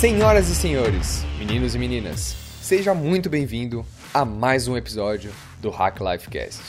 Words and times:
Senhoras 0.00 0.48
e 0.48 0.54
senhores, 0.54 1.26
meninos 1.38 1.74
e 1.74 1.78
meninas, 1.78 2.34
seja 2.62 2.94
muito 2.94 3.28
bem-vindo 3.28 3.84
a 4.14 4.24
mais 4.24 4.66
um 4.66 4.74
episódio 4.74 5.30
do 5.60 5.68
Hack 5.68 6.00
Life 6.00 6.30
Cast. 6.30 6.62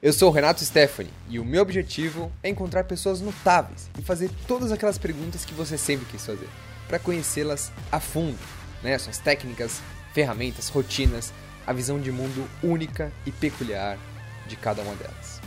Eu 0.00 0.10
sou 0.10 0.30
o 0.30 0.32
Renato 0.32 0.64
Stephanie 0.64 1.12
e 1.28 1.38
o 1.38 1.44
meu 1.44 1.60
objetivo 1.60 2.32
é 2.42 2.48
encontrar 2.48 2.84
pessoas 2.84 3.20
notáveis 3.20 3.90
e 3.98 4.00
fazer 4.00 4.30
todas 4.46 4.72
aquelas 4.72 4.96
perguntas 4.96 5.44
que 5.44 5.52
você 5.52 5.76
sempre 5.76 6.06
quis 6.06 6.24
fazer, 6.24 6.48
para 6.88 6.98
conhecê-las 6.98 7.70
a 7.92 8.00
fundo, 8.00 8.38
né? 8.82 8.96
Suas 8.96 9.18
técnicas, 9.18 9.82
ferramentas, 10.14 10.70
rotinas, 10.70 11.30
a 11.66 11.74
visão 11.74 12.00
de 12.00 12.10
mundo 12.10 12.48
única 12.62 13.12
e 13.26 13.30
peculiar 13.30 13.98
de 14.46 14.56
cada 14.56 14.80
uma 14.80 14.94
delas. 14.94 15.42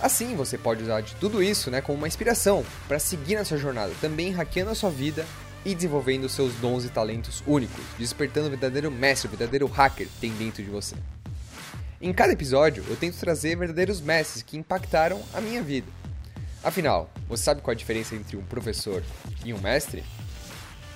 Assim, 0.00 0.34
você 0.34 0.58
pode 0.58 0.82
usar 0.82 1.02
de 1.02 1.14
tudo 1.14 1.40
isso 1.40 1.70
né, 1.70 1.80
como 1.80 1.98
uma 1.98 2.08
inspiração 2.08 2.66
para 2.88 2.98
seguir 2.98 3.36
na 3.36 3.44
sua 3.44 3.58
jornada, 3.58 3.92
também 4.00 4.32
hackeando 4.32 4.72
a 4.72 4.74
sua 4.74 4.90
vida 4.90 5.24
e 5.64 5.74
desenvolvendo 5.74 6.28
seus 6.28 6.54
dons 6.54 6.84
e 6.84 6.88
talentos 6.88 7.42
únicos, 7.46 7.84
despertando 7.98 8.46
o 8.46 8.50
verdadeiro 8.50 8.90
mestre, 8.90 9.28
o 9.28 9.30
verdadeiro 9.30 9.66
hacker 9.66 10.06
que 10.06 10.20
tem 10.20 10.32
dentro 10.32 10.62
de 10.62 10.70
você. 10.70 10.96
Em 12.00 12.12
cada 12.12 12.32
episódio, 12.32 12.82
eu 12.88 12.96
tento 12.96 13.18
trazer 13.18 13.56
verdadeiros 13.56 14.00
mestres 14.00 14.42
que 14.42 14.56
impactaram 14.56 15.20
a 15.34 15.40
minha 15.40 15.62
vida. 15.62 15.86
Afinal, 16.64 17.10
você 17.28 17.42
sabe 17.42 17.60
qual 17.60 17.72
a 17.72 17.76
diferença 17.76 18.14
entre 18.14 18.36
um 18.36 18.42
professor 18.42 19.02
e 19.44 19.52
um 19.52 19.58
mestre? 19.58 20.02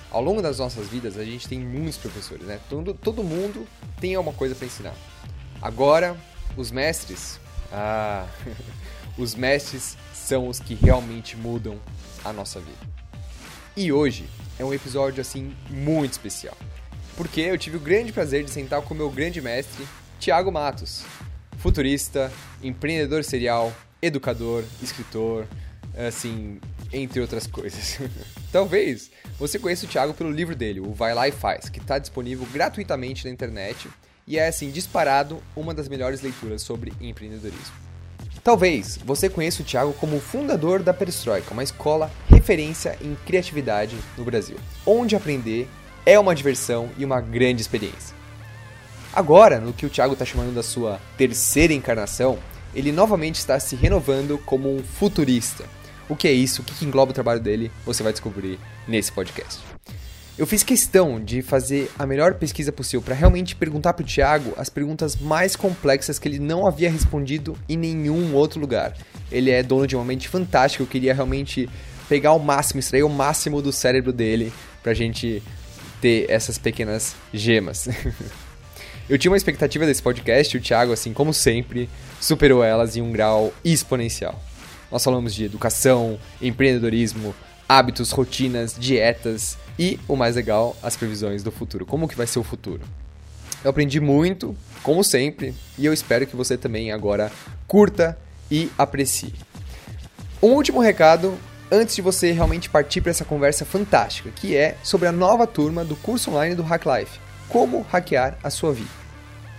Ao 0.09 0.21
longo 0.21 0.41
das 0.41 0.59
nossas 0.59 0.87
vidas, 0.87 1.17
a 1.17 1.23
gente 1.23 1.47
tem 1.47 1.59
muitos 1.59 1.97
professores, 1.97 2.45
né? 2.45 2.59
Todo, 2.69 2.93
todo 2.93 3.23
mundo 3.23 3.67
tem 3.99 4.15
alguma 4.15 4.35
coisa 4.35 4.55
para 4.55 4.65
ensinar. 4.65 4.95
Agora, 5.61 6.17
os 6.57 6.71
mestres. 6.71 7.39
Ah, 7.77 8.27
os 9.17 9.33
mestres 9.33 9.97
são 10.13 10.47
os 10.47 10.59
que 10.59 10.75
realmente 10.75 11.35
mudam 11.35 11.79
a 12.23 12.31
nossa 12.31 12.59
vida. 12.59 12.94
E 13.77 13.91
hoje 13.91 14.25
é 14.57 14.63
um 14.63 14.73
episódio 14.73 15.19
assim 15.19 15.53
muito 15.69 16.13
especial. 16.13 16.55
Porque 17.17 17.41
eu 17.41 17.57
tive 17.57 17.75
o 17.75 17.79
grande 17.79 18.13
prazer 18.13 18.41
de 18.45 18.49
sentar 18.49 18.81
com 18.81 18.93
o 18.93 18.97
meu 18.97 19.09
grande 19.09 19.41
mestre, 19.41 19.85
Tiago 20.17 20.49
Matos, 20.49 21.03
futurista, 21.57 22.31
empreendedor 22.63 23.21
serial, 23.25 23.73
educador, 24.01 24.63
escritor, 24.81 25.45
assim, 26.07 26.57
entre 26.93 27.19
outras 27.19 27.47
coisas. 27.47 27.99
Talvez 28.49 29.11
você 29.37 29.59
conheça 29.59 29.85
o 29.85 29.89
Thiago 29.89 30.13
pelo 30.13 30.31
livro 30.31 30.55
dele, 30.55 30.79
o 30.79 30.93
Vai 30.93 31.13
Lá 31.13 31.27
e 31.27 31.33
Faz, 31.33 31.67
que 31.67 31.79
está 31.79 31.99
disponível 31.99 32.47
gratuitamente 32.53 33.25
na 33.25 33.31
internet 33.31 33.89
e 34.25 34.39
é, 34.39 34.47
assim, 34.47 34.71
disparado 34.71 35.43
uma 35.53 35.73
das 35.73 35.89
melhores 35.89 36.21
leituras 36.21 36.61
sobre 36.61 36.93
empreendedorismo. 37.01 37.84
Talvez 38.45 38.99
você 39.03 39.27
conheça 39.27 39.63
o 39.63 39.65
Thiago 39.65 39.91
como 39.93 40.19
fundador 40.19 40.83
da 40.83 40.93
Perestroika, 40.93 41.51
uma 41.51 41.63
escola 41.63 42.11
referência 42.29 42.95
em 43.01 43.17
criatividade 43.25 43.97
no 44.15 44.23
Brasil, 44.23 44.55
onde 44.85 45.15
aprender 45.15 45.67
é 46.05 46.19
uma 46.19 46.35
diversão 46.35 46.91
e 46.95 47.03
uma 47.03 47.19
grande 47.19 47.63
experiência. 47.63 48.15
Agora, 49.11 49.59
no 49.59 49.73
que 49.73 49.87
o 49.87 49.89
Thiago 49.89 50.13
está 50.13 50.23
chamando 50.23 50.53
da 50.53 50.61
sua 50.61 51.01
terceira 51.17 51.73
encarnação, 51.73 52.37
ele 52.75 52.91
novamente 52.91 53.39
está 53.39 53.59
se 53.59 53.75
renovando 53.75 54.37
como 54.45 54.71
um 54.71 54.83
futurista. 54.83 55.65
O 56.07 56.15
que 56.15 56.27
é 56.27 56.31
isso? 56.31 56.61
O 56.61 56.65
que 56.65 56.85
engloba 56.85 57.09
o 57.09 57.15
trabalho 57.15 57.39
dele? 57.39 57.71
Você 57.83 58.03
vai 58.03 58.11
descobrir 58.11 58.59
nesse 58.87 59.11
podcast. 59.11 59.74
Eu 60.37 60.45
fiz 60.45 60.63
questão 60.63 61.17
de 61.23 61.41
fazer 61.41 61.89
a 61.97 62.05
melhor 62.05 62.33
pesquisa 62.33 62.69
possível 62.69 63.01
para 63.01 63.15
realmente 63.15 63.55
perguntar 63.55 63.93
para 63.93 64.03
o 64.03 64.05
Thiago 64.05 64.53
as 64.57 64.67
perguntas 64.69 65.15
mais 65.15 65.55
complexas 65.55 66.19
que 66.19 66.27
ele 66.27 66.39
não 66.39 66.67
havia 66.67 66.91
respondido 66.91 67.57
em 67.69 67.77
nenhum 67.77 68.35
outro 68.35 68.59
lugar. 68.59 68.97
Ele 69.31 69.49
é 69.49 69.63
dono 69.63 69.87
de 69.87 69.95
uma 69.95 70.03
mente 70.03 70.27
fantástica, 70.27 70.83
eu 70.83 70.87
queria 70.87 71.13
realmente 71.13 71.69
pegar 72.09 72.33
o 72.33 72.39
máximo, 72.39 72.81
extrair 72.81 73.03
o 73.03 73.09
máximo 73.09 73.61
do 73.61 73.71
cérebro 73.71 74.11
dele 74.11 74.51
para 74.83 74.91
a 74.91 74.95
gente 74.95 75.41
ter 76.01 76.29
essas 76.29 76.57
pequenas 76.57 77.15
gemas. 77.33 77.87
eu 79.07 79.17
tinha 79.17 79.31
uma 79.31 79.37
expectativa 79.37 79.85
desse 79.85 80.03
podcast, 80.03 80.57
o 80.57 80.61
Thiago, 80.61 80.91
assim 80.91 81.13
como 81.13 81.33
sempre, 81.33 81.89
superou 82.19 82.61
elas 82.61 82.97
em 82.97 83.01
um 83.01 83.09
grau 83.09 83.53
exponencial. 83.63 84.43
Nós 84.91 85.01
falamos 85.01 85.33
de 85.33 85.45
educação, 85.45 86.19
empreendedorismo, 86.41 87.33
hábitos, 87.67 88.11
rotinas, 88.11 88.75
dietas 88.77 89.57
e, 89.77 89.99
o 90.07 90.15
mais 90.15 90.35
legal, 90.35 90.75
as 90.81 90.95
previsões 90.95 91.43
do 91.43 91.51
futuro. 91.51 91.85
Como 91.85 92.07
que 92.07 92.15
vai 92.15 92.27
ser 92.27 92.39
o 92.39 92.43
futuro? 92.43 92.81
Eu 93.63 93.69
aprendi 93.69 93.99
muito, 93.99 94.55
como 94.83 95.03
sempre, 95.03 95.53
e 95.77 95.85
eu 95.85 95.93
espero 95.93 96.27
que 96.27 96.35
você 96.35 96.57
também 96.57 96.91
agora 96.91 97.31
curta 97.67 98.17
e 98.49 98.69
aprecie. 98.77 99.33
Um 100.41 100.49
último 100.49 100.79
recado 100.79 101.37
antes 101.71 101.95
de 101.95 102.01
você 102.01 102.31
realmente 102.31 102.69
partir 102.69 103.01
para 103.01 103.09
essa 103.09 103.25
conversa 103.25 103.65
fantástica, 103.65 104.29
que 104.29 104.55
é 104.55 104.77
sobre 104.83 105.07
a 105.07 105.11
nova 105.11 105.47
turma 105.47 105.83
do 105.83 105.95
curso 105.95 106.29
online 106.29 106.53
do 106.53 106.61
Hack 106.61 106.85
Life, 106.85 107.19
como 107.49 107.81
hackear 107.81 108.37
a 108.43 108.49
sua 108.51 108.71
vida. 108.71 109.05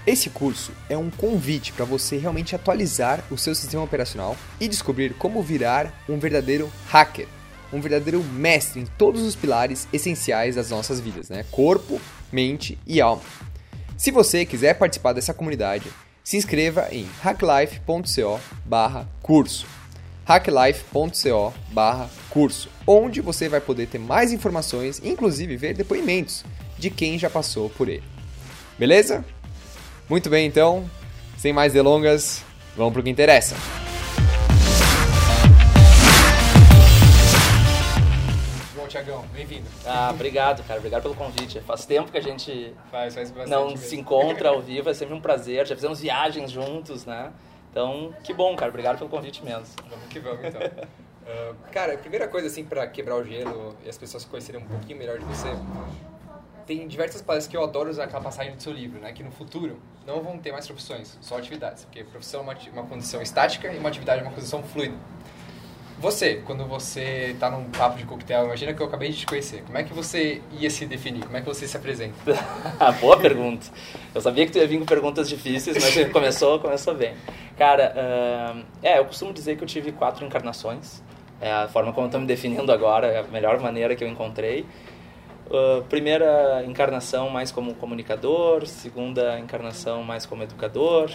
Esse 0.07 0.31
curso 0.31 0.71
é 0.89 0.97
um 0.97 1.11
convite 1.11 1.73
para 1.73 1.85
você 1.85 2.17
realmente 2.17 2.55
atualizar 2.55 3.25
o 3.29 3.37
seu 3.37 3.57
sistema 3.57 3.83
operacional 3.83 4.37
e 4.61 4.69
descobrir 4.69 5.15
como 5.15 5.43
virar 5.43 5.93
um 6.09 6.17
verdadeiro 6.17 6.71
hacker 6.87 7.27
um 7.73 7.81
verdadeiro 7.81 8.23
mestre 8.23 8.81
em 8.81 8.87
todos 8.87 9.23
os 9.23 9.35
pilares 9.35 9.89
essenciais 9.93 10.55
das 10.55 10.71
nossas 10.71 11.01
vidas, 11.01 11.29
né? 11.29 11.45
Corpo, 11.51 12.01
mente 12.33 12.79
e 12.87 13.01
alma. 13.01 13.23
Se 13.97 14.11
você 14.11 14.45
quiser 14.45 14.75
participar 14.75 15.13
dessa 15.13 15.33
comunidade, 15.33 15.87
se 16.23 16.37
inscreva 16.37 16.89
em 16.91 17.09
hacklife.co/curso. 17.23 19.67
hacklife.co/curso, 20.25 22.69
onde 22.87 23.21
você 23.21 23.49
vai 23.49 23.61
poder 23.61 23.87
ter 23.87 23.99
mais 23.99 24.33
informações, 24.33 25.01
inclusive 25.05 25.57
ver 25.57 25.75
depoimentos 25.75 26.45
de 26.79 26.91
quem 26.91 27.19
já 27.19 27.31
passou 27.31 27.71
por 27.71 27.89
ele. 27.89 28.05
Beleza? 28.79 29.25
Muito 30.09 30.29
bem, 30.29 30.47
então, 30.47 30.89
sem 31.39 31.53
mais 31.53 31.73
delongas, 31.73 32.43
vamos 32.77 32.93
para 32.93 33.01
o 33.01 33.05
que 33.05 33.11
interessa. 33.11 33.57
Tiagão, 38.97 39.27
bem-vindo. 39.31 39.69
Ah, 39.85 40.09
obrigado, 40.11 40.67
cara. 40.67 40.79
Obrigado 40.79 41.03
pelo 41.03 41.15
convite. 41.15 41.61
Faz 41.61 41.85
tempo 41.85 42.11
que 42.11 42.17
a 42.17 42.23
gente 42.23 42.75
faz, 42.91 43.15
faz 43.15 43.31
não 43.47 43.69
mesmo. 43.69 43.77
se 43.77 43.95
encontra 43.95 44.49
ao 44.49 44.63
vivo, 44.63 44.89
é 44.89 44.95
sempre 44.95 45.15
um 45.15 45.21
prazer. 45.21 45.67
Já 45.67 45.75
fizemos 45.75 46.01
viagens 46.01 46.51
juntos, 46.51 47.05
né? 47.05 47.31
Então, 47.71 48.15
que 48.25 48.33
bom, 48.33 48.57
cara. 48.57 48.71
Obrigado 48.71 48.97
pelo 48.97 49.11
convite 49.11 49.45
mesmo. 49.45 49.67
Vamos 49.91 50.07
que 50.09 50.19
vamos, 50.19 50.43
então. 50.43 50.63
uh, 50.63 51.55
cara, 51.71 51.93
a 51.93 51.99
primeira 51.99 52.27
coisa, 52.27 52.47
assim, 52.47 52.65
para 52.65 52.87
quebrar 52.87 53.17
o 53.17 53.23
gelo 53.23 53.77
e 53.85 53.89
as 53.91 53.99
pessoas 53.99 54.25
conhecerem 54.25 54.63
um 54.63 54.67
pouquinho 54.67 54.99
melhor 54.99 55.19
de 55.19 55.27
você, 55.27 55.49
tem 56.67 56.89
diversas 56.89 57.21
palestras 57.21 57.51
que 57.51 57.57
eu 57.57 57.63
adoro 57.63 57.91
usar 57.91 58.05
aquela 58.05 58.23
passagem 58.23 58.57
do 58.57 58.63
seu 58.63 58.73
livro, 58.73 58.99
né? 58.99 59.13
Que 59.13 59.23
no 59.23 59.31
futuro 59.31 59.79
não 60.07 60.23
vão 60.23 60.39
ter 60.39 60.53
mais 60.53 60.67
profissões, 60.67 61.19
só 61.21 61.37
atividades. 61.37 61.85
Porque 61.85 62.03
profissão 62.03 62.41
é 62.41 62.43
uma, 62.45 62.57
uma 62.73 62.87
condição 62.87 63.21
estática 63.21 63.71
e 63.71 63.77
uma 63.77 63.91
atividade 63.91 64.21
é 64.21 64.25
uma 64.25 64.33
condição 64.33 64.63
fluida. 64.63 64.97
Você, 65.99 66.43
quando 66.45 66.67
você 66.67 67.31
está 67.33 67.51
num 67.51 67.65
papo 67.71 67.97
de 67.97 68.05
coquetel, 68.05 68.45
imagina 68.45 68.75
que 68.75 68.83
eu 68.83 68.87
acabei 68.87 69.09
de 69.09 69.17
te 69.17 69.27
conhecer. 69.27 69.63
Como 69.63 69.79
é 69.79 69.83
que 69.83 69.95
você 69.95 70.43
ia 70.53 70.69
se 70.69 70.85
definir? 70.85 71.25
Como 71.25 71.35
é 71.39 71.41
que 71.41 71.47
você 71.47 71.67
se 71.67 71.75
apresenta? 71.75 72.15
Boa 73.01 73.17
pergunta. 73.17 73.67
Eu 74.15 74.21
sabia 74.21 74.45
que 74.45 74.53
tu 74.53 74.59
ia 74.59 74.67
vir 74.67 74.79
com 74.79 74.85
perguntas 74.85 75.27
difíceis, 75.27 75.75
mas 75.83 75.95
começou, 76.13 76.61
começou 76.61 76.95
bem. 76.95 77.15
Cara, 77.57 77.95
uh, 77.97 78.63
é, 78.83 78.99
eu 78.99 79.07
costumo 79.07 79.33
dizer 79.33 79.57
que 79.57 79.65
eu 79.65 79.67
tive 79.67 79.91
quatro 79.91 80.27
encarnações. 80.27 81.03
É 81.41 81.51
a 81.51 81.69
forma 81.69 81.95
como 81.95 82.05
eu 82.05 82.09
estou 82.09 82.21
me 82.21 82.27
definindo 82.27 82.71
agora, 82.71 83.07
é 83.07 83.21
a 83.21 83.23
melhor 83.23 83.59
maneira 83.59 83.97
que 83.97 84.05
eu 84.05 84.09
encontrei. 84.09 84.67
Uh, 85.47 85.83
primeira 85.85 86.63
encarnação 86.67 87.31
mais 87.31 87.51
como 87.51 87.75
comunicador, 87.75 88.67
segunda 88.67 89.39
encarnação 89.39 90.03
mais 90.03 90.27
como 90.27 90.43
educador, 90.43 91.11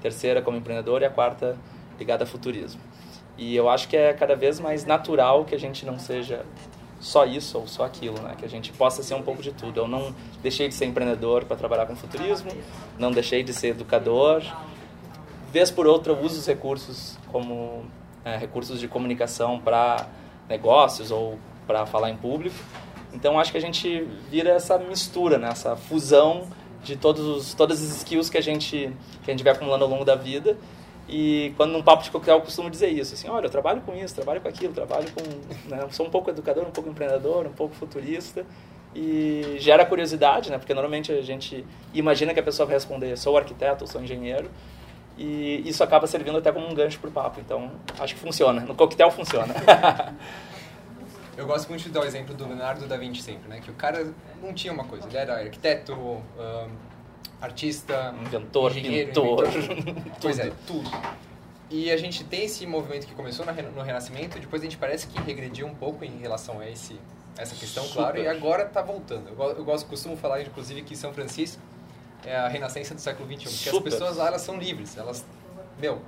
terceira 0.00 0.40
como 0.40 0.56
empreendedor 0.56 1.02
e 1.02 1.04
a 1.04 1.10
quarta 1.10 1.56
ligada 1.98 2.22
a 2.22 2.26
futurismo. 2.26 2.89
E 3.40 3.56
eu 3.56 3.70
acho 3.70 3.88
que 3.88 3.96
é 3.96 4.12
cada 4.12 4.36
vez 4.36 4.60
mais 4.60 4.84
natural 4.84 5.46
que 5.46 5.54
a 5.54 5.58
gente 5.58 5.86
não 5.86 5.98
seja 5.98 6.44
só 7.00 7.24
isso 7.24 7.58
ou 7.58 7.66
só 7.66 7.84
aquilo, 7.84 8.20
né? 8.20 8.34
Que 8.38 8.44
a 8.44 8.48
gente 8.48 8.70
possa 8.70 9.02
ser 9.02 9.14
um 9.14 9.22
pouco 9.22 9.42
de 9.42 9.50
tudo. 9.50 9.80
Eu 9.80 9.88
não 9.88 10.14
deixei 10.42 10.68
de 10.68 10.74
ser 10.74 10.84
empreendedor 10.84 11.46
para 11.46 11.56
trabalhar 11.56 11.86
com 11.86 11.96
futurismo, 11.96 12.52
não 12.98 13.10
deixei 13.10 13.42
de 13.42 13.54
ser 13.54 13.68
educador. 13.68 14.42
Vez 15.50 15.70
por 15.70 15.86
outra, 15.86 16.12
eu 16.12 16.20
uso 16.20 16.38
os 16.38 16.46
recursos 16.46 17.18
como 17.32 17.86
é, 18.26 18.36
recursos 18.36 18.78
de 18.78 18.86
comunicação 18.86 19.58
para 19.58 20.06
negócios 20.46 21.10
ou 21.10 21.38
para 21.66 21.86
falar 21.86 22.10
em 22.10 22.16
público. 22.18 22.56
Então, 23.10 23.40
acho 23.40 23.52
que 23.52 23.58
a 23.58 23.62
gente 23.62 24.06
vira 24.30 24.50
essa 24.50 24.76
mistura, 24.76 25.38
né? 25.38 25.48
essa 25.48 25.74
fusão 25.76 26.46
de 26.84 26.94
todos 26.94 27.24
os, 27.24 27.54
todas 27.54 27.82
as 27.82 27.96
skills 27.96 28.28
que 28.28 28.36
a 28.36 28.42
gente 28.42 28.92
que 29.22 29.30
a 29.30 29.34
gente 29.34 29.42
vai 29.42 29.54
acumulando 29.54 29.84
ao 29.84 29.90
longo 29.90 30.04
da 30.04 30.14
vida 30.14 30.58
e 31.10 31.52
quando 31.56 31.72
num 31.72 31.82
papo 31.82 32.04
de 32.04 32.10
coquetel 32.10 32.36
eu 32.36 32.40
costumo 32.42 32.70
dizer 32.70 32.88
isso, 32.88 33.14
assim, 33.14 33.28
olha, 33.28 33.46
eu 33.46 33.50
trabalho 33.50 33.80
com 33.80 33.92
isso, 33.96 34.14
trabalho 34.14 34.40
com 34.40 34.46
aquilo, 34.46 34.72
trabalho 34.72 35.08
com, 35.10 35.68
né, 35.68 35.84
sou 35.90 36.06
um 36.06 36.10
pouco 36.10 36.30
educador, 36.30 36.64
um 36.64 36.70
pouco 36.70 36.88
empreendedor, 36.88 37.46
um 37.46 37.52
pouco 37.52 37.74
futurista 37.74 38.46
e 38.94 39.56
gera 39.58 39.84
curiosidade, 39.84 40.50
né? 40.50 40.58
Porque 40.58 40.72
normalmente 40.72 41.10
a 41.10 41.20
gente 41.20 41.66
imagina 41.92 42.32
que 42.32 42.38
a 42.38 42.42
pessoa 42.42 42.64
vai 42.64 42.76
responder, 42.76 43.16
sou 43.16 43.36
arquiteto, 43.36 43.88
sou 43.88 44.00
engenheiro 44.00 44.48
e 45.18 45.68
isso 45.68 45.82
acaba 45.82 46.06
servindo 46.06 46.38
até 46.38 46.52
como 46.52 46.68
um 46.68 46.74
gancho 46.74 47.00
para 47.00 47.10
o 47.10 47.12
papo. 47.12 47.40
Então, 47.40 47.72
acho 47.98 48.14
que 48.14 48.20
funciona. 48.20 48.60
No 48.60 48.74
coquetel 48.74 49.10
funciona. 49.10 49.52
Eu 51.36 51.46
gosto 51.46 51.68
muito 51.68 51.82
de 51.82 51.90
dar 51.90 52.00
o 52.00 52.04
exemplo 52.04 52.34
do 52.34 52.46
Leonardo 52.46 52.86
da 52.86 52.96
Vinci 52.96 53.22
sempre, 53.22 53.48
né? 53.48 53.60
Que 53.60 53.70
o 53.70 53.74
cara 53.74 54.12
não 54.42 54.52
tinha 54.52 54.72
uma 54.72 54.84
coisa, 54.84 55.08
ele 55.08 55.16
era 55.16 55.40
arquiteto, 55.40 56.22
artista, 57.40 58.14
inventor, 58.20 58.72
pintor, 58.72 59.46
inventor, 59.46 59.48
pois 60.20 60.38
é, 60.38 60.52
tudo. 60.66 60.90
E 61.70 61.90
a 61.90 61.96
gente 61.96 62.24
tem 62.24 62.44
esse 62.44 62.66
movimento 62.66 63.06
que 63.06 63.14
começou 63.14 63.46
no 63.46 63.82
Renascimento, 63.82 64.38
depois 64.38 64.60
a 64.60 64.64
gente 64.64 64.76
parece 64.76 65.06
que 65.06 65.20
regrediu 65.22 65.66
um 65.66 65.74
pouco 65.74 66.04
em 66.04 66.18
relação 66.18 66.58
a 66.58 66.68
esse 66.68 66.98
essa 67.38 67.54
questão, 67.54 67.84
Super. 67.84 67.96
claro, 67.96 68.18
e 68.18 68.28
agora 68.28 68.64
está 68.64 68.82
voltando. 68.82 69.28
Eu, 69.28 69.56
eu 69.56 69.64
gosto, 69.64 69.86
costumo 69.86 70.16
falar, 70.16 70.42
inclusive, 70.42 70.82
que 70.82 70.96
São 70.96 71.12
Francisco 71.12 71.62
é 72.24 72.36
a 72.36 72.48
renascença 72.48 72.94
do 72.94 73.00
século 73.00 73.26
XXI, 73.26 73.56
porque 73.56 73.76
as 73.76 73.82
pessoas 73.82 74.16
lá 74.16 74.26
elas 74.26 74.42
são 74.42 74.58
livres, 74.58 74.98
elas, 74.98 75.24
meu, 75.78 76.02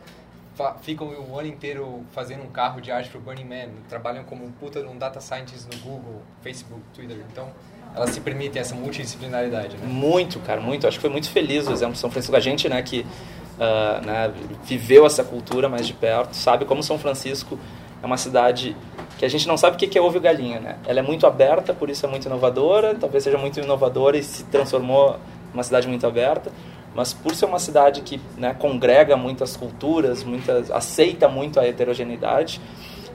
ficam 0.82 1.08
o 1.08 1.38
ano 1.38 1.49
inteiro 1.49 2.05
fazendo 2.12 2.43
um 2.43 2.50
carro 2.50 2.81
de 2.81 2.90
arte 2.90 3.08
pro 3.08 3.20
Burning 3.20 3.44
Man, 3.44 3.73
trabalham 3.88 4.25
como 4.25 4.44
um 4.44 4.52
puta 4.52 4.81
um 4.81 4.99
data 4.99 5.20
scientist 5.20 5.67
no 5.73 5.78
Google, 5.81 6.23
Facebook, 6.43 6.82
Twitter. 6.93 7.25
Então, 7.31 7.50
elas 7.94 8.11
se 8.11 8.21
permitem 8.21 8.61
essa 8.61 8.75
multidisciplinaridade, 8.75 9.77
né? 9.77 9.87
Muito, 9.87 10.39
cara, 10.41 10.61
muito. 10.61 10.87
Acho 10.87 10.99
que 10.99 11.03
foi 11.03 11.11
muito 11.11 11.31
feliz 11.31 11.67
o 11.69 11.73
exemplo 11.73 11.93
de 11.93 11.99
São 11.99 12.11
Francisco. 12.11 12.35
A 12.35 12.41
gente, 12.41 12.69
né, 12.69 12.81
que 12.83 13.00
uh, 13.00 14.06
né, 14.06 14.33
viveu 14.65 15.05
essa 15.05 15.23
cultura 15.23 15.69
mais 15.69 15.87
de 15.87 15.93
perto, 15.93 16.35
sabe 16.35 16.65
como 16.65 16.83
São 16.83 16.99
Francisco 16.99 17.59
é 18.03 18.06
uma 18.06 18.17
cidade 18.17 18.77
que 19.19 19.25
a 19.25 19.29
gente 19.29 19.47
não 19.47 19.56
sabe 19.56 19.77
o 19.77 19.79
que 19.79 19.97
é 19.97 20.03
ovo 20.03 20.17
e 20.17 20.21
galinha, 20.21 20.59
né? 20.59 20.77
Ela 20.87 20.99
é 20.99 21.03
muito 21.03 21.27
aberta, 21.27 21.73
por 21.73 21.89
isso 21.89 22.05
é 22.05 22.09
muito 22.09 22.27
inovadora, 22.27 22.94
talvez 22.94 23.23
seja 23.23 23.39
muito 23.39 23.61
inovadora 23.61 24.17
e 24.17 24.23
se 24.23 24.43
transformou 24.45 25.17
uma 25.55 25.62
cidade 25.62 25.87
muito 25.87 26.06
aberta 26.06 26.50
mas 26.95 27.12
por 27.12 27.35
ser 27.35 27.47
uma 27.47 27.59
cidade 27.59 28.03
que 28.03 28.21
né, 28.37 28.55
congrega 28.55 29.17
muitas 29.17 29.56
culturas, 29.56 30.23
muitas, 30.23 30.71
aceita 30.71 31.29
muito 31.29 31.59
a 31.59 31.67
heterogeneidade, 31.67 32.61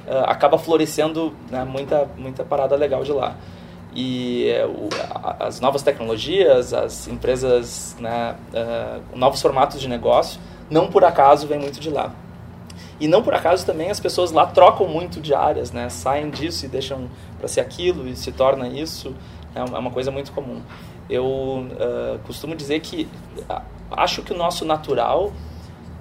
uh, 0.07 0.25
acaba 0.25 0.57
florescendo 0.57 1.33
né, 1.49 1.63
muita, 1.63 2.09
muita 2.17 2.43
parada 2.43 2.75
legal 2.75 3.03
de 3.03 3.11
lá. 3.11 3.35
E 3.95 4.47
uh, 4.65 4.89
as 5.39 5.59
novas 5.59 5.81
tecnologias, 5.81 6.73
as 6.73 7.07
empresas, 7.07 7.95
né, 7.99 8.35
uh, 8.53 9.17
novos 9.17 9.41
formatos 9.41 9.81
de 9.81 9.87
negócio, 9.87 10.39
não 10.69 10.89
por 10.89 11.03
acaso 11.03 11.47
vem 11.47 11.59
muito 11.59 11.79
de 11.79 11.89
lá. 11.89 12.13
E 12.99 13.07
não 13.07 13.21
por 13.21 13.33
acaso 13.33 13.65
também 13.65 13.89
as 13.89 13.99
pessoas 13.99 14.31
lá 14.31 14.45
trocam 14.45 14.87
muito 14.87 15.19
de 15.21 15.33
áreas, 15.33 15.71
né? 15.71 15.87
saem 15.87 16.31
disso 16.31 16.65
e 16.65 16.67
deixam 16.67 17.07
para 17.37 17.47
ser 17.47 17.61
aquilo 17.61 18.07
e 18.07 18.15
se 18.15 18.31
torna 18.31 18.67
isso. 18.67 19.15
É 19.53 19.63
uma 19.63 19.91
coisa 19.91 20.09
muito 20.11 20.31
comum 20.31 20.61
eu 21.09 21.25
uh, 21.25 22.19
costumo 22.25 22.55
dizer 22.55 22.79
que 22.81 23.07
acho 23.91 24.21
que 24.21 24.33
o 24.33 24.37
nosso 24.37 24.65
natural 24.65 25.31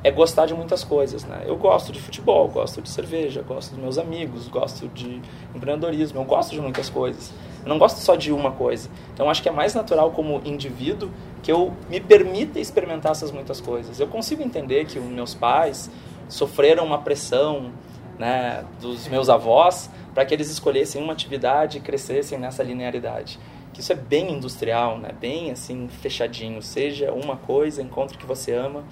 é 0.07 0.11
gostar 0.13 0.47
de 0.47 0.55
muitas 0.55 0.85
coisas, 0.85 1.25
né? 1.25 1.43
Eu 1.47 1.57
gosto 1.57 1.91
de 1.91 2.01
futebol, 2.01 2.47
gosto 2.47 2.81
de 2.81 2.89
cerveja, 2.89 3.43
gosto 3.43 3.71
dos 3.71 3.81
meus 3.81 3.99
amigos, 3.99 4.47
gosto 4.47 4.87
de 4.87 5.21
empreendedorismo, 5.53 6.21
eu 6.21 6.25
gosto 6.25 6.53
de 6.53 6.61
muitas 6.61 6.89
coisas. 6.89 7.33
Eu 7.65 7.69
não 7.69 7.77
gosto 7.77 7.99
só 7.99 8.15
de 8.15 8.31
uma 8.31 8.53
coisa. 8.53 8.89
Então 9.13 9.29
acho 9.29 9.43
que 9.43 9.49
é 9.49 9.53
mais 9.53 9.75
natural 9.75 10.13
como 10.13 10.41
indivíduo 10.45 11.11
que 11.43 11.51
eu 11.51 11.73
me 11.91 11.99
permita 11.99 12.61
experimentar 12.61 13.11
essas 13.11 13.33
muitas 13.33 13.61
coisas. 13.61 13.99
Eu 13.99 14.07
consigo 14.07 14.45
entender 14.45 14.85
que 14.85 14.97
os 14.97 15.07
meus 15.07 15.35
pais 15.35 15.91
sofreram 16.29 16.85
uma 16.85 16.99
pressão, 16.99 17.73
né, 18.17 18.65
dos 18.81 19.09
meus 19.09 19.29
avós 19.29 19.91
para 20.15 20.25
que 20.25 20.33
eles 20.33 20.49
escolhessem 20.49 21.03
uma 21.03 21.15
atividade 21.15 21.79
e 21.79 21.81
crescessem 21.81 22.39
nessa 22.39 22.63
linearidade 22.63 23.41
que 23.75 23.83
isso 23.83 23.93
é 23.93 23.97
bem 23.97 24.33
industrial, 24.33 24.97
né? 24.97 25.11
Bem 25.21 25.51
assim 25.51 25.87
fechadinho, 25.87 26.63
seja 26.63 27.13
uma 27.13 27.37
coisa, 27.37 27.83
encontre 27.83 28.17
o 28.17 28.19
que 28.19 28.25
você 28.25 28.55
ama 28.55 28.83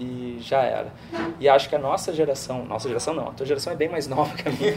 e 0.00 0.38
já 0.40 0.62
era. 0.62 0.92
E 1.38 1.48
acho 1.48 1.68
que 1.68 1.76
a 1.76 1.78
nossa 1.78 2.12
geração, 2.12 2.64
nossa 2.64 2.88
geração 2.88 3.12
não, 3.12 3.28
a 3.28 3.32
tua 3.32 3.44
geração 3.44 3.72
é 3.72 3.76
bem 3.76 3.88
mais 3.88 4.06
nova 4.08 4.34
que 4.34 4.48
a 4.48 4.52
minha. 4.52 4.72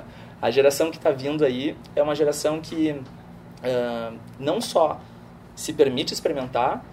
uh, 0.00 0.02
a 0.42 0.50
geração 0.50 0.90
que 0.90 0.96
está 0.96 1.10
vindo 1.10 1.44
aí 1.44 1.76
é 1.94 2.02
uma 2.02 2.14
geração 2.14 2.60
que 2.60 2.90
uh, 2.90 4.18
não 4.38 4.60
só 4.60 5.00
se 5.54 5.72
permite 5.72 6.12
experimentar, 6.12 6.84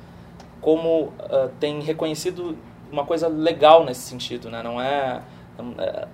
como 0.62 1.06
uh, 1.06 1.50
tem 1.60 1.82
reconhecido 1.82 2.58
uma 2.92 3.04
coisa 3.04 3.28
legal 3.28 3.84
nesse 3.84 4.02
sentido, 4.02 4.50
né? 4.50 4.62
Não 4.62 4.80
é 4.80 5.22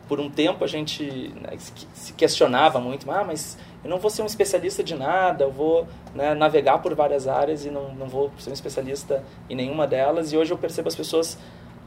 por 0.08 0.20
um 0.20 0.30
tempo 0.30 0.66
a 0.66 0.68
gente 0.68 1.34
né, 1.42 1.58
se 1.94 2.12
questionava 2.14 2.80
muito, 2.80 3.10
ah, 3.10 3.24
mas 3.24 3.58
eu 3.84 3.90
não 3.90 3.98
vou 3.98 4.10
ser 4.10 4.22
um 4.22 4.26
especialista 4.26 4.84
de 4.84 4.96
nada, 4.96 5.46
eu 5.46 5.52
vou 5.52 5.88
né, 6.14 6.34
navegar 6.34 6.80
por 6.80 6.94
várias 6.94 7.28
áreas 7.28 7.66
e 7.66 7.70
não, 7.70 7.94
não 7.96 8.08
vou 8.08 8.32
ser 8.38 8.50
um 8.50 8.54
especialista 8.54 9.24
em 9.50 9.56
nenhuma 9.56 9.88
delas. 9.88 10.34
E 10.34 10.38
hoje 10.38 10.52
eu 10.52 10.58
percebo 10.58 10.88
as 10.90 10.96
pessoas 10.96 11.38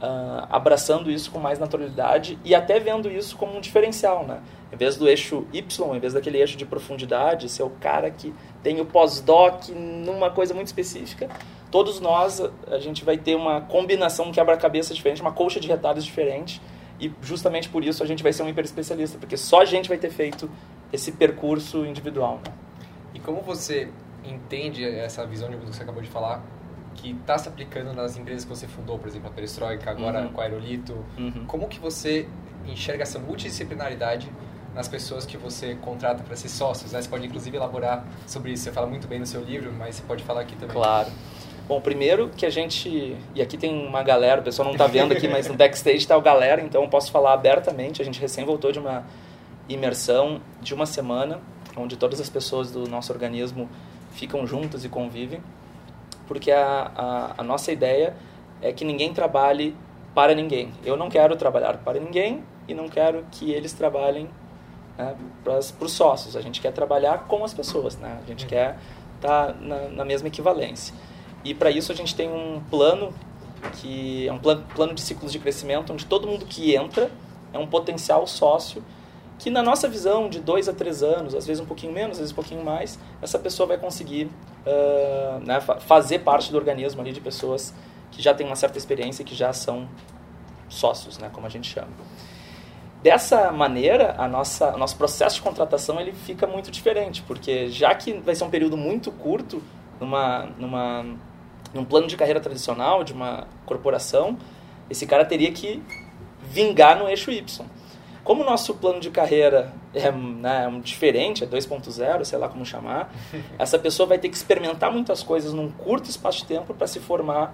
uh, 0.01 0.47
abraçando 0.49 1.09
isso 1.09 1.31
com 1.31 1.39
mais 1.39 1.59
naturalidade 1.59 2.37
e 2.43 2.53
até 2.53 2.79
vendo 2.79 3.09
isso 3.09 3.37
como 3.37 3.55
um 3.55 3.61
diferencial, 3.61 4.25
né? 4.25 4.41
Em 4.71 4.75
vez 4.75 4.97
do 4.97 5.07
eixo 5.07 5.45
Y, 5.53 5.95
em 5.95 5.99
vez 5.99 6.13
daquele 6.13 6.39
eixo 6.39 6.57
de 6.57 6.65
profundidade, 6.65 7.47
ser 7.47 7.63
o 7.63 7.69
cara 7.69 8.09
que 8.09 8.33
tem 8.63 8.81
o 8.81 8.85
pós-doc 8.85 9.69
numa 9.69 10.31
coisa 10.31 10.53
muito 10.53 10.67
específica, 10.67 11.29
todos 11.69 11.99
nós, 11.99 12.41
a 12.67 12.79
gente 12.79 13.05
vai 13.05 13.17
ter 13.17 13.35
uma 13.35 13.61
combinação, 13.61 14.25
um 14.25 14.31
quebra-cabeça 14.31 14.93
diferente, 14.93 15.21
uma 15.21 15.31
colcha 15.31 15.59
de 15.59 15.67
retalhos 15.67 16.03
diferente, 16.03 16.59
e 16.99 17.11
justamente 17.21 17.69
por 17.69 17.83
isso 17.83 18.03
a 18.03 18.05
gente 18.05 18.23
vai 18.23 18.31
ser 18.33 18.43
um 18.43 18.49
hiper 18.49 18.65
especialista, 18.65 19.17
porque 19.17 19.37
só 19.37 19.61
a 19.61 19.65
gente 19.65 19.89
vai 19.89 19.97
ter 19.97 20.09
feito 20.09 20.49
esse 20.91 21.11
percurso 21.11 21.85
individual. 21.85 22.39
Né? 22.45 22.53
E 23.13 23.19
como 23.19 23.41
você 23.41 23.89
entende 24.23 24.83
essa 24.83 25.25
visão 25.25 25.49
que 25.49 25.55
você 25.57 25.83
acabou 25.83 26.01
de 26.01 26.09
falar, 26.09 26.43
que 26.95 27.11
está 27.11 27.37
se 27.37 27.49
aplicando 27.49 27.93
nas 27.93 28.17
empresas 28.17 28.43
que 28.45 28.49
você 28.49 28.67
fundou, 28.67 28.97
por 28.99 29.07
exemplo, 29.07 29.27
a 29.27 29.31
Perestroika, 29.31 29.89
agora 29.89 30.21
uhum. 30.21 30.29
com 30.29 30.41
a 30.41 30.43
Aerolito, 30.43 30.93
uhum. 31.17 31.45
como 31.47 31.67
que 31.67 31.79
você 31.79 32.27
enxerga 32.65 33.03
essa 33.03 33.19
multidisciplinaridade 33.19 34.31
nas 34.73 34.87
pessoas 34.87 35.25
que 35.25 35.37
você 35.37 35.75
contrata 35.75 36.23
para 36.23 36.35
ser 36.35 36.49
sócios? 36.49 36.91
Né? 36.91 37.01
Você 37.01 37.09
pode, 37.09 37.25
inclusive, 37.25 37.57
elaborar 37.57 38.05
sobre 38.25 38.51
isso. 38.51 38.63
Você 38.63 38.71
fala 38.71 38.87
muito 38.87 39.07
bem 39.07 39.19
no 39.19 39.25
seu 39.25 39.43
livro, 39.43 39.71
mas 39.73 39.95
você 39.95 40.03
pode 40.03 40.23
falar 40.23 40.41
aqui 40.41 40.55
também. 40.55 40.75
Claro. 40.75 41.09
Bom, 41.73 41.81
primeiro 41.81 42.29
que 42.29 42.45
a 42.45 42.51
gente. 42.51 43.17
E 43.33 43.41
aqui 43.41 43.57
tem 43.57 43.87
uma 43.87 44.03
galera, 44.03 44.41
o 44.41 44.43
pessoal 44.43 44.67
não 44.67 44.73
está 44.73 44.85
vendo 44.85 45.11
aqui, 45.11 45.27
mas 45.27 45.47
no 45.47 45.55
backstage 45.55 45.97
está 45.97 46.15
o 46.15 46.21
galera, 46.21 46.61
então 46.61 46.83
eu 46.83 46.87
posso 46.87 47.11
falar 47.11 47.33
abertamente. 47.33 47.99
A 47.99 48.05
gente 48.05 48.21
recém 48.21 48.45
voltou 48.45 48.71
de 48.71 48.77
uma 48.77 49.03
imersão 49.67 50.39
de 50.61 50.71
uma 50.71 50.85
semana, 50.85 51.41
onde 51.75 51.97
todas 51.97 52.21
as 52.21 52.29
pessoas 52.29 52.69
do 52.69 52.87
nosso 52.87 53.11
organismo 53.11 53.67
ficam 54.11 54.45
juntas 54.45 54.85
e 54.85 54.89
convivem, 54.89 55.41
porque 56.27 56.51
a, 56.51 56.91
a, 56.95 57.33
a 57.39 57.43
nossa 57.43 57.71
ideia 57.71 58.13
é 58.61 58.71
que 58.71 58.85
ninguém 58.85 59.11
trabalhe 59.11 59.75
para 60.13 60.35
ninguém. 60.35 60.71
Eu 60.85 60.95
não 60.95 61.09
quero 61.09 61.35
trabalhar 61.35 61.77
para 61.77 61.99
ninguém 61.99 62.43
e 62.67 62.75
não 62.75 62.87
quero 62.87 63.25
que 63.31 63.51
eles 63.51 63.73
trabalhem 63.73 64.29
né, 64.95 65.15
para 65.43 65.57
os 65.57 65.91
sócios. 65.91 66.35
A 66.35 66.41
gente 66.41 66.61
quer 66.61 66.71
trabalhar 66.71 67.25
com 67.27 67.43
as 67.43 67.51
pessoas, 67.51 67.97
né? 67.97 68.19
a 68.23 68.27
gente 68.27 68.43
uhum. 68.43 68.49
quer 68.49 68.77
estar 69.15 69.47
tá 69.47 69.55
na, 69.59 69.89
na 69.89 70.05
mesma 70.05 70.27
equivalência. 70.27 70.93
E 71.43 71.53
para 71.53 71.69
isso 71.69 71.91
a 71.91 71.95
gente 71.95 72.15
tem 72.15 72.29
um 72.29 72.61
plano 72.69 73.13
que 73.75 74.27
é 74.27 74.33
um 74.33 74.39
plano, 74.39 74.65
plano 74.75 74.93
de 74.93 75.01
ciclos 75.01 75.31
de 75.31 75.39
crescimento 75.39 75.93
onde 75.93 76.05
todo 76.05 76.27
mundo 76.27 76.45
que 76.45 76.75
entra 76.75 77.09
é 77.53 77.57
um 77.57 77.67
potencial 77.67 78.27
sócio 78.27 78.83
que 79.39 79.49
na 79.49 79.61
nossa 79.61 79.87
visão 79.87 80.29
de 80.29 80.39
dois 80.39 80.69
a 80.69 80.73
três 80.73 81.03
anos, 81.03 81.35
às 81.35 81.45
vezes 81.45 81.61
um 81.61 81.65
pouquinho 81.65 81.91
menos, 81.91 82.13
às 82.13 82.19
vezes 82.19 82.31
um 82.31 82.35
pouquinho 82.35 82.63
mais, 82.63 82.97
essa 83.21 83.37
pessoa 83.37 83.67
vai 83.67 83.77
conseguir 83.77 84.29
uh, 84.65 85.39
né, 85.45 85.59
fazer 85.59 86.19
parte 86.19 86.51
do 86.51 86.57
organismo 86.57 87.01
ali 87.01 87.11
de 87.11 87.19
pessoas 87.19 87.73
que 88.11 88.21
já 88.21 88.33
têm 88.33 88.45
uma 88.45 88.55
certa 88.55 88.77
experiência 88.77 89.21
e 89.21 89.25
que 89.25 89.35
já 89.35 89.51
são 89.51 89.87
sócios, 90.69 91.17
né, 91.17 91.29
como 91.33 91.45
a 91.45 91.49
gente 91.49 91.69
chama. 91.69 91.89
Dessa 93.01 93.51
maneira, 93.51 94.15
a 94.17 94.29
nossa, 94.29 94.73
o 94.73 94.77
nosso 94.77 94.95
processo 94.95 95.35
de 95.35 95.41
contratação 95.41 95.99
ele 95.99 96.13
fica 96.13 96.47
muito 96.47 96.71
diferente, 96.71 97.21
porque 97.23 97.67
já 97.67 97.93
que 97.93 98.13
vai 98.13 98.33
ser 98.35 98.45
um 98.45 98.49
período 98.49 98.77
muito 98.77 99.11
curto 99.11 99.61
numa, 99.99 100.45
numa, 100.57 101.05
num 101.73 101.83
plano 101.83 102.07
de 102.07 102.15
carreira 102.15 102.39
tradicional 102.39 103.03
de 103.03 103.13
uma 103.13 103.47
corporação, 103.65 104.37
esse 104.89 105.05
cara 105.05 105.25
teria 105.25 105.51
que 105.51 105.81
vingar 106.43 106.97
no 106.97 107.07
eixo 107.09 107.31
Y. 107.31 107.65
Como 108.23 108.41
o 108.41 108.45
nosso 108.45 108.75
plano 108.75 108.99
de 108.99 109.09
carreira 109.09 109.73
é 109.93 110.09
né, 110.11 110.71
diferente, 110.81 111.43
é 111.43 111.47
2.0, 111.47 112.23
sei 112.23 112.39
lá 112.39 112.47
como 112.47 112.65
chamar, 112.65 113.11
essa 113.59 113.77
pessoa 113.77 114.07
vai 114.07 114.17
ter 114.17 114.29
que 114.29 114.35
experimentar 114.35 114.91
muitas 114.91 115.21
coisas 115.23 115.53
num 115.53 115.69
curto 115.69 116.09
espaço 116.09 116.39
de 116.39 116.45
tempo 116.45 116.73
para 116.73 116.87
se 116.87 116.99
formar 116.99 117.53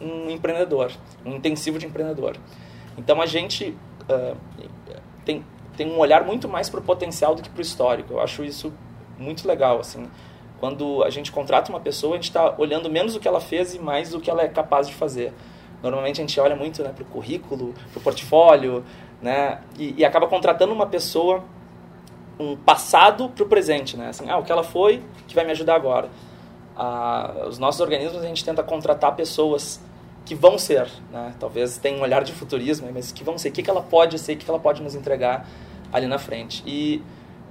um 0.00 0.30
empreendedor, 0.30 0.92
um 1.24 1.34
intensivo 1.36 1.78
de 1.78 1.86
empreendedor. 1.86 2.36
Então 2.96 3.20
a 3.20 3.26
gente 3.26 3.76
uh, 4.08 4.36
tem, 5.24 5.44
tem 5.76 5.90
um 5.90 5.98
olhar 5.98 6.24
muito 6.24 6.48
mais 6.48 6.70
para 6.70 6.80
o 6.80 6.82
potencial 6.82 7.34
do 7.34 7.42
que 7.42 7.50
para 7.50 7.58
o 7.58 7.62
histórico. 7.62 8.14
Eu 8.14 8.20
acho 8.20 8.42
isso 8.42 8.72
muito 9.18 9.46
legal. 9.46 9.80
Assim, 9.80 10.08
quando 10.58 11.02
a 11.04 11.10
gente 11.10 11.30
contrata 11.30 11.70
uma 11.70 11.80
pessoa, 11.80 12.14
a 12.14 12.16
gente 12.16 12.24
está 12.24 12.54
olhando 12.58 12.90
menos 12.90 13.14
o 13.14 13.20
que 13.20 13.28
ela 13.28 13.40
fez 13.40 13.74
e 13.74 13.78
mais 13.78 14.14
o 14.14 14.20
que 14.20 14.30
ela 14.30 14.42
é 14.42 14.48
capaz 14.48 14.88
de 14.88 14.94
fazer. 14.94 15.32
Normalmente 15.82 16.20
a 16.20 16.24
gente 16.24 16.38
olha 16.40 16.56
muito 16.56 16.82
né, 16.82 16.90
para 16.94 17.02
o 17.02 17.06
currículo, 17.06 17.74
para 17.92 18.00
o 18.00 18.02
portfólio, 18.02 18.84
né? 19.20 19.60
E, 19.78 19.94
e, 19.98 20.04
acaba 20.04 20.26
contratando 20.26 20.72
uma 20.72 20.86
pessoa, 20.86 21.44
um 22.38 22.56
passado 22.56 23.28
para 23.28 23.44
o 23.44 23.46
presente, 23.46 23.96
né? 23.96 24.08
Assim, 24.08 24.28
ah, 24.28 24.38
o 24.38 24.42
que 24.42 24.50
ela 24.50 24.64
foi 24.64 25.02
que 25.28 25.34
vai 25.34 25.44
me 25.44 25.50
ajudar 25.52 25.74
agora. 25.74 26.08
Ah, 26.76 27.44
os 27.48 27.58
nossos 27.58 27.80
organismos 27.80 28.22
a 28.22 28.26
gente 28.26 28.44
tenta 28.44 28.62
contratar 28.62 29.14
pessoas 29.14 29.80
que 30.24 30.34
vão 30.34 30.58
ser, 30.58 30.88
né? 31.12 31.34
Talvez 31.38 31.78
tenha 31.78 31.98
um 31.98 32.02
olhar 32.02 32.24
de 32.24 32.32
futurismo, 32.32 32.88
mas 32.92 33.12
que 33.12 33.22
vão 33.22 33.38
ser. 33.38 33.50
O 33.50 33.52
que, 33.52 33.62
que 33.62 33.70
ela 33.70 33.82
pode 33.82 34.18
ser, 34.18 34.32
o 34.32 34.36
que, 34.36 34.44
que 34.44 34.50
ela 34.50 34.60
pode 34.60 34.82
nos 34.82 34.94
entregar 34.94 35.46
ali 35.92 36.06
na 36.06 36.18
frente. 36.18 36.62
E 36.66 37.02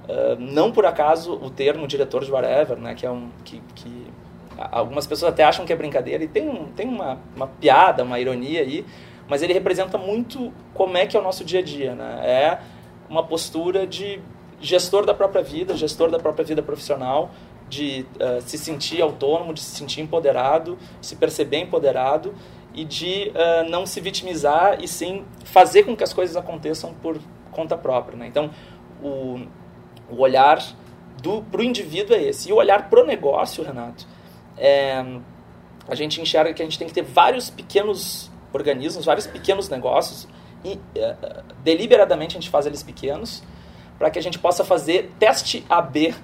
uh, 0.08 0.36
não 0.38 0.72
por 0.72 0.86
acaso 0.86 1.34
o 1.34 1.50
termo 1.50 1.86
diretor 1.86 2.24
de 2.24 2.30
whatever, 2.30 2.78
né, 2.78 2.94
que 2.94 3.06
é 3.06 3.10
um 3.10 3.28
que, 3.44 3.62
que 3.74 4.06
algumas 4.56 5.06
pessoas 5.06 5.32
até 5.32 5.44
acham 5.44 5.66
que 5.66 5.72
é 5.72 5.76
brincadeira 5.76 6.24
e 6.24 6.28
tem, 6.28 6.48
um, 6.48 6.66
tem 6.72 6.88
uma, 6.88 7.18
uma 7.34 7.46
piada, 7.46 8.02
uma 8.02 8.18
ironia 8.18 8.62
aí, 8.62 8.86
mas 9.28 9.42
ele 9.42 9.52
representa 9.52 9.98
muito 9.98 10.52
como 10.72 10.96
é 10.96 11.06
que 11.06 11.16
é 11.16 11.20
o 11.20 11.22
nosso 11.22 11.44
dia 11.44 11.60
a 11.60 11.62
dia, 11.62 11.94
né? 11.94 12.20
É 12.24 12.58
uma 13.08 13.22
postura 13.22 13.86
de 13.86 14.20
gestor 14.60 15.04
da 15.04 15.12
própria 15.12 15.42
vida, 15.42 15.76
gestor 15.76 16.10
da 16.10 16.18
própria 16.18 16.44
vida 16.44 16.62
profissional, 16.62 17.30
de 17.68 18.06
uh, 18.14 18.40
se 18.40 18.56
sentir 18.56 19.02
autônomo, 19.02 19.52
de 19.52 19.60
se 19.60 19.76
sentir 19.76 20.00
empoderado, 20.00 20.78
se 21.00 21.16
perceber 21.16 21.58
empoderado 21.58 22.34
e 22.72 22.84
de 22.84 23.32
uh, 23.34 23.68
não 23.68 23.84
se 23.84 24.00
vitimizar 24.00 24.82
e 24.82 24.86
sim 24.86 25.24
fazer 25.44 25.82
com 25.82 25.96
que 25.96 26.04
as 26.04 26.12
coisas 26.12 26.36
aconteçam 26.36 26.94
por 26.94 27.18
conta 27.50 27.76
própria. 27.76 28.16
Né? 28.16 28.26
Então, 28.26 28.50
o, 29.02 29.40
o 30.10 30.20
olhar 30.20 30.62
para 31.50 31.60
o 31.60 31.64
indivíduo 31.64 32.14
é 32.14 32.22
esse. 32.22 32.48
E 32.48 32.52
o 32.52 32.56
olhar 32.56 32.88
para 32.88 33.02
o 33.02 33.06
negócio, 33.06 33.64
Renato, 33.64 34.06
é, 34.56 35.04
a 35.88 35.94
gente 35.94 36.20
enxerga 36.20 36.52
que 36.52 36.62
a 36.62 36.64
gente 36.64 36.78
tem 36.78 36.86
que 36.86 36.94
ter 36.94 37.02
vários 37.02 37.50
pequenos 37.50 38.30
organismos, 38.52 39.04
vários 39.04 39.26
pequenos 39.26 39.68
negócios, 39.68 40.26
e 40.64 40.74
uh, 40.74 41.44
deliberadamente 41.62 42.36
a 42.36 42.40
gente 42.40 42.50
faz 42.50 42.66
eles 42.66 42.82
pequenos, 42.82 43.42
para 43.98 44.10
que 44.10 44.18
a 44.18 44.22
gente 44.22 44.38
possa 44.38 44.64
fazer 44.64 45.10
teste 45.18 45.64
AB 45.68 46.14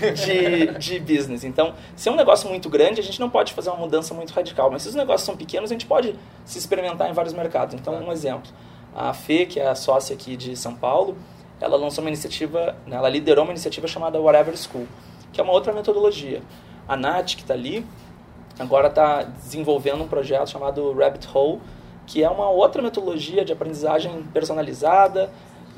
de, 0.00 0.66
de 0.78 0.98
business. 1.00 1.44
Então, 1.44 1.74
se 1.94 2.08
é 2.08 2.12
um 2.12 2.16
negócio 2.16 2.48
muito 2.48 2.70
grande, 2.70 3.00
a 3.00 3.04
gente 3.04 3.20
não 3.20 3.28
pode 3.28 3.52
fazer 3.52 3.68
uma 3.70 3.78
mudança 3.78 4.14
muito 4.14 4.32
radical, 4.32 4.70
mas 4.70 4.82
se 4.82 4.88
os 4.88 4.94
negócios 4.94 5.26
são 5.26 5.36
pequenos, 5.36 5.70
a 5.70 5.74
gente 5.74 5.84
pode 5.84 6.14
se 6.44 6.58
experimentar 6.58 7.10
em 7.10 7.12
vários 7.12 7.34
mercados. 7.34 7.74
Então, 7.74 7.94
um 7.94 8.10
exemplo, 8.10 8.50
a 8.94 9.12
Fê, 9.12 9.44
que 9.44 9.60
é 9.60 9.68
a 9.68 9.74
sócia 9.74 10.14
aqui 10.14 10.36
de 10.36 10.56
São 10.56 10.74
Paulo, 10.74 11.18
ela 11.60 11.76
lançou 11.76 12.02
uma 12.02 12.10
iniciativa, 12.10 12.76
né, 12.86 12.96
ela 12.96 13.08
liderou 13.08 13.44
uma 13.44 13.52
iniciativa 13.52 13.86
chamada 13.86 14.20
Whatever 14.20 14.56
School, 14.56 14.86
que 15.32 15.40
é 15.40 15.44
uma 15.44 15.52
outra 15.52 15.72
metodologia. 15.72 16.42
A 16.86 16.96
Nath, 16.96 17.34
que 17.34 17.42
está 17.42 17.54
ali, 17.54 17.84
agora 18.58 18.88
está 18.88 19.22
desenvolvendo 19.22 20.02
um 20.02 20.08
projeto 20.08 20.48
chamado 20.50 20.92
Rabbit 20.92 21.28
Hole, 21.32 21.60
que 22.06 22.24
é 22.24 22.30
uma 22.30 22.48
outra 22.48 22.80
metodologia 22.80 23.44
de 23.44 23.52
aprendizagem 23.52 24.22
personalizada, 24.32 25.30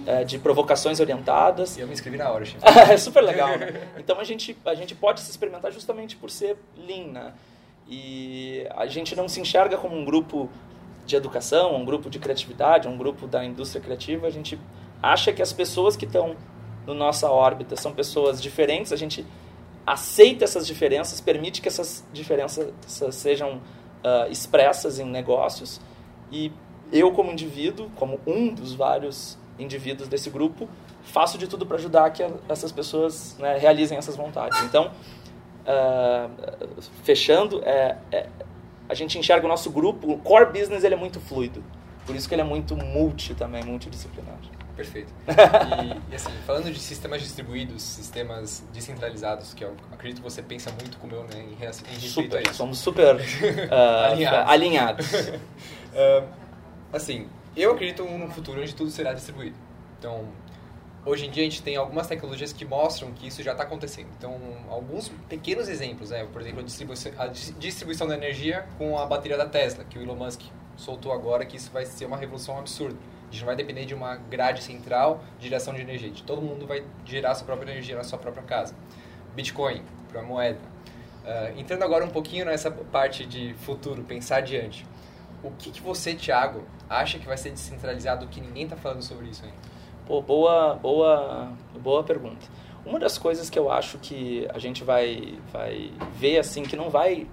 é, 0.06 0.24
de 0.24 0.38
provocações 0.38 1.00
orientadas. 1.00 1.76
E 1.76 1.80
eu 1.80 1.86
me 1.86 1.92
inscrevi 1.92 2.16
na 2.16 2.30
hora, 2.30 2.44
É 2.90 2.96
super 2.96 3.22
legal. 3.22 3.58
Né? 3.58 3.88
Então 3.98 4.18
a 4.18 4.24
gente, 4.24 4.56
a 4.64 4.74
gente 4.74 4.94
pode 4.94 5.20
se 5.20 5.30
experimentar 5.30 5.72
justamente 5.72 6.16
por 6.16 6.30
ser 6.30 6.56
lean, 6.76 7.08
né? 7.08 7.32
E 7.88 8.66
a 8.76 8.86
gente 8.86 9.16
não 9.16 9.28
se 9.28 9.40
enxerga 9.40 9.76
como 9.76 9.96
um 9.96 10.04
grupo 10.04 10.48
de 11.04 11.16
educação, 11.16 11.74
um 11.74 11.84
grupo 11.84 12.08
de 12.08 12.20
criatividade, 12.20 12.86
um 12.86 12.96
grupo 12.96 13.26
da 13.26 13.44
indústria 13.44 13.82
criativa. 13.82 14.28
A 14.28 14.30
gente 14.30 14.56
acha 15.02 15.32
que 15.32 15.42
as 15.42 15.52
pessoas 15.52 15.96
que 15.96 16.04
estão 16.04 16.36
na 16.86 16.94
nossa 16.94 17.30
órbita 17.30 17.76
são 17.76 17.92
pessoas 17.92 18.40
diferentes. 18.40 18.92
A 18.92 18.96
gente 18.96 19.24
aceita 19.86 20.44
essas 20.44 20.66
diferenças, 20.66 21.20
permite 21.20 21.60
que 21.60 21.68
essas 21.68 22.04
diferenças 22.12 22.72
sejam 23.12 23.56
uh, 23.56 24.30
expressas 24.30 24.98
em 24.98 25.04
negócios. 25.04 25.80
E 26.30 26.52
eu, 26.92 27.12
como 27.12 27.30
indivíduo, 27.30 27.90
como 27.96 28.20
um 28.26 28.52
dos 28.52 28.74
vários 28.74 29.38
indivíduos 29.58 30.08
desse 30.08 30.30
grupo, 30.30 30.68
faço 31.02 31.38
de 31.38 31.46
tudo 31.46 31.66
para 31.66 31.76
ajudar 31.76 32.10
que 32.10 32.24
essas 32.48 32.72
pessoas 32.72 33.36
né, 33.38 33.58
realizem 33.58 33.98
essas 33.98 34.16
vontades. 34.16 34.60
Então, 34.62 34.90
uh, 35.66 36.82
fechando, 37.02 37.62
é, 37.64 37.96
é, 38.10 38.28
a 38.88 38.94
gente 38.94 39.18
enxerga 39.18 39.46
o 39.46 39.48
nosso 39.48 39.70
grupo, 39.70 40.10
o 40.12 40.18
core 40.18 40.46
business 40.46 40.84
ele 40.84 40.94
é 40.94 40.98
muito 40.98 41.20
fluido. 41.20 41.62
Por 42.06 42.16
isso 42.16 42.28
que 42.28 42.34
ele 42.34 42.42
é 42.42 42.44
muito 42.44 42.76
multi 42.76 43.34
também, 43.34 43.62
multidisciplinar. 43.64 44.36
Perfeito. 44.80 45.12
E, 45.30 46.12
e, 46.12 46.16
assim, 46.16 46.30
falando 46.46 46.70
de 46.72 46.78
sistemas 46.78 47.22
distribuídos, 47.22 47.82
sistemas 47.82 48.62
descentralizados, 48.72 49.54
que 49.54 49.64
eu 49.64 49.76
acredito 49.92 50.18
que 50.18 50.22
você 50.22 50.42
pensa 50.42 50.70
muito 50.70 50.98
como 50.98 51.14
eu, 51.14 51.24
né, 51.24 51.42
em, 51.42 51.96
em 51.96 52.00
super, 52.00 52.54
Somos 52.54 52.78
super 52.78 53.16
uh, 53.16 53.20
alinhados. 54.10 54.50
alinhados. 54.50 55.12
uh, 55.12 56.28
assim, 56.92 57.28
eu 57.56 57.72
acredito 57.72 58.04
num 58.04 58.30
futuro 58.30 58.60
onde 58.60 58.74
tudo 58.74 58.90
será 58.90 59.12
distribuído. 59.12 59.56
Então, 59.98 60.26
hoje 61.04 61.26
em 61.26 61.30
dia 61.30 61.42
a 61.42 61.48
gente 61.48 61.62
tem 61.62 61.76
algumas 61.76 62.06
tecnologias 62.06 62.52
que 62.52 62.64
mostram 62.64 63.12
que 63.12 63.26
isso 63.26 63.42
já 63.42 63.52
está 63.52 63.64
acontecendo. 63.64 64.08
Então, 64.18 64.38
alguns 64.68 65.10
pequenos 65.28 65.68
exemplos, 65.68 66.10
né? 66.10 66.26
por 66.32 66.40
exemplo, 66.40 66.60
a 66.60 66.64
distribuição, 66.64 67.12
a 67.18 67.26
distribuição 67.26 68.06
da 68.06 68.14
energia 68.14 68.66
com 68.76 68.98
a 68.98 69.06
bateria 69.06 69.36
da 69.36 69.46
Tesla, 69.46 69.84
que 69.84 69.98
o 69.98 70.02
Elon 70.02 70.16
Musk 70.16 70.42
soltou 70.76 71.12
agora, 71.12 71.44
que 71.44 71.56
isso 71.56 71.70
vai 71.70 71.84
ser 71.84 72.06
uma 72.06 72.16
revolução 72.16 72.58
absurda. 72.58 72.96
A 73.30 73.32
gente 73.32 73.42
não 73.42 73.46
vai 73.46 73.54
depender 73.56 73.84
de 73.84 73.94
uma 73.94 74.16
grade 74.16 74.60
central 74.60 75.22
de 75.38 75.44
geração 75.44 75.72
de 75.72 75.80
energia. 75.80 76.12
Todo 76.26 76.42
mundo 76.42 76.66
vai 76.66 76.84
gerar 77.04 77.36
sua 77.36 77.46
própria 77.46 77.70
energia 77.70 77.94
na 77.94 78.02
sua 78.02 78.18
própria 78.18 78.42
casa. 78.42 78.74
Bitcoin, 79.36 79.84
para 80.08 80.20
moeda. 80.20 80.58
Uh, 81.24 81.56
entrando 81.56 81.84
agora 81.84 82.04
um 82.04 82.08
pouquinho 82.08 82.44
nessa 82.44 82.72
parte 82.72 83.24
de 83.24 83.54
futuro, 83.54 84.02
pensar 84.02 84.38
adiante. 84.38 84.84
O 85.44 85.52
que, 85.52 85.70
que 85.70 85.80
você, 85.80 86.12
Thiago, 86.14 86.64
acha 86.88 87.20
que 87.20 87.26
vai 87.26 87.36
ser 87.36 87.50
descentralizado 87.50 88.26
que 88.26 88.40
ninguém 88.40 88.64
está 88.64 88.76
falando 88.76 89.02
sobre 89.02 89.28
isso 89.28 89.44
ainda? 89.44 89.56
Pô, 90.06 90.20
boa, 90.20 90.74
boa, 90.74 91.52
boa 91.80 92.02
pergunta. 92.02 92.48
Uma 92.84 92.98
das 92.98 93.16
coisas 93.16 93.48
que 93.48 93.56
eu 93.56 93.70
acho 93.70 93.98
que 93.98 94.44
a 94.52 94.58
gente 94.58 94.82
vai, 94.82 95.38
vai 95.52 95.92
ver 96.16 96.38
assim 96.38 96.64
que 96.64 96.74
não 96.74 96.90
vai 96.90 97.28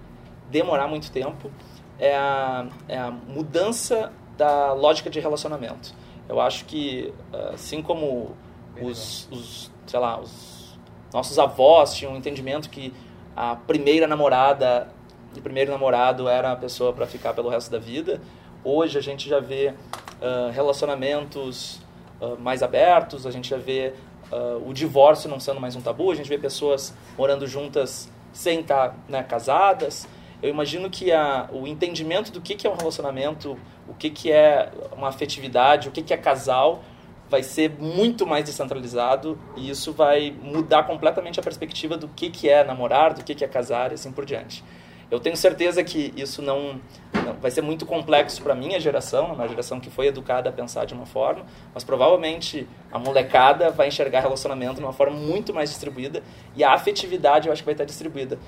demorar 0.48 0.86
muito 0.86 1.10
tempo 1.10 1.50
é 1.98 2.14
a, 2.14 2.68
é 2.86 2.96
a 2.96 3.10
mudança 3.10 4.12
da 4.38 4.72
lógica 4.72 5.10
de 5.10 5.20
relacionamento. 5.20 5.92
Eu 6.26 6.40
acho 6.40 6.64
que 6.64 7.12
assim 7.52 7.82
como 7.82 8.34
os, 8.80 9.28
os, 9.30 9.70
sei 9.86 10.00
lá, 10.00 10.18
os 10.18 10.78
nossos 11.12 11.38
avós 11.38 11.94
tinham 11.94 12.12
um 12.12 12.16
entendimento 12.16 12.70
que 12.70 12.94
a 13.36 13.56
primeira 13.56 14.06
namorada, 14.06 14.88
o 15.36 15.40
primeiro 15.40 15.70
namorado 15.70 16.28
era 16.28 16.52
a 16.52 16.56
pessoa 16.56 16.92
para 16.92 17.06
ficar 17.06 17.34
pelo 17.34 17.48
resto 17.48 17.70
da 17.70 17.78
vida, 17.78 18.20
Hoje 18.64 18.98
a 18.98 19.00
gente 19.00 19.28
já 19.28 19.38
vê 19.38 19.72
uh, 20.20 20.50
relacionamentos 20.52 21.80
uh, 22.20 22.36
mais 22.38 22.62
abertos, 22.62 23.24
a 23.24 23.30
gente 23.30 23.48
já 23.48 23.56
vê 23.56 23.94
uh, 24.32 24.68
o 24.68 24.74
divórcio 24.74 25.30
não 25.30 25.38
sendo 25.38 25.60
mais 25.60 25.76
um 25.76 25.80
tabu, 25.80 26.10
a 26.10 26.14
gente 26.14 26.28
vê 26.28 26.36
pessoas 26.36 26.92
morando 27.16 27.46
juntas 27.46 28.10
sem 28.32 28.60
estar 28.60 28.96
né, 29.08 29.22
casadas. 29.22 30.08
Eu 30.42 30.50
imagino 30.50 30.88
que 30.88 31.10
a, 31.10 31.48
o 31.52 31.66
entendimento 31.66 32.30
do 32.30 32.40
que, 32.40 32.54
que 32.54 32.66
é 32.66 32.70
um 32.70 32.76
relacionamento, 32.76 33.58
o 33.88 33.94
que, 33.94 34.08
que 34.08 34.30
é 34.30 34.70
uma 34.96 35.08
afetividade, 35.08 35.88
o 35.88 35.90
que, 35.90 36.02
que 36.02 36.14
é 36.14 36.16
casal, 36.16 36.82
vai 37.28 37.42
ser 37.42 37.70
muito 37.78 38.26
mais 38.26 38.44
descentralizado 38.44 39.38
e 39.56 39.68
isso 39.68 39.92
vai 39.92 40.34
mudar 40.42 40.84
completamente 40.84 41.38
a 41.38 41.42
perspectiva 41.42 41.96
do 41.96 42.08
que, 42.08 42.30
que 42.30 42.48
é 42.48 42.64
namorar, 42.64 43.14
do 43.14 43.22
que, 43.22 43.34
que 43.34 43.44
é 43.44 43.48
casar 43.48 43.90
e 43.90 43.94
assim 43.94 44.12
por 44.12 44.24
diante. 44.24 44.64
Eu 45.10 45.18
tenho 45.18 45.36
certeza 45.36 45.82
que 45.82 46.12
isso 46.16 46.42
não, 46.42 46.80
não 47.14 47.32
vai 47.40 47.50
ser 47.50 47.62
muito 47.62 47.86
complexo 47.86 48.42
para 48.42 48.54
minha 48.54 48.78
geração, 48.78 49.32
uma 49.32 49.48
geração 49.48 49.80
que 49.80 49.88
foi 49.88 50.06
educada 50.06 50.50
a 50.50 50.52
pensar 50.52 50.84
de 50.84 50.92
uma 50.92 51.06
forma, 51.06 51.46
mas 51.72 51.82
provavelmente 51.82 52.68
a 52.92 52.98
molecada 52.98 53.70
vai 53.70 53.88
enxergar 53.88 54.20
relacionamento 54.20 54.74
de 54.76 54.84
uma 54.84 54.92
forma 54.92 55.16
muito 55.16 55.52
mais 55.54 55.70
distribuída 55.70 56.22
e 56.54 56.62
a 56.62 56.72
afetividade 56.72 57.48
eu 57.48 57.52
acho 57.52 57.62
que 57.62 57.66
vai 57.66 57.74
estar 57.74 57.84
distribuída. 57.84 58.38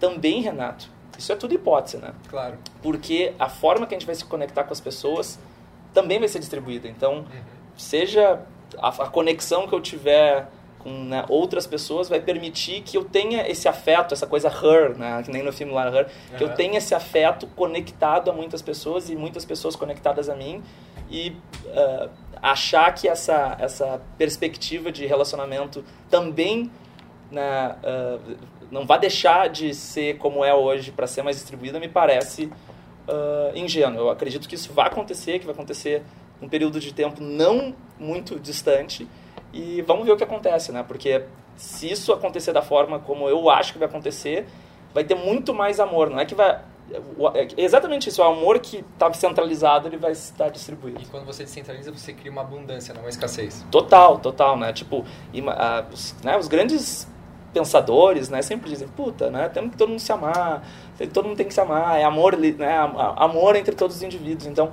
Também, 0.00 0.40
Renato, 0.40 0.90
isso 1.18 1.32
é 1.32 1.36
tudo 1.36 1.54
hipótese, 1.54 1.98
né? 1.98 2.12
Claro. 2.28 2.58
Porque 2.82 3.32
a 3.38 3.48
forma 3.48 3.86
que 3.86 3.94
a 3.94 3.98
gente 3.98 4.06
vai 4.06 4.14
se 4.14 4.24
conectar 4.24 4.64
com 4.64 4.72
as 4.72 4.80
pessoas 4.80 5.38
também 5.92 6.18
vai 6.18 6.28
ser 6.28 6.38
distribuída. 6.38 6.88
Então, 6.88 7.18
uhum. 7.18 7.24
seja 7.76 8.40
a, 8.78 8.88
a 8.88 9.08
conexão 9.08 9.66
que 9.66 9.74
eu 9.74 9.80
tiver 9.80 10.48
com 10.86 11.04
né, 11.04 11.24
outras 11.28 11.66
pessoas 11.66 12.08
vai 12.08 12.20
permitir 12.20 12.80
que 12.82 12.96
eu 12.96 13.04
tenha 13.04 13.48
esse 13.50 13.66
afeto, 13.66 14.14
essa 14.14 14.26
coisa 14.26 14.48
her, 14.48 14.96
né, 14.96 15.20
que 15.24 15.32
nem 15.32 15.42
no 15.42 15.52
filme 15.52 15.72
lá 15.72 15.90
Her, 15.90 16.06
que 16.38 16.44
eu 16.44 16.54
tenha 16.54 16.78
esse 16.78 16.94
afeto 16.94 17.46
conectado 17.48 18.30
a 18.30 18.32
muitas 18.32 18.62
pessoas 18.62 19.10
e 19.10 19.16
muitas 19.16 19.44
pessoas 19.44 19.74
conectadas 19.74 20.28
a 20.28 20.36
mim 20.36 20.62
e 21.10 21.36
uh, 21.66 22.08
achar 22.40 22.94
que 22.94 23.08
essa, 23.08 23.56
essa 23.58 24.00
perspectiva 24.16 24.92
de 24.92 25.06
relacionamento 25.06 25.84
também 26.08 26.70
né, 27.32 27.74
uh, 27.82 28.36
não 28.70 28.86
vai 28.86 28.98
deixar 28.98 29.48
de 29.48 29.74
ser 29.74 30.18
como 30.18 30.44
é 30.44 30.54
hoje 30.54 30.90
para 30.90 31.06
ser 31.06 31.22
mais 31.22 31.36
distribuída 31.36 31.78
me 31.78 31.88
parece 31.88 32.44
uh, 32.44 33.56
ingênuo. 33.56 33.98
Eu 33.98 34.10
acredito 34.10 34.48
que 34.48 34.54
isso 34.54 34.72
vai 34.72 34.86
acontecer, 34.86 35.38
que 35.38 35.46
vai 35.46 35.54
acontecer 35.54 36.02
num 36.40 36.48
período 36.48 36.80
de 36.80 36.92
tempo 36.92 37.22
não 37.22 37.74
muito 37.98 38.38
distante 38.38 39.08
e 39.52 39.82
vamos 39.82 40.04
ver 40.04 40.12
o 40.12 40.16
que 40.16 40.24
acontece, 40.24 40.72
né? 40.72 40.84
Porque 40.86 41.22
se 41.56 41.90
isso 41.90 42.12
acontecer 42.12 42.52
da 42.52 42.62
forma 42.62 42.98
como 42.98 43.28
eu 43.28 43.48
acho 43.48 43.72
que 43.72 43.78
vai 43.78 43.88
acontecer, 43.88 44.46
vai 44.92 45.04
ter 45.04 45.14
muito 45.14 45.54
mais 45.54 45.80
amor. 45.80 46.10
Não 46.10 46.20
é 46.20 46.26
que 46.26 46.34
vai 46.34 46.60
é 47.34 47.62
exatamente 47.62 48.08
isso, 48.08 48.22
o 48.22 48.24
amor 48.24 48.60
que 48.60 48.78
está 48.78 49.12
centralizado, 49.12 49.88
ele 49.88 49.96
vai 49.96 50.12
estar 50.12 50.50
distribuído. 50.50 51.02
E 51.02 51.06
quando 51.06 51.24
você 51.24 51.42
descentraliza, 51.42 51.90
você 51.90 52.12
cria 52.12 52.30
uma 52.30 52.42
abundância, 52.42 52.94
não 52.94 53.02
uma 53.02 53.08
escassez. 53.08 53.66
Total, 53.72 54.18
total, 54.18 54.56
né? 54.56 54.72
Tipo, 54.72 55.04
os, 55.92 56.14
né, 56.22 56.38
os 56.38 56.46
grandes 56.46 57.08
pensadores, 57.56 58.28
né, 58.28 58.42
sempre 58.42 58.68
dizem, 58.68 58.86
puta, 58.86 59.30
né, 59.30 59.48
temos 59.48 59.70
que 59.70 59.78
todo 59.78 59.88
mundo 59.88 59.98
se 59.98 60.12
amar, 60.12 60.62
todo 61.10 61.24
mundo 61.26 61.38
tem 61.38 61.46
que 61.46 61.54
se 61.54 61.60
amar, 61.60 61.98
é 61.98 62.04
amor, 62.04 62.36
né, 62.36 62.76
amor 63.16 63.56
entre 63.56 63.74
todos 63.74 63.96
os 63.96 64.02
indivíduos. 64.02 64.46
Então, 64.46 64.70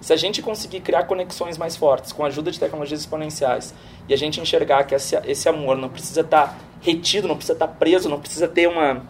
Se 0.00 0.12
a 0.12 0.16
gente 0.16 0.42
conseguir 0.42 0.80
criar 0.80 1.04
conexões 1.04 1.56
mais 1.56 1.76
fortes 1.76 2.10
com 2.10 2.24
a 2.24 2.26
ajuda 2.26 2.50
de 2.50 2.58
tecnologias 2.58 3.00
exponenciais 3.00 3.72
e 4.08 4.12
a 4.12 4.18
gente 4.18 4.40
enxergar 4.40 4.82
que 4.82 4.96
esse, 4.96 5.14
esse 5.24 5.48
amor 5.48 5.76
não 5.76 5.88
precisa 5.88 6.22
estar 6.22 6.48
tá 6.48 6.54
retido, 6.80 7.28
não 7.28 7.36
precisa 7.36 7.52
estar 7.52 7.68
tá 7.68 7.72
preso, 7.72 8.08
não 8.08 8.18
precisa 8.18 8.48
ter 8.48 8.66
uma, 8.66 9.02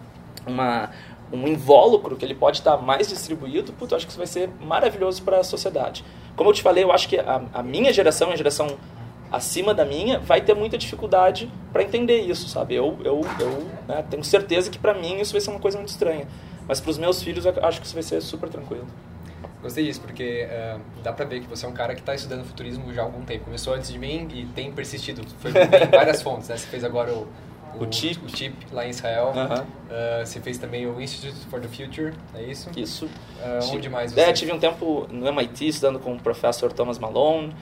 uma, 0.47 0.91
um 1.33 1.49
invólucro, 1.49 2.15
que 2.15 2.25
ele 2.27 2.35
pode 2.35 2.59
estar 2.59 2.77
tá 2.77 2.83
mais 2.83 3.09
distribuído, 3.09 3.73
puto, 3.73 3.95
eu 3.95 3.97
acho 3.97 4.05
que 4.05 4.11
isso 4.11 4.19
vai 4.19 4.27
ser 4.27 4.51
maravilhoso 4.61 5.23
para 5.23 5.39
a 5.39 5.45
sociedade. 5.45 6.05
Como 6.37 6.51
eu 6.51 6.55
te 6.55 6.61
falei, 6.61 6.85
eu 6.85 6.93
acho 6.93 7.09
que 7.09 7.19
a, 7.19 7.41
a 7.55 7.63
minha 7.63 7.91
geração, 7.91 8.31
a 8.31 8.37
geração 8.37 8.77
acima 9.33 9.73
da 9.73 9.85
minha, 9.85 10.19
vai 10.19 10.43
ter 10.43 10.55
muita 10.55 10.77
dificuldade 10.77 11.51
para 11.73 11.83
entender 11.83 12.21
isso, 12.21 12.49
sabe? 12.49 12.75
Eu, 12.75 12.99
eu, 13.03 13.23
eu 13.41 13.67
né, 13.89 14.05
tenho 14.09 14.23
certeza 14.23 14.71
que 14.71 14.79
para 14.79 14.93
mim 14.93 15.19
isso 15.21 15.33
vai 15.33 15.41
ser 15.41 15.51
uma 15.51 15.59
coisa 15.59 15.79
muito 15.79 15.91
estranha. 15.91 16.29
Mas 16.69 16.81
para 16.81 16.91
os 16.91 16.99
meus 16.99 17.23
filhos, 17.23 17.45
eu 17.45 17.55
acho 17.63 17.81
que 17.81 17.87
isso 17.87 17.95
vai 17.95 18.03
ser 18.03 18.21
super 18.21 18.49
tranquilo. 18.49 18.87
Gostei 19.63 19.85
disso, 19.85 20.01
porque 20.01 20.47
uh, 20.51 20.81
dá 21.03 21.13
pra 21.13 21.25
ver 21.25 21.41
que 21.41 21.47
você 21.47 21.65
é 21.65 21.69
um 21.69 21.73
cara 21.73 21.95
que 21.95 22.01
está 22.01 22.15
estudando 22.15 22.45
futurismo 22.45 22.93
já 22.93 23.03
há 23.03 23.05
algum 23.05 23.23
tempo. 23.23 23.45
Começou 23.45 23.75
antes 23.75 23.93
de 23.93 23.99
mim 23.99 24.29
e 24.35 24.45
tem 24.47 24.73
persistido. 24.73 25.23
Foi 25.39 25.51
em 25.51 25.55
várias 25.91 26.21
fontes, 26.21 26.49
né? 26.49 26.57
Você 26.57 26.67
fez 26.67 26.83
agora 26.83 27.13
o, 27.13 27.29
o, 27.79 27.85
o, 27.85 27.93
chip. 27.93 28.25
o 28.25 28.37
chip 28.37 28.57
lá 28.73 28.85
em 28.85 28.91
Israel. 28.91 29.29
Uh 29.29 29.37
-huh. 29.37 29.63
uh, 29.63 30.27
você 30.27 30.41
fez 30.41 30.59
também 30.59 30.87
o 30.87 31.01
Institute 31.01 31.39
for 31.47 31.61
the 31.61 31.69
Future, 31.69 32.13
é 32.35 32.43
isso? 32.43 32.71
Isso. 32.77 33.07
Uh, 33.07 33.73
onde 33.73 33.89
mais 33.89 34.13
você... 34.13 34.21
É, 34.21 34.33
tive 34.33 34.53
um 34.53 34.59
tempo 34.59 35.07
no 35.11 35.29
MIT 35.29 35.69
estudando 35.69 36.01
com 36.01 36.13
o 36.13 36.21
professor 36.21 36.73
Thomas 36.73 36.99
Malone. 36.99 37.55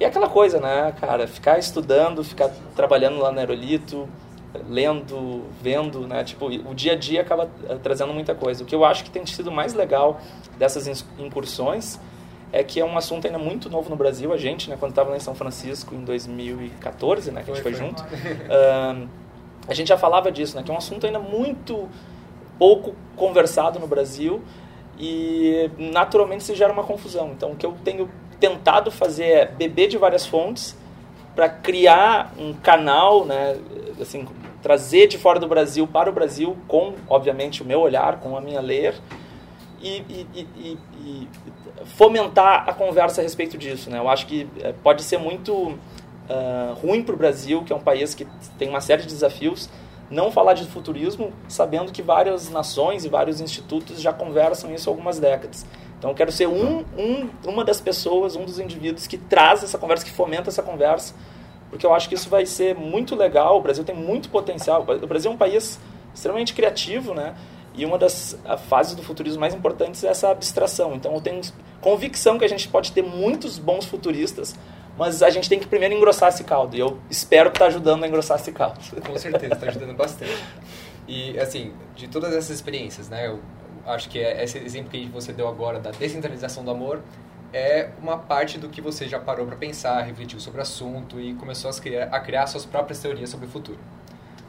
E 0.00 0.04
aquela 0.04 0.30
coisa, 0.30 0.58
né, 0.58 0.94
cara? 0.98 1.28
Ficar 1.28 1.58
estudando, 1.58 2.24
ficar 2.24 2.50
trabalhando 2.74 3.18
lá 3.18 3.30
no 3.30 3.38
Aerolito, 3.38 4.08
lendo, 4.66 5.44
vendo, 5.60 6.06
né? 6.06 6.24
Tipo, 6.24 6.46
o 6.46 6.74
dia 6.74 6.92
a 6.92 6.96
dia 6.96 7.20
acaba 7.20 7.50
eh, 7.68 7.76
trazendo 7.82 8.14
muita 8.14 8.34
coisa. 8.34 8.64
O 8.64 8.66
que 8.66 8.74
eu 8.74 8.82
acho 8.82 9.04
que 9.04 9.10
tem 9.10 9.26
sido 9.26 9.52
mais 9.52 9.74
legal 9.74 10.18
dessas 10.58 11.04
incursões 11.18 12.00
é 12.50 12.64
que 12.64 12.80
é 12.80 12.84
um 12.84 12.96
assunto 12.96 13.26
ainda 13.26 13.38
muito 13.38 13.68
novo 13.68 13.90
no 13.90 13.96
Brasil. 13.96 14.32
A 14.32 14.38
gente, 14.38 14.70
né, 14.70 14.76
quando 14.80 14.92
estava 14.92 15.10
lá 15.10 15.16
em 15.18 15.20
São 15.20 15.34
Francisco 15.34 15.94
em 15.94 16.02
2014, 16.02 17.30
né, 17.30 17.42
que 17.42 17.50
a 17.50 17.54
gente 17.54 17.62
foi, 17.62 17.74
foi 17.74 17.86
junto, 17.86 18.02
uh, 18.02 19.06
a 19.68 19.74
gente 19.74 19.88
já 19.88 19.98
falava 19.98 20.32
disso, 20.32 20.56
né, 20.56 20.62
que 20.62 20.70
é 20.70 20.74
um 20.74 20.78
assunto 20.78 21.04
ainda 21.04 21.18
muito 21.18 21.86
pouco 22.58 22.94
conversado 23.16 23.78
no 23.78 23.86
Brasil 23.86 24.42
e 24.98 25.70
naturalmente 25.78 26.42
se 26.42 26.54
gera 26.54 26.72
uma 26.72 26.84
confusão. 26.84 27.32
Então, 27.32 27.52
o 27.52 27.56
que 27.56 27.64
eu 27.64 27.74
tenho 27.84 28.08
tentado 28.40 28.90
fazer 28.90 29.24
é 29.24 29.46
beber 29.46 29.88
de 29.88 29.98
várias 29.98 30.26
fontes 30.26 30.76
para 31.34 31.48
criar 31.48 32.32
um 32.38 32.52
canal, 32.52 33.24
né, 33.24 33.56
assim, 34.00 34.26
trazer 34.62 35.06
de 35.06 35.18
fora 35.18 35.38
do 35.38 35.46
Brasil 35.46 35.86
para 35.86 36.10
o 36.10 36.12
Brasil 36.12 36.56
com, 36.66 36.94
obviamente, 37.08 37.62
o 37.62 37.66
meu 37.66 37.80
olhar, 37.80 38.18
com 38.18 38.36
a 38.36 38.40
minha 38.40 38.60
ler 38.60 38.94
e, 39.80 40.04
e, 40.08 40.46
e, 40.56 40.78
e 41.04 41.28
fomentar 41.96 42.68
a 42.68 42.72
conversa 42.72 43.20
a 43.20 43.24
respeito 43.24 43.56
disso. 43.56 43.90
Né? 43.90 43.98
Eu 43.98 44.08
acho 44.08 44.26
que 44.26 44.46
eh, 44.60 44.74
pode 44.82 45.02
ser 45.02 45.18
muito 45.18 45.52
uh, 45.54 46.74
ruim 46.82 47.02
para 47.02 47.14
o 47.14 47.18
Brasil, 47.18 47.62
que 47.64 47.72
é 47.72 47.76
um 47.76 47.80
país 47.80 48.14
que 48.14 48.26
tem 48.58 48.68
uma 48.68 48.80
série 48.80 49.02
de 49.02 49.08
desafios, 49.08 49.70
não 50.10 50.30
falar 50.30 50.54
de 50.54 50.66
futurismo, 50.66 51.32
sabendo 51.48 51.92
que 51.92 52.02
várias 52.02 52.50
nações 52.50 53.04
e 53.04 53.08
vários 53.08 53.40
institutos 53.40 54.00
já 54.00 54.12
conversam 54.12 54.74
isso 54.74 54.90
há 54.90 54.92
algumas 54.92 55.18
décadas. 55.18 55.64
Então, 56.00 56.14
quero 56.14 56.32
ser 56.32 56.48
um, 56.48 56.82
um, 56.96 57.28
uma 57.44 57.62
das 57.62 57.78
pessoas, 57.78 58.34
um 58.34 58.46
dos 58.46 58.58
indivíduos 58.58 59.06
que 59.06 59.18
traz 59.18 59.62
essa 59.62 59.76
conversa, 59.76 60.02
que 60.02 60.10
fomenta 60.10 60.48
essa 60.48 60.62
conversa, 60.62 61.14
porque 61.68 61.84
eu 61.84 61.92
acho 61.92 62.08
que 62.08 62.14
isso 62.14 62.30
vai 62.30 62.46
ser 62.46 62.74
muito 62.74 63.14
legal. 63.14 63.58
O 63.58 63.60
Brasil 63.60 63.84
tem 63.84 63.94
muito 63.94 64.30
potencial. 64.30 64.80
O 64.80 65.06
Brasil 65.06 65.30
é 65.30 65.34
um 65.34 65.36
país 65.36 65.78
extremamente 66.14 66.54
criativo, 66.54 67.12
né? 67.12 67.34
E 67.74 67.84
uma 67.84 67.98
das 67.98 68.34
fases 68.66 68.94
do 68.94 69.02
futurismo 69.02 69.40
mais 69.40 69.54
importantes 69.54 70.02
é 70.02 70.08
essa 70.08 70.30
abstração. 70.30 70.94
Então, 70.94 71.12
eu 71.14 71.20
tenho 71.20 71.42
convicção 71.82 72.38
que 72.38 72.46
a 72.46 72.48
gente 72.48 72.66
pode 72.66 72.92
ter 72.92 73.02
muitos 73.02 73.58
bons 73.58 73.84
futuristas, 73.84 74.56
mas 74.96 75.22
a 75.22 75.28
gente 75.28 75.50
tem 75.50 75.60
que 75.60 75.66
primeiro 75.66 75.94
engrossar 75.94 76.30
esse 76.30 76.44
caldo. 76.44 76.74
E 76.78 76.80
eu 76.80 76.98
espero 77.10 77.50
que 77.50 77.56
está 77.56 77.66
ajudando 77.66 78.04
a 78.04 78.08
engrossar 78.08 78.40
esse 78.40 78.52
caldo. 78.52 78.80
Com 79.06 79.18
certeza, 79.18 79.52
está 79.52 79.66
ajudando 79.66 79.94
bastante. 79.94 80.42
E, 81.06 81.38
assim, 81.38 81.74
de 81.94 82.08
todas 82.08 82.32
essas 82.32 82.56
experiências, 82.56 83.10
né? 83.10 83.26
Eu 83.26 83.38
acho 83.90 84.08
que 84.08 84.18
é 84.18 84.42
esse 84.42 84.58
exemplo 84.58 84.90
que 84.90 85.06
você 85.06 85.32
deu 85.32 85.48
agora 85.48 85.78
da 85.78 85.90
descentralização 85.90 86.64
do 86.64 86.70
amor 86.70 87.00
é 87.52 87.90
uma 88.00 88.16
parte 88.16 88.58
do 88.58 88.68
que 88.68 88.80
você 88.80 89.08
já 89.08 89.18
parou 89.18 89.46
para 89.46 89.56
pensar, 89.56 90.00
refletiu 90.02 90.38
sobre 90.38 90.60
o 90.60 90.62
assunto 90.62 91.20
e 91.20 91.34
começou 91.34 91.70
a 91.70 91.74
criar, 91.74 92.04
a 92.04 92.20
criar 92.20 92.46
suas 92.46 92.64
próprias 92.64 93.00
teorias 93.00 93.30
sobre 93.30 93.46
o 93.46 93.48
futuro. 93.48 93.78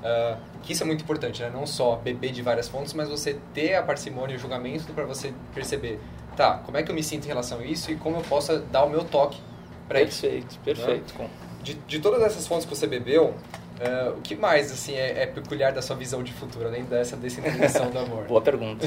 Uh, 0.02 0.38
que 0.64 0.74
isso 0.74 0.84
é 0.84 0.86
muito 0.86 1.04
importante, 1.04 1.42
né? 1.42 1.52
Não 1.54 1.66
só 1.66 1.96
beber 1.96 2.32
de 2.32 2.42
várias 2.42 2.68
fontes, 2.68 2.94
mas 2.94 3.08
você 3.08 3.40
ter 3.54 3.76
a 3.76 3.84
parcimônia 3.84 4.34
e 4.34 4.38
o 4.38 4.40
julgamento 4.40 4.92
para 4.94 5.06
você 5.06 5.34
perceber, 5.54 6.00
tá, 6.36 6.60
como 6.66 6.78
é 6.78 6.84
que 6.84 6.90
eu 6.90 6.96
me 6.96 7.04
sinto 7.04 7.26
em 7.26 7.28
relação 7.28 7.60
a 7.60 7.66
isso 7.66 7.92
e 7.92 7.96
como 7.96 8.18
eu 8.18 8.24
posso 8.24 8.58
dar 8.60 8.84
o 8.84 8.90
meu 8.90 9.04
toque 9.04 9.40
para 9.88 10.02
isso. 10.02 10.22
Perfeito, 10.22 10.60
perfeito. 10.64 11.14
Né? 11.20 11.30
De, 11.62 11.74
de 11.76 12.00
todas 12.00 12.22
essas 12.24 12.48
fontes 12.48 12.66
que 12.66 12.76
você 12.76 12.88
bebeu, 12.88 13.36
Uh, 13.82 14.20
o 14.20 14.22
que 14.22 14.36
mais 14.36 14.72
assim 14.72 14.94
é, 14.94 15.24
é, 15.24 15.26
peculiar 15.26 15.74
da 15.74 15.82
sua 15.82 15.96
visão 15.96 16.22
de 16.22 16.32
futuro, 16.32 16.68
além 16.68 16.84
dessa 16.84 17.18
descentralização 17.18 17.90
do 17.90 17.98
amor? 17.98 18.26
Boa 18.30 18.42
pergunta. 18.42 18.86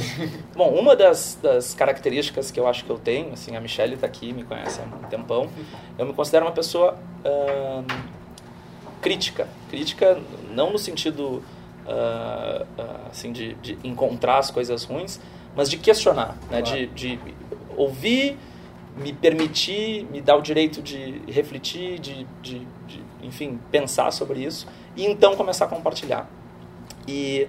Bom, 0.54 0.70
uma 0.70 0.94
das, 0.94 1.37
das, 1.42 1.74
características 1.74 2.52
que 2.52 2.61
eu 2.61 2.68
acho 2.68 2.85
que 2.85 2.90
eu 2.90 2.98
tenho, 2.98 3.33
assim, 3.33 3.57
a 3.57 3.61
Michelle 3.61 3.94
está 3.94 4.07
aqui, 4.07 4.33
me 4.33 4.44
conhece 4.44 4.80
há 4.80 4.85
um 4.85 5.09
tempão, 5.09 5.50
eu 5.98 6.07
me 6.07 6.12
considero 6.12 6.46
uma 6.46 6.52
pessoa 6.52 6.96
uh, 7.24 7.85
crítica. 9.02 9.48
Crítica 9.68 10.16
não 10.52 10.70
no 10.70 10.78
sentido 10.78 11.42
uh, 11.88 12.66
assim 13.11 13.33
de, 13.33 13.54
de, 13.54 13.76
encontrar 13.83 14.38
as 14.38 14.52
coisas 14.52 14.85
ruins, 14.85 15.20
mas 15.57 15.68
de 15.68 15.76
questionar, 15.76 16.37
né? 16.48 16.62
Claro. 16.62 16.64
de, 16.64 16.87
de 16.87 17.18
ouvir, 17.76 18.38
me 18.96 19.12
permitir, 19.12 20.04
me 20.04 20.20
dar 20.20 20.37
o 20.37 20.40
direito 20.40 20.80
de 20.80 21.20
refletir, 21.26 21.98
de, 21.98 22.24
de, 22.40 22.61
de 22.87 23.02
enfim, 23.25 23.59
pensar 23.71 24.11
sobre 24.13 24.41
isso 24.41 24.67
e 24.97 25.05
então 25.05 25.35
começar 25.35 25.65
a 25.65 25.69
compartilhar. 25.69 26.29
E 27.07 27.49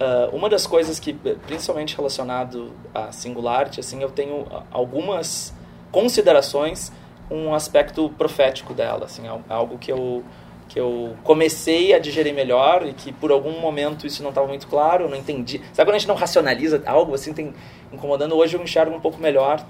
uh, 0.00 0.34
uma 0.34 0.48
das 0.48 0.66
coisas 0.66 0.98
que, 0.98 1.12
principalmente 1.12 1.96
relacionado 1.96 2.72
a 2.94 3.12
Singularity, 3.12 3.80
assim, 3.80 4.02
eu 4.02 4.10
tenho 4.10 4.46
algumas 4.70 5.54
considerações 5.90 6.92
um 7.30 7.54
aspecto 7.54 8.10
profético 8.18 8.74
dela, 8.74 9.04
assim, 9.04 9.22
algo 9.48 9.78
que 9.78 9.92
eu 9.92 10.24
que 10.68 10.78
eu 10.78 11.16
comecei 11.24 11.92
a 11.92 11.98
digerir 11.98 12.32
melhor 12.32 12.86
e 12.86 12.92
que 12.92 13.12
por 13.12 13.32
algum 13.32 13.58
momento 13.60 14.06
isso 14.06 14.22
não 14.22 14.28
estava 14.28 14.46
muito 14.46 14.68
claro, 14.68 15.06
eu 15.06 15.08
não 15.08 15.16
entendi. 15.16 15.60
Sabe 15.72 15.88
quando 15.90 15.96
a 15.96 15.98
gente 15.98 16.06
não 16.06 16.14
racionaliza 16.14 16.80
algo 16.86 17.12
assim, 17.12 17.32
tem 17.32 17.52
incomodando? 17.92 18.36
Hoje 18.36 18.56
eu 18.56 18.62
enxergo 18.62 18.94
um 18.94 19.00
pouco 19.00 19.20
melhor, 19.20 19.66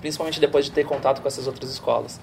principalmente 0.00 0.40
depois 0.40 0.64
de 0.64 0.70
ter 0.70 0.86
contato 0.86 1.20
com 1.20 1.28
essas 1.28 1.46
outras 1.46 1.70
escolas. 1.70 2.18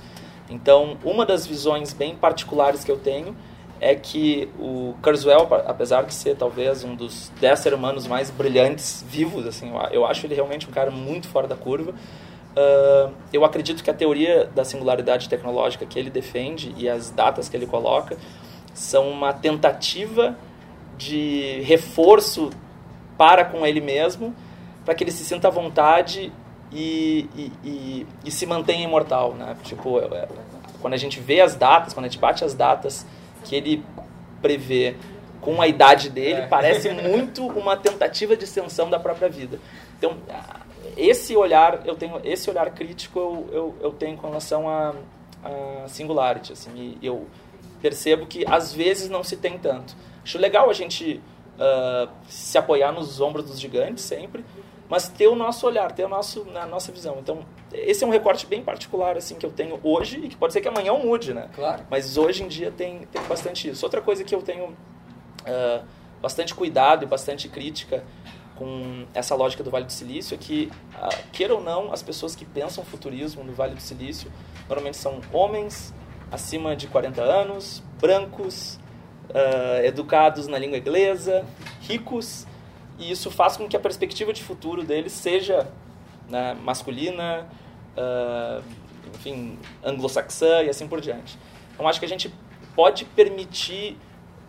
Então, 0.50 0.98
uma 1.04 1.26
das 1.26 1.46
visões 1.46 1.94
bem 1.94 2.16
particulares 2.16 2.84
que 2.84 2.92
eu 2.92 2.98
tenho 2.98 3.36
é 3.80 3.96
que 3.96 4.50
o 4.60 4.94
Kurzweil, 5.02 5.48
apesar 5.66 6.04
de 6.04 6.14
ser 6.14 6.36
talvez 6.36 6.84
um 6.84 6.96
dos 6.96 7.32
dez 7.40 7.60
seres 7.60 7.78
humanos 7.78 8.08
mais 8.08 8.30
brilhantes 8.30 9.06
vivos, 9.08 9.46
assim, 9.46 9.72
eu 9.92 10.06
acho 10.06 10.26
ele 10.26 10.36
realmente 10.36 10.68
um 10.68 10.72
cara 10.72 10.92
muito 10.92 11.28
fora 11.30 11.48
da 11.48 11.56
curva. 11.56 11.92
Uh, 11.92 13.14
eu 13.32 13.46
acredito 13.46 13.84
que 13.84 13.90
a 13.90 13.94
teoria 13.94 14.50
da 14.54 14.66
singularidade 14.66 15.30
tecnológica 15.30 15.86
que 15.86 15.98
ele 15.98 16.10
defende 16.10 16.74
e 16.78 16.90
as 16.90 17.10
datas 17.12 17.48
que 17.48 17.56
ele 17.56 17.68
coloca 17.68 18.18
são 18.74 19.10
uma 19.10 19.32
tentativa 19.32 20.36
de 20.98 21.62
reforço 21.62 22.50
para 23.18 23.46
com 23.46 23.66
ele 23.66 23.80
mesmo, 23.80 24.36
para 24.84 24.94
que 24.94 25.04
ele 25.04 25.12
se 25.12 25.24
sinta 25.24 25.48
à 25.48 25.52
vontade 25.52 26.34
e, 26.72 27.30
e, 27.36 27.52
e, 27.64 28.08
e 28.26 28.32
se 28.32 28.46
mantenha 28.46 28.84
imortal, 28.84 29.34
né? 29.34 29.56
Tipo, 29.64 30.00
é, 30.00 30.06
é, 30.06 30.28
quando 30.82 30.94
a 30.94 30.98
gente 30.98 31.20
vê 31.20 31.42
as 31.42 31.56
datas, 31.56 31.94
quando 31.94 32.06
a 32.06 32.10
gente 32.10 32.20
bate 32.20 32.44
as 32.44 32.54
datas 32.54 33.06
que 33.44 33.56
ele 33.56 33.84
prevê 34.42 34.96
com 35.42 35.62
a 35.62 35.68
idade 35.68 36.10
dele, 36.10 36.42
é. 36.42 36.48
parece 36.48 36.90
muito 36.92 37.46
uma 37.48 37.76
tentativa 37.76 38.36
de 38.36 38.44
extensão 38.44 38.90
da 38.90 39.00
própria 39.00 39.30
vida. 39.30 39.60
Então, 39.98 40.18
esse 40.96 41.36
olhar, 41.36 41.86
eu 41.86 41.96
tenho 41.96 42.20
esse 42.24 42.50
olhar 42.50 42.70
crítico 42.72 43.20
eu, 43.20 43.50
eu, 43.52 43.76
eu 43.82 43.92
tenho 43.92 44.18
com 44.18 44.28
relação 44.28 44.70
a, 44.70 44.94
a 45.44 45.88
singularity, 45.88 46.54
assim, 46.54 46.98
eu 47.02 47.28
percebo 47.82 48.26
que 48.26 48.46
às 48.48 48.74
vezes 48.74 49.10
não 49.10 49.24
se 49.24 49.38
tem 49.38 49.58
tanto. 49.58 49.96
Acho 50.24 50.38
legal 50.38 50.70
a 50.70 50.74
gente 50.74 51.22
uh, 51.56 52.10
se 52.28 52.58
apoiar 52.58 52.92
nos 52.92 53.20
ombros 53.22 53.46
dos 53.46 53.60
gigantes 53.60 54.04
sempre, 54.04 54.44
mas 54.90 55.08
ter 55.08 55.28
o 55.28 55.36
nosso 55.36 55.68
olhar, 55.68 55.92
ter 55.92 56.04
o 56.04 56.10
nosso, 56.10 56.48
a 56.56 56.66
nossa 56.66 56.92
visão. 56.92 57.18
Então, 57.20 57.46
esse 57.72 58.04
é 58.04 58.08
um 58.08 58.10
recorte 58.10 58.48
bem 58.48 58.64
particular 58.64 59.16
assim 59.16 59.36
que 59.36 59.46
eu 59.46 59.52
tenho 59.52 59.80
hoje 59.84 60.20
e 60.24 60.28
que 60.28 60.36
pode 60.36 60.52
ser 60.52 60.62
que 60.62 60.68
amanhã 60.68 60.88
eu 60.88 60.98
mude, 60.98 61.32
né? 61.32 61.48
Claro. 61.54 61.84
Mas 61.90 62.18
hoje 62.18 62.44
em 62.44 62.48
dia 62.48 62.72
tem, 62.72 63.06
tem 63.06 63.22
bastante 63.24 63.70
isso. 63.70 63.86
Outra 63.86 64.02
coisa 64.02 64.24
que 64.24 64.34
eu 64.34 64.42
tenho 64.42 64.66
uh, 64.66 65.86
bastante 66.20 66.56
cuidado 66.56 67.04
e 67.04 67.06
bastante 67.06 67.48
crítica 67.48 68.04
com 68.56 69.06
essa 69.14 69.36
lógica 69.36 69.64
do 69.64 69.70
Vale 69.70 69.86
do 69.86 69.92
Silício 69.92 70.34
é 70.34 70.38
que, 70.38 70.72
uh, 70.96 71.30
queira 71.32 71.54
ou 71.54 71.62
não, 71.62 71.94
as 71.94 72.02
pessoas 72.02 72.36
que 72.36 72.44
pensam 72.44 72.84
futurismo 72.84 73.44
no 73.44 73.54
Vale 73.54 73.76
do 73.76 73.82
Silício 73.82 74.32
normalmente 74.68 74.98
são 74.98 75.22
homens 75.32 75.94
acima 76.32 76.76
de 76.76 76.88
40 76.88 77.22
anos, 77.22 77.84
brancos, 78.02 78.80
uh, 79.30 79.86
educados 79.86 80.48
na 80.48 80.58
língua 80.58 80.80
inglesa, 80.80 81.46
ricos 81.82 82.48
e 83.00 83.12
isso 83.12 83.32
faz 83.32 83.58
com 83.58 83.68
que 83.68 83.76
a 83.76 83.80
perspectiva 83.80 84.34
de 84.34 84.44
futuro 84.44 84.84
deles 84.84 85.14
seja 85.14 85.68
né, 86.28 86.56
masculina, 86.62 87.48
uh, 87.98 88.64
enfim, 89.16 89.58
anglo-saxã 89.84 90.62
e 90.64 90.70
assim 90.70 90.88
por 90.88 91.02
diante. 91.02 91.38
Então 91.74 91.88
acho 91.88 92.00
que 92.00 92.06
a 92.06 92.10
gente 92.10 92.34
pode 92.76 93.06
permitir 93.06 93.98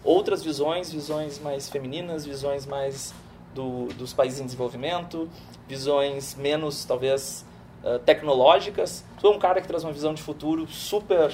outras 0.03 0.43
visões, 0.43 0.93
visões 0.93 1.39
mais 1.39 1.69
femininas, 1.69 2.27
visões 2.27 2.67
mais 2.67 3.15
do, 3.55 3.87
dos 3.95 4.13
países 4.13 4.41
em 4.41 4.45
desenvolvimento, 4.45 5.29
visões 5.69 6.35
menos, 6.35 6.85
talvez, 6.85 7.45
uh, 7.85 7.99
tecnológicas. 8.01 9.05
Tu 9.21 9.27
é 9.27 9.31
um 9.31 9.39
cara 9.39 9.61
que 9.61 9.69
traz 9.69 9.85
uma 9.85 9.93
visão 9.93 10.13
de 10.13 10.23
futuro 10.23 10.67
super 10.69 11.33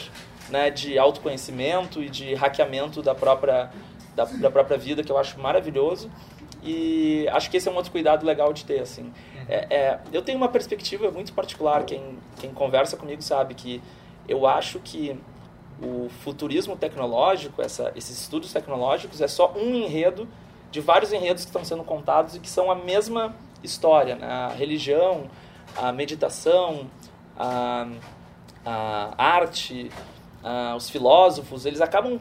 né, 0.51 0.71
de 0.71 0.99
autoconhecimento 0.99 2.03
e 2.03 2.09
de 2.09 2.35
hackeamento 2.35 3.03
da 3.03 3.15
própria, 3.15 3.71
da, 4.15 4.25
da 4.25 4.51
própria 4.51 4.77
vida, 4.77 5.03
que 5.03 5.11
eu 5.11 5.19
acho 5.19 5.39
maravilhoso. 5.41 6.11
E 6.67 7.29
acho 7.29 7.49
que 7.49 7.57
esse 7.57 7.69
é 7.69 7.73
um 7.73 7.77
outro 7.77 7.93
cuidado 7.93 8.27
legal 8.27 8.53
de 8.53 8.65
ter, 8.65 8.81
assim. 8.81 9.03
Uhum. 9.05 9.13
É, 9.49 9.67
é, 9.71 10.01
eu 10.13 10.21
tenho 10.21 10.37
uma 10.37 10.49
perspectiva 10.49 11.11
muito 11.13 11.33
particular, 11.33 11.85
quem, 11.85 12.19
quem 12.41 12.53
conversa 12.53 12.97
comigo 12.97 13.23
sabe 13.23 13.55
que 13.55 13.81
eu 14.29 14.47
acho 14.47 14.81
que 14.81 15.17
o 15.81 16.09
futurismo 16.25 16.77
tecnológico, 16.77 17.63
essa, 17.63 17.93
esses 17.95 18.21
estudos 18.21 18.53
tecnológicos, 18.53 19.21
é 19.21 19.29
só 19.29 19.53
um 19.55 19.75
enredo 19.75 20.29
de 20.71 20.81
vários 20.81 21.13
enredos 21.13 21.45
que 21.45 21.51
estão 21.51 21.65
sendo 21.65 21.85
contados 21.85 22.35
e 22.35 22.41
que 22.41 22.49
são 22.49 22.71
a 22.71 22.75
mesma 22.75 23.35
história. 23.63 24.17
Né? 24.17 24.27
A 24.27 24.49
religião, 24.49 25.31
a 25.77 25.93
meditação, 25.93 26.91
a, 27.39 27.87
a 28.65 29.15
arte, 29.17 29.91
a, 30.43 30.75
os 30.77 30.91
filósofos, 30.91 31.65
eles 31.67 31.81
acabam 31.81 32.19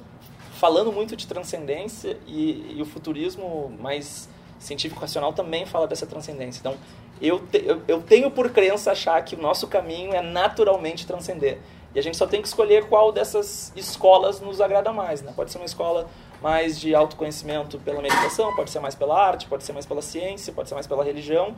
falando 0.55 0.91
muito 0.91 1.15
de 1.15 1.27
transcendência 1.27 2.17
e, 2.27 2.75
e 2.77 2.81
o 2.81 2.86
futurismo 2.86 3.75
mais 3.79 4.29
científico-racional 4.60 5.34
também 5.34 5.65
fala 5.65 5.88
dessa 5.88 6.06
transcendência. 6.06 6.60
Então, 6.60 6.76
eu, 7.22 7.39
te, 7.39 7.63
eu, 7.65 7.82
eu 7.88 8.02
tenho 8.02 8.30
por 8.32 8.50
crença 8.50 8.91
achar 8.91 9.24
que 9.24 9.36
o 9.36 9.41
nosso 9.41 9.68
caminho 9.68 10.13
é 10.13 10.22
naturalmente 10.22 11.06
transcender. 11.06 11.60
E 11.94 12.00
a 12.00 12.02
gente 12.02 12.18
só 12.18 12.28
tem 12.28 12.41
que 12.41 12.48
escolher 12.48 12.89
qual 12.89 13.12
dessas 13.12 13.72
escolas 13.76 14.41
nos 14.41 14.60
agrada 14.60 14.91
mais. 14.91 15.22
Né? 15.22 15.32
Pode 15.34 15.52
ser 15.52 15.58
uma 15.58 15.65
escola 15.65 16.08
mais 16.41 16.78
de 16.78 16.94
autoconhecimento 16.94 17.80
pela 17.80 18.02
meditação, 18.02 18.54
pode 18.54 18.70
ser 18.70 18.82
mais 18.82 18.94
pela 18.94 19.18
arte, 19.18 19.48
pode 19.48 19.63
ser 19.63 19.72
mais 19.72 19.86
pela 19.86 20.02
ciência, 20.02 20.52
pode 20.52 20.68
ser 20.68 20.76
mais 20.76 20.86
pela 20.86 21.04
religião, 21.04 21.56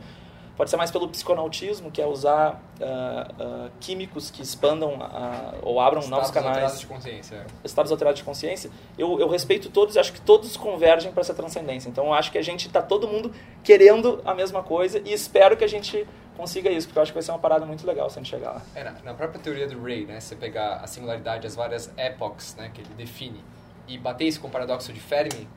pode 0.58 0.70
ser 0.70 0.76
mais 0.76 0.90
pelo 0.90 1.08
psiconautismo, 1.08 1.88
que 1.88 2.02
é 2.02 2.06
usar 2.06 2.60
uh, 2.80 3.66
uh, 3.66 3.70
químicos 3.78 4.28
que 4.28 4.42
expandam 4.42 4.94
uh, 4.94 5.56
ou 5.62 5.80
abram 5.80 6.00
Estados 6.00 6.10
novos 6.10 6.30
canais. 6.32 6.56
Alterados 6.56 6.80
de 6.80 6.86
consciência. 6.88 7.36
É. 7.36 7.46
Estados 7.64 7.92
alterados 7.92 8.18
de 8.18 8.24
consciência. 8.24 8.68
Eu, 8.98 9.20
eu 9.20 9.28
respeito 9.28 9.70
todos 9.70 9.94
e 9.94 10.00
acho 10.00 10.12
que 10.12 10.20
todos 10.20 10.56
convergem 10.56 11.12
para 11.12 11.20
essa 11.20 11.32
transcendência. 11.32 11.88
Então 11.88 12.06
eu 12.06 12.12
acho 12.12 12.32
que 12.32 12.38
a 12.38 12.42
gente 12.42 12.66
está 12.66 12.82
todo 12.82 13.06
mundo 13.06 13.32
querendo 13.62 14.20
a 14.24 14.34
mesma 14.34 14.60
coisa 14.60 15.00
e 15.04 15.12
espero 15.12 15.56
que 15.56 15.62
a 15.62 15.68
gente 15.68 16.04
consiga 16.36 16.68
isso, 16.70 16.88
porque 16.88 16.98
eu 16.98 17.02
acho 17.04 17.12
que 17.12 17.16
vai 17.16 17.22
ser 17.22 17.30
uma 17.30 17.38
parada 17.38 17.64
muito 17.64 17.86
legal 17.86 18.10
se 18.10 18.18
a 18.18 18.22
gente 18.22 18.30
chegar 18.30 18.50
lá. 18.50 18.62
É, 18.74 18.82
na, 18.82 18.92
na, 19.04 19.14
própria 19.14 19.40
teoria 19.40 19.68
do 19.68 19.80
Ray, 19.80 20.06
né, 20.06 20.18
você 20.18 20.34
pegar 20.34 20.76
a 20.76 20.86
singularidade, 20.88 21.46
as 21.46 21.54
várias 21.54 21.92
epochs 21.96 22.56
né, 22.56 22.70
que 22.74 22.80
ele 22.80 22.94
define, 22.96 23.44
e 23.86 23.96
bater 23.96 24.24
isso 24.26 24.40
com 24.40 24.48
o 24.48 24.50
paradoxo 24.50 24.92
de 24.92 25.00
Fermi... 25.00 25.48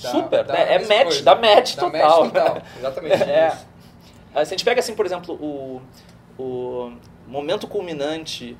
Dá, 0.00 0.10
Super, 0.10 0.44
dá 0.44 0.52
né? 0.52 0.74
é 0.74 0.78
match, 0.78 1.02
coisa. 1.02 1.22
dá 1.24 1.34
match 1.34 1.74
dá 1.74 1.82
total. 1.82 2.24
Match 2.24 2.32
total. 2.32 2.62
Exatamente. 2.78 3.22
é. 3.24 3.58
Se 4.44 4.54
a 4.54 4.56
gente 4.56 4.64
pega, 4.64 4.80
assim, 4.80 4.94
por 4.94 5.06
exemplo, 5.06 5.34
o, 5.34 5.82
o 6.38 6.92
momento 7.26 7.66
culminante 7.66 8.56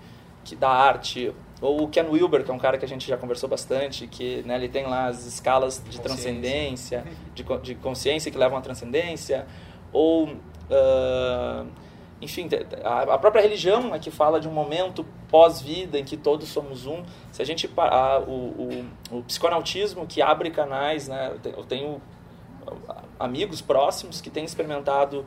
da 0.59 0.71
arte, 0.71 1.33
ou 1.61 1.83
o 1.83 1.89
Ken 1.89 2.05
Wilber, 2.09 2.43
que 2.45 2.51
é 2.51 2.55
um 2.55 2.59
cara 2.59 2.79
que 2.79 2.85
a 2.85 2.89
gente 2.89 3.07
já 3.07 3.17
conversou 3.17 3.49
bastante, 3.49 4.07
que 4.07 4.43
né, 4.45 4.55
ele 4.55 4.69
tem 4.69 4.87
lá 4.87 5.07
as 5.07 5.27
escalas 5.27 5.83
de 5.89 6.01
transcendência, 6.01 7.05
de, 7.35 7.45
de 7.63 7.75
consciência 7.75 8.31
que 8.31 8.39
levam 8.39 8.57
à 8.59 8.61
transcendência, 8.61 9.47
ou 9.93 10.31
Uh, 10.69 11.67
enfim, 12.21 12.49
a 12.85 13.17
própria 13.17 13.41
religião 13.41 13.95
é 13.95 13.99
que 13.99 14.11
fala 14.11 14.41
de 14.41 14.49
um 14.49 14.51
momento 14.51 15.07
pós-vida 15.29 15.99
em 15.99 16.05
que 16.05 16.17
todos 16.17 16.49
somos 16.49 16.85
um. 16.85 17.05
Se 17.31 17.41
a 17.41 17.45
gente 17.45 17.71
o, 18.27 18.33
o, 18.33 18.85
o, 19.13 19.23
psiconautismo 19.23 20.05
que 20.05 20.21
abre 20.21 20.51
canais, 20.51 21.07
né? 21.07 21.37
Eu 21.45 21.65
tenho 21.65 22.03
amigos 23.19 23.61
próximos 23.61 24.21
que 24.21 24.31
têm 24.31 24.45
experimentado 24.45 25.25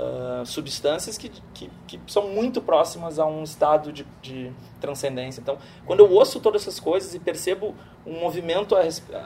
uh, 0.00 0.46
substâncias 0.46 1.18
que, 1.18 1.30
que, 1.52 1.70
que, 1.86 2.00
são 2.06 2.28
muito 2.28 2.60
próximas 2.62 3.18
a 3.18 3.26
um 3.26 3.42
estado 3.42 3.92
de, 3.92 4.06
de, 4.22 4.50
transcendência. 4.80 5.40
Então, 5.40 5.58
quando 5.84 6.00
eu 6.00 6.10
ouço 6.10 6.40
todas 6.40 6.62
essas 6.62 6.80
coisas 6.80 7.14
e 7.14 7.18
percebo 7.18 7.74
um 8.06 8.18
movimento 8.18 8.74
a, 8.74 8.82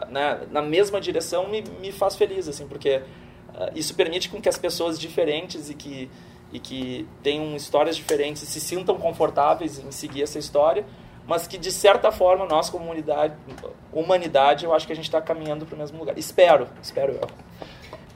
né, 0.06 0.40
na 0.50 0.60
mesma 0.60 1.00
direção, 1.00 1.48
me, 1.48 1.62
me 1.80 1.92
faz 1.92 2.16
feliz, 2.16 2.48
assim, 2.48 2.66
porque 2.66 3.02
ah, 3.54 3.70
isso 3.74 3.94
permite 3.94 4.28
com 4.28 4.40
que 4.40 4.48
as 4.48 4.58
pessoas 4.58 4.98
diferentes 4.98 5.70
e 5.70 5.74
que, 5.74 6.10
e 6.52 6.58
que 6.58 7.08
tenham 7.22 7.54
histórias 7.54 7.96
diferentes 7.96 8.42
se 8.42 8.60
sintam 8.60 8.96
confortáveis 8.98 9.78
em 9.78 9.92
seguir 9.92 10.24
essa 10.24 10.38
história, 10.38 10.84
mas 11.26 11.46
que 11.46 11.56
de 11.56 11.70
certa 11.70 12.10
forma 12.10 12.44
nós 12.46 12.68
como 12.68 12.84
humanidade, 12.84 13.34
humanidade 13.92 14.64
eu 14.64 14.74
acho 14.74 14.86
que 14.86 14.92
a 14.92 14.96
gente 14.96 15.06
está 15.06 15.22
caminhando 15.22 15.64
para 15.64 15.74
o 15.74 15.78
mesmo 15.78 15.98
lugar. 15.98 16.18
Espero, 16.18 16.68
espero 16.82 17.12
eu. 17.12 17.28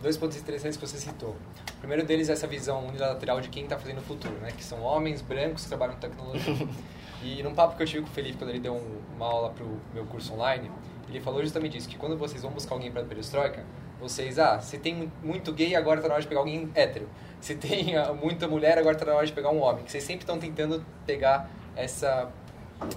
Dois 0.01 0.17
pontos 0.17 0.37
interessantes 0.37 0.77
que 0.77 0.87
você 0.87 0.97
citou. 0.97 1.31
O 1.31 1.79
primeiro 1.79 2.05
deles 2.05 2.29
é 2.29 2.33
essa 2.33 2.47
visão 2.47 2.87
unilateral 2.87 3.41
de 3.41 3.49
quem 3.49 3.65
está 3.65 3.77
fazendo 3.77 3.99
o 3.99 4.03
futuro, 4.03 4.35
né? 4.35 4.53
que 4.57 4.63
são 4.63 4.81
homens 4.83 5.21
brancos 5.21 5.65
que 5.65 5.69
trabalham 5.69 5.95
com 5.95 6.01
tecnologia. 6.01 6.69
e 7.23 7.43
num 7.43 7.53
papo 7.53 7.77
que 7.77 7.83
eu 7.83 7.87
tive 7.87 8.03
com 8.03 8.09
o 8.09 8.13
Felipe 8.13 8.39
quando 8.39 8.51
ele 8.51 8.61
deu 8.61 8.81
uma 9.17 9.27
aula 9.27 9.51
para 9.51 9.65
o 9.65 9.81
meu 9.93 10.07
curso 10.07 10.35
online, 10.35 10.71
ele 11.09 11.21
falou 11.21 11.43
justamente 11.43 11.77
isso, 11.77 11.89
que 11.89 11.97
quando 11.97 12.17
vocês 12.17 12.43
vão 12.43 12.53
buscar 12.53 12.77
alguém 12.77 12.93
para 12.93 13.03
a 13.03 13.05
perestroika, 13.05 13.65
vocês, 14.01 14.39
ah, 14.39 14.61
se 14.61 14.79
tem 14.79 15.11
muito 15.23 15.53
gay, 15.53 15.75
agora 15.75 15.99
está 15.99 16.09
na 16.09 16.15
hora 16.15 16.23
de 16.23 16.29
pegar 16.29 16.41
alguém 16.41 16.71
hétero. 16.75 17.09
Se 17.41 17.57
tem 17.57 17.97
ah, 17.97 18.13
muita 18.13 18.47
mulher, 18.47 18.79
agora 18.79 18.95
está 18.95 19.05
na 19.05 19.15
hora 19.15 19.27
de 19.27 19.33
pegar 19.33 19.51
um 19.51 19.61
homem. 19.61 19.83
Que 19.83 19.91
vocês 19.91 20.05
sempre 20.05 20.23
estão 20.23 20.39
tentando 20.39 20.85
pegar 21.05 21.51
essa 21.75 22.31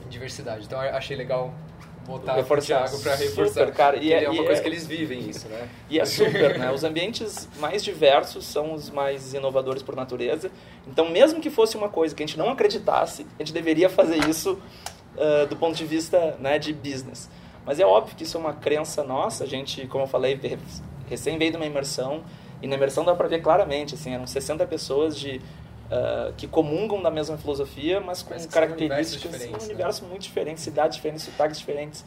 diversidade. 0.08 0.66
Então, 0.66 0.84
eu 0.84 0.96
achei 0.96 1.18
legal 1.18 1.52
botar 2.06 2.40
o 2.40 2.58
Thiago 2.58 3.00
para 3.00 3.16
reforçar. 3.16 3.62
Super, 3.62 3.74
cara. 3.74 3.98
E 3.98 4.12
é, 4.12 4.24
é, 4.24 4.30
uma 4.30 4.44
coisa 4.44 4.60
é, 4.60 4.64
que 4.64 4.70
eles 4.70 4.86
vivem 4.86 5.30
isso, 5.30 5.48
né? 5.48 5.70
E 5.90 6.00
é 6.00 6.06
super, 6.06 6.58
né? 6.58 6.72
Os 6.72 6.84
ambientes 6.84 7.48
mais 7.60 7.84
diversos 7.84 8.46
são 8.46 8.74
os 8.74 8.90
mais 8.90 9.34
inovadores 9.34 9.82
por 9.84 9.96
natureza. 9.96 10.52
Então, 10.88 11.10
mesmo 11.10 11.40
que 11.40 11.50
fosse 11.50 11.78
uma 11.78 11.90
coisa 11.90 12.16
que 12.16 12.24
a 12.24 12.26
gente 12.26 12.38
não 12.38 12.50
acreditasse, 12.50 13.26
a 13.40 13.44
gente 13.44 13.54
deveria 13.54 13.90
fazer 13.90 14.18
isso 14.30 14.60
uh, 15.16 15.48
do 15.48 15.56
ponto 15.56 15.76
de 15.76 15.86
vista 15.86 16.38
né, 16.40 16.58
de 16.60 16.74
business. 16.74 17.30
Mas 17.66 17.80
é 17.80 17.86
óbvio 17.86 18.16
que 18.16 18.24
isso 18.24 18.38
é 18.38 18.40
uma 18.40 18.54
crença 18.54 19.04
nossa. 19.04 19.44
A 19.44 19.48
gente, 19.48 19.88
como 19.88 20.04
eu 20.04 20.08
falei, 20.08 20.40
recém 21.08 21.38
veio 21.38 21.52
de 21.52 21.58
uma 21.58 21.66
imersão 21.66 22.24
e 22.62 22.68
na 22.68 22.76
imersão 22.76 23.04
dá 23.04 23.16
para 23.16 23.28
ver 23.28 23.42
claramente, 23.42 23.96
assim, 23.96 24.14
eram 24.14 24.28
60 24.28 24.66
pessoas 24.68 25.18
de 25.18 25.42
uh, 25.92 26.34
que 26.34 26.48
comungam 26.48 27.02
da 27.02 27.12
mesma 27.12 27.38
filosofia, 27.38 28.00
mas 28.00 28.24
com 28.24 28.34
características, 28.48 29.46
um 29.46 29.64
universo 29.66 30.04
né? 30.04 30.10
muito 30.10 30.24
diferente, 30.24 30.62
cidades 30.62 30.96
diferentes, 30.96 31.24
sotaques 31.24 31.60
diferentes, 31.60 32.06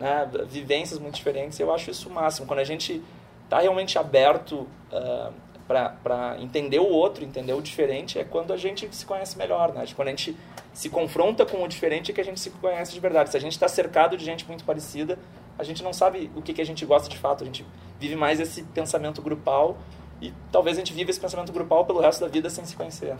né, 0.00 0.28
vivências 0.48 0.98
muito 0.98 1.14
diferentes. 1.14 1.60
Eu 1.60 1.72
acho 1.72 1.90
isso 1.90 2.08
o 2.08 2.12
máximo. 2.12 2.46
Quando 2.46 2.60
a 2.60 2.64
gente 2.64 3.02
está 3.44 3.60
realmente 3.60 3.98
aberto 3.98 4.66
uh, 4.92 5.32
para 5.66 6.36
entender 6.40 6.78
o 6.78 6.88
outro, 6.88 7.24
entender 7.24 7.52
o 7.52 7.60
diferente, 7.60 8.18
é 8.18 8.24
quando 8.24 8.52
a 8.52 8.56
gente 8.56 8.88
se 8.94 9.04
conhece 9.04 9.36
melhor, 9.36 9.72
né? 9.72 9.84
Quando 9.94 10.08
a 10.08 10.10
gente 10.12 10.36
se 10.72 10.88
confronta 10.88 11.44
com 11.44 11.62
o 11.62 11.68
diferente 11.68 12.12
é 12.12 12.14
que 12.14 12.20
a 12.20 12.24
gente 12.24 12.38
se 12.38 12.50
conhece 12.50 12.92
de 12.92 13.00
verdade. 13.00 13.30
Se 13.30 13.36
a 13.36 13.40
gente 13.40 13.52
está 13.52 13.66
cercado 13.66 14.16
de 14.16 14.24
gente 14.24 14.46
muito 14.46 14.62
parecida, 14.62 15.18
a 15.58 15.64
gente 15.64 15.82
não 15.82 15.92
sabe 15.92 16.30
o 16.36 16.42
que, 16.42 16.52
que 16.52 16.60
a 16.60 16.66
gente 16.66 16.86
gosta 16.86 17.08
de 17.08 17.18
fato. 17.18 17.42
A 17.42 17.46
gente 17.46 17.66
vive 17.98 18.14
mais 18.14 18.38
esse 18.38 18.62
pensamento 18.62 19.20
grupal 19.20 19.76
e 20.20 20.32
talvez 20.50 20.76
a 20.76 20.80
gente 20.80 20.92
viva 20.92 21.10
esse 21.10 21.20
pensamento 21.20 21.52
grupal 21.52 21.84
pelo 21.84 22.00
resto 22.00 22.20
da 22.20 22.28
vida 22.28 22.48
sem 22.48 22.64
se 22.64 22.74
conhecer. 22.74 23.14
Né? 23.14 23.18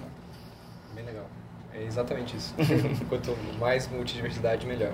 Bem 0.95 1.05
legal. 1.05 1.27
É 1.75 1.83
exatamente 1.83 2.37
isso. 2.37 2.55
Quanto 3.09 3.37
mais 3.59 3.87
multidiversidade, 3.89 4.67
melhor. 4.67 4.93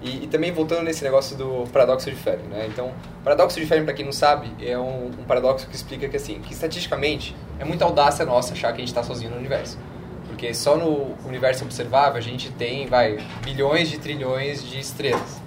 E, 0.00 0.24
e, 0.24 0.26
também 0.26 0.52
voltando 0.52 0.82
nesse 0.82 1.02
negócio 1.02 1.36
do 1.36 1.66
paradoxo 1.72 2.10
de 2.10 2.16
Fermi, 2.16 2.46
né? 2.48 2.66
Então, 2.68 2.92
paradoxo 3.24 3.58
de 3.58 3.66
Fermi, 3.66 3.84
para 3.86 3.94
quem 3.94 4.04
não 4.04 4.12
sabe, 4.12 4.52
é 4.64 4.78
um, 4.78 5.06
um, 5.06 5.24
paradoxo 5.26 5.66
que 5.66 5.74
explica 5.74 6.06
que 6.06 6.16
assim, 6.16 6.38
que 6.40 6.52
estatisticamente 6.52 7.34
é 7.58 7.64
muita 7.64 7.86
audácia 7.86 8.24
nossa 8.24 8.52
achar 8.52 8.68
que 8.72 8.76
a 8.76 8.78
gente 8.80 8.88
está 8.88 9.02
sozinho 9.02 9.30
no 9.30 9.38
universo, 9.38 9.78
porque 10.26 10.52
só 10.52 10.76
no 10.76 11.16
universo 11.26 11.64
observável 11.64 12.18
a 12.18 12.20
gente 12.20 12.52
tem, 12.52 12.86
vai, 12.86 13.18
bilhões 13.42 13.88
de 13.88 13.98
trilhões 13.98 14.62
de 14.62 14.78
estrelas. 14.78 15.40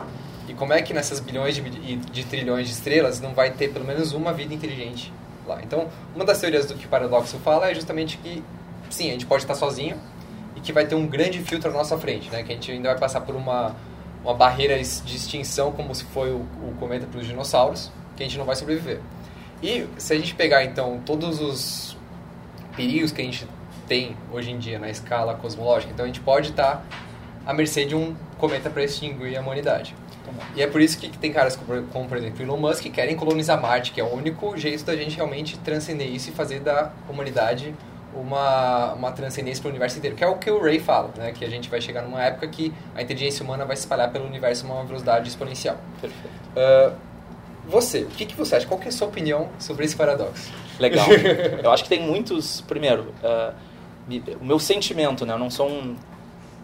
E 0.48 0.54
como 0.56 0.74
é 0.74 0.82
que 0.82 0.96
nessas 0.96 1.20
bilhões 1.20 1.56
de, 1.56 1.62
de 1.96 2.26
trilhões 2.26 2.68
de 2.68 2.74
estrelas 2.74 3.22
não 3.22 3.36
vai 3.36 3.52
ter 3.52 3.72
pelo 3.72 3.86
menos 3.86 4.14
uma 4.14 4.34
vida 4.34 4.52
inteligente 4.52 5.14
lá? 5.50 5.60
Então, 5.64 5.88
uma 6.16 6.24
das 6.24 6.40
teorias 6.40 6.66
do 6.66 6.76
que 6.76 6.86
o 6.86 6.90
paradoxo 6.90 7.38
fala 7.40 7.70
é 7.70 7.76
justamente 7.76 8.18
que, 8.18 8.44
sim, 8.90 9.10
a 9.10 9.12
gente 9.12 9.26
pode 9.26 9.44
estar 9.44 9.56
sozinho 9.56 9.98
e 10.56 10.62
que 10.62 10.72
vai 10.72 10.86
ter 10.86 10.96
um 10.96 11.08
grande 11.08 11.40
filtro 11.40 11.70
à 11.70 11.74
nossa 11.74 11.98
frente, 11.98 12.30
né? 12.30 12.44
Que 12.44 12.52
a 12.54 12.56
gente 12.56 12.72
ainda 12.72 12.90
vai 12.90 13.00
passar 13.00 13.22
por 13.22 13.36
uma 13.36 13.76
uma 14.24 14.34
barreira 14.34 14.76
de 14.76 14.82
extinção, 15.16 15.72
como 15.72 15.94
se 15.96 16.04
foi 16.06 16.32
o, 16.32 16.40
o 16.40 16.76
cometa 16.80 17.08
para 17.08 17.20
os 17.20 17.28
dinossauros, 17.28 17.92
que 18.16 18.24
a 18.24 18.26
gente 18.26 18.38
não 18.38 18.46
vai 18.46 18.56
sobreviver. 18.56 19.00
E 19.62 19.88
se 19.98 20.14
a 20.14 20.18
gente 20.18 20.36
pegar 20.36 20.64
então 20.64 21.02
todos 21.06 21.42
os 21.42 21.98
perigos 22.76 23.12
que 23.12 23.22
a 23.22 23.26
gente 23.26 23.48
tem 23.88 24.16
hoje 24.32 24.52
em 24.52 24.58
dia 24.58 24.80
na 24.80 24.90
escala 24.90 25.34
cosmológica, 25.36 25.92
então 25.92 26.06
a 26.06 26.08
gente 26.08 26.22
pode 26.22 26.50
estar 26.50 26.86
à 27.46 27.54
mercê 27.54 27.86
de 27.86 27.96
um 27.96 28.16
cometa 28.38 28.70
para 28.70 28.84
extinguir 28.84 29.38
a 29.38 29.42
humanidade. 29.42 29.96
E 30.56 30.62
é 30.62 30.68
por 30.68 30.82
isso 30.82 30.98
que 30.98 31.10
tem 31.18 31.32
caras 31.32 31.56
como, 31.56 31.84
como, 31.88 32.08
por 32.08 32.18
exemplo, 32.18 32.42
Elon 32.42 32.58
Musk 32.58 32.84
que 32.84 32.90
querem 32.90 33.16
colonizar 33.16 33.62
Marte, 33.62 33.92
que 33.92 34.02
é 34.02 34.04
o 34.04 34.14
único 34.14 34.58
jeito 34.58 34.84
da 34.84 34.96
gente 34.96 35.16
realmente 35.16 35.58
transcender 35.60 36.08
isso 36.08 36.30
e 36.30 36.34
fazer 36.34 36.60
da 36.60 36.92
humanidade 37.10 37.74
uma, 38.14 38.94
uma 38.94 39.12
transcendência 39.12 39.62
para 39.62 39.70
o 39.70 39.72
universo 39.72 39.98
inteiro, 39.98 40.16
que 40.16 40.24
é 40.24 40.28
o 40.28 40.36
que 40.36 40.50
o 40.50 40.62
Ray 40.62 40.80
fala, 40.80 41.12
né? 41.16 41.32
que 41.32 41.46
a 41.46 41.50
gente 41.50 41.70
vai 41.70 41.80
chegar 41.80 42.02
numa 42.02 42.24
época 42.24 42.48
que 42.48 42.74
a 42.96 43.02
inteligência 43.02 43.44
humana 43.44 43.66
vai 43.66 43.76
se 43.76 43.84
espalhar 43.84 44.12
pelo 44.12 44.26
universo 44.26 44.66
a 44.66 44.74
uma 44.74 44.84
velocidade 44.84 45.30
exponencial. 45.30 45.78
Perfeito. 46.02 46.34
Uh, 46.56 46.96
você, 47.68 48.02
o 48.02 48.08
que, 48.08 48.26
que 48.26 48.36
você 48.36 48.56
acha? 48.56 48.66
Qual 48.66 48.80
que 48.80 48.88
é 48.88 48.90
a 48.90 48.92
sua 48.92 49.08
opinião 49.08 49.50
sobre 49.60 49.86
esse 49.86 49.96
paradoxo? 49.96 50.52
Legal. 50.80 51.06
Eu 51.64 51.72
acho 51.72 51.84
que 51.84 51.90
tem 51.90 52.02
muitos... 52.02 52.62
Primeiro, 52.62 53.14
uh, 53.24 53.54
o 54.42 54.46
meu 54.46 54.58
sentimento, 54.58 55.26
né? 55.26 55.34
Eu 55.34 55.38
não 55.38 55.52
sou 55.52 55.70
um, 55.70 55.96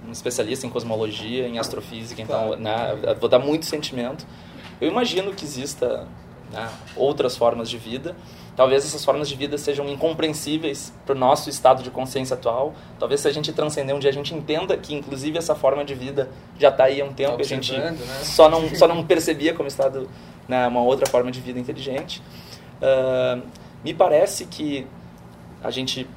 um 0.07 0.11
especialista 0.11 0.65
em 0.65 0.69
cosmologia, 0.69 1.47
em 1.47 1.59
astrofísica, 1.59 2.21
então 2.21 2.55
né, 2.55 2.95
vou 3.19 3.29
dar 3.29 3.39
muito 3.39 3.65
sentimento. 3.65 4.25
Eu 4.79 4.89
imagino 4.89 5.33
que 5.33 5.45
exista 5.45 6.07
né, 6.51 6.69
outras 6.95 7.35
formas 7.37 7.69
de 7.69 7.77
vida. 7.77 8.15
Talvez 8.55 8.85
essas 8.85 9.03
formas 9.03 9.27
de 9.27 9.35
vida 9.35 9.57
sejam 9.57 9.87
incompreensíveis 9.89 10.93
para 11.05 11.13
o 11.13 11.17
nosso 11.17 11.49
estado 11.49 11.83
de 11.83 11.91
consciência 11.91 12.35
atual. 12.35 12.73
Talvez 12.97 13.19
se 13.19 13.27
a 13.27 13.31
gente 13.31 13.51
transcender 13.51 13.93
um 13.93 13.99
dia, 13.99 14.09
a 14.09 14.13
gente 14.13 14.33
entenda 14.33 14.77
que, 14.77 14.95
inclusive, 14.95 15.37
essa 15.37 15.53
forma 15.53 15.83
de 15.83 15.93
vida 15.93 16.29
já 16.57 16.69
está 16.69 16.85
aí 16.85 17.01
há 17.01 17.05
um 17.05 17.13
tempo 17.13 17.33
tá 17.33 17.39
e 17.39 17.41
a 17.41 17.45
gente 17.45 17.73
né? 17.73 17.97
só, 18.23 18.49
não, 18.49 18.73
só 18.73 18.87
não 18.87 19.03
percebia 19.03 19.53
como 19.53 19.67
estado 19.67 20.09
né, 20.47 20.65
uma 20.67 20.81
outra 20.81 21.05
forma 21.05 21.29
de 21.31 21.41
vida 21.41 21.59
inteligente. 21.59 22.21
Uh, 22.81 23.41
me 23.83 23.93
parece 23.93 24.45
que 24.45 24.87
a 25.61 25.69
gente 25.69 26.07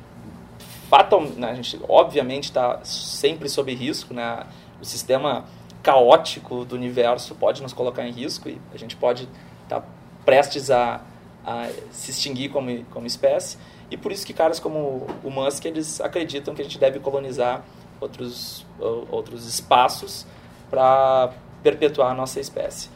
fatal, 0.88 1.22
né, 1.22 1.51
a 1.51 1.55
gente 1.55 1.79
obviamente 1.88 2.44
está 2.44 2.81
sempre 2.83 3.48
sob 3.48 3.72
risco, 3.74 4.14
né? 4.14 4.46
O 4.81 4.85
sistema 4.85 5.44
caótico 5.83 6.64
do 6.64 6.74
universo 6.74 7.35
pode 7.35 7.62
nos 7.62 7.72
colocar 7.72 8.07
em 8.07 8.12
risco 8.12 8.48
e 8.48 8.61
a 8.72 8.79
gente 8.79 8.96
pode 8.96 9.29
estar 9.64 9.81
tá 9.81 9.87
prestes 10.24 10.70
a, 10.70 11.01
a, 11.44 11.68
se 11.90 12.11
extinguir 12.11 12.51
como, 12.51 12.85
como 12.87 13.07
espécie. 13.07 13.59
E 13.90 13.96
por 13.96 14.12
isso 14.12 14.27
que 14.27 14.33
caras 14.33 14.61
como 14.61 15.07
o 15.24 15.31
Musk, 15.31 15.64
eles 15.64 16.01
acreditam 16.01 16.55
que 16.55 16.61
a 16.61 16.64
gente 16.64 16.79
deve 16.79 17.01
colonizar 17.01 17.64
outros, 18.01 18.66
outros 19.11 19.46
espaços 19.46 20.27
para 20.70 21.33
perpetuar 21.62 22.12
a 22.12 22.14
nossa 22.14 22.38
espécie. 22.38 22.90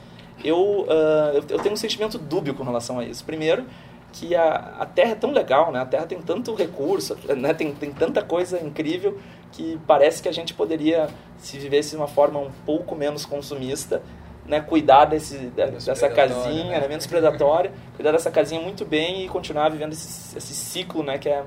Eu, 0.45 0.83
uh, 0.83 1.45
eu 1.49 1.59
tenho 1.59 1.73
um 1.73 1.77
sentimento 1.77 2.19
dúbio 2.19 2.55
com 2.55 2.63
relação 2.63 2.99
a 2.99 3.05
isso. 3.05 3.25
Primeiro, 3.25 3.65
que 4.13 4.37
a, 4.37 4.75
a 4.79 4.87
Terra 4.87 5.13
é 5.13 5.15
tão 5.15 5.33
legal, 5.33 5.73
né? 5.73 5.81
A 5.81 5.87
Terra 5.87 6.07
tem 6.07 6.21
tanto 6.21 6.55
recurso, 6.55 7.17
né? 7.35 7.55
tem, 7.55 7.75
tem 7.75 7.91
tanta 7.91 8.23
coisa 8.23 8.61
incrível 8.61 9.19
que 9.51 9.81
parece 9.87 10.23
que 10.23 10.29
a 10.29 10.33
gente 10.33 10.53
poderia, 10.55 11.09
se 11.39 11.59
vivesse 11.59 11.91
de 11.91 11.97
uma 11.97 12.07
forma 12.07 12.39
um 12.39 12.51
pouco 12.65 12.95
menos 12.95 13.25
consumista, 13.25 14.03
né? 14.47 14.61
cuidar 14.61 15.07
desse, 15.07 15.39
dessa 15.39 16.11
casinha, 16.11 16.65
né? 16.65 16.81
né? 16.81 16.89
menos 16.89 17.07
predatória, 17.07 17.73
cuidar 17.97 18.13
dessa 18.13 18.31
casinha 18.31 18.61
muito 18.61 18.85
bem 18.85 19.25
e 19.25 19.29
continuar 19.29 19.71
vivendo 19.71 19.93
esse, 19.93 20.37
esse 20.37 20.55
ciclo 20.55 21.03
né? 21.03 21.17
que, 21.17 21.29
é, 21.29 21.43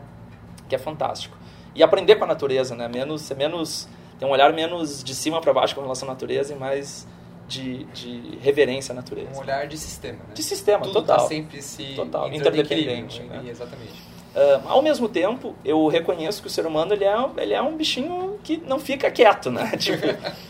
que 0.67 0.75
é 0.75 0.79
fantástico. 0.79 1.37
E 1.75 1.83
aprender 1.83 2.15
com 2.15 2.23
a 2.23 2.27
natureza, 2.27 2.75
né? 2.75 2.87
menos, 2.87 3.21
ser 3.21 3.35
menos, 3.35 3.87
ter 4.19 4.25
um 4.25 4.29
olhar 4.29 4.51
menos 4.53 5.03
de 5.03 5.13
cima 5.13 5.39
para 5.39 5.53
baixo 5.53 5.75
com 5.75 5.81
relação 5.81 6.07
à 6.09 6.11
natureza 6.11 6.53
e 6.53 6.57
mais 6.57 7.07
de, 7.47 7.83
de 7.85 8.37
reverência 8.41 8.91
à 8.91 8.95
natureza. 8.95 9.29
Um 9.35 9.39
olhar 9.39 9.67
de 9.67 9.77
sistema, 9.77 10.19
né? 10.27 10.33
De 10.33 10.43
sistema, 10.43 10.83
Tudo 10.83 10.93
total. 10.93 11.17
Tá 11.17 11.27
sempre 11.27 11.61
se 11.61 11.93
total, 11.95 12.31
interdependente. 12.33 13.21
Né? 13.23 13.43
Exatamente. 13.47 14.15
Uh, 14.35 14.67
ao 14.67 14.81
mesmo 14.81 15.07
tempo, 15.07 15.55
eu 15.63 15.87
reconheço 15.87 16.41
que 16.41 16.47
o 16.47 16.51
ser 16.51 16.65
humano 16.65 16.93
ele 16.93 17.05
é, 17.05 17.15
ele 17.37 17.53
é 17.53 17.61
um 17.61 17.77
bichinho 17.77 18.37
que 18.43 18.57
não 18.57 18.79
fica 18.79 19.09
quieto, 19.09 19.49
né? 19.49 19.71
Tipo, 19.79 20.07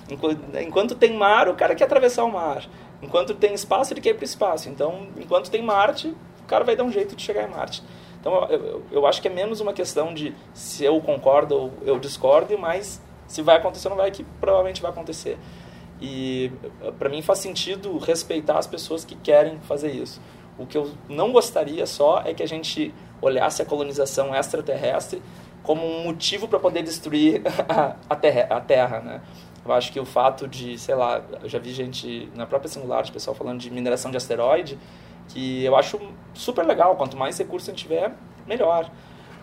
enquanto, 0.10 0.58
enquanto 0.58 0.96
tem 0.96 1.14
mar, 1.14 1.48
o 1.48 1.54
cara 1.54 1.76
quer 1.76 1.84
atravessar 1.84 2.24
o 2.24 2.32
mar. 2.32 2.68
Enquanto 3.02 3.36
tem 3.36 3.54
espaço, 3.54 3.94
ele 3.94 4.02
quer 4.02 4.10
ir 4.10 4.14
para 4.16 4.24
o 4.24 4.26
espaço. 4.26 4.70
Então, 4.70 5.08
enquanto 5.18 5.52
tem 5.52 5.62
Marte, 5.62 6.08
o 6.08 6.48
cara 6.48 6.64
vai 6.64 6.76
dar 6.76 6.84
um 6.84 6.92
jeito 6.92 7.16
de 7.16 7.22
chegar 7.22 7.48
em 7.48 7.52
Marte. 7.52 7.84
Então, 8.20 8.34
eu, 8.50 8.66
eu, 8.66 8.84
eu 8.92 9.06
acho 9.06 9.22
que 9.22 9.28
é 9.28 9.32
menos 9.32 9.62
uma 9.62 9.74
questão 9.74 10.12
de 10.14 10.34
se 10.52 10.84
eu 10.84 11.00
concordo 11.00 11.56
ou 11.56 11.74
eu 11.84 12.00
discordo, 12.00 12.58
mas 12.58 13.00
se 13.28 13.44
vai 13.44 13.58
acontecer 13.58 13.88
ou 13.88 13.92
não 13.92 13.98
vai, 14.02 14.10
que 14.10 14.24
provavelmente 14.40 14.82
vai 14.82 14.90
acontecer. 14.90 15.38
E 16.02 16.52
para 17.00 17.10
mim 17.10 17.22
faz 17.22 17.40
sentido 17.40 17.98
respeitar 17.98 18.58
as 18.58 18.68
pessoas 18.68 19.06
que 19.06 19.16
querem 19.16 19.60
fazer 19.62 19.92
isso. 19.92 20.22
O 20.58 20.66
que 20.66 20.78
eu 20.78 20.92
não 21.10 21.32
gostaria 21.32 21.86
só 21.86 22.22
é 22.26 22.34
que 22.34 22.44
a 22.44 22.48
gente 22.48 22.94
olhasse 23.22 23.62
a 23.62 23.66
colonização 23.66 24.36
extraterrestre 24.36 25.22
como 25.64 25.86
um 25.86 26.04
motivo 26.04 26.48
para 26.48 26.60
poder 26.60 26.84
destruir 26.84 27.42
a, 27.68 27.96
a, 28.10 28.16
terra, 28.16 28.56
a 28.56 28.62
Terra, 28.62 29.00
né? 29.00 29.22
Eu 29.66 29.74
acho 29.74 29.92
que 29.92 30.00
o 30.00 30.06
fato 30.06 30.48
de, 30.48 30.78
sei 30.78 30.94
lá, 30.94 31.24
eu 31.42 31.50
já 31.50 31.58
vi 31.58 31.74
gente 31.74 32.30
na 32.36 32.46
própria 32.46 32.70
Singular, 32.70 33.02
de 33.02 33.12
pessoal 33.12 33.36
falando 33.36 33.60
de 33.60 33.72
mineração 33.72 34.12
de 34.12 34.18
asteroide, 34.18 34.78
que 35.30 35.66
eu 35.66 35.76
acho 35.76 36.00
super 36.36 36.64
legal. 36.64 36.96
Quanto 36.96 37.18
mais 37.18 37.36
recurso 37.36 37.72
a 37.72 37.74
gente 37.74 37.82
tiver, 37.82 38.14
melhor. 38.46 38.92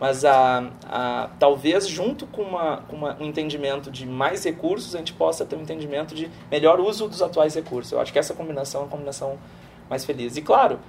Mas 0.02 0.24
a, 0.24 0.68
a, 0.90 1.30
talvez 1.38 1.86
junto 1.86 2.26
com, 2.26 2.42
uma, 2.42 2.78
com 2.88 2.96
uma, 2.96 3.16
um 3.20 3.24
entendimento 3.24 3.88
de 3.88 4.04
mais 4.04 4.42
recursos, 4.42 4.96
a 4.96 4.98
gente 4.98 5.12
possa 5.12 5.46
ter 5.46 5.54
um 5.54 5.60
entendimento 5.60 6.12
de 6.12 6.28
melhor 6.50 6.80
uso 6.80 7.06
dos 7.06 7.22
atuais 7.22 7.54
recursos. 7.54 7.92
Eu 7.92 8.00
acho 8.00 8.12
que 8.12 8.18
essa 8.18 8.34
combinação 8.34 8.82
é 8.82 8.84
a 8.86 8.88
combinação 8.88 9.38
mais 9.88 10.04
feliz. 10.04 10.36
E 10.36 10.42
claro, 10.42 10.80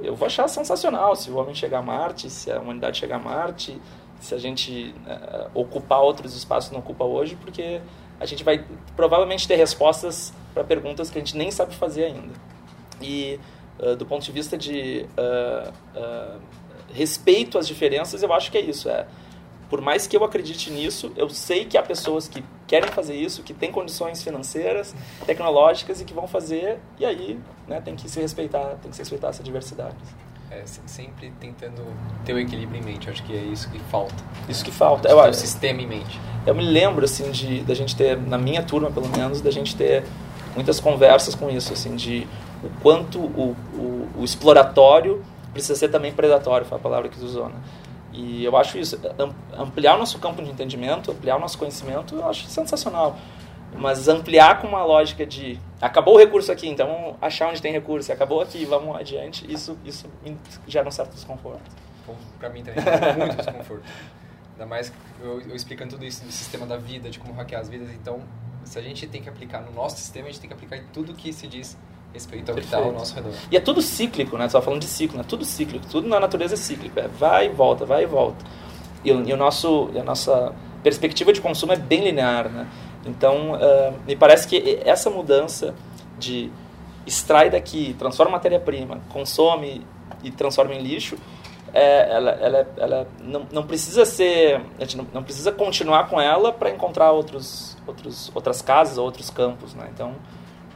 eu 0.00 0.14
vou 0.14 0.26
achar 0.26 0.46
sensacional 0.46 1.16
se 1.16 1.28
o 1.28 1.38
homem 1.38 1.56
chegar 1.56 1.80
a 1.80 1.82
Marte, 1.82 2.30
se 2.30 2.52
a 2.52 2.60
humanidade 2.60 2.98
chegar 2.98 3.16
a 3.16 3.18
Marte, 3.18 3.76
se 4.20 4.32
a 4.32 4.38
gente 4.38 4.94
uh, 5.08 5.50
ocupar 5.60 6.00
outros 6.00 6.36
espaços 6.36 6.68
que 6.68 6.74
não 6.76 6.82
ocupa 6.82 7.02
hoje, 7.02 7.34
porque 7.34 7.80
a 8.20 8.26
gente 8.26 8.44
vai 8.44 8.64
provavelmente 8.94 9.48
ter 9.48 9.56
respostas 9.56 10.32
para 10.54 10.62
perguntas 10.62 11.10
que 11.10 11.18
a 11.18 11.20
gente 11.20 11.36
nem 11.36 11.50
sabe 11.50 11.74
fazer 11.74 12.04
ainda. 12.04 12.34
E 13.00 13.40
uh, 13.80 13.96
do 13.96 14.06
ponto 14.06 14.24
de 14.24 14.30
vista 14.30 14.56
de 14.56 15.04
uh, 15.18 16.40
respeito 16.92 17.58
às 17.58 17.66
diferenças, 17.66 18.22
eu 18.22 18.32
acho 18.32 18.50
que 18.50 18.58
é 18.58 18.60
isso. 18.60 18.88
É, 18.88 19.06
por 19.72 19.80
mais 19.80 20.06
que 20.06 20.14
eu 20.14 20.22
acredite 20.22 20.70
nisso, 20.70 21.10
eu 21.16 21.30
sei 21.30 21.64
que 21.64 21.78
há 21.78 21.82
pessoas 21.82 22.28
que 22.28 22.44
querem 22.66 22.90
fazer 22.90 23.14
isso, 23.14 23.42
que 23.42 23.54
têm 23.54 23.72
condições 23.72 24.22
financeiras, 24.22 24.94
tecnológicas 25.24 25.98
e 26.00 26.04
que 26.04 26.12
vão 26.12 26.26
fazer, 26.28 26.78
e 26.98 27.06
aí 27.06 27.38
né, 27.66 27.80
tem 27.80 27.96
que 27.96 28.06
se 28.06 28.20
respeitar, 28.20 28.76
tem 28.82 28.90
que 28.90 28.96
se 28.96 29.00
respeitar 29.00 29.28
essa 29.28 29.42
diversidade. 29.42 29.96
É, 30.50 30.62
sempre 30.66 31.32
tentando 31.40 31.82
ter 32.26 32.34
o 32.34 32.38
equilíbrio 32.38 32.78
em 32.82 32.84
mente, 32.84 33.08
acho 33.08 33.22
que 33.22 33.34
é 33.34 33.40
isso 33.40 33.70
que 33.70 33.78
falta. 33.78 34.14
Isso 34.46 34.62
que 34.62 34.70
falta. 34.70 35.08
É 35.08 35.14
o 35.14 35.32
sistema 35.32 35.80
em 35.80 35.86
mente. 35.86 36.20
Eu 36.46 36.54
me 36.54 36.62
lembro, 36.62 37.06
assim, 37.06 37.30
de 37.30 37.62
da 37.62 37.72
gente 37.72 37.96
ter, 37.96 38.18
na 38.18 38.36
minha 38.36 38.62
turma 38.62 38.90
pelo 38.90 39.08
menos, 39.08 39.40
da 39.40 39.50
gente 39.50 39.74
ter 39.74 40.04
muitas 40.54 40.78
conversas 40.80 41.34
com 41.34 41.48
isso, 41.48 41.72
assim, 41.72 41.96
de 41.96 42.26
o 42.62 42.68
quanto 42.82 43.18
o, 43.18 43.56
o, 43.72 44.08
o 44.18 44.22
exploratório 44.24 45.24
precisa 45.52 45.78
ser 45.78 45.88
também 45.88 46.12
predatório, 46.12 46.66
foi 46.66 46.78
a 46.78 46.80
palavra 46.80 47.08
que 47.08 47.22
usou, 47.22 47.48
né? 47.48 47.56
E 48.12 48.44
eu 48.44 48.56
acho 48.56 48.78
isso, 48.78 49.00
ampliar 49.56 49.94
o 49.94 49.98
nosso 49.98 50.18
campo 50.18 50.42
de 50.42 50.50
entendimento, 50.50 51.10
ampliar 51.10 51.36
o 51.36 51.40
nosso 51.40 51.56
conhecimento, 51.56 52.14
eu 52.14 52.28
acho 52.28 52.46
sensacional. 52.46 53.16
Mas 53.74 54.06
ampliar 54.06 54.60
com 54.60 54.66
uma 54.66 54.84
lógica 54.84 55.24
de 55.24 55.58
acabou 55.80 56.16
o 56.16 56.18
recurso 56.18 56.52
aqui, 56.52 56.68
então 56.68 57.16
achar 57.22 57.48
onde 57.48 57.62
tem 57.62 57.72
recurso, 57.72 58.12
acabou 58.12 58.42
aqui, 58.42 58.66
vamos 58.66 58.94
adiante, 58.96 59.50
isso, 59.50 59.78
isso 59.82 60.06
gera 60.66 60.86
um 60.86 60.90
certo 60.90 61.14
desconforto. 61.14 61.62
Para 62.38 62.50
mim 62.50 62.62
também, 62.62 62.84
muito 63.16 63.36
desconforto. 63.36 63.82
Ainda 64.52 64.66
mais 64.66 64.92
eu, 65.22 65.40
eu, 65.40 65.56
explicando 65.56 65.94
tudo 65.94 66.04
isso 66.04 66.22
do 66.22 66.30
sistema 66.30 66.66
da 66.66 66.76
vida, 66.76 67.08
de 67.08 67.18
como 67.18 67.32
hackear 67.32 67.62
as 67.62 67.70
vidas, 67.70 67.90
então 67.92 68.20
se 68.62 68.78
a 68.78 68.82
gente 68.82 69.06
tem 69.06 69.22
que 69.22 69.28
aplicar 69.28 69.62
no 69.62 69.72
nosso 69.72 69.96
sistema, 69.96 70.28
a 70.28 70.30
gente 70.30 70.40
tem 70.40 70.48
que 70.48 70.54
aplicar 70.54 70.76
em 70.76 70.84
tudo 70.92 71.14
que 71.14 71.32
se 71.32 71.46
diz 71.46 71.78
respeito 72.12 72.50
ao 72.50 72.56
que 72.56 72.64
está 72.64 72.78
ao 72.78 72.92
nosso 72.92 73.14
redor. 73.14 73.32
E 73.50 73.56
é 73.56 73.60
tudo 73.60 73.80
cíclico, 73.80 74.36
né? 74.36 74.46
Estava 74.46 74.64
falando 74.64 74.80
de 74.80 74.86
ciclo, 74.86 75.18
né? 75.18 75.24
Tudo 75.26 75.44
cíclico, 75.44 75.86
tudo 75.90 76.08
na 76.08 76.20
natureza 76.20 76.54
é 76.54 76.56
cíclico, 76.56 76.98
é 76.98 77.08
vai 77.08 77.46
e 77.46 77.48
volta, 77.48 77.84
vai 77.84 78.02
e 78.02 78.06
volta. 78.06 78.44
E, 79.04 79.10
e 79.10 79.32
o 79.32 79.36
nosso, 79.36 79.90
e 79.94 79.98
a 79.98 80.04
nossa 80.04 80.54
perspectiva 80.82 81.32
de 81.32 81.40
consumo 81.40 81.72
é 81.72 81.76
bem 81.76 82.04
linear, 82.04 82.48
né? 82.48 82.66
Então, 83.04 83.52
uh, 83.52 83.94
me 84.06 84.14
parece 84.14 84.46
que 84.46 84.80
essa 84.84 85.10
mudança 85.10 85.74
de 86.18 86.50
extrai 87.06 87.50
daqui, 87.50 87.94
transforma 87.98 88.32
matéria-prima, 88.32 89.00
consome 89.12 89.84
e 90.22 90.30
transforma 90.30 90.74
em 90.74 90.80
lixo, 90.80 91.16
é, 91.74 92.14
ela, 92.14 92.30
ela, 92.32 92.68
ela 92.76 93.08
não, 93.20 93.46
não 93.50 93.62
precisa 93.66 94.04
ser, 94.04 94.60
a 94.78 94.80
gente 94.80 94.96
não, 94.96 95.06
não 95.12 95.22
precisa 95.22 95.50
continuar 95.50 96.08
com 96.08 96.20
ela 96.20 96.52
para 96.52 96.70
encontrar 96.70 97.12
outros, 97.12 97.76
outros, 97.86 98.30
outras 98.34 98.60
casas, 98.60 98.98
outros 98.98 99.30
campos, 99.30 99.74
né? 99.74 99.88
Então, 99.92 100.14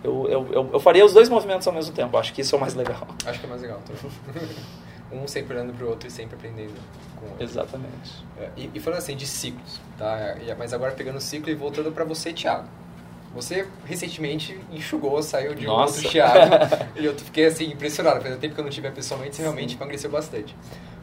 eu, 0.06 0.28
eu, 0.28 0.52
eu, 0.52 0.70
eu, 0.74 0.80
faria 0.80 1.04
os 1.04 1.12
dois 1.12 1.28
movimentos 1.28 1.66
ao 1.66 1.74
mesmo 1.74 1.92
tempo. 1.92 2.16
Acho 2.16 2.32
que 2.32 2.40
isso 2.40 2.54
é 2.54 2.58
o 2.58 2.60
mais 2.60 2.74
legal. 2.74 3.06
Acho 3.26 3.40
que 3.40 3.46
é 3.46 3.48
mais 3.48 3.60
legal. 3.60 3.80
um 5.12 5.26
sempre 5.26 5.54
olhando 5.54 5.72
para 5.72 5.84
o 5.84 5.88
outro 5.88 6.06
e 6.06 6.10
sempre 6.10 6.36
aprendendo 6.36 6.74
com 7.16 7.26
o 7.26 7.28
outro. 7.30 7.44
Exatamente. 7.44 8.24
É, 8.38 8.50
e, 8.56 8.70
e, 8.74 8.80
falando 8.80 9.00
assim 9.00 9.16
de 9.16 9.26
ciclos, 9.26 9.80
tá? 9.98 10.36
Mas 10.56 10.72
agora 10.72 10.92
pegando 10.92 11.16
o 11.16 11.20
ciclo 11.20 11.50
e 11.50 11.54
voltando 11.54 11.90
para 11.90 12.04
você, 12.04 12.32
Thiago. 12.32 12.68
Você 13.34 13.66
recentemente 13.84 14.58
enxugou, 14.72 15.20
saiu 15.22 15.54
de 15.54 15.66
Nossa. 15.66 15.94
um 15.94 15.96
outro 15.96 16.10
Thiago. 16.10 16.54
e 16.96 17.04
eu 17.04 17.14
fiquei 17.18 17.46
assim 17.46 17.72
impressionado. 17.72 18.20
Faz 18.20 18.38
tempo 18.38 18.54
que 18.54 18.60
eu 18.60 18.64
não 18.64 18.70
tive 18.70 18.90
pessoalmente, 18.92 19.36
você 19.36 19.42
realmente 19.42 19.74
emagreceu 19.74 20.10
bastante. 20.10 20.56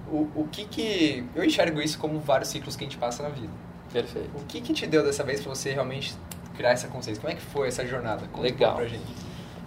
O, 0.10 0.28
o 0.36 0.48
que 0.52 0.66
que... 0.66 1.26
Eu 1.36 1.44
enxergo 1.44 1.82
isso 1.82 2.00
como 2.00 2.20
vários 2.20 2.50
ciclos 2.50 2.76
que 2.76 2.84
a 2.84 2.88
gente 2.88 2.98
passa 2.98 3.22
na 3.22 3.30
vida. 3.30 3.52
Perfeito. 3.92 4.30
O 4.36 4.44
que 4.46 4.62
que 4.62 4.74
te 4.74 4.88
deu 4.88 5.04
dessa 5.04 5.24
vez 5.24 5.42
para 5.42 5.54
você 5.54 5.72
realmente 5.72 6.16
criar 6.56 6.72
essa 6.72 6.88
consciência? 6.88 7.22
Como 7.22 7.32
é 7.32 7.36
que 7.36 7.42
foi 7.42 7.68
essa 7.68 7.86
jornada? 7.86 8.28
Conta 8.32 8.44
Legal. 8.44 8.88
gente. 8.88 9.02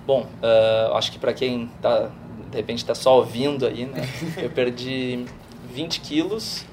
Bom, 0.06 0.22
uh, 0.22 0.94
acho 0.94 1.10
que 1.10 1.18
para 1.18 1.32
quem 1.32 1.68
tá, 1.82 2.10
de 2.50 2.56
repente 2.56 2.78
está 2.78 2.94
só 2.94 3.16
ouvindo 3.16 3.66
aí, 3.66 3.86
né? 3.86 4.02
eu 4.40 4.50
perdi 4.50 5.26
20 5.72 6.00
quilos 6.00 6.64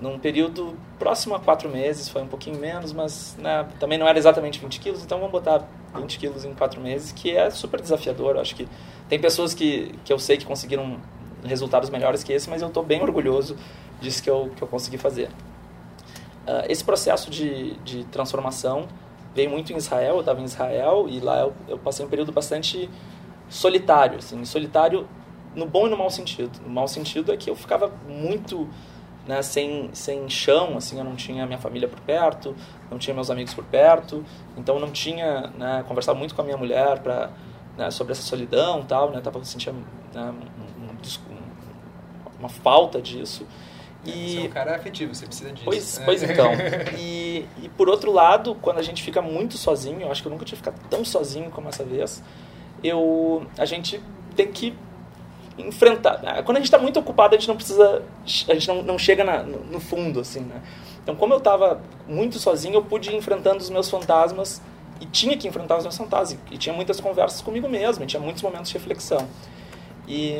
num 0.00 0.18
período 0.18 0.76
próximo 0.98 1.34
a 1.34 1.40
quatro 1.40 1.68
meses, 1.68 2.08
foi 2.08 2.22
um 2.22 2.26
pouquinho 2.26 2.58
menos, 2.58 2.92
mas 2.92 3.36
né, 3.38 3.66
também 3.78 3.96
não 3.96 4.06
era 4.06 4.18
exatamente 4.18 4.58
20 4.58 4.80
quilos, 4.80 5.02
então 5.02 5.18
vamos 5.18 5.32
botar 5.32 5.66
20 5.94 6.18
quilos 6.18 6.44
em 6.44 6.52
quatro 6.52 6.80
meses, 6.80 7.12
que 7.12 7.34
é 7.34 7.48
super 7.50 7.80
desafiador. 7.80 8.34
Eu 8.34 8.40
acho 8.40 8.54
que 8.54 8.68
tem 9.08 9.18
pessoas 9.18 9.54
que, 9.54 9.94
que 10.04 10.12
eu 10.12 10.18
sei 10.18 10.36
que 10.36 10.44
conseguiram 10.44 10.98
resultados 11.44 11.90
melhores 11.90 12.24
que 12.24 12.32
esse, 12.32 12.50
mas 12.50 12.62
eu 12.62 12.68
estou 12.68 12.82
bem 12.82 13.02
orgulhoso 13.02 13.56
disso 14.00 14.22
que 14.22 14.28
eu, 14.28 14.50
que 14.56 14.62
eu 14.62 14.68
consegui 14.68 14.98
fazer. 14.98 15.28
Uh, 16.46 16.64
esse 16.68 16.84
processo 16.84 17.30
de, 17.30 17.74
de 17.78 18.04
transformação 18.04 18.86
veio 19.34 19.50
muito 19.50 19.72
em 19.72 19.76
Israel, 19.76 20.14
eu 20.14 20.20
estava 20.20 20.40
em 20.40 20.44
Israel 20.44 21.06
e 21.08 21.20
lá 21.20 21.40
eu, 21.40 21.52
eu, 21.68 21.78
passei 21.78 22.04
um 22.04 22.08
período 22.08 22.32
bastante 22.32 22.88
solitário, 23.48 24.18
assim, 24.18 24.44
solitário 24.44 25.08
no 25.54 25.66
bom 25.66 25.86
e 25.86 25.90
no 25.90 25.96
mau 25.96 26.10
sentido. 26.10 26.60
No 26.64 26.70
mau 26.70 26.88
sentido 26.88 27.32
é 27.32 27.36
que 27.36 27.50
eu 27.50 27.56
ficava 27.56 27.92
muito 28.08 28.68
né, 29.26 29.42
sem, 29.42 29.90
sem 29.92 30.28
chão, 30.28 30.76
assim, 30.76 30.98
eu 30.98 31.04
não 31.04 31.16
tinha 31.16 31.46
minha 31.46 31.58
família 31.58 31.88
por 31.88 32.00
perto, 32.00 32.54
não 32.90 32.98
tinha 32.98 33.14
meus 33.14 33.30
amigos 33.30 33.54
por 33.54 33.64
perto, 33.64 34.24
então 34.56 34.78
não 34.78 34.90
tinha, 34.90 35.52
né, 35.58 35.84
conversava 35.88 36.18
muito 36.18 36.34
com 36.34 36.42
a 36.42 36.44
minha 36.44 36.56
mulher 36.56 37.00
para 37.00 37.30
né, 37.76 37.90
sobre 37.90 38.12
essa 38.12 38.22
solidão 38.22 38.82
tal, 38.82 39.10
né, 39.10 39.20
tava 39.20 39.42
sentindo 39.44 39.78
né, 40.14 40.32
um, 40.78 40.84
um, 40.84 41.38
uma 42.38 42.48
falta 42.48 43.00
disso. 43.00 43.46
E... 44.04 44.32
Você 44.32 44.38
é 44.38 44.44
um 44.44 44.48
cara 44.48 44.76
afetivo, 44.76 45.14
você 45.14 45.26
precisa 45.26 45.50
disso. 45.50 45.64
Pois, 45.64 45.98
né? 45.98 46.04
pois 46.04 46.22
então. 46.22 46.50
E, 46.98 47.46
e 47.62 47.68
por 47.70 47.88
outro 47.88 48.12
lado, 48.12 48.54
quando 48.56 48.78
a 48.78 48.82
gente 48.82 49.02
fica 49.02 49.20
muito 49.20 49.56
sozinho, 49.56 50.02
eu 50.02 50.10
acho 50.10 50.22
que 50.22 50.28
eu 50.28 50.32
nunca 50.32 50.44
tinha 50.44 50.56
ficado 50.56 50.78
tão 50.88 51.04
sozinho 51.04 51.50
como 51.50 51.68
essa 51.68 51.84
vez, 51.84 52.22
eu, 52.82 53.46
a 53.58 53.64
gente 53.64 54.00
tem 54.36 54.50
que 54.50 54.74
enfrentar. 55.58 56.22
Né? 56.22 56.42
Quando 56.42 56.58
a 56.58 56.60
gente 56.60 56.66
está 56.66 56.78
muito 56.78 56.98
ocupado, 56.98 57.34
a 57.34 57.38
gente 57.38 57.48
não 57.48 57.56
precisa, 57.56 58.02
a 58.48 58.54
gente 58.54 58.68
não, 58.68 58.82
não 58.82 58.98
chega 58.98 59.24
na, 59.24 59.42
no, 59.42 59.64
no, 59.64 59.80
fundo, 59.80 60.20
assim, 60.20 60.40
né? 60.40 60.62
Então, 61.02 61.14
como 61.14 61.34
eu 61.34 61.38
estava 61.38 61.80
muito 62.08 62.38
sozinho, 62.38 62.74
eu 62.74 62.82
pude 62.82 63.10
ir 63.10 63.16
enfrentando 63.16 63.58
os 63.58 63.70
meus 63.70 63.90
fantasmas 63.90 64.60
e 65.00 65.06
tinha 65.06 65.36
que 65.36 65.46
enfrentar 65.46 65.76
os 65.76 65.84
meus 65.84 65.96
fantasmas. 65.96 66.38
E 66.50 66.56
tinha 66.56 66.74
muitas 66.74 67.00
conversas 67.00 67.40
comigo 67.42 67.68
mesmo, 67.68 68.06
tinha 68.06 68.20
muitos 68.20 68.42
momentos 68.42 68.70
de 68.70 68.78
reflexão. 68.78 69.28
E, 70.06 70.36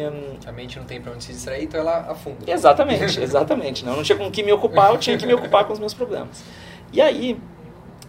a 0.46 0.53
mente 0.53 0.79
não 0.79 0.85
tem 0.85 1.00
para 1.00 1.12
onde 1.12 1.24
se 1.24 1.33
distrair, 1.33 1.64
então 1.64 1.81
ela 1.81 2.11
afunda. 2.11 2.50
Exatamente, 2.50 3.20
exatamente. 3.20 3.85
Não, 3.85 3.92
eu 3.92 3.96
não 3.96 4.05
tinha 4.05 4.18
com 4.18 4.31
que 4.31 4.42
me 4.42 4.53
ocupar, 4.53 4.90
eu 4.90 4.98
tinha 4.98 5.16
que 5.16 5.27
me 5.27 5.35
ocupar 5.35 5.64
com 5.64 5.72
os 5.72 5.79
meus 5.79 5.94
problemas. 5.94 6.44
E 6.92 7.00
aí, 7.00 7.40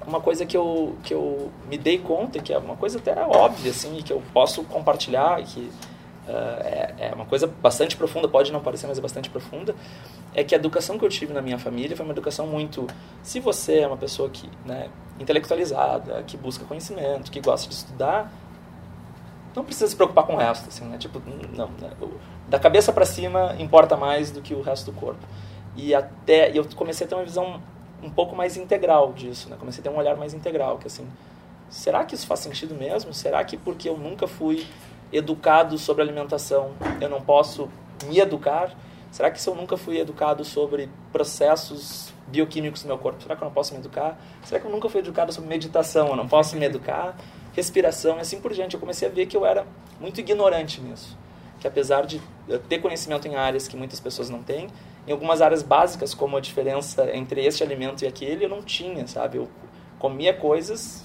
uma 0.06 0.22
coisa 0.22 0.46
que 0.46 0.56
eu, 0.56 0.96
que 1.04 1.14
eu 1.14 1.52
me 1.68 1.78
dei 1.78 1.98
conta, 1.98 2.40
que 2.40 2.54
é 2.54 2.58
uma 2.58 2.76
coisa 2.76 3.00
até 3.00 3.20
óbvia, 3.26 3.72
assim, 3.72 3.96
que 4.04 4.12
eu 4.12 4.22
posso 4.34 4.64
compartilhar, 4.66 5.42
que 5.44 5.62
uh, 6.28 6.32
é, 6.62 6.94
é, 7.00 7.12
uma 7.16 7.26
coisa 7.26 7.48
bastante 7.48 7.96
profunda, 7.96 8.28
pode 8.28 8.52
não 8.52 8.60
parecer, 8.60 8.86
mas 8.88 8.98
é 8.98 9.02
bastante 9.02 9.30
profunda, 9.30 9.74
é 10.34 10.44
que 10.44 10.54
a 10.54 10.58
educação 10.58 11.00
que 11.00 11.06
eu 11.06 11.10
tive 11.10 11.34
na 11.34 11.42
minha 11.42 11.58
família 11.58 11.96
foi 11.96 12.06
uma 12.06 12.14
educação 12.14 12.46
muito... 12.46 12.86
Se 13.24 13.40
você 13.40 13.80
é 13.80 13.88
uma 13.88 13.98
pessoa 13.98 14.30
que, 14.30 14.50
né, 14.66 14.90
intelectualizada, 15.20 16.22
que 16.28 16.38
busca 16.38 16.66
conhecimento, 16.66 17.32
que 17.32 17.40
gosta 17.40 17.68
de 17.70 17.76
estudar, 17.76 18.32
não 19.56 19.64
precisa 19.64 19.88
se 19.88 19.96
preocupar 19.96 20.26
com 20.26 20.34
o 20.34 20.38
resto, 20.38 20.68
assim, 20.68 20.86
né? 20.86 20.98
Tipo, 20.98 21.22
não, 21.56 21.70
né? 21.80 21.92
da 22.48 22.60
cabeça 22.60 22.92
para 22.92 23.06
cima 23.06 23.56
importa 23.58 23.96
mais 23.96 24.32
do 24.32 24.42
que 24.42 24.54
o 24.54 24.62
resto 24.62 24.92
do 24.92 25.00
corpo. 25.00 25.26
E 25.76 25.96
até 25.96 26.52
eu 26.58 26.66
comecei 26.76 27.06
a 27.06 27.10
ter 27.10 27.16
uma 27.16 27.24
visão 27.24 27.62
um 28.04 28.10
pouco 28.10 28.36
mais 28.36 28.58
integral 28.58 29.14
disso, 29.14 29.50
né? 29.50 29.56
Comecei 29.60 29.82
a 29.82 29.84
ter 29.84 29.90
um 29.90 29.98
olhar 29.98 30.16
mais 30.16 30.34
integral, 30.34 30.78
que 30.78 30.88
assim, 30.88 31.08
será 31.70 32.04
que 32.04 32.16
isso 32.16 32.28
faz 32.28 32.42
sentido 32.42 32.76
mesmo? 32.76 33.14
Será 33.14 33.44
que 33.44 33.58
porque 33.58 33.90
eu 33.90 33.98
nunca 33.98 34.28
fui 34.28 34.66
educado 35.12 35.78
sobre 35.78 36.04
alimentação, 36.04 36.72
eu 37.00 37.10
não 37.10 37.22
posso 37.22 37.70
me 38.06 38.20
educar? 38.20 38.72
Será 39.12 39.32
que 39.32 39.42
se 39.42 39.50
eu 39.50 39.56
nunca 39.56 39.78
fui 39.78 39.98
educado 39.98 40.44
sobre 40.44 40.90
processos 41.12 42.14
bioquímicos 42.28 42.84
do 42.84 42.88
meu 42.88 42.98
corpo, 42.98 43.22
será 43.22 43.36
que 43.36 43.42
eu 43.42 43.46
não 43.46 43.54
posso 43.54 43.74
me 43.74 43.80
educar? 43.80 44.20
Será 44.44 44.60
que 44.60 44.68
eu 44.68 44.72
nunca 44.72 44.90
fui 44.90 45.00
educado 45.00 45.32
sobre 45.32 45.50
meditação, 45.50 46.10
eu 46.10 46.16
não 46.16 46.28
posso 46.28 46.58
me 46.58 46.66
educar? 46.66 47.16
Respiração 47.56 48.18
e 48.18 48.22
assim 48.22 48.40
por 48.40 48.54
diante. 48.54 48.74
Eu 48.74 48.80
comecei 48.80 49.08
a 49.08 49.12
ver 49.12 49.26
que 49.26 49.36
eu 49.36 49.46
era 49.46 49.66
muito 50.00 50.20
ignorante 50.20 50.82
nisso. 50.82 51.18
Que 51.60 51.68
apesar 51.68 52.06
de 52.06 52.22
ter 52.68 52.80
conhecimento 52.80 53.28
em 53.28 53.36
áreas 53.36 53.68
que 53.68 53.78
muitas 53.78 54.00
pessoas 54.00 54.30
não 54.30 54.44
têm, 54.44 54.68
em 55.08 55.12
algumas 55.12 55.42
áreas 55.42 55.64
básicas, 55.64 56.14
como 56.14 56.36
a 56.38 56.42
diferença 56.42 57.10
entre 57.16 57.44
este 57.46 57.64
alimento 57.64 58.04
e 58.04 58.08
aquele, 58.08 58.46
eu 58.46 58.50
não 58.50 58.62
tinha, 58.62 59.08
sabe? 59.08 59.38
Eu 59.38 59.48
comia 59.98 60.34
coisas 60.34 61.04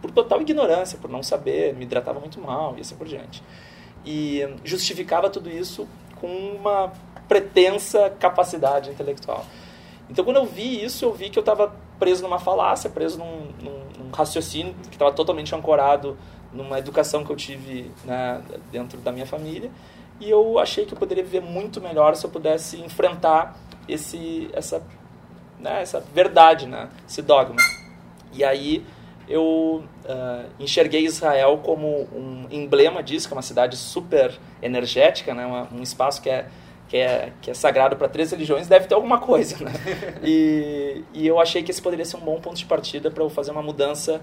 por 0.00 0.10
total 0.10 0.40
ignorância, 0.40 0.98
por 0.98 1.10
não 1.10 1.22
saber, 1.22 1.74
me 1.74 1.84
hidratava 1.84 2.20
muito 2.20 2.40
mal 2.40 2.74
e 2.76 2.80
assim 2.80 2.96
por 2.96 3.06
diante. 3.06 3.42
E 4.04 4.40
justificava 4.64 5.28
tudo 5.30 5.50
isso 5.50 5.88
com 6.20 6.28
uma 6.28 6.92
pretensa 7.26 8.10
capacidade 8.18 8.90
intelectual. 8.90 9.44
Então, 10.10 10.24
quando 10.24 10.36
eu 10.36 10.46
vi 10.46 10.82
isso, 10.82 11.04
eu 11.04 11.12
vi 11.12 11.28
que 11.28 11.38
eu 11.38 11.42
estava 11.42 11.74
preso 11.98 12.22
numa 12.22 12.38
falácia, 12.38 12.88
preso 12.88 13.18
num, 13.18 13.48
num, 13.60 13.77
raciocínio 14.18 14.74
que 14.82 14.96
estava 14.96 15.12
totalmente 15.12 15.54
ancorado 15.54 16.18
numa 16.52 16.78
educação 16.78 17.24
que 17.24 17.30
eu 17.30 17.36
tive 17.36 17.90
né, 18.04 18.42
dentro 18.72 18.98
da 18.98 19.12
minha 19.12 19.26
família. 19.26 19.70
E 20.20 20.28
eu 20.28 20.58
achei 20.58 20.84
que 20.84 20.92
eu 20.92 20.98
poderia 20.98 21.22
viver 21.22 21.40
muito 21.40 21.80
melhor 21.80 22.16
se 22.16 22.26
eu 22.26 22.30
pudesse 22.30 22.80
enfrentar 22.80 23.56
esse, 23.88 24.50
essa, 24.52 24.82
né, 25.60 25.80
essa 25.82 26.00
verdade, 26.00 26.66
né, 26.66 26.88
esse 27.08 27.22
dogma. 27.22 27.60
E 28.32 28.42
aí 28.42 28.84
eu 29.28 29.84
uh, 30.04 30.46
enxerguei 30.58 31.04
Israel 31.04 31.60
como 31.62 32.08
um 32.12 32.46
emblema 32.50 33.02
disso, 33.02 33.28
que 33.28 33.34
é 33.34 33.36
uma 33.36 33.42
cidade 33.42 33.76
super 33.76 34.36
energética, 34.60 35.32
né, 35.34 35.46
um 35.70 35.82
espaço 35.82 36.20
que 36.20 36.28
é 36.28 36.48
que 36.88 36.96
é, 36.96 37.32
que 37.42 37.50
é 37.50 37.54
sagrado 37.54 37.96
para 37.96 38.08
três 38.08 38.30
religiões, 38.30 38.66
deve 38.66 38.86
ter 38.86 38.94
alguma 38.94 39.18
coisa, 39.18 39.62
né? 39.62 39.72
E, 40.24 41.04
e 41.12 41.26
eu 41.26 41.38
achei 41.38 41.62
que 41.62 41.70
esse 41.70 41.80
poderia 41.80 42.04
ser 42.04 42.16
um 42.16 42.20
bom 42.20 42.40
ponto 42.40 42.56
de 42.56 42.64
partida 42.64 43.10
para 43.10 43.22
eu 43.22 43.28
fazer 43.28 43.50
uma 43.50 43.62
mudança 43.62 44.20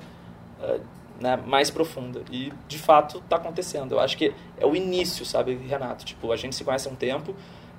uh, 0.60 0.82
né, 1.20 1.38
mais 1.46 1.70
profunda. 1.70 2.22
E, 2.32 2.52
de 2.68 2.78
fato, 2.78 3.20
está 3.20 3.36
acontecendo. 3.38 3.94
Eu 3.94 4.00
acho 4.00 4.18
que 4.18 4.34
é 4.58 4.66
o 4.66 4.76
início, 4.76 5.26
sabe, 5.26 5.56
Renato? 5.56 6.04
Tipo, 6.04 6.32
a 6.32 6.36
gente 6.36 6.56
se 6.56 6.64
conhece 6.64 6.88
há 6.88 6.92
um 6.92 6.96
tempo, 6.96 7.36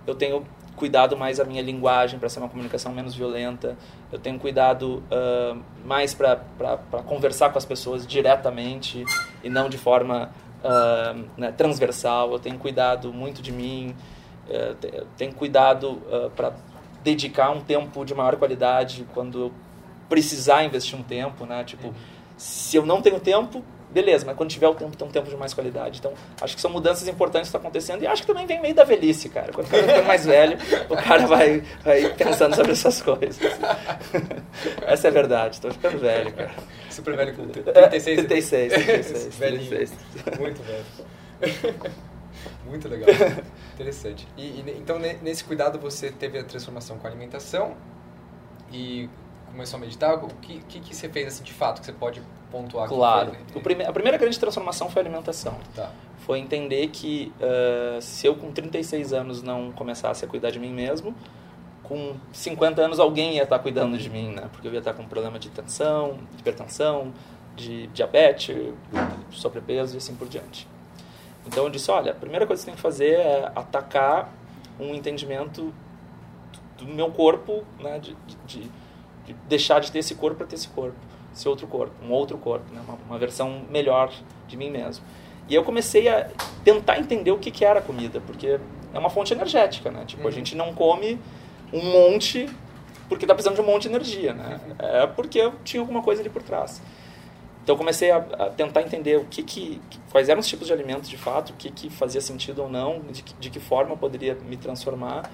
eu 0.07 0.15
tenho 0.15 0.47
cuidado 0.77 1.17
mais 1.17 1.41
a 1.41 1.45
minha 1.45 1.63
linguagem 1.63 2.19
para 2.19 2.29
ser 2.29 2.39
uma 2.39 2.49
comunicação 2.49 2.93
menos 2.93 3.15
violenta, 3.15 3.77
eu 4.13 4.19
tenho 4.19 4.39
cuidado 4.39 5.03
uh, 5.11 5.61
mais 5.85 6.15
para 6.15 6.37
conversar 7.07 7.51
com 7.51 7.59
as 7.59 7.65
pessoas 7.65 8.07
diretamente 8.07 9.05
e 9.43 9.49
não 9.49 9.69
de 9.71 9.79
forma 9.79 10.31
uh, 10.63 11.25
né, 11.37 11.51
transversal, 11.51 12.31
eu 12.31 12.39
tenho 12.39 12.59
cuidado 12.59 13.13
muito 13.13 13.41
de 13.41 13.51
mim, 13.51 13.97
é, 14.49 14.75
tem 15.17 15.33
cuidado 15.33 16.03
uh, 16.11 16.31
para 16.35 16.53
dedicar 17.03 17.51
um 17.51 17.61
tempo 17.61 18.05
de 18.05 18.15
maior 18.15 18.37
qualidade 18.37 19.07
quando 19.15 19.41
eu 19.41 19.53
precisar 20.09 20.65
investir 20.65 20.99
um 20.99 21.03
tempo, 21.03 21.47
né? 21.47 21.65
Tipo, 21.65 21.95
se 22.37 22.77
eu 22.77 22.85
não 22.85 23.01
tenho 23.01 23.19
tempo, 23.21 23.65
beleza, 23.91 24.27
mas 24.27 24.37
quando 24.37 24.51
tiver 24.51 24.69
o 24.69 24.75
tempo, 24.75 24.97
tem 24.97 25.07
um 25.07 25.11
tempo 25.11 25.29
de 25.29 25.37
mais 25.37 25.55
qualidade. 25.55 25.99
Então, 25.99 26.13
acho 26.41 26.55
que 26.55 26.61
são 26.61 26.71
mudanças 26.71 27.09
importantes 27.09 27.49
que 27.49 27.57
estão 27.57 27.61
acontecendo 27.61 28.03
e 28.03 28.07
acho 28.07 28.23
que 28.23 28.29
também 28.29 28.47
vem 28.47 28.61
meio 28.61 28.75
da 28.75 28.85
velhice, 28.85 29.29
cara. 29.29 29.53
Quando 29.53 29.67
o 29.67 29.71
cara 29.71 29.83
fica 29.85 30.03
mais 30.03 30.27
velho, 30.27 30.59
o 30.89 30.97
cara 30.97 31.27
vai, 31.27 31.63
vai 31.85 32.13
pensando 32.15 32.55
sobre 32.55 32.73
essas 32.73 33.01
coisas. 33.01 33.39
Essa 34.87 35.09
é 35.09 35.11
a 35.11 35.13
verdade, 35.13 35.55
estou 35.55 35.71
ficando 35.71 35.99
velho, 35.99 36.33
cara. 36.33 36.55
Super 36.91 37.17
velho 37.17 37.35
com 37.35 37.47
36? 37.47 38.27
36, 38.27 38.73
36. 38.73 39.37
36. 39.37 39.93
Muito 40.39 40.63
velho. 40.63 41.77
Muito 42.67 42.89
legal. 42.89 43.09
Interessante. 43.77 44.27
E, 44.39 44.43
e, 44.43 44.77
então, 44.79 44.99
nesse 44.99 45.45
cuidado, 45.45 45.79
você 45.79 46.11
teve 46.11 46.39
a 46.39 46.45
transformação 46.45 46.97
com 46.97 47.07
a 47.07 47.11
alimentação 47.11 47.77
e 48.73 49.09
começou 49.47 49.77
a 49.77 49.81
meditar. 49.81 50.15
O 50.15 50.29
que, 50.41 50.61
que, 50.61 50.81
que 50.81 50.97
você 50.97 51.11
fez 51.11 51.29
assim, 51.29 51.45
de 51.45 51.53
fato 51.53 51.81
que 51.81 51.87
você 51.87 51.93
pode 51.93 52.23
pontuar? 52.51 52.89
Claro. 52.89 53.37
O 53.55 53.61
prime 53.61 53.85
a 53.85 53.93
primeira 53.93 54.17
grande 54.17 54.39
transformação 54.41 54.89
foi 54.89 55.03
a 55.03 55.05
alimentação. 55.05 55.59
Tá. 55.75 55.93
Foi 56.21 56.39
entender 56.39 56.89
que 56.89 57.31
uh, 57.39 58.01
se 58.01 58.27
eu 58.27 58.35
com 58.35 58.51
36 58.51 59.13
anos 59.13 59.43
não 59.43 59.71
começasse 59.73 60.25
a 60.25 60.29
cuidar 60.29 60.51
de 60.51 60.59
mim 60.59 60.73
mesmo, 60.73 61.15
com 61.83 62.17
50 62.33 62.81
anos 62.81 62.99
alguém 62.99 63.37
ia 63.37 63.43
estar 63.43 63.59
cuidando 63.59 63.99
de 63.99 64.09
mim, 64.09 64.31
né? 64.31 64.49
Porque 64.51 64.67
eu 64.67 64.73
ia 64.73 64.79
estar 64.79 64.95
com 64.95 65.05
problema 65.05 65.39
de 65.39 65.51
tensão, 65.51 66.19
de 66.33 66.41
hipertensão, 66.41 67.13
de 67.55 67.87
diabetes, 67.89 68.57
sobrepeso 69.31 69.97
e 69.97 69.99
assim 69.99 70.15
por 70.15 70.29
diante. 70.29 70.67
Então 71.47 71.65
eu 71.65 71.71
disse, 71.71 71.91
olha, 71.91 72.13
a 72.13 72.15
primeira 72.15 72.47
coisa 72.47 72.61
que 72.61 72.65
você 72.65 72.71
tem 72.71 72.77
que 72.77 72.83
fazer 72.83 73.15
é 73.15 73.53
atacar 73.55 74.33
um 74.79 74.95
entendimento 74.95 75.73
do 76.77 76.87
meu 76.87 77.11
corpo, 77.11 77.65
né, 77.81 77.99
de, 77.99 78.17
de, 78.47 78.71
de 79.25 79.33
deixar 79.49 79.81
de 79.81 79.91
ter 79.91 80.01
esse 80.01 80.15
corpo 80.15 80.37
para 80.37 80.47
ter 80.47 80.57
esse 80.57 80.69
corpo, 80.69 80.97
esse 81.35 81.49
outro 81.49 81.67
corpo, 81.67 81.93
um 82.05 82.11
outro 82.11 82.37
corpo, 82.37 82.73
né, 82.73 82.81
uma, 82.87 82.99
uma, 83.09 83.19
versão 83.19 83.63
melhor 83.71 84.13
de 84.47 84.57
mim 84.57 84.71
mesmo. 84.71 85.05
E 85.49 85.55
eu 85.55 85.63
comecei 85.63 86.09
a 86.09 86.29
tentar 86.65 86.99
entender 86.99 87.31
o 87.31 87.39
que, 87.39 87.51
que 87.51 87.65
era 87.65 87.79
a 87.79 87.83
comida, 87.83 88.21
porque 88.27 88.59
é 88.93 88.99
uma 88.99 89.09
fonte 89.09 89.33
energética, 89.33 89.91
né? 89.91 90.05
Tipo, 90.05 90.23
uhum. 90.23 90.29
a 90.29 90.31
gente 90.33 90.57
não 90.57 90.75
come 90.75 91.21
um 91.73 91.85
monte 91.93 92.49
porque 93.09 93.25
está 93.25 93.35
precisando 93.35 93.55
de 93.55 93.61
um 93.61 93.67
monte 93.67 93.83
de 93.83 93.89
energia, 93.91 94.35
né? 94.35 94.61
É 94.79 95.07
porque 95.07 95.53
tinha 95.63 95.81
alguma 95.81 96.03
coisa 96.03 96.21
ali 96.21 96.29
por 96.29 96.43
trás. 96.43 96.83
Então 97.67 97.75
eu 97.75 97.79
comecei 97.79 98.13
a, 98.13 98.19
a, 98.19 98.49
tentar 98.49 98.83
entender 98.83 99.17
o 99.17 99.25
que, 99.25 99.43
que 99.43 99.81
quais 100.13 100.29
eram 100.29 100.39
os 100.39 100.47
tipos 100.47 100.69
de 100.69 100.73
alimentos 100.73 101.11
de 101.11 101.17
fato, 101.17 101.51
o 101.51 101.55
que, 101.55 101.69
que 101.69 101.91
fazia 101.91 102.21
sentido 102.21 102.63
ou 102.63 102.71
não, 102.71 103.01
de 103.11 103.25
que, 103.25 103.35
de 103.35 103.51
que 103.51 103.59
forma 103.59 103.91
eu 103.91 103.97
poderia 103.97 104.37
me 104.37 104.57
transformar. 104.57 105.29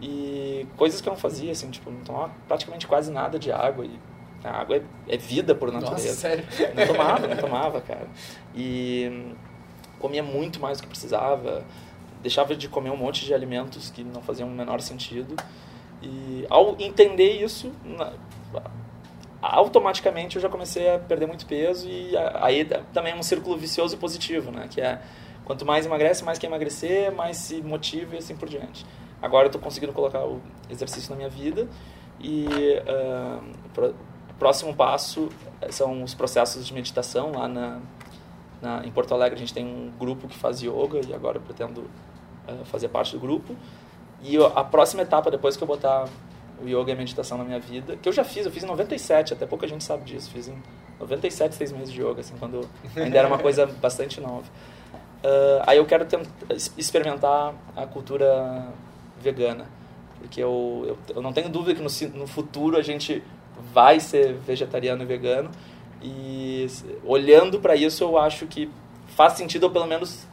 E 0.00 0.66
coisas 0.78 1.02
que 1.02 1.06
eu 1.06 1.12
não 1.12 1.20
fazia, 1.20 1.52
assim, 1.52 1.70
tipo, 1.70 1.90
não 1.90 2.00
tomava 2.00 2.32
praticamente 2.48 2.86
quase 2.86 3.12
nada 3.12 3.38
de 3.38 3.52
água. 3.52 3.84
E 3.84 3.90
a 4.42 4.52
água 4.52 4.76
é, 4.76 4.82
é 5.06 5.18
vida 5.18 5.54
por 5.54 5.70
natureza. 5.70 6.06
Nossa, 6.06 6.18
sério? 6.18 6.44
Não 6.74 6.86
tomava, 6.86 7.26
não 7.26 7.36
tomava, 7.36 7.80
cara. 7.82 8.08
E 8.54 9.34
comia 9.98 10.22
muito 10.22 10.58
mais 10.58 10.78
do 10.78 10.84
que 10.84 10.88
precisava. 10.88 11.62
Deixava 12.22 12.56
de 12.56 12.70
comer 12.70 12.88
um 12.88 12.96
monte 12.96 13.26
de 13.26 13.34
alimentos 13.34 13.90
que 13.90 14.02
não 14.02 14.22
faziam 14.22 14.48
o 14.48 14.50
menor 14.50 14.80
sentido. 14.80 15.36
E 16.02 16.46
ao 16.48 16.74
entender 16.78 17.42
isso, 17.42 17.70
na, 17.84 18.14
automaticamente 19.54 20.36
eu 20.36 20.42
já 20.42 20.48
comecei 20.48 20.94
a 20.94 20.98
perder 20.98 21.26
muito 21.26 21.46
peso 21.46 21.88
e 21.88 22.16
aí 22.34 22.64
também 22.92 23.12
é 23.12 23.16
um 23.16 23.22
círculo 23.22 23.56
vicioso 23.56 23.96
positivo, 23.96 24.50
né? 24.50 24.68
Que 24.70 24.80
é 24.80 25.00
quanto 25.44 25.64
mais 25.64 25.86
emagrece, 25.86 26.24
mais 26.24 26.38
quer 26.38 26.48
emagrecer, 26.48 27.12
mais 27.12 27.36
se 27.36 27.62
motiva 27.62 28.16
e 28.16 28.18
assim 28.18 28.36
por 28.36 28.48
diante. 28.48 28.84
Agora 29.20 29.44
eu 29.44 29.48
estou 29.48 29.60
conseguindo 29.60 29.92
colocar 29.92 30.24
o 30.24 30.40
exercício 30.68 31.10
na 31.10 31.16
minha 31.16 31.28
vida 31.28 31.68
e 32.20 32.46
uh, 32.86 33.94
próximo 34.38 34.74
passo 34.74 35.28
são 35.70 36.02
os 36.02 36.14
processos 36.14 36.66
de 36.66 36.74
meditação 36.74 37.32
lá 37.32 37.48
na, 37.48 37.80
na, 38.60 38.86
em 38.86 38.90
Porto 38.90 39.14
Alegre 39.14 39.36
a 39.36 39.38
gente 39.38 39.54
tem 39.54 39.64
um 39.64 39.90
grupo 39.98 40.28
que 40.28 40.36
faz 40.36 40.60
yoga 40.60 41.00
e 41.06 41.14
agora 41.14 41.38
eu 41.38 41.42
pretendo 41.42 41.82
uh, 42.48 42.64
fazer 42.64 42.88
parte 42.88 43.12
do 43.12 43.20
grupo 43.20 43.56
e 44.22 44.36
a 44.36 44.64
próxima 44.64 45.02
etapa 45.02 45.30
depois 45.30 45.56
que 45.56 45.62
eu 45.62 45.68
botar 45.68 46.08
o 46.62 46.68
yoga 46.68 46.90
e 46.90 46.92
a 46.92 46.96
meditação 46.96 47.38
na 47.38 47.44
minha 47.44 47.58
vida, 47.58 47.96
que 47.96 48.08
eu 48.08 48.12
já 48.12 48.24
fiz, 48.24 48.46
eu 48.46 48.52
fiz 48.52 48.64
em 48.64 48.66
97, 48.66 49.34
até 49.34 49.46
pouca 49.46 49.66
gente 49.66 49.84
sabe 49.84 50.04
disso, 50.04 50.30
fiz 50.30 50.48
em 50.48 50.56
97, 50.98 51.54
seis 51.54 51.72
meses 51.72 51.92
de 51.92 52.00
yoga, 52.00 52.20
assim, 52.20 52.34
quando 52.38 52.68
ainda 52.96 53.18
era 53.18 53.28
uma 53.28 53.38
coisa 53.38 53.66
bastante 53.80 54.20
nova. 54.20 54.44
Uh, 55.22 55.62
aí 55.66 55.78
eu 55.78 55.86
quero 55.86 56.04
tentar, 56.04 56.30
experimentar 56.76 57.54
a 57.74 57.86
cultura 57.86 58.68
vegana, 59.20 59.66
porque 60.20 60.42
eu, 60.42 60.84
eu, 60.86 61.16
eu 61.16 61.22
não 61.22 61.32
tenho 61.32 61.48
dúvida 61.48 61.74
que 61.74 61.82
no, 61.82 62.18
no 62.18 62.26
futuro 62.26 62.76
a 62.76 62.82
gente 62.82 63.22
vai 63.72 64.00
ser 64.00 64.34
vegetariano 64.34 65.02
e 65.02 65.06
vegano, 65.06 65.50
e 66.02 66.66
olhando 67.04 67.58
para 67.58 67.74
isso 67.74 68.04
eu 68.04 68.18
acho 68.18 68.46
que 68.46 68.70
faz 69.08 69.34
sentido 69.34 69.64
ou 69.64 69.70
pelo 69.70 69.86
menos 69.86 70.26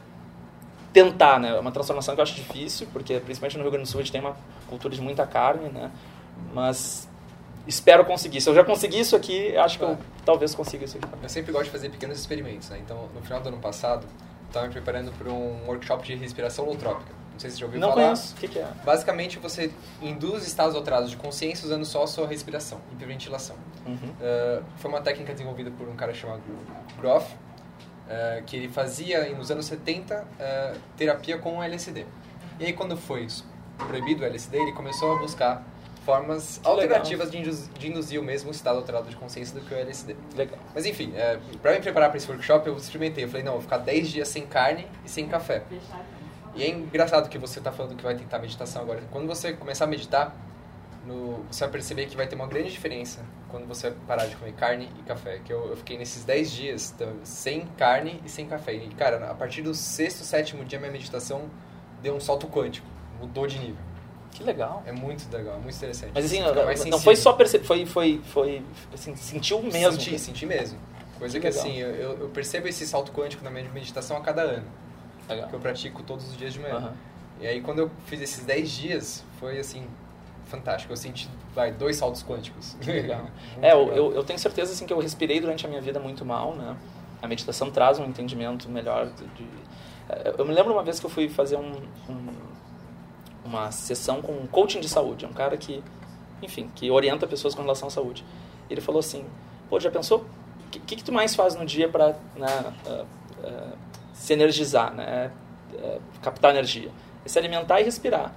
tentar, 0.92 1.40
né? 1.40 1.56
É 1.56 1.58
uma 1.58 1.72
transformação 1.72 2.14
que 2.14 2.20
eu 2.20 2.22
acho 2.22 2.34
difícil, 2.34 2.86
porque 2.92 3.18
principalmente 3.18 3.56
no 3.56 3.62
Rio 3.64 3.72
Grande 3.72 3.88
do 3.88 3.90
Sul 3.90 4.00
a 4.00 4.02
gente 4.04 4.12
tem 4.12 4.20
uma 4.20 4.36
cultura 4.68 4.94
de 4.94 5.02
muita 5.02 5.26
carne, 5.26 5.68
né? 5.68 5.90
Mas 6.52 7.08
espero 7.66 8.04
conseguir. 8.04 8.40
Se 8.40 8.48
eu 8.48 8.54
já 8.54 8.64
conseguir 8.64 9.00
isso 9.00 9.16
aqui, 9.16 9.56
acho 9.56 9.78
que 9.78 9.84
eu 9.84 9.98
talvez 10.24 10.54
consiga 10.54 10.84
isso 10.84 10.98
aqui. 10.98 11.08
Eu 11.22 11.28
sempre 11.28 11.52
gosto 11.52 11.66
de 11.66 11.70
fazer 11.70 11.90
pequenos 11.90 12.18
experimentos, 12.18 12.68
né? 12.70 12.78
Então, 12.84 13.08
no 13.14 13.22
final 13.22 13.40
do 13.40 13.48
ano 13.48 13.58
passado, 13.58 14.06
estava 14.46 14.66
me 14.66 14.72
preparando 14.72 15.12
para 15.12 15.30
um 15.30 15.66
workshop 15.66 16.06
de 16.06 16.14
respiração 16.14 16.64
holotrópica. 16.64 17.12
Não 17.32 17.40
sei 17.40 17.50
se 17.50 17.56
você 17.56 17.60
já 17.60 17.66
ouviu 17.66 17.80
Não 17.80 17.90
falar. 17.90 18.00
Não 18.00 18.08
conheço. 18.10 18.34
O 18.34 18.38
que, 18.38 18.48
que, 18.48 18.58
é? 18.60 18.68
Basicamente, 18.84 19.38
você 19.40 19.72
induz 20.00 20.46
estados 20.46 20.76
alterados 20.76 21.10
de 21.10 21.16
consciência 21.16 21.66
usando 21.66 21.84
só 21.84 22.04
a 22.04 22.06
sua 22.06 22.28
respiração, 22.28 22.80
hiperventilação. 22.92 23.56
Uhum. 23.84 23.94
Uh, 23.94 24.64
foi 24.76 24.90
uma 24.90 25.00
técnica 25.00 25.32
desenvolvida 25.32 25.70
por 25.72 25.88
um 25.88 25.96
cara 25.96 26.14
chamado 26.14 26.42
Groff, 27.00 27.34
uh, 27.34 28.44
que 28.44 28.56
ele 28.56 28.68
fazia, 28.68 29.28
nos 29.34 29.50
anos 29.50 29.66
70, 29.66 30.16
uh, 30.16 30.26
eh, 30.38 30.74
terapia 30.96 31.36
com 31.38 31.60
LSD. 31.60 32.06
E 32.60 32.66
aí, 32.66 32.72
quando 32.72 32.96
foi 32.96 33.26
proibido 33.76 34.22
o 34.22 34.24
LSD, 34.24 34.56
ele 34.56 34.72
começou 34.72 35.16
a 35.16 35.18
buscar 35.18 35.66
formas 36.04 36.58
que 36.58 36.68
alternativas 36.68 37.30
de, 37.30 37.38
induz, 37.38 37.70
de, 37.78 37.88
induzir 37.88 38.20
o 38.20 38.22
mesmo 38.22 38.50
estado 38.50 38.78
alterado 38.78 39.08
de 39.08 39.16
consciência 39.16 39.58
do 39.58 39.66
que 39.66 39.74
o 39.74 39.76
LSD. 39.76 40.16
Legal. 40.36 40.58
Mas 40.74 40.86
enfim, 40.86 41.12
é, 41.16 41.38
para 41.60 41.72
me 41.72 41.80
preparar 41.80 42.10
para 42.10 42.18
esse 42.18 42.30
workshop, 42.30 42.66
eu 42.66 42.76
experimentei. 42.76 43.24
Eu 43.24 43.28
falei, 43.28 43.42
não, 43.42 43.52
vou 43.52 43.62
ficar 43.62 43.78
10 43.78 44.08
dias 44.08 44.28
sem 44.28 44.46
carne 44.46 44.86
e 45.04 45.08
sem 45.08 45.26
café. 45.26 45.62
E 46.54 46.62
é 46.62 46.68
engraçado 46.68 47.28
que 47.28 47.38
você 47.38 47.58
está 47.58 47.72
falando 47.72 47.96
que 47.96 48.04
vai 48.04 48.14
tentar 48.14 48.38
meditação 48.38 48.82
agora. 48.82 49.02
Quando 49.10 49.26
você 49.26 49.52
começar 49.52 49.84
a 49.84 49.88
meditar, 49.88 50.34
no, 51.06 51.44
você 51.50 51.64
vai 51.64 51.72
perceber 51.72 52.06
que 52.06 52.16
vai 52.16 52.26
ter 52.26 52.36
uma 52.36 52.46
grande 52.46 52.70
diferença 52.70 53.20
quando 53.48 53.66
você 53.66 53.90
parar 54.06 54.26
de 54.26 54.36
comer 54.36 54.52
carne 54.52 54.90
e 54.98 55.02
café. 55.02 55.40
Que 55.44 55.52
eu, 55.52 55.70
eu 55.70 55.76
fiquei 55.76 55.98
nesses 55.98 56.24
10 56.24 56.52
dias 56.52 56.94
então, 56.94 57.12
sem 57.24 57.66
carne 57.78 58.20
e 58.24 58.28
sem 58.28 58.46
café. 58.46 58.74
E, 58.74 58.88
cara, 58.90 59.30
a 59.30 59.34
partir 59.34 59.62
do 59.62 59.74
sexto, 59.74 60.22
sétimo 60.24 60.64
dia, 60.64 60.78
minha 60.78 60.92
meditação 60.92 61.48
deu 62.02 62.14
um 62.14 62.20
salto 62.20 62.46
quântico. 62.46 62.86
Mudou 63.20 63.46
de 63.46 63.58
nível. 63.58 63.93
Que 64.34 64.42
legal. 64.42 64.82
É 64.84 64.90
muito 64.90 65.32
legal, 65.32 65.60
muito 65.60 65.76
interessante. 65.76 66.10
Mas 66.12 66.24
assim, 66.24 66.40
não, 66.40 66.90
não 66.90 67.00
foi 67.00 67.14
só 67.14 67.32
perceber, 67.32 67.64
foi, 67.64 67.86
foi, 67.86 68.20
foi 68.24 68.62
assim, 68.92 69.14
sentiu 69.14 69.62
mesmo. 69.62 69.92
Senti, 69.92 70.18
senti 70.18 70.44
mesmo. 70.44 70.76
Coisa 71.18 71.38
que, 71.38 71.40
que 71.40 71.46
assim, 71.46 71.78
eu, 71.78 72.18
eu 72.18 72.28
percebo 72.30 72.66
esse 72.66 72.84
salto 72.84 73.12
quântico 73.12 73.44
na 73.44 73.50
minha 73.50 73.70
meditação 73.70 74.16
a 74.16 74.20
cada 74.20 74.42
ano. 74.42 74.66
Legal. 75.28 75.48
Que 75.48 75.54
eu 75.54 75.60
pratico 75.60 76.02
todos 76.02 76.28
os 76.28 76.36
dias 76.36 76.52
de 76.52 76.58
manhã. 76.58 76.78
Uhum. 76.78 76.92
E 77.40 77.46
aí 77.46 77.60
quando 77.60 77.78
eu 77.78 77.90
fiz 78.06 78.20
esses 78.20 78.44
10 78.44 78.70
dias, 78.70 79.24
foi 79.38 79.60
assim, 79.60 79.86
fantástico. 80.46 80.92
Eu 80.92 80.96
senti, 80.96 81.30
vai, 81.54 81.70
dois 81.70 81.96
saltos 81.96 82.24
quânticos. 82.24 82.76
Legal. 82.84 83.26
é, 83.62 83.72
legal. 83.72 83.96
Eu, 83.96 84.14
eu 84.14 84.24
tenho 84.24 84.38
certeza 84.40 84.72
assim, 84.72 84.84
que 84.84 84.92
eu 84.92 84.98
respirei 84.98 85.40
durante 85.40 85.64
a 85.64 85.68
minha 85.68 85.80
vida 85.80 86.00
muito 86.00 86.24
mal, 86.24 86.56
né? 86.56 86.76
A 87.22 87.28
meditação 87.28 87.70
traz 87.70 88.00
um 88.00 88.04
entendimento 88.04 88.68
melhor 88.68 89.06
de, 89.06 89.26
de... 89.28 89.48
É, 90.08 90.34
eu 90.36 90.44
me 90.44 90.52
lembro 90.52 90.72
uma 90.72 90.82
vez 90.82 90.98
que 90.98 91.06
eu 91.06 91.10
fui 91.10 91.28
fazer 91.28 91.56
um, 91.56 91.72
um 92.08 92.53
uma 93.44 93.70
sessão 93.70 94.22
com 94.22 94.32
um 94.32 94.46
coaching 94.46 94.80
de 94.80 94.88
saúde. 94.88 95.24
É 95.24 95.28
um 95.28 95.32
cara 95.32 95.56
que, 95.56 95.82
enfim, 96.42 96.70
que 96.74 96.90
orienta 96.90 97.26
pessoas 97.26 97.54
com 97.54 97.62
relação 97.62 97.88
à 97.88 97.90
saúde. 97.90 98.24
Ele 98.70 98.80
falou 98.80 99.00
assim, 99.00 99.24
pô, 99.68 99.78
já 99.78 99.90
pensou? 99.90 100.24
O 100.66 100.70
que, 100.70 100.78
que, 100.80 100.96
que, 100.96 101.04
tu 101.04 101.12
mais 101.12 101.34
faz 101.34 101.54
no 101.54 101.64
dia 101.64 101.88
para 101.88 102.16
né, 102.36 102.72
uh, 102.86 103.02
uh, 103.02 103.78
se 104.12 104.32
energizar, 104.32 104.92
né? 104.94 105.30
Uh, 105.72 106.00
captar 106.22 106.50
energia? 106.50 106.90
É 107.24 107.28
se 107.28 107.38
alimentar 107.38 107.80
e 107.80 107.84
respirar. 107.84 108.34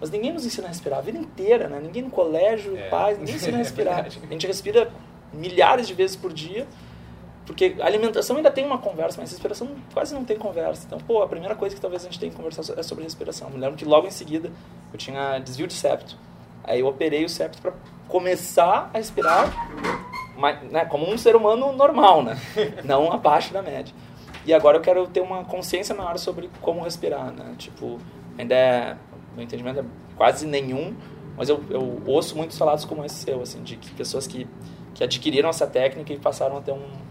Mas 0.00 0.10
ninguém 0.10 0.32
nos 0.32 0.44
ensina 0.44 0.66
a 0.66 0.68
respirar 0.68 0.98
a 0.98 1.02
vida 1.02 1.18
inteira, 1.18 1.68
né? 1.68 1.80
Ninguém 1.80 2.02
no 2.02 2.10
colégio, 2.10 2.76
é. 2.76 2.88
pais, 2.88 3.18
ninguém 3.18 3.36
ensina 3.36 3.56
a 3.56 3.58
respirar. 3.58 4.04
É 4.06 4.26
a 4.26 4.32
gente 4.32 4.46
respira 4.46 4.90
milhares 5.32 5.86
de 5.86 5.94
vezes 5.94 6.16
por 6.16 6.32
dia 6.32 6.66
porque 7.48 7.76
alimentação 7.80 8.36
ainda 8.36 8.50
tem 8.50 8.66
uma 8.66 8.76
conversa, 8.76 9.18
mas 9.18 9.30
respiração 9.30 9.70
quase 9.94 10.14
não 10.14 10.22
tem 10.22 10.36
conversa. 10.36 10.84
Então, 10.86 10.98
pô, 10.98 11.22
a 11.22 11.26
primeira 11.26 11.54
coisa 11.54 11.74
que 11.74 11.80
talvez 11.80 12.02
a 12.02 12.04
gente 12.04 12.20
tenha 12.20 12.30
que 12.30 12.36
conversar 12.36 12.78
é 12.78 12.82
sobre 12.82 13.04
respiração. 13.04 13.48
Me 13.48 13.56
lembro 13.56 13.74
que 13.74 13.86
logo 13.86 14.06
em 14.06 14.10
seguida 14.10 14.52
eu 14.92 14.98
tinha 14.98 15.38
desvio 15.38 15.66
de 15.66 15.72
septo. 15.72 16.14
Aí 16.62 16.80
eu 16.80 16.86
operei 16.86 17.24
o 17.24 17.28
septo 17.28 17.62
para 17.62 17.72
começar 18.06 18.90
a 18.92 18.98
respirar 18.98 19.50
mas, 20.36 20.62
né, 20.70 20.84
como 20.84 21.10
um 21.10 21.16
ser 21.16 21.34
humano 21.34 21.72
normal, 21.72 22.22
né? 22.22 22.38
não 22.84 23.10
abaixo 23.10 23.50
da 23.50 23.62
média. 23.62 23.94
E 24.44 24.52
agora 24.52 24.76
eu 24.76 24.82
quero 24.82 25.06
ter 25.06 25.22
uma 25.22 25.42
consciência 25.44 25.94
maior 25.94 26.18
sobre 26.18 26.50
como 26.60 26.82
respirar, 26.82 27.32
né? 27.32 27.54
Tipo, 27.56 27.98
ainda 28.36 28.54
é, 28.54 28.96
meu 29.34 29.42
entendimento 29.42 29.80
é 29.80 29.84
quase 30.18 30.46
nenhum, 30.46 30.94
mas 31.34 31.48
eu, 31.48 31.64
eu 31.70 32.02
ouço 32.04 32.36
muitos 32.36 32.58
relatos 32.58 32.84
como 32.84 33.06
esse 33.06 33.14
seu, 33.14 33.40
assim, 33.40 33.62
de 33.62 33.78
pessoas 33.96 34.26
que, 34.26 34.46
que 34.94 35.02
adquiriram 35.02 35.48
essa 35.48 35.66
técnica 35.66 36.12
e 36.12 36.18
passaram 36.18 36.58
a 36.58 36.60
ter 36.60 36.72
um, 36.72 37.07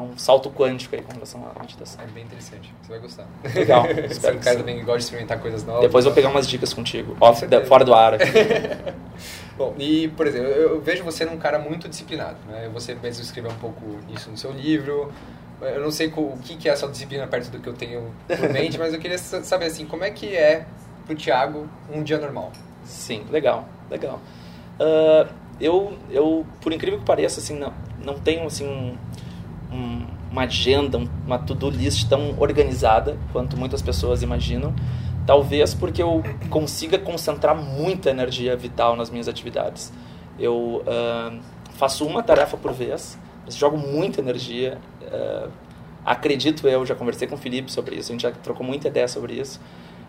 é 0.00 0.04
um 0.04 0.16
salto 0.16 0.50
quântico 0.50 0.94
aí 0.96 1.02
com 1.02 1.12
relação 1.12 1.46
à 1.54 1.60
meditação. 1.60 2.02
É 2.02 2.06
bem 2.06 2.24
interessante, 2.24 2.72
você 2.82 2.88
vai 2.88 2.98
gostar. 2.98 3.26
Legal. 3.54 3.84
Você 4.08 4.26
é 4.26 4.32
um 4.32 4.38
cara 4.38 4.56
também 4.56 4.78
que 4.78 4.84
gosta 4.84 4.98
de 4.98 5.04
experimentar 5.04 5.40
coisas 5.40 5.64
novas. 5.64 5.82
Depois 5.82 6.04
eu 6.04 6.10
vou 6.10 6.14
pegar 6.14 6.30
umas 6.30 6.48
dicas 6.48 6.72
contigo, 6.72 7.16
off, 7.20 7.46
fora 7.66 7.84
do 7.84 7.94
ar. 7.94 8.14
Bom, 9.56 9.74
e 9.78 10.08
por 10.08 10.26
exemplo, 10.26 10.48
eu 10.48 10.80
vejo 10.80 11.04
você 11.04 11.24
num 11.26 11.36
cara 11.36 11.58
muito 11.58 11.86
disciplinado, 11.86 12.38
né? 12.48 12.70
Você 12.72 12.94
mesmo 12.94 13.22
escreveu 13.22 13.50
um 13.50 13.56
pouco 13.56 13.98
isso 14.14 14.30
no 14.30 14.36
seu 14.36 14.50
livro. 14.50 15.12
Eu 15.60 15.82
não 15.82 15.90
sei 15.90 16.10
o 16.16 16.38
que 16.38 16.66
é 16.66 16.72
a 16.72 16.76
sua 16.76 16.88
disciplina 16.88 17.26
perto 17.26 17.50
do 17.50 17.58
que 17.58 17.68
eu 17.68 17.74
tenho 17.74 18.10
por 18.26 18.48
mente, 18.48 18.78
mas 18.78 18.94
eu 18.94 19.00
queria 19.00 19.18
saber 19.18 19.66
assim, 19.66 19.84
como 19.84 20.02
é 20.02 20.10
que 20.10 20.34
é 20.34 20.64
pro 21.04 21.14
Thiago 21.14 21.68
um 21.92 22.02
dia 22.02 22.18
normal? 22.18 22.52
Sim, 22.84 23.26
legal, 23.30 23.68
legal. 23.90 24.18
Uh, 24.80 25.28
eu, 25.60 25.92
eu, 26.10 26.46
por 26.62 26.72
incrível 26.72 26.98
que 26.98 27.04
pareça, 27.04 27.40
assim, 27.40 27.58
não, 27.58 27.74
não 28.02 28.18
tenho 28.18 28.46
assim 28.46 28.66
um, 28.66 28.96
uma 30.30 30.42
agenda, 30.42 30.98
uma 31.26 31.38
to-do 31.38 31.68
list 31.68 32.08
tão 32.08 32.36
organizada 32.38 33.18
quanto 33.32 33.56
muitas 33.56 33.82
pessoas 33.82 34.22
imaginam. 34.22 34.74
Talvez 35.26 35.74
porque 35.74 36.02
eu 36.02 36.22
consiga 36.48 36.98
concentrar 36.98 37.54
muita 37.56 38.10
energia 38.10 38.56
vital 38.56 38.96
nas 38.96 39.10
minhas 39.10 39.28
atividades. 39.28 39.92
Eu 40.38 40.82
uh, 40.82 41.38
faço 41.72 42.06
uma 42.06 42.22
tarefa 42.22 42.56
por 42.56 42.72
vez, 42.72 43.18
jogo 43.48 43.76
muita 43.76 44.20
energia. 44.20 44.78
Uh, 45.02 45.50
acredito 46.04 46.66
eu, 46.66 46.86
já 46.86 46.94
conversei 46.94 47.28
com 47.28 47.34
o 47.34 47.38
Felipe 47.38 47.70
sobre 47.70 47.96
isso, 47.96 48.10
a 48.10 48.14
gente 48.14 48.22
já 48.22 48.30
trocou 48.30 48.64
muita 48.64 48.88
ideia 48.88 49.08
sobre 49.08 49.34
isso. 49.34 49.60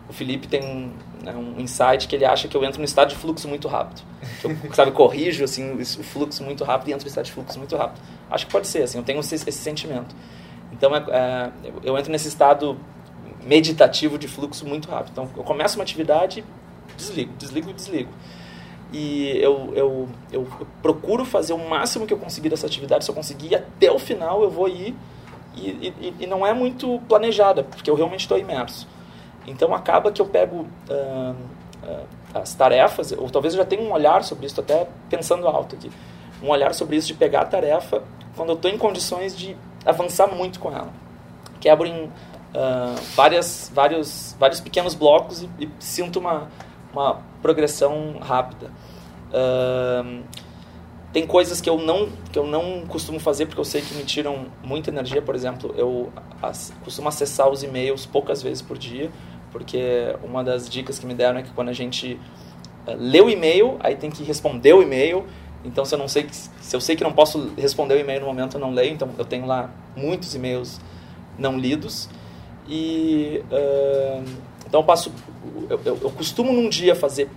O 0.08 0.12
Felipe 0.12 0.46
tem 0.46 0.62
um, 0.62 0.92
né, 1.22 1.34
um 1.34 1.60
insight 1.60 2.06
que 2.06 2.16
ele 2.16 2.24
acha 2.24 2.48
que 2.48 2.56
eu 2.56 2.64
entro 2.64 2.78
no 2.78 2.84
estado 2.84 3.10
de 3.10 3.16
fluxo 3.16 3.48
muito 3.48 3.68
rápido. 3.68 4.02
Eu, 4.42 4.74
sabe, 4.74 4.90
corrijo 4.92 5.44
assim, 5.44 5.80
o 5.80 5.84
fluxo 5.84 6.42
muito 6.42 6.64
rápido 6.64 6.88
e 6.88 6.92
entro 6.92 7.04
no 7.04 7.08
estado 7.08 7.24
de 7.24 7.32
fluxo 7.32 7.58
muito 7.58 7.76
rápido. 7.76 8.00
Acho 8.30 8.46
que 8.46 8.52
pode 8.52 8.66
ser, 8.66 8.82
assim, 8.82 8.98
eu 8.98 9.04
tenho 9.04 9.20
esse, 9.20 9.34
esse 9.34 9.52
sentimento. 9.52 10.14
Então, 10.72 10.94
é, 10.94 11.04
é, 11.10 11.50
eu 11.84 11.96
entro 11.96 12.10
nesse 12.10 12.28
estado 12.28 12.78
meditativo 13.44 14.18
de 14.18 14.28
fluxo 14.28 14.66
muito 14.66 14.90
rápido. 14.90 15.12
Então, 15.12 15.30
eu 15.36 15.44
começo 15.44 15.78
uma 15.78 15.82
atividade, 15.82 16.44
desligo, 16.96 17.32
desligo 17.38 17.72
desligo. 17.72 18.10
E 18.92 19.38
eu, 19.38 19.72
eu, 19.74 20.08
eu, 20.30 20.46
procuro 20.82 21.24
fazer 21.24 21.54
o 21.54 21.58
máximo 21.58 22.06
que 22.06 22.12
eu 22.12 22.18
conseguir 22.18 22.50
dessa 22.50 22.66
atividade. 22.66 23.04
Se 23.04 23.10
eu 23.10 23.14
conseguir 23.14 23.54
até 23.54 23.90
o 23.90 23.98
final, 23.98 24.42
eu 24.42 24.50
vou 24.50 24.68
ir. 24.68 24.94
E, 25.56 25.92
e, 26.00 26.14
e 26.20 26.26
não 26.26 26.46
é 26.46 26.52
muito 26.52 27.00
planejada, 27.08 27.62
porque 27.62 27.90
eu 27.90 27.94
realmente 27.94 28.20
estou 28.20 28.38
imerso. 28.38 28.86
Então 29.46 29.74
acaba 29.74 30.12
que 30.12 30.20
eu 30.20 30.26
pego 30.26 30.66
uh, 30.88 31.36
uh, 31.82 32.06
as 32.34 32.54
tarefas, 32.54 33.12
ou 33.12 33.28
talvez 33.28 33.54
eu 33.54 33.58
já 33.58 33.64
tenha 33.64 33.82
um 33.82 33.92
olhar 33.92 34.22
sobre 34.24 34.46
isso, 34.46 34.60
até 34.60 34.86
pensando 35.10 35.46
alto 35.46 35.74
aqui, 35.74 35.90
um 36.42 36.48
olhar 36.48 36.74
sobre 36.74 36.96
isso 36.96 37.08
de 37.08 37.14
pegar 37.14 37.42
a 37.42 37.44
tarefa 37.44 38.02
quando 38.36 38.50
eu 38.50 38.54
estou 38.54 38.70
em 38.70 38.78
condições 38.78 39.36
de 39.36 39.56
avançar 39.84 40.28
muito 40.28 40.58
com 40.58 40.70
ela. 40.70 40.92
Quebro 41.60 41.86
em 41.86 42.04
uh, 42.04 42.10
várias, 43.14 43.70
vários, 43.74 44.36
vários 44.38 44.60
pequenos 44.60 44.94
blocos 44.94 45.42
e, 45.42 45.48
e 45.60 45.70
sinto 45.78 46.18
uma, 46.18 46.48
uma 46.92 47.20
progressão 47.40 48.16
rápida. 48.20 48.70
Uh, 49.28 50.22
tem 51.12 51.26
coisas 51.26 51.60
que 51.60 51.68
eu 51.68 51.78
não 51.78 52.08
que 52.32 52.38
eu 52.38 52.46
não 52.46 52.86
costumo 52.86 53.20
fazer 53.20 53.46
porque 53.46 53.60
eu 53.60 53.64
sei 53.64 53.82
que 53.82 53.94
me 53.94 54.02
tiram 54.02 54.46
muita 54.62 54.90
energia 54.90 55.20
por 55.20 55.34
exemplo 55.34 55.74
eu 55.76 56.10
costumo 56.82 57.08
acessar 57.08 57.50
os 57.50 57.62
e-mails 57.62 58.06
poucas 58.06 58.42
vezes 58.42 58.62
por 58.62 58.78
dia 58.78 59.10
porque 59.52 60.16
uma 60.24 60.42
das 60.42 60.68
dicas 60.68 60.98
que 60.98 61.06
me 61.06 61.14
deram 61.14 61.38
é 61.38 61.42
que 61.42 61.50
quando 61.50 61.68
a 61.68 61.72
gente 61.72 62.18
uh, 62.86 62.96
lê 62.98 63.20
o 63.20 63.28
e-mail 63.28 63.76
aí 63.80 63.94
tem 63.94 64.10
que 64.10 64.24
responder 64.24 64.72
o 64.72 64.82
e-mail. 64.82 65.26
Então 65.64 65.84
se 65.84 65.94
eu 65.94 65.98
não 65.98 66.08
sei 66.08 66.26
se 66.30 66.74
eu 66.74 66.80
sei 66.80 66.96
que 66.96 67.04
não 67.04 67.12
posso 67.12 67.52
responder 67.56 67.94
o 67.94 67.98
e-mail 67.98 68.20
no 68.20 68.26
momento 68.26 68.56
eu 68.56 68.60
não 68.60 68.72
leio. 68.72 68.94
Então 68.94 69.10
eu 69.18 69.24
tenho 69.24 69.46
lá 69.46 69.70
muitos 69.94 70.34
e-mails 70.34 70.80
não 71.38 71.58
lidos. 71.58 72.08
E 72.66 73.42
uh, 73.50 74.24
então 74.66 74.80
eu 74.80 74.84
passo 74.84 75.12
eu, 75.68 75.80
eu, 75.84 75.98
eu 76.02 76.10
costumo 76.10 76.52
num 76.52 76.68
dia 76.68 76.96
fazer 76.96 77.28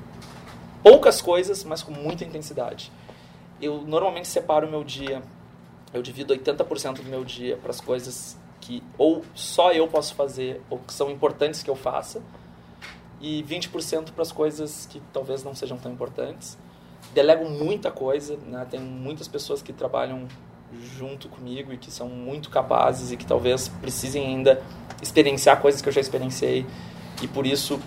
poucas 0.82 1.22
coisas 1.22 1.64
mas 1.64 1.84
com 1.84 1.92
muita 1.92 2.24
intensidade. 2.24 2.92
Eu 3.62 3.82
normalmente 3.82 4.28
separo 4.28 4.68
o 4.68 4.70
meu 4.70 4.84
dia, 4.84 5.22
eu 5.94 6.02
divido 6.02 6.34
80% 6.36 6.96
do 6.96 7.04
meu 7.04 7.24
dia 7.24 7.58
para 7.58 7.72
as 7.72 7.80
coisas 7.80 8.38
que 8.66 8.82
ou 8.98 9.24
só 9.36 9.72
eu 9.72 9.88
posso 9.88 10.16
fazer 10.16 10.62
ou 10.70 10.80
que 10.80 10.92
são 10.92 11.12
importantes 11.12 11.62
que 11.62 11.70
eu 11.70 11.76
faça 11.76 12.22
e 13.22 13.44
20% 13.44 14.12
para 14.12 14.24
as 14.24 14.32
coisas 14.32 14.88
que 14.88 15.02
talvez 15.14 15.44
não 15.44 15.54
sejam 15.54 15.78
tão 15.78 15.92
importantes. 15.92 16.58
Delego 17.14 17.48
muita 17.48 17.92
coisa, 17.92 18.38
né? 18.48 18.66
tem 18.70 18.80
muitas 18.80 19.28
pessoas 19.28 19.62
que 19.62 19.72
trabalham 19.72 20.28
junto 20.98 21.30
comigo 21.30 21.72
e 21.72 21.78
que 21.78 21.92
são 21.92 22.10
muito 22.10 22.50
capazes 22.50 23.12
e 23.12 23.18
que 23.18 23.26
talvez 23.26 23.68
precisem 23.68 24.26
ainda 24.26 24.62
experienciar 25.02 25.62
coisas 25.62 25.82
que 25.82 25.88
eu 25.88 25.94
já 25.94 26.02
experienciei 26.02 26.66
e 27.22 27.28
por 27.28 27.46
isso 27.46 27.80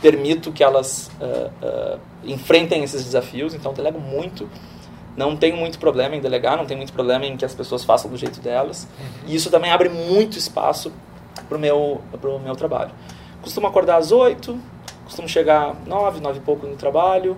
permito 0.00 0.50
que 0.50 0.64
elas 0.64 1.10
uh, 1.20 1.96
uh, 1.96 2.00
enfrentem 2.24 2.82
esses 2.82 3.04
desafios. 3.04 3.54
Então 3.54 3.74
delego 3.74 4.00
muito 4.00 4.48
não 5.16 5.36
tenho 5.36 5.56
muito 5.56 5.78
problema 5.78 6.16
em 6.16 6.20
delegar, 6.20 6.56
não 6.56 6.66
tenho 6.66 6.78
muito 6.78 6.92
problema 6.92 7.24
em 7.24 7.36
que 7.36 7.44
as 7.44 7.54
pessoas 7.54 7.84
façam 7.84 8.10
do 8.10 8.16
jeito 8.16 8.40
delas. 8.40 8.88
E 9.26 9.34
isso 9.34 9.50
também 9.50 9.70
abre 9.70 9.88
muito 9.88 10.36
espaço 10.36 10.92
para 11.48 11.56
o 11.56 11.60
meu, 11.60 12.00
pro 12.20 12.38
meu 12.38 12.56
trabalho. 12.56 12.90
Costumo 13.42 13.66
acordar 13.66 13.96
às 13.98 14.10
8, 14.10 14.58
costumo 15.04 15.28
chegar 15.28 15.74
9, 15.86 16.20
9 16.20 16.38
e 16.38 16.42
pouco 16.42 16.66
no 16.66 16.76
trabalho. 16.76 17.36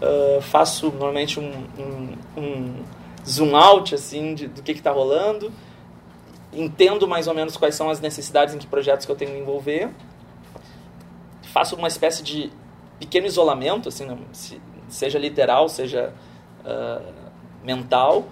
Uh, 0.00 0.40
faço 0.42 0.86
normalmente 0.86 1.38
um, 1.38 1.64
um, 1.78 2.16
um, 2.36 2.74
zoom 3.24 3.54
out 3.54 3.94
assim, 3.94 4.34
de, 4.34 4.48
do 4.48 4.62
que 4.62 4.72
está 4.72 4.90
rolando. 4.90 5.52
Entendo 6.52 7.06
mais 7.06 7.28
ou 7.28 7.34
menos 7.34 7.56
quais 7.56 7.74
são 7.74 7.88
as 7.88 8.00
necessidades 8.00 8.54
em 8.54 8.58
que 8.58 8.66
projetos 8.66 9.06
que 9.06 9.12
eu 9.12 9.16
tenho 9.16 9.30
que 9.30 9.38
envolver. 9.38 9.90
Faço 11.52 11.76
uma 11.76 11.88
espécie 11.88 12.22
de 12.22 12.50
pequeno 12.98 13.26
isolamento, 13.26 13.88
assim, 13.88 14.06
seja 14.88 15.18
literal, 15.18 15.68
seja 15.68 16.12
uh, 16.64 17.02
mental. 17.64 18.24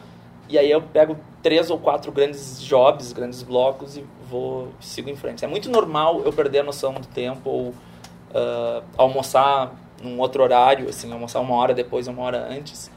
E 0.48 0.58
aí 0.58 0.70
eu 0.70 0.82
pego 0.82 1.16
três 1.42 1.70
ou 1.70 1.78
quatro 1.78 2.10
grandes 2.10 2.60
jobs, 2.60 3.12
grandes 3.12 3.42
blocos 3.42 3.96
e 3.96 4.04
vou 4.28 4.68
sigo 4.80 5.08
em 5.08 5.16
frente. 5.16 5.44
É 5.44 5.48
muito 5.48 5.70
normal 5.70 6.22
eu 6.24 6.32
perder 6.32 6.60
a 6.60 6.62
noção 6.64 6.94
do 6.94 7.06
tempo 7.06 7.48
ou 7.48 7.68
uh, 7.68 8.82
almoçar 8.96 9.74
num 10.02 10.18
outro 10.18 10.42
horário, 10.42 10.88
assim, 10.88 11.12
almoçar 11.12 11.40
uma 11.40 11.54
hora 11.54 11.74
depois, 11.74 12.08
uma 12.08 12.22
hora 12.22 12.48
antes, 12.50 12.90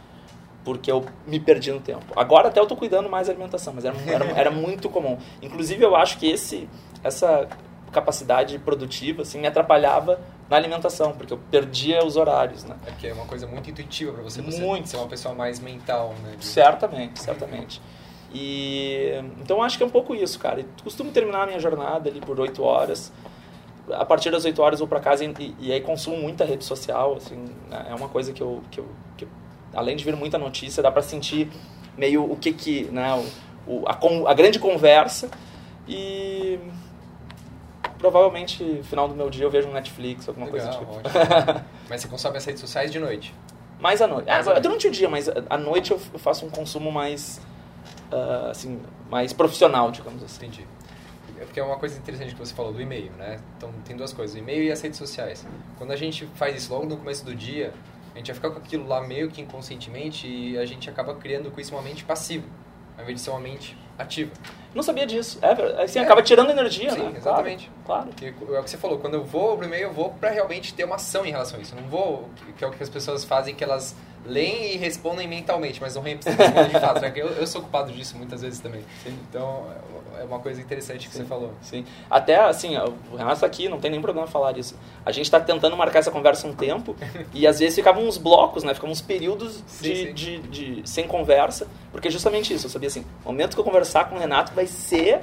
porque 0.63 0.91
eu 0.91 1.05
me 1.27 1.39
perdi 1.39 1.71
no 1.71 1.79
tempo. 1.79 2.05
Agora 2.15 2.47
até 2.47 2.59
eu 2.59 2.63
estou 2.63 2.77
cuidando 2.77 3.09
mais 3.09 3.27
da 3.27 3.33
alimentação, 3.33 3.73
mas 3.73 3.85
era, 3.85 3.95
era, 4.07 4.25
era 4.31 4.51
muito 4.51 4.89
comum. 4.89 5.17
Inclusive 5.41 5.83
eu 5.83 5.95
acho 5.95 6.17
que 6.17 6.29
esse, 6.29 6.69
essa 7.03 7.47
capacidade 7.91 8.57
produtiva 8.59 9.21
assim, 9.21 9.39
me 9.39 9.47
atrapalhava 9.47 10.19
na 10.49 10.57
alimentação, 10.57 11.13
porque 11.13 11.33
eu 11.33 11.39
perdia 11.49 12.03
os 12.03 12.17
horários, 12.17 12.63
né? 12.63 12.75
É 12.85 12.91
que 12.91 13.07
é 13.07 13.13
uma 13.13 13.25
coisa 13.25 13.47
muito 13.47 13.69
intuitiva 13.69 14.11
para 14.11 14.23
você, 14.23 14.41
você 14.41 14.61
muito. 14.61 14.89
ser 14.89 14.97
uma 14.97 15.07
pessoa 15.07 15.33
mais 15.33 15.59
mental, 15.59 16.13
né? 16.23 16.35
De... 16.37 16.45
Certamente, 16.45 17.21
certamente. 17.21 17.81
E 18.33 19.11
então 19.39 19.61
acho 19.61 19.77
que 19.77 19.83
é 19.83 19.85
um 19.85 19.91
pouco 19.91 20.15
isso, 20.15 20.39
cara. 20.39 20.61
E 20.61 20.65
costumo 20.83 21.11
terminar 21.11 21.43
a 21.43 21.45
minha 21.45 21.59
jornada 21.59 22.09
ali 22.09 22.19
por 22.19 22.39
oito 22.39 22.63
horas. 22.63 23.11
A 23.91 24.05
partir 24.05 24.31
das 24.31 24.45
oito 24.45 24.61
horas 24.61 24.79
eu 24.79 24.85
vou 24.85 24.89
para 24.89 24.99
casa 24.99 25.23
e, 25.25 25.55
e, 25.59 25.71
aí 25.71 25.81
consumo 25.81 26.17
muita 26.17 26.45
rede 26.45 26.63
social, 26.63 27.15
assim, 27.17 27.35
né? 27.69 27.87
é 27.89 27.93
uma 27.93 28.07
coisa 28.07 28.31
que 28.31 28.41
eu, 28.41 28.63
que 28.71 28.79
eu, 28.79 28.87
que 29.17 29.25
eu, 29.25 29.29
além 29.73 29.95
de 29.97 30.05
ver 30.05 30.15
muita 30.15 30.37
notícia, 30.37 30.81
dá 30.81 30.89
para 30.89 31.01
sentir 31.01 31.49
meio 31.97 32.23
o 32.23 32.37
que 32.37 32.53
que, 32.53 32.85
né, 32.85 33.13
o, 33.67 33.81
o 33.81 33.83
a, 33.85 34.31
a 34.31 34.33
grande 34.33 34.57
conversa 34.57 35.29
e 35.85 36.57
provavelmente 38.03 38.61
no 38.61 38.83
final 38.83 39.07
do 39.07 39.15
meu 39.15 39.29
dia 39.29 39.45
eu 39.45 39.49
vejo 39.49 39.69
um 39.69 39.71
Netflix, 39.71 40.27
alguma 40.27 40.51
Legal, 40.51 40.67
coisa 40.67 41.01
do 41.01 41.03
tipo. 41.03 41.65
mas 41.87 42.01
você 42.01 42.07
consome 42.09 42.35
as 42.35 42.43
redes 42.43 42.59
sociais 42.59 42.91
de 42.91 42.99
noite? 42.99 43.33
Mais 43.79 44.01
à 44.01 44.07
noite. 44.07 44.27
Mais 44.27 44.45
ah, 44.45 44.59
durante 44.59 44.87
o 44.87 44.91
dia, 44.91 45.09
mas 45.09 45.29
à 45.49 45.57
noite 45.57 45.91
eu 45.91 45.97
faço 45.97 46.45
um 46.45 46.49
consumo 46.49 46.91
mais, 46.91 47.39
uh, 48.11 48.49
assim, 48.49 48.81
mais 49.09 49.31
profissional, 49.31 49.89
digamos 49.89 50.21
assim. 50.21 50.47
Entendi. 50.47 50.67
É 51.39 51.45
porque 51.45 51.61
é 51.61 51.63
uma 51.63 51.77
coisa 51.77 51.97
interessante 51.97 52.33
que 52.33 52.39
você 52.39 52.53
falou 52.53 52.73
do 52.73 52.81
e-mail, 52.81 53.09
né? 53.13 53.39
Então 53.55 53.71
tem 53.85 53.95
duas 53.95 54.11
coisas, 54.11 54.35
o 54.35 54.39
e-mail 54.39 54.63
e 54.63 54.71
as 54.71 54.81
redes 54.81 54.97
sociais. 54.99 55.45
Quando 55.77 55.91
a 55.91 55.95
gente 55.95 56.25
faz 56.35 56.57
isso 56.57 56.73
logo 56.73 56.85
no 56.85 56.97
começo 56.97 57.23
do 57.23 57.33
dia, 57.33 57.73
a 58.13 58.17
gente 58.17 58.27
vai 58.27 58.35
ficar 58.35 58.49
com 58.51 58.59
aquilo 58.59 58.85
lá 58.85 59.01
meio 59.01 59.31
que 59.31 59.41
inconscientemente 59.41 60.27
e 60.27 60.57
a 60.57 60.65
gente 60.65 60.89
acaba 60.89 61.15
criando 61.15 61.49
com 61.49 61.61
isso 61.61 61.73
uma 61.73 61.81
mente 61.81 62.03
passiva, 62.03 62.45
ao 62.97 63.03
invés 63.03 63.17
de 63.17 63.23
ser 63.23 63.29
uma 63.29 63.39
mente 63.39 63.77
ativa. 64.03 64.31
Não 64.73 64.81
sabia 64.81 65.05
disso. 65.05 65.37
É, 65.41 65.83
assim, 65.83 65.99
é. 65.99 66.01
acaba 66.01 66.21
tirando 66.23 66.49
energia, 66.49 66.91
Sim, 66.91 67.03
né? 67.03 67.13
exatamente. 67.17 67.69
Claro. 67.85 68.07
Porque, 68.07 68.25
é 68.25 68.59
o 68.59 68.63
que 68.63 68.69
você 68.69 68.77
falou, 68.77 68.97
quando 68.97 69.13
eu 69.13 69.23
vou 69.23 69.55
pro 69.55 69.67
e-mail, 69.67 69.83
eu 69.83 69.93
vou 69.93 70.09
para 70.11 70.29
realmente 70.29 70.73
ter 70.73 70.83
uma 70.83 70.95
ação 70.95 71.25
em 71.25 71.31
relação 71.31 71.59
a 71.59 71.61
isso. 71.61 71.75
Eu 71.75 71.81
não 71.81 71.89
vou, 71.89 72.29
que 72.57 72.63
é 72.63 72.67
o 72.67 72.71
que 72.71 72.81
as 72.81 72.89
pessoas 72.89 73.23
fazem, 73.23 73.53
que 73.53 73.63
elas 73.63 73.95
leem 74.25 74.73
e 74.73 74.77
respondem 74.77 75.27
mentalmente, 75.27 75.81
mas 75.81 75.95
não 75.95 76.01
respondem 76.01 76.69
de 76.69 76.79
fato. 76.79 77.01
Né? 77.01 77.11
Eu, 77.15 77.27
eu 77.29 77.45
sou 77.45 77.61
culpado 77.61 77.91
disso 77.91 78.17
muitas 78.17 78.41
vezes 78.41 78.59
também. 78.59 78.81
Sim. 79.03 79.17
Então, 79.29 79.67
é 80.19 80.23
uma 80.23 80.39
coisa 80.39 80.61
interessante 80.61 81.07
que 81.07 81.13
Sim. 81.13 81.23
você 81.23 81.25
falou. 81.25 81.53
Sim. 81.61 81.85
Até, 82.09 82.39
assim, 82.39 82.77
o 82.77 83.15
Renato 83.15 83.35
está 83.35 83.47
aqui, 83.47 83.67
não 83.67 83.79
tem 83.79 83.91
nenhum 83.91 84.01
problema 84.01 84.27
falar 84.27 84.53
disso. 84.53 84.75
A 85.05 85.11
gente 85.11 85.25
está 85.25 85.39
tentando 85.39 85.75
marcar 85.75 85.99
essa 85.99 86.11
conversa 86.11 86.47
um 86.47 86.55
tempo 86.55 86.95
e 87.33 87.45
às 87.45 87.59
vezes 87.59 87.75
ficavam 87.75 88.07
uns 88.07 88.17
blocos, 88.17 88.63
né? 88.63 88.73
Ficavam 88.73 88.91
uns 88.91 89.01
períodos 89.01 89.63
sim, 89.67 89.89
de, 89.89 89.95
sim. 89.95 90.13
De, 90.13 90.81
de, 90.81 90.89
sem 90.89 91.07
conversa, 91.07 91.67
porque 91.91 92.07
é 92.07 92.11
justamente 92.11 92.53
isso. 92.53 92.65
Eu 92.65 92.69
sabia 92.69 92.87
assim, 92.87 93.05
momento 93.25 93.55
que 93.55 93.59
eu 93.59 93.65
conversar 93.93 94.05
com 94.05 94.15
o 94.15 94.19
Renato 94.19 94.53
vai 94.53 94.65
ser... 94.65 95.21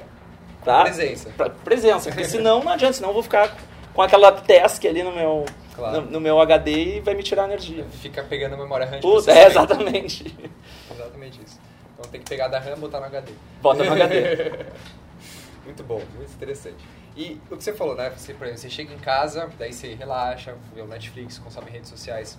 Tá? 0.63 0.83
Presença. 0.83 1.29
Pra, 1.35 1.49
presença, 1.49 2.09
porque 2.09 2.23
senão 2.23 2.63
não 2.63 2.71
adianta, 2.71 2.93
senão 2.93 3.09
eu 3.09 3.13
vou 3.13 3.23
ficar 3.23 3.57
com 3.95 4.01
aquela 4.01 4.31
task 4.31 4.85
ali 4.85 5.01
no 5.01 5.11
meu, 5.11 5.43
claro. 5.75 6.01
no, 6.01 6.11
no, 6.11 6.21
meu 6.21 6.39
HD 6.39 6.97
e 6.97 6.99
vai 6.99 7.15
me 7.15 7.23
tirar 7.23 7.45
energia. 7.45 7.83
Fica 7.99 8.21
pegando 8.23 8.53
a 8.53 8.57
memória 8.57 8.85
RAM. 8.85 8.99
Puta, 8.99 9.31
é, 9.31 9.47
exatamente. 9.47 10.23
exatamente 10.91 11.41
isso. 11.43 11.59
Então 11.93 12.11
tem 12.11 12.21
que 12.21 12.29
pegar 12.29 12.47
da 12.47 12.59
RAM 12.59 12.73
e 12.73 12.79
botar 12.79 12.99
no 12.99 13.07
HD. 13.07 13.31
Bota 13.59 13.83
no 13.83 13.91
HD. 13.91 14.65
muito 15.65 15.83
bom, 15.83 15.99
muito 16.15 16.31
interessante. 16.31 16.77
E 17.17 17.41
o 17.49 17.57
que 17.57 17.63
você 17.63 17.73
falou, 17.73 17.95
né? 17.95 18.11
Você, 18.15 18.31
por 18.35 18.45
exemplo, 18.45 18.61
você 18.61 18.69
chega 18.69 18.93
em 18.93 18.99
casa, 18.99 19.49
daí 19.57 19.73
você 19.73 19.95
relaxa, 19.95 20.53
vê 20.75 20.81
o 20.81 20.87
Netflix, 20.87 21.39
consome 21.39 21.71
redes 21.71 21.89
sociais. 21.89 22.37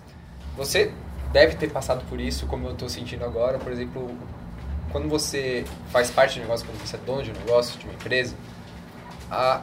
Você 0.57 0.93
deve 1.33 1.57
ter 1.57 1.73
passado 1.73 2.05
por 2.09 2.21
isso, 2.21 2.47
como 2.47 2.69
eu 2.69 2.73
estou 2.73 2.89
sentindo 2.89 3.25
agora. 3.25 3.59
Por 3.59 3.73
exemplo, 3.73 4.17
quando 4.93 5.09
você 5.09 5.65
faz 5.91 6.11
parte 6.11 6.35
de 6.35 6.41
um 6.41 6.43
negócio, 6.43 6.67
quando 6.67 6.79
você 6.79 6.97
é 6.97 6.99
dono 7.01 7.23
de 7.23 7.31
um 7.31 7.35
negócio, 7.35 7.79
de 7.79 7.87
uma 7.87 7.95
empresa, 7.95 8.37
a, 9.31 9.63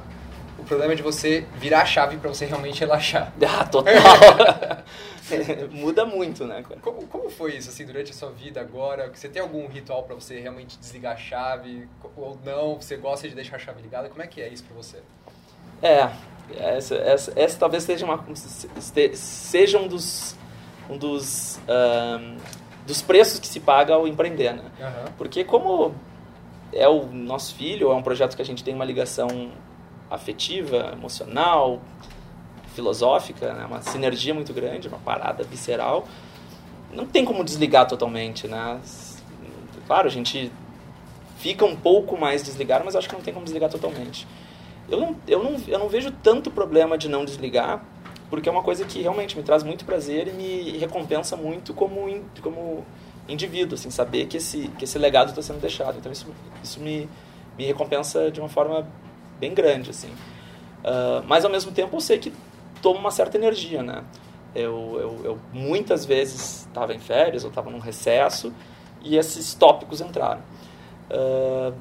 o 0.58 0.64
problema 0.64 0.94
é 0.94 0.96
de 0.96 1.04
você 1.04 1.46
virar 1.56 1.84
a 1.84 1.86
chave 1.86 2.18
para 2.18 2.28
você 2.28 2.46
realmente 2.46 2.80
relaxar. 2.80 3.32
Ah, 3.48 3.64
total! 3.66 3.94
Muda 5.72 6.06
muito, 6.06 6.46
né? 6.46 6.64
Como, 6.82 7.06
como 7.08 7.30
foi 7.30 7.56
isso, 7.56 7.70
assim, 7.70 7.86
durante 7.86 8.12
a 8.12 8.14
sua 8.14 8.32
vida 8.32 8.60
agora? 8.60 9.12
Você 9.14 9.30
tem 9.30 9.42
algum 9.42 9.68
ritual 9.68 10.04
para 10.04 10.16
você 10.16 10.40
realmente 10.40 10.78
desligar 10.78 11.14
a 11.14 11.18
chave? 11.18 11.88
Ou 12.18 12.38
não? 12.44 12.76
Você 12.76 12.98
gosta 12.98 13.30
de 13.30 13.36
deixar 13.36 13.58
a 13.58 13.60
chave 13.60 13.82
ligada? 13.82 14.10
Como 14.10 14.24
é 14.24 14.28
que 14.28 14.42
é 14.42 14.50
isso 14.50 14.64
para 14.64 14.76
você? 14.76 14.98
É, 15.82 16.10
essa, 16.58 16.96
essa, 16.96 17.34
essa 17.36 17.58
talvez 17.58 17.84
seja, 17.84 18.06
uma, 18.06 18.26
seja 19.14 19.78
um 19.78 19.88
dos, 19.88 20.36
um 20.90 20.98
dos, 20.98 21.60
um, 21.68 22.38
dos 22.90 23.04
preços 23.04 23.40
que 23.40 23.48
se 23.48 23.60
paga 23.60 23.94
ao 23.94 24.08
empreender, 24.08 24.52
né? 24.52 24.64
Uhum. 24.80 25.12
Porque 25.16 25.44
como 25.44 25.94
é 26.74 26.90
o 26.90 27.06
nosso 27.06 27.54
filho, 27.54 27.92
é 27.92 27.94
um 27.94 28.02
projeto 28.02 28.36
que 28.36 28.42
a 28.42 28.46
gente 28.46 28.64
tem 28.64 28.74
uma 28.74 28.84
ligação 28.84 29.52
afetiva, 30.10 30.90
emocional, 30.92 31.80
filosófica, 32.74 33.54
né? 33.54 33.66
uma 33.66 33.80
sinergia 33.84 34.34
muito 34.34 34.52
grande, 34.54 34.88
uma 34.88 34.98
parada 34.98 35.44
visceral. 35.44 36.08
Não 36.92 37.06
tem 37.06 37.24
como 37.24 37.44
desligar 37.44 37.88
totalmente, 37.88 38.48
né? 38.48 38.80
Claro, 39.86 40.08
a 40.08 40.12
gente 40.12 40.52
fica 41.38 41.64
um 41.66 41.76
pouco 41.76 42.18
mais 42.18 42.42
desligado, 42.42 42.84
mas 42.84 42.96
acho 42.96 43.08
que 43.08 43.14
não 43.14 43.22
tem 43.22 43.34
como 43.34 43.46
desligar 43.46 43.70
totalmente. 43.70 44.28
Eu 44.90 45.00
não, 45.00 45.16
eu 45.28 45.44
não, 45.44 45.56
eu 45.68 45.78
não 45.78 45.88
vejo 45.88 46.12
tanto 46.24 46.50
problema 46.50 46.98
de 46.98 47.08
não 47.08 47.24
desligar, 47.24 47.86
porque 48.30 48.48
é 48.48 48.52
uma 48.52 48.62
coisa 48.62 48.86
que 48.86 49.02
realmente 49.02 49.36
me 49.36 49.44
traz 49.44 49.64
muito 49.64 49.86
prazer 49.86 50.28
e 50.28 50.32
me 50.32 50.78
recompensa 50.78 51.36
muito 51.36 51.74
como, 51.74 52.08
in, 52.08 52.24
como 52.42 52.86
indivíduo, 53.28 53.76
assim, 53.76 53.90
saber 53.90 54.28
que 54.28 54.38
esse, 54.38 54.68
que 54.78 54.84
esse 54.84 54.98
legado 54.98 55.30
está 55.30 55.42
sendo 55.42 55.60
deixado. 55.60 55.98
Então 55.98 56.12
isso, 56.12 56.28
isso 56.64 56.80
me, 56.80 57.10
me 57.58 57.66
recompensa 57.66 58.30
de 58.30 58.40
uma 58.40 58.50
forma 58.50 58.88
bem 59.40 59.54
grande, 59.54 59.90
assim. 59.90 60.10
Uh, 60.10 61.24
mas 61.28 61.44
ao 61.44 61.52
mesmo 61.52 61.72
tempo 61.72 61.96
eu 61.96 62.02
sei 62.02 62.20
que 62.20 62.32
toma 62.82 63.00
uma 63.00 63.12
certa 63.12 63.38
energia, 63.38 63.82
né? 63.82 64.04
Eu, 64.56 64.98
eu, 65.00 65.26
eu 65.26 65.40
muitas 65.54 66.06
vezes 66.06 66.66
estava 66.68 66.94
em 66.94 67.00
férias, 67.00 67.44
eu 67.44 67.50
estava 67.50 67.70
num 67.70 67.80
recesso 67.80 68.54
e 69.02 69.16
esses 69.16 69.54
tópicos 69.54 70.02
entraram. 70.02 70.42
Uh, 71.10 71.74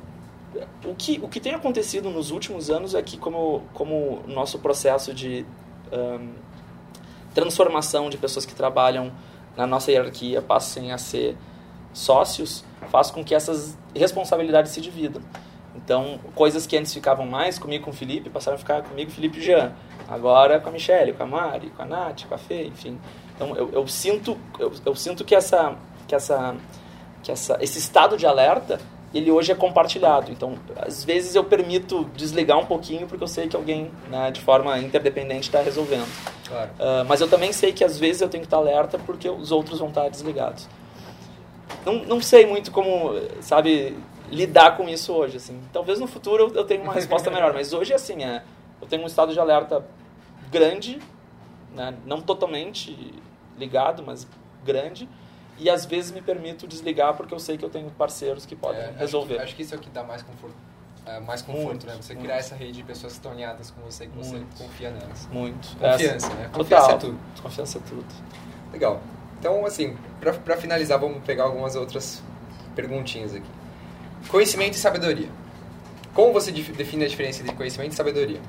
o, 0.84 0.94
que, 0.94 1.20
o 1.22 1.28
que 1.28 1.40
tem 1.40 1.54
acontecido 1.54 2.10
nos 2.10 2.30
últimos 2.30 2.70
anos 2.70 2.94
é 2.94 3.02
que, 3.02 3.16
como, 3.16 3.62
como 3.74 4.22
nosso 4.26 4.58
processo 4.58 5.12
de 5.12 5.44
um, 5.92 6.32
transformação 7.34 8.10
de 8.10 8.16
pessoas 8.16 8.44
que 8.44 8.54
trabalham 8.54 9.12
na 9.56 9.66
nossa 9.66 9.90
hierarquia 9.90 10.40
passem 10.40 10.92
a 10.92 10.98
ser 10.98 11.36
sócios, 11.92 12.64
faz 12.90 13.10
com 13.10 13.24
que 13.24 13.34
essas 13.34 13.76
responsabilidades 13.94 14.72
se 14.72 14.80
dividam. 14.80 15.22
Então, 15.74 16.18
coisas 16.34 16.66
que 16.66 16.76
antes 16.76 16.92
ficavam 16.92 17.26
mais 17.26 17.58
comigo 17.58 17.84
com 17.84 17.90
o 17.90 17.94
Felipe, 17.94 18.28
passaram 18.30 18.56
a 18.56 18.58
ficar 18.58 18.82
comigo, 18.82 19.10
Felipe 19.10 19.38
e 19.38 19.42
Jean. 19.42 19.72
Agora 20.08 20.58
com 20.58 20.68
a 20.68 20.72
Michelle, 20.72 21.12
com 21.12 21.22
a 21.22 21.26
Mari, 21.26 21.70
com 21.70 21.82
a 21.82 21.84
Nath, 21.84 22.24
com 22.26 22.34
a 22.34 22.38
Fê, 22.38 22.64
enfim. 22.64 22.98
Então, 23.34 23.54
eu, 23.54 23.70
eu 23.72 23.86
sinto, 23.86 24.36
eu, 24.58 24.72
eu, 24.84 24.94
sinto 24.94 25.24
que, 25.24 25.34
essa, 25.34 25.76
que, 26.06 26.14
essa, 26.14 26.56
que 27.22 27.30
essa, 27.30 27.58
esse 27.60 27.78
estado 27.78 28.16
de 28.16 28.26
alerta, 28.26 28.80
ele 29.12 29.30
hoje 29.30 29.50
é 29.50 29.54
compartilhado. 29.54 30.30
Então, 30.30 30.54
às 30.76 31.04
vezes 31.04 31.34
eu 31.34 31.42
permito 31.44 32.04
desligar 32.14 32.58
um 32.58 32.66
pouquinho, 32.66 33.06
porque 33.06 33.22
eu 33.22 33.28
sei 33.28 33.48
que 33.48 33.56
alguém, 33.56 33.90
né, 34.10 34.30
de 34.30 34.40
forma 34.40 34.78
interdependente, 34.78 35.48
está 35.48 35.62
resolvendo. 35.62 36.08
Claro. 36.46 36.70
Uh, 36.72 37.04
mas 37.06 37.20
eu 37.20 37.28
também 37.28 37.52
sei 37.52 37.72
que 37.72 37.84
às 37.84 37.98
vezes 37.98 38.20
eu 38.20 38.28
tenho 38.28 38.42
que 38.42 38.46
estar 38.46 38.58
alerta, 38.58 38.98
porque 38.98 39.28
os 39.28 39.50
outros 39.50 39.78
vão 39.78 39.88
estar 39.88 40.08
desligados. 40.08 40.68
Não, 41.84 42.04
não 42.04 42.20
sei 42.20 42.46
muito 42.46 42.70
como, 42.70 43.12
sabe, 43.40 43.96
lidar 44.30 44.76
com 44.76 44.88
isso 44.88 45.12
hoje, 45.12 45.36
assim. 45.36 45.60
Talvez 45.72 45.98
no 45.98 46.06
futuro 46.06 46.52
eu 46.54 46.64
tenha 46.64 46.82
uma 46.82 46.92
resposta 46.92 47.30
melhor, 47.30 47.52
mas 47.54 47.72
hoje, 47.72 47.94
assim, 47.94 48.22
é, 48.24 48.42
eu 48.80 48.86
tenho 48.86 49.02
um 49.02 49.06
estado 49.06 49.32
de 49.32 49.40
alerta 49.40 49.84
grande, 50.50 50.98
né, 51.74 51.94
não 52.06 52.20
totalmente 52.20 53.14
ligado, 53.58 54.02
mas 54.06 54.26
grande, 54.64 55.08
e 55.58 55.68
às 55.68 55.84
vezes 55.84 56.10
me 56.10 56.20
permito 56.20 56.66
desligar 56.66 57.14
porque 57.14 57.34
eu 57.34 57.38
sei 57.38 57.58
que 57.58 57.64
eu 57.64 57.70
tenho 57.70 57.90
parceiros 57.90 58.46
que 58.46 58.54
podem 58.54 58.80
é, 58.80 58.94
resolver. 58.96 59.34
Acho 59.34 59.38
que, 59.38 59.44
acho 59.44 59.56
que, 59.56 59.62
isso 59.62 59.74
é 59.74 59.78
o 59.78 59.80
que 59.80 59.90
dá 59.90 60.02
mais 60.02 60.22
conforto, 60.22 60.54
é, 61.04 61.20
mais 61.20 61.42
conforto 61.42 61.66
muito, 61.66 61.86
né? 61.86 61.96
Você 62.00 62.14
muito. 62.14 62.24
criar 62.24 62.38
essa 62.38 62.54
rede 62.54 62.72
de 62.72 62.82
pessoas 62.82 63.14
que 63.14 63.18
estão 63.18 63.32
alinhadas 63.32 63.70
com 63.70 63.80
você, 63.82 64.06
que 64.06 64.16
muito. 64.16 64.28
você 64.28 64.62
confia 64.62 64.90
nelas. 64.90 65.28
Muito. 65.32 65.76
Confiança, 65.76 66.34
né? 66.34 66.50
Confiança 66.52 66.82
Total. 66.82 66.96
é 66.96 67.00
tudo. 67.00 67.18
Confiança 67.42 67.78
é 67.78 67.80
tudo. 67.88 68.06
Legal. 68.72 69.00
Então, 69.38 69.64
assim, 69.64 69.96
para 70.20 70.56
finalizar, 70.56 70.98
vamos 70.98 71.22
pegar 71.24 71.44
algumas 71.44 71.76
outras 71.76 72.22
perguntinhas 72.74 73.34
aqui. 73.34 73.50
Conhecimento 74.28 74.74
e 74.74 74.78
sabedoria. 74.78 75.28
Como 76.12 76.32
você 76.32 76.50
define 76.50 77.04
a 77.04 77.08
diferença 77.08 77.42
entre 77.42 77.54
conhecimento 77.54 77.92
e 77.92 77.94
sabedoria? 77.94 78.40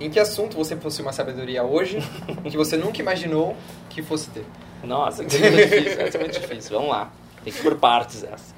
Em 0.00 0.10
que 0.10 0.18
assunto 0.18 0.56
você 0.56 0.74
possui 0.74 1.04
uma 1.04 1.12
sabedoria 1.12 1.62
hoje 1.62 1.98
que 2.50 2.56
você 2.56 2.76
nunca 2.76 3.00
imaginou 3.00 3.56
que 3.88 4.02
fosse 4.02 4.30
ter? 4.30 4.44
Nossa, 4.82 5.24
que 5.24 5.38
muito 5.38 5.56
difícil. 5.56 6.00
Essa 6.00 6.18
é 6.18 6.20
muito 6.20 6.40
difícil. 6.40 6.76
Vamos 6.76 6.90
lá. 6.90 7.12
Tem 7.44 7.52
que 7.52 7.58
ir 7.58 7.62
por 7.62 7.76
partes 7.76 8.22
essa. 8.24 8.54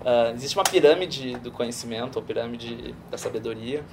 Uh, 0.00 0.34
existe 0.34 0.56
uma 0.56 0.64
pirâmide 0.64 1.36
do 1.36 1.50
conhecimento, 1.50 2.16
ou 2.16 2.22
pirâmide 2.22 2.94
da 3.10 3.18
sabedoria. 3.18 3.84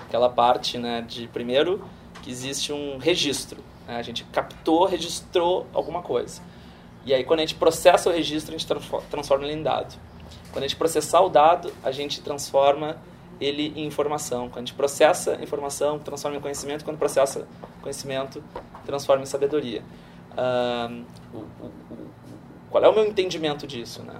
Aquela 0.00 0.28
parte, 0.28 0.78
né, 0.78 1.04
de 1.06 1.28
primeiro 1.28 1.84
que 2.22 2.30
existe 2.30 2.72
um 2.72 2.98
registro. 2.98 3.62
Né? 3.86 3.96
A 3.96 4.02
gente 4.02 4.24
captou, 4.24 4.86
registrou 4.86 5.66
alguma 5.72 6.02
coisa. 6.02 6.40
E 7.04 7.14
aí, 7.14 7.24
quando 7.24 7.40
a 7.40 7.42
gente 7.42 7.54
processa 7.54 8.08
o 8.08 8.12
registro, 8.12 8.54
a 8.54 8.58
gente 8.58 8.66
transforma 9.10 9.44
ele 9.44 9.54
em 9.54 9.62
dado. 9.62 9.94
Quando 10.52 10.64
a 10.64 10.66
gente 10.66 10.76
processar 10.76 11.20
o 11.20 11.28
dado, 11.28 11.72
a 11.82 11.90
gente 11.90 12.20
transforma 12.20 12.96
ele 13.40 13.72
em 13.76 13.86
informação. 13.86 14.48
Quando 14.48 14.56
a 14.56 14.60
gente 14.60 14.74
processa 14.74 15.38
informação, 15.42 15.98
transforma 15.98 16.36
em 16.36 16.40
conhecimento. 16.40 16.84
Quando 16.84 16.98
processa 16.98 17.46
conhecimento, 17.80 18.42
transforma 18.84 19.22
em 19.22 19.26
sabedoria. 19.26 19.82
Uh, 20.38 21.04
o, 21.34 21.38
o, 21.38 21.66
o, 21.66 22.10
qual 22.70 22.84
é 22.84 22.88
o 22.88 22.94
meu 22.94 23.04
entendimento 23.04 23.66
disso? 23.66 24.02
Né? 24.04 24.14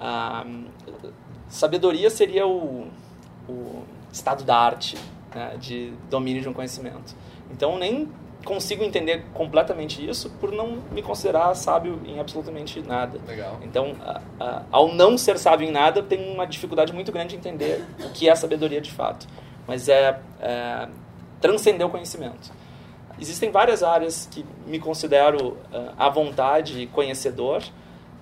Uh, 0.00 0.64
sabedoria 1.48 2.10
seria 2.10 2.44
o, 2.44 2.88
o 3.48 3.82
estado 4.12 4.42
da 4.42 4.56
arte, 4.56 4.96
né? 5.32 5.56
de 5.60 5.92
domínio 6.10 6.42
de 6.42 6.48
um 6.48 6.52
conhecimento. 6.52 7.14
Então, 7.52 7.78
nem 7.78 8.10
consigo 8.44 8.82
entender 8.82 9.24
completamente 9.32 10.06
isso 10.06 10.28
por 10.40 10.52
não 10.52 10.78
me 10.90 11.02
considerar 11.02 11.54
sábio 11.54 12.00
em 12.04 12.18
absolutamente 12.18 12.82
nada. 12.82 13.20
Legal. 13.26 13.58
Então, 13.62 13.94
a, 14.00 14.20
a, 14.38 14.62
ao 14.72 14.92
não 14.92 15.16
ser 15.16 15.38
sábio 15.38 15.68
em 15.68 15.70
nada, 15.70 16.02
tem 16.02 16.32
uma 16.32 16.46
dificuldade 16.46 16.92
muito 16.92 17.12
grande 17.12 17.30
de 17.30 17.36
entender 17.36 17.84
o 18.00 18.10
que 18.10 18.28
é 18.28 18.34
sabedoria 18.34 18.80
de 18.80 18.90
fato. 18.90 19.26
Mas 19.66 19.88
é, 19.88 20.20
é 20.40 20.88
transcender 21.40 21.86
o 21.86 21.90
conhecimento. 21.90 22.52
Existem 23.20 23.50
várias 23.50 23.82
áreas 23.82 24.28
que 24.30 24.44
me 24.66 24.78
considero 24.78 25.52
uh, 25.72 25.94
à 25.96 26.08
vontade 26.08 26.86
conhecedor. 26.92 27.62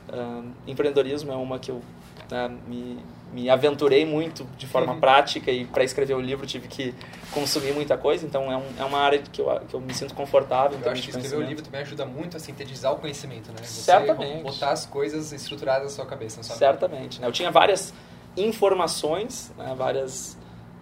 Uh, 0.09 0.51
empreendedorismo 0.67 1.33
é 1.33 1.37
uma 1.37 1.59
que 1.59 1.71
eu 1.71 1.77
uh, 1.77 2.51
me 2.67 2.99
me 3.33 3.49
aventurei 3.49 4.05
muito 4.05 4.47
de 4.59 4.67
forma 4.67 4.95
prática 5.01 5.51
e 5.51 5.65
para 5.65 5.83
escrever 5.83 6.15
o 6.15 6.21
livro 6.21 6.47
tive 6.47 6.69
que 6.69 6.95
consumir 7.33 7.73
muita 7.73 7.97
coisa, 7.97 8.27
então 8.27 8.53
é, 8.53 8.57
um, 8.57 8.65
é 8.79 8.85
uma 8.85 8.99
área 8.99 9.21
que 9.21 9.41
eu, 9.41 9.61
que 9.67 9.75
eu 9.75 9.81
me 9.81 9.95
sinto 9.95 10.15
confortável. 10.15 10.79
Eu 10.85 10.93
acho 10.93 11.03
que 11.03 11.11
escrever 11.11 11.37
o 11.37 11.43
livro 11.43 11.65
também 11.65 11.81
ajuda 11.81 12.05
muito 12.05 12.37
a 12.37 12.41
sintetizar 12.41 12.93
o 12.93 12.97
conhecimento, 12.97 13.51
né? 13.51 13.63
Você 13.63 13.83
Certamente. 13.83 14.43
botar 14.43 14.71
as 14.71 14.85
coisas 14.85 15.33
estruturadas 15.33 15.85
na 15.85 15.91
sua 15.91 16.07
cabeça. 16.07 16.39
Na 16.39 16.43
sua 16.43 16.57
Certamente. 16.57 17.21
Né? 17.21 17.27
Eu 17.27 17.33
tinha 17.33 17.51
várias 17.51 17.95
informações, 18.37 19.51
né? 19.57 19.75
várias 19.77 20.37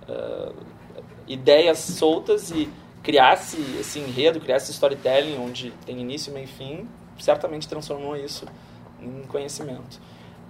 uh, 0.08 0.52
ideias 1.28 1.78
soltas 1.78 2.50
e 2.50 2.68
criar 3.03 3.34
esse, 3.34 3.98
enredo, 3.98 4.40
criar 4.40 4.57
esse 4.57 4.70
storytelling 4.70 5.38
onde 5.38 5.70
tem 5.86 6.01
início, 6.01 6.32
meio 6.32 6.44
e 6.44 6.48
fim, 6.48 6.88
certamente 7.18 7.68
transformou 7.68 8.16
isso 8.16 8.46
em 9.01 9.22
conhecimento. 9.22 10.01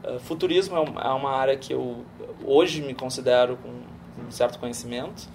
Uh, 0.04 0.18
futurismo 0.18 0.76
é, 0.76 1.08
é 1.08 1.10
uma 1.10 1.30
área 1.30 1.56
que 1.56 1.72
eu 1.72 2.04
hoje 2.44 2.82
me 2.82 2.94
considero 2.94 3.56
com 3.56 3.68
um 3.68 4.30
certo 4.30 4.58
conhecimento 4.58 5.28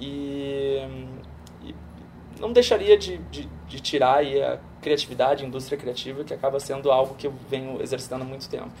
e, 0.00 0.80
e 1.62 1.74
não 2.40 2.52
deixaria 2.52 2.96
de, 2.96 3.18
de, 3.18 3.48
de, 3.68 3.80
tirar 3.80 4.22
a 4.22 4.58
criatividade, 4.80 5.44
a 5.44 5.46
indústria 5.46 5.78
criativa, 5.78 6.24
que 6.24 6.32
acaba 6.32 6.58
sendo 6.58 6.90
algo 6.90 7.14
que 7.14 7.26
eu 7.26 7.34
venho 7.48 7.80
exercitando 7.82 8.24
há 8.24 8.26
muito 8.26 8.48
tempo. 8.48 8.72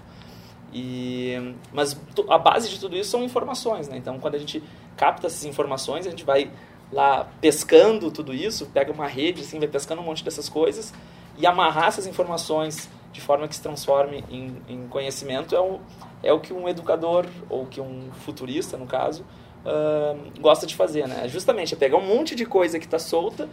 E, 0.72 1.54
mas 1.72 1.98
a 2.28 2.38
base 2.38 2.68
de 2.68 2.78
tudo 2.78 2.96
isso 2.96 3.10
são 3.10 3.22
informações, 3.22 3.88
né? 3.88 3.96
Então, 3.96 4.18
quando 4.18 4.34
a 4.34 4.38
gente 4.38 4.62
capta 4.96 5.26
essas 5.26 5.44
informações, 5.44 6.06
a 6.06 6.10
gente 6.10 6.24
vai 6.24 6.50
lá 6.92 7.28
pescando 7.40 8.10
tudo 8.10 8.34
isso, 8.34 8.66
pega 8.66 8.92
uma 8.92 9.06
rede, 9.06 9.42
assim, 9.42 9.58
vai 9.58 9.68
pescando 9.68 10.00
um 10.00 10.04
monte 10.04 10.24
dessas 10.24 10.48
coisas 10.48 10.92
e 11.36 11.46
amarrar 11.46 11.88
essas 11.88 12.06
informações 12.06 12.88
de 13.12 13.20
forma 13.20 13.48
que 13.48 13.54
se 13.54 13.62
transforme 13.62 14.24
em, 14.30 14.56
em 14.68 14.88
conhecimento 14.88 15.54
é 15.54 15.60
o, 15.60 15.80
é 16.22 16.32
o 16.32 16.40
que 16.40 16.52
um 16.52 16.68
educador, 16.68 17.26
ou 17.48 17.66
que 17.66 17.80
um 17.80 18.10
futurista, 18.24 18.76
no 18.76 18.86
caso, 18.86 19.24
uh, 19.64 20.40
gosta 20.40 20.66
de 20.66 20.74
fazer, 20.74 21.06
né? 21.06 21.28
Justamente 21.28 21.74
é 21.74 21.76
pegar 21.76 21.96
um 21.96 22.06
monte 22.06 22.34
de 22.34 22.44
coisa 22.44 22.78
que 22.78 22.84
está 22.84 22.98
solta 22.98 23.48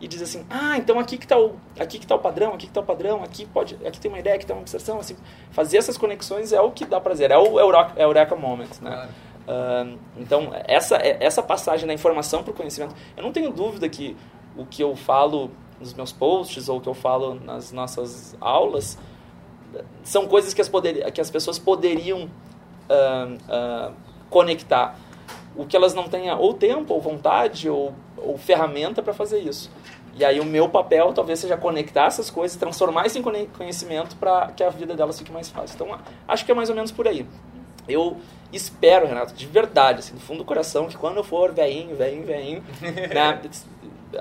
e 0.00 0.06
dizer 0.06 0.24
assim, 0.24 0.46
ah, 0.48 0.76
então 0.76 0.98
aqui 0.98 1.18
que 1.18 1.24
está 1.24 1.38
o, 1.38 1.56
aqui 1.78 1.98
que 1.98 2.06
tá 2.06 2.14
o 2.14 2.18
padrão, 2.18 2.50
aqui 2.54 2.66
que 2.66 2.70
está 2.70 2.80
o 2.80 2.84
padrão, 2.84 3.22
aqui 3.22 3.46
pode, 3.46 3.74
aqui 3.84 3.98
tem 3.98 4.10
uma 4.10 4.18
ideia, 4.18 4.36
aqui 4.36 4.46
tem 4.46 4.54
uma 4.54 4.62
observação, 4.62 5.00
assim, 5.00 5.16
fazer 5.50 5.78
essas 5.78 5.98
conexões 5.98 6.52
é 6.52 6.60
o 6.60 6.70
que 6.70 6.84
dá 6.84 7.00
prazer, 7.00 7.30
é 7.30 7.38
o 7.38 7.58
Eureka, 7.58 7.92
Eureka 7.96 8.36
Moment, 8.36 8.68
né? 8.80 8.90
Claro. 8.90 9.10
Então, 10.16 10.50
essa, 10.66 10.96
essa 10.96 11.42
passagem 11.42 11.86
da 11.86 11.94
informação 11.94 12.42
para 12.42 12.50
o 12.50 12.54
conhecimento, 12.54 12.94
eu 13.16 13.22
não 13.22 13.32
tenho 13.32 13.50
dúvida 13.50 13.88
que 13.88 14.16
o 14.56 14.66
que 14.66 14.82
eu 14.82 14.94
falo 14.94 15.50
nos 15.80 15.94
meus 15.94 16.12
posts 16.12 16.68
ou 16.68 16.80
que 16.80 16.88
eu 16.88 16.94
falo 16.94 17.34
nas 17.34 17.72
nossas 17.72 18.36
aulas 18.40 18.98
são 20.02 20.26
coisas 20.26 20.54
que 20.54 20.60
as, 20.60 20.68
poder, 20.68 21.10
que 21.12 21.20
as 21.20 21.30
pessoas 21.30 21.58
poderiam 21.58 22.24
uh, 22.24 23.90
uh, 23.90 23.94
conectar. 24.30 24.98
O 25.56 25.66
que 25.66 25.76
elas 25.76 25.92
não 25.94 26.08
tenham 26.08 26.38
ou 26.38 26.54
tempo, 26.54 26.94
ou 26.94 27.00
vontade, 27.00 27.68
ou, 27.68 27.92
ou 28.16 28.38
ferramenta 28.38 29.02
para 29.02 29.12
fazer 29.12 29.40
isso. 29.40 29.70
E 30.14 30.24
aí 30.24 30.40
o 30.40 30.44
meu 30.44 30.68
papel 30.68 31.12
talvez 31.12 31.38
seja 31.38 31.56
conectar 31.56 32.06
essas 32.06 32.30
coisas, 32.30 32.56
transformar 32.56 33.06
isso 33.06 33.18
em 33.18 33.46
conhecimento 33.46 34.16
para 34.16 34.48
que 34.48 34.64
a 34.64 34.70
vida 34.70 34.94
delas 34.94 35.18
fique 35.18 35.30
mais 35.30 35.48
fácil. 35.48 35.74
Então 35.74 35.98
acho 36.26 36.44
que 36.44 36.50
é 36.50 36.54
mais 36.54 36.68
ou 36.68 36.74
menos 36.74 36.90
por 36.90 37.06
aí. 37.06 37.26
Eu 37.88 38.16
espero, 38.52 39.06
Renato, 39.06 39.34
de 39.34 39.46
verdade, 39.46 40.00
assim, 40.00 40.14
do 40.14 40.20
fundo 40.20 40.38
do 40.38 40.44
coração, 40.44 40.86
que 40.86 40.96
quando 40.96 41.16
eu 41.16 41.24
for 41.24 41.52
veinho, 41.52 41.94
veinho, 41.96 42.24
veinho, 42.24 42.64
né, 42.82 43.40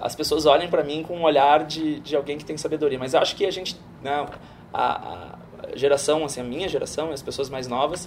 as 0.01 0.15
pessoas 0.15 0.45
olhem 0.45 0.69
para 0.69 0.83
mim 0.83 1.03
com 1.03 1.17
um 1.17 1.23
olhar 1.23 1.63
de, 1.63 1.99
de 1.99 2.15
alguém 2.15 2.37
que 2.37 2.45
tem 2.45 2.57
sabedoria. 2.57 2.99
Mas 2.99 3.15
acho 3.15 3.35
que 3.35 3.45
a 3.45 3.51
gente, 3.51 3.79
né, 4.01 4.25
a, 4.73 5.35
a 5.63 5.75
geração, 5.75 6.25
assim, 6.25 6.41
a 6.41 6.43
minha 6.43 6.67
geração, 6.67 7.11
as 7.11 7.21
pessoas 7.21 7.49
mais 7.49 7.67
novas, 7.67 8.05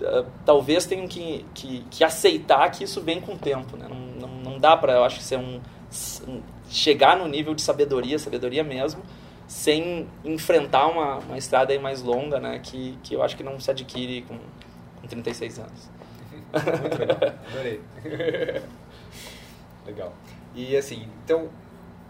uh, 0.00 0.26
talvez 0.44 0.86
tenham 0.86 1.08
que, 1.08 1.44
que, 1.54 1.84
que, 1.90 2.04
aceitar 2.04 2.70
que 2.70 2.84
isso 2.84 3.00
vem 3.00 3.20
com 3.20 3.32
o 3.34 3.38
tempo. 3.38 3.76
Né? 3.76 3.86
Não, 3.88 4.28
não, 4.28 4.36
não 4.52 4.58
dá 4.58 4.76
para, 4.76 4.94
eu 4.94 5.04
acho, 5.04 5.20
ser 5.20 5.38
um, 5.38 5.60
um 6.28 6.42
chegar 6.68 7.16
no 7.16 7.28
nível 7.28 7.54
de 7.54 7.62
sabedoria, 7.62 8.18
sabedoria 8.18 8.64
mesmo, 8.64 9.02
sem 9.46 10.08
enfrentar 10.24 10.86
uma, 10.86 11.18
uma 11.18 11.38
estrada 11.38 11.72
aí 11.72 11.78
mais 11.78 12.02
longa, 12.02 12.40
né? 12.40 12.58
Que, 12.62 12.98
que 13.02 13.14
eu 13.14 13.22
acho 13.22 13.36
que 13.36 13.42
não 13.42 13.60
se 13.60 13.70
adquire 13.70 14.22
com, 14.22 14.38
com 15.00 15.06
36 15.06 15.58
anos. 15.58 15.90
Muito 16.80 16.98
legal, 16.98 17.18
adorei. 17.52 17.80
legal. 19.86 20.12
E 20.54 20.76
assim, 20.76 21.08
então, 21.24 21.48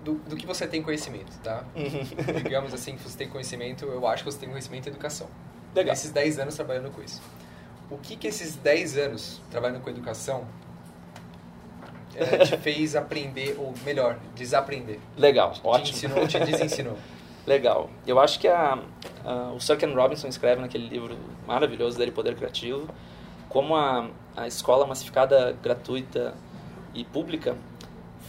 do, 0.05 0.15
do 0.15 0.37
que 0.37 0.47
você 0.47 0.67
tem 0.67 0.83
conhecimento, 0.83 1.33
tá? 1.43 1.65
Uhum. 1.75 2.43
Digamos 2.43 2.75
assim, 2.75 2.97
que 2.97 3.03
você 3.03 3.17
tem 3.17 3.29
conhecimento, 3.29 3.87
eu 3.87 4.07
acho 4.07 4.23
que 4.23 4.31
você 4.31 4.39
tem 4.39 4.49
conhecimento 4.49 4.87
em 4.87 4.91
educação. 4.91 5.27
Legal. 5.75 5.93
Esses 5.95 6.11
10 6.13 6.39
anos 6.39 6.55
trabalhando 6.55 6.91
com 6.91 7.03
isso. 7.03 7.21
O 7.91 7.99
que 7.99 8.17
que 8.17 8.29
esses 8.29 8.55
10 8.57 8.99
anos 8.99 9.41
trabalhando 9.51 9.81
com 9.83 9.91
educação 9.91 10.47
eh, 12.15 12.39
te 12.39 12.57
fez 12.59 12.95
aprender, 12.95 13.57
ou 13.59 13.75
melhor, 13.85 14.19
desaprender? 14.37 15.01
Legal, 15.17 15.53
Te 15.53 15.61
ótimo. 15.65 15.97
ensinou, 15.97 16.29
te 16.29 16.39
desensinou. 16.39 16.97
Legal. 17.47 17.91
Eu 18.07 18.19
acho 18.19 18.41
que 18.41 18.49
a, 18.49 18.79
a, 19.25 19.53
o 19.55 19.61
Sir 19.61 19.77
Ken 19.77 19.93
Robinson 19.93 20.29
escreve 20.29 20.61
naquele 20.61 20.89
livro 20.89 21.17
maravilhoso 21.47 21.99
dele, 21.99 22.11
Poder 22.11 22.35
Criativo, 22.35 22.89
como 23.49 23.77
a, 23.77 24.09
a 24.37 24.47
escola 24.47 24.87
massificada, 24.87 25.57
gratuita 25.63 26.35
e 26.95 27.05
pública 27.05 27.57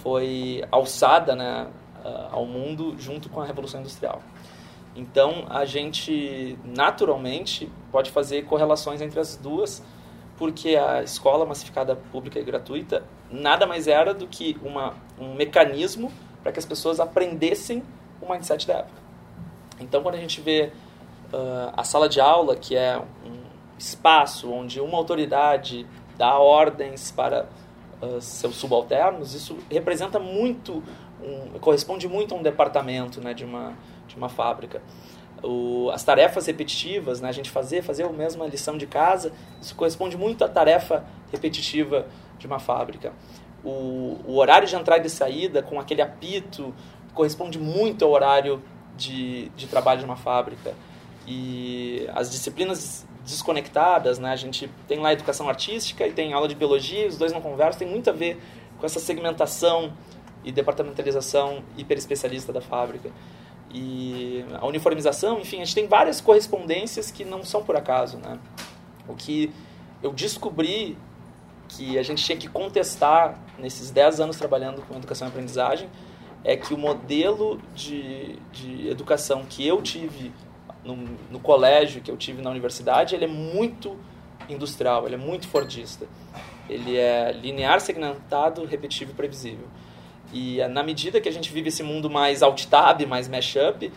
foi 0.04 0.64
alçada 0.72 1.36
né, 1.36 1.68
ao 2.32 2.46
mundo 2.46 2.96
junto 3.00 3.30
com 3.30 3.42
a 3.42 3.46
Revolução 3.46 3.80
Industrial. 3.80 4.22
Então, 4.96 5.46
a 5.50 5.66
gente 5.66 6.58
naturalmente 6.64 7.70
pode 7.92 8.12
fazer 8.12 8.46
correlações 8.46 9.02
entre 9.02 9.20
as 9.20 9.36
duas, 9.36 9.84
porque 10.38 10.76
a 10.76 11.04
escola 11.04 11.46
massificada 11.46 11.96
pública 11.96 12.40
e 12.40 12.44
gratuita 12.44 13.04
nada 13.32 13.66
mais 13.66 13.88
era 13.88 14.14
do 14.14 14.28
que 14.28 14.58
uma, 14.62 14.94
um 15.20 15.34
mecanismo 15.34 16.12
para 16.42 16.52
que 16.52 16.60
as 16.60 16.66
pessoas 16.66 17.00
aprendessem 17.00 17.84
o 18.22 18.32
mindset 18.32 18.68
da 18.68 18.76
época. 18.76 19.05
Então, 19.80 20.02
quando 20.02 20.16
a 20.16 20.20
gente 20.20 20.42
vê 20.42 20.72
ah, 21.34 21.74
a 21.78 21.84
sala 21.84 22.08
de 22.08 22.20
aula, 22.20 22.56
que 22.56 22.76
é 22.76 22.98
um 22.98 23.46
espaço 23.78 24.52
onde 24.52 24.80
uma 24.80 24.98
autoridade 24.98 25.86
dá 26.18 26.38
ordens 26.38 27.12
para 27.12 27.48
ah, 28.02 28.22
seus 28.22 28.56
subalternos, 28.56 29.34
isso 29.34 29.58
representa 29.70 30.20
muito, 30.20 30.84
um, 31.22 31.60
corresponde 31.60 32.08
muito 32.08 32.34
a 32.34 32.38
um 32.38 32.44
departamento 32.44 33.22
né, 33.22 33.34
de, 33.34 33.44
uma, 33.44 33.74
de 34.08 34.16
uma 34.16 34.30
fábrica. 34.30 34.82
O, 35.44 35.90
as 35.92 36.04
tarefas 36.04 36.46
repetitivas, 36.48 37.22
né, 37.22 37.30
a 37.30 37.32
gente 37.32 37.50
fazer, 37.50 37.84
fazer 37.84 38.04
a 38.04 38.10
mesma 38.10 38.48
lição 38.48 38.78
de 38.78 38.88
casa, 38.88 39.32
isso 39.62 39.76
corresponde 39.76 40.18
muito 40.18 40.44
à 40.44 40.48
tarefa 40.48 41.06
repetitiva 41.32 42.08
de 42.40 42.48
uma 42.48 42.60
fábrica. 42.60 43.14
O, 43.64 44.20
o 44.26 44.38
horário 44.38 44.68
de 44.68 44.76
entrada 44.76 45.06
e 45.06 45.10
saída, 45.10 45.62
com 45.62 45.80
aquele 45.80 46.02
apito, 46.02 46.74
corresponde 47.14 47.58
muito 47.58 48.06
ao 48.06 48.12
horário 48.12 48.62
de, 48.98 49.50
de 49.50 49.68
trabalho 49.68 50.00
de 50.00 50.06
uma 50.06 50.16
fábrica. 50.16 50.74
E 51.28 52.08
as 52.14 52.30
disciplinas 52.30 53.06
desconectadas, 53.26 54.20
né? 54.20 54.32
A 54.32 54.36
gente 54.36 54.70
tem 54.88 55.00
lá 55.00 55.12
educação 55.12 55.50
artística 55.50 56.06
e 56.06 56.14
tem 56.14 56.34
aula 56.34 56.48
de 56.48 56.56
biologia, 56.56 57.08
os 57.08 57.18
dois 57.18 57.32
não 57.32 57.42
conversam, 57.42 57.80
tem 57.80 57.88
muito 57.88 58.10
a 58.10 58.14
ver 58.14 58.40
com 58.80 58.86
essa 58.86 59.00
segmentação 59.00 59.94
e 60.44 60.52
departamentalização 60.52 61.64
hiperespecialista 61.76 62.54
da 62.54 62.62
fábrica. 62.62 63.10
E 63.74 64.46
a 64.54 64.66
uniformização, 64.66 65.40
enfim, 65.40 65.58
a 65.58 65.66
gente 65.66 65.76
tem 65.76 65.88
várias 65.88 66.22
correspondências 66.22 67.10
que 67.10 67.26
não 67.26 67.44
são 67.44 67.64
por 67.64 67.76
acaso, 67.76 68.18
né? 68.18 68.38
O 69.08 69.16
que 69.16 69.52
eu 70.04 70.14
descobri 70.14 70.98
que 71.68 71.98
a 71.98 72.04
gente 72.04 72.24
tinha 72.24 72.38
que 72.38 72.48
contestar 72.48 73.40
nesses 73.58 73.90
10 73.90 74.20
anos 74.20 74.38
trabalhando 74.38 74.84
com 74.84 74.96
educação 74.96 75.28
e 75.28 75.30
aprendizagem 75.30 75.90
é 76.46 76.56
que 76.56 76.74
o 76.74 76.78
modelo 76.78 77.60
de, 77.74 78.38
de 78.54 78.88
educação 78.88 79.44
que 79.50 79.68
eu 79.68 79.82
tive 79.82 80.32
no, 80.84 80.96
no 81.32 81.40
colégio, 81.40 82.02
que 82.02 82.12
eu 82.12 82.16
tive 82.16 82.40
na 82.42 82.52
universidade, 82.52 83.16
ele 83.16 83.26
é 83.26 83.28
muito 83.28 83.98
industrial, 84.48 85.08
ele 85.08 85.16
é 85.16 85.18
muito 85.18 85.48
fordista. 85.48 86.06
Ele 86.70 86.98
é 86.98 87.32
linear, 87.32 87.82
segmentado, 87.82 88.64
repetitivo 88.64 89.12
e 89.12 89.16
previsível. 89.16 89.68
E 90.32 90.62
eh, 90.62 90.68
na 90.68 90.84
medida 90.84 91.20
que 91.20 91.28
a 91.28 91.32
gente 91.32 91.52
vive 91.52 91.70
esse 91.70 91.82
mundo 91.82 92.10
mais 92.12 92.44
alt-tab, 92.44 93.06
mais 93.08 93.28
mashup, 93.28 93.92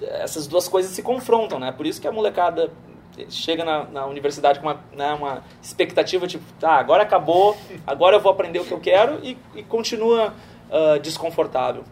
essas 0.00 0.46
duas 0.46 0.68
coisas 0.68 0.90
se 0.92 1.02
confrontam, 1.02 1.58
né? 1.58 1.70
Por 1.70 1.86
isso 1.86 2.00
que 2.00 2.08
a 2.08 2.12
molecada 2.12 2.70
chega 3.28 3.64
na, 3.64 3.84
na 3.84 4.06
universidade 4.06 4.58
com 4.58 4.66
uma, 4.66 4.80
né, 4.92 5.14
uma 5.14 5.44
expectativa 5.62 6.26
tipo, 6.26 6.44
tá, 6.58 6.72
agora 6.72 7.04
acabou, 7.04 7.56
agora 7.86 8.16
eu 8.16 8.20
vou 8.20 8.32
aprender 8.32 8.58
o 8.58 8.64
que 8.64 8.72
eu 8.72 8.80
quero 8.80 9.20
e, 9.22 9.38
e 9.54 9.62
continua 9.62 10.34
ah, 10.70 10.98
desconfortável. 10.98 11.84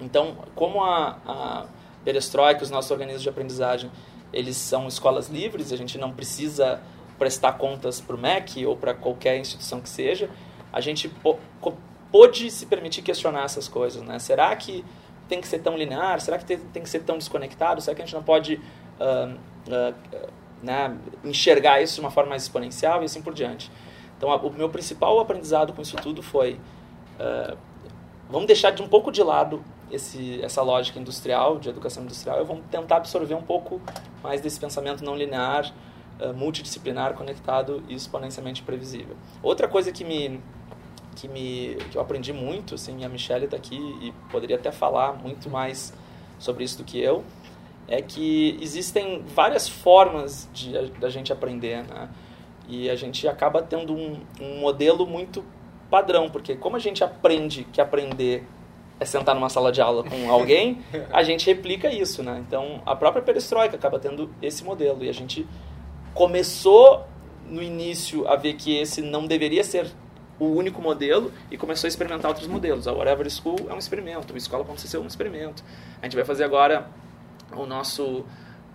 Então, 0.00 0.36
como 0.54 0.82
a, 0.82 1.18
a 1.26 1.66
perestroika, 2.04 2.62
os 2.62 2.70
nossos 2.70 2.90
organismos 2.90 3.22
de 3.22 3.28
aprendizagem, 3.28 3.90
eles 4.32 4.56
são 4.56 4.86
escolas 4.86 5.28
livres, 5.28 5.72
a 5.72 5.76
gente 5.76 5.98
não 5.98 6.12
precisa 6.12 6.80
prestar 7.18 7.54
contas 7.54 8.00
para 8.00 8.14
o 8.14 8.18
MEC 8.18 8.64
ou 8.64 8.76
para 8.76 8.94
qualquer 8.94 9.38
instituição 9.38 9.80
que 9.80 9.88
seja, 9.88 10.30
a 10.72 10.80
gente 10.80 11.10
pôde 12.10 12.50
se 12.50 12.66
permitir 12.66 13.02
questionar 13.02 13.44
essas 13.44 13.68
coisas, 13.68 14.02
né? 14.02 14.18
Será 14.18 14.54
que 14.54 14.84
tem 15.28 15.40
que 15.40 15.48
ser 15.48 15.58
tão 15.58 15.76
linear? 15.76 16.20
Será 16.20 16.38
que 16.38 16.44
tem, 16.44 16.82
que 16.82 16.88
ser 16.88 17.00
tão 17.00 17.18
desconectado? 17.18 17.80
Será 17.80 17.94
que 17.94 18.02
a 18.02 18.04
gente 18.04 18.14
não 18.14 18.22
pode 18.22 18.60
ah, 19.00 19.34
ah, 19.70 19.92
né, 20.62 20.96
enxergar 21.24 21.82
isso 21.82 21.94
de 21.96 22.00
uma 22.00 22.10
forma 22.10 22.30
mais 22.30 22.42
exponencial 22.44 23.02
e 23.02 23.06
assim 23.06 23.20
por 23.20 23.34
diante? 23.34 23.70
Então, 24.16 24.30
a- 24.30 24.36
o 24.36 24.50
meu 24.50 24.68
principal 24.68 25.18
aprendizado 25.20 25.72
com 25.72 25.82
isso 25.82 25.96
tudo 25.96 26.22
foi 26.22 26.58
ah, 27.18 27.56
vamos 28.28 28.46
deixar 28.46 28.70
de 28.70 28.82
um 28.82 28.88
pouco 28.88 29.10
de 29.10 29.22
lado 29.22 29.62
esse, 29.90 30.40
essa 30.42 30.62
lógica 30.62 30.98
industrial, 30.98 31.58
de 31.58 31.68
educação 31.68 32.02
industrial, 32.02 32.40
e 32.40 32.44
vamos 32.44 32.64
tentar 32.70 32.96
absorver 32.96 33.34
um 33.34 33.42
pouco 33.42 33.80
mais 34.22 34.40
desse 34.40 34.60
pensamento 34.60 35.04
não 35.04 35.16
linear, 35.16 35.72
eh, 36.20 36.32
multidisciplinar, 36.32 37.14
conectado 37.14 37.82
e 37.88 37.94
exponencialmente 37.94 38.62
previsível. 38.62 39.16
Outra 39.42 39.66
coisa 39.68 39.92
que 39.92 40.04
me 40.04 40.40
que 41.16 41.26
me 41.26 41.76
que 41.90 41.96
eu 41.96 42.02
aprendi 42.02 42.32
muito, 42.32 42.76
assim, 42.76 43.04
a 43.04 43.08
Michelle 43.08 43.46
está 43.46 43.56
aqui 43.56 43.76
e 43.76 44.12
poderia 44.30 44.56
até 44.56 44.70
falar 44.70 45.14
muito 45.14 45.50
mais 45.50 45.92
sobre 46.38 46.62
isso 46.62 46.78
do 46.78 46.84
que 46.84 47.00
eu, 47.00 47.24
é 47.88 48.00
que 48.00 48.56
existem 48.60 49.24
várias 49.34 49.68
formas 49.68 50.48
de 50.52 50.72
da 51.00 51.08
gente 51.08 51.32
aprender, 51.32 51.82
né? 51.84 52.08
E 52.68 52.90
a 52.90 52.94
gente 52.94 53.26
acaba 53.26 53.62
tendo 53.62 53.94
um, 53.94 54.20
um 54.40 54.60
modelo 54.60 55.06
muito 55.06 55.42
padrão, 55.90 56.28
porque 56.28 56.54
como 56.54 56.76
a 56.76 56.78
gente 56.78 57.02
aprende 57.02 57.64
que 57.64 57.80
aprender 57.80 58.46
é 59.00 59.04
sentar 59.04 59.34
numa 59.34 59.48
sala 59.48 59.70
de 59.70 59.80
aula 59.80 60.02
com 60.02 60.30
alguém, 60.30 60.82
a 61.12 61.22
gente 61.22 61.46
replica 61.46 61.88
isso, 61.92 62.22
né? 62.22 62.42
Então, 62.46 62.82
a 62.84 62.96
própria 62.96 63.22
perestroika 63.22 63.76
acaba 63.76 63.98
tendo 63.98 64.30
esse 64.42 64.64
modelo 64.64 65.04
e 65.04 65.08
a 65.08 65.14
gente 65.14 65.46
começou 66.14 67.06
no 67.48 67.62
início 67.62 68.26
a 68.28 68.36
ver 68.36 68.54
que 68.54 68.76
esse 68.76 69.00
não 69.00 69.26
deveria 69.26 69.62
ser 69.62 69.86
o 70.38 70.46
único 70.46 70.80
modelo 70.80 71.32
e 71.50 71.56
começou 71.56 71.86
a 71.86 71.88
experimentar 71.88 72.30
outros 72.30 72.46
modelos. 72.46 72.86
A 72.86 72.92
Whatever 72.92 73.28
School 73.30 73.66
é 73.68 73.74
um 73.74 73.78
experimento, 73.78 74.32
a 74.32 74.36
escola 74.36 74.64
pode 74.64 74.80
ser 74.80 74.98
um 74.98 75.06
experimento. 75.06 75.64
A 76.00 76.04
gente 76.04 76.14
vai 76.14 76.24
fazer 76.24 76.44
agora 76.44 76.88
o 77.56 77.66
nosso 77.66 78.24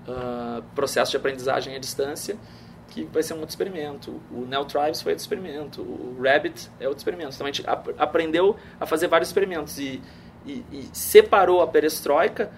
ah, 0.07 0.61
processo 0.75 1.11
de 1.11 1.17
aprendizagem 1.17 1.75
à 1.75 1.79
distância, 1.79 2.37
que 2.93 3.03
vai 3.05 3.23
ser 3.23 3.33
um 3.33 3.37
outro 3.37 3.49
experimento. 3.51 4.21
O 4.31 4.45
Neo 4.45 4.65
Tribes 4.65 5.01
foi 5.01 5.13
outro 5.13 5.23
experimento. 5.23 5.81
O 5.81 6.15
Rabbit 6.21 6.69
é 6.79 6.87
outro 6.87 6.99
experimento. 6.99 7.33
Então 7.33 7.47
a 7.47 7.51
gente 7.51 7.67
ap- 7.67 7.89
aprendeu 7.97 8.55
a 8.79 8.85
fazer 8.85 9.07
vários 9.07 9.29
experimentos 9.29 9.79
e, 9.79 9.99
e- 10.45 10.63
e 10.71 10.89
separou 10.93 11.61
a 11.61 11.67
perestroika 11.67 12.51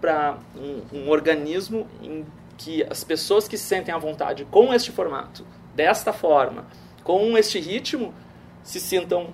para 0.00 0.36
um, 0.54 0.98
um 0.98 1.08
organismo 1.08 1.88
em 2.02 2.26
que 2.58 2.82
as 2.90 3.02
pessoas 3.02 3.48
que 3.48 3.56
se 3.56 3.64
sentem 3.64 3.94
à 3.94 3.96
vontade 3.96 4.44
com 4.50 4.72
este 4.74 4.92
formato, 4.92 5.46
desta 5.74 6.12
forma, 6.12 6.66
com 7.02 7.38
este 7.38 7.58
ritmo, 7.58 8.12
se 8.62 8.78
sintam 8.78 9.28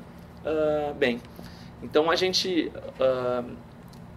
ah, 0.44 0.92
bem. 0.96 1.20
Então 1.82 2.08
a 2.08 2.14
gente 2.14 2.70
ah, 3.00 3.42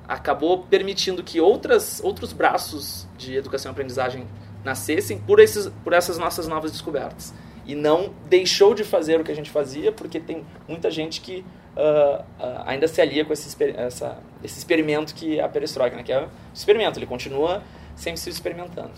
acabou 0.07 0.59
permitindo 0.63 1.23
que 1.23 1.41
outras, 1.41 1.99
outros 2.03 2.33
braços 2.33 3.07
de 3.17 3.35
educação 3.35 3.71
e 3.71 3.73
aprendizagem 3.73 4.27
nascessem 4.63 5.17
por, 5.19 5.39
esses, 5.39 5.71
por 5.83 5.93
essas 5.93 6.17
nossas 6.17 6.47
novas 6.47 6.71
descobertas. 6.71 7.33
E 7.65 7.75
não 7.75 8.11
deixou 8.27 8.73
de 8.73 8.83
fazer 8.83 9.19
o 9.19 9.23
que 9.23 9.31
a 9.31 9.35
gente 9.35 9.49
fazia, 9.49 9.91
porque 9.91 10.19
tem 10.19 10.43
muita 10.67 10.89
gente 10.89 11.21
que 11.21 11.45
ah, 11.77 12.25
ah, 12.39 12.63
ainda 12.65 12.87
se 12.87 12.99
alia 13.01 13.23
com 13.23 13.31
esse, 13.31 13.55
essa, 13.63 14.17
esse 14.43 14.57
experimento 14.57 15.15
que 15.15 15.39
é 15.39 15.43
a 15.43 15.47
perestroika, 15.47 15.95
né? 15.95 16.03
que 16.03 16.11
é 16.11 16.23
um 16.23 16.27
experimento, 16.53 16.99
ele 16.99 17.05
continua 17.05 17.63
sempre 17.95 18.19
se 18.19 18.29
experimentando. 18.29 18.91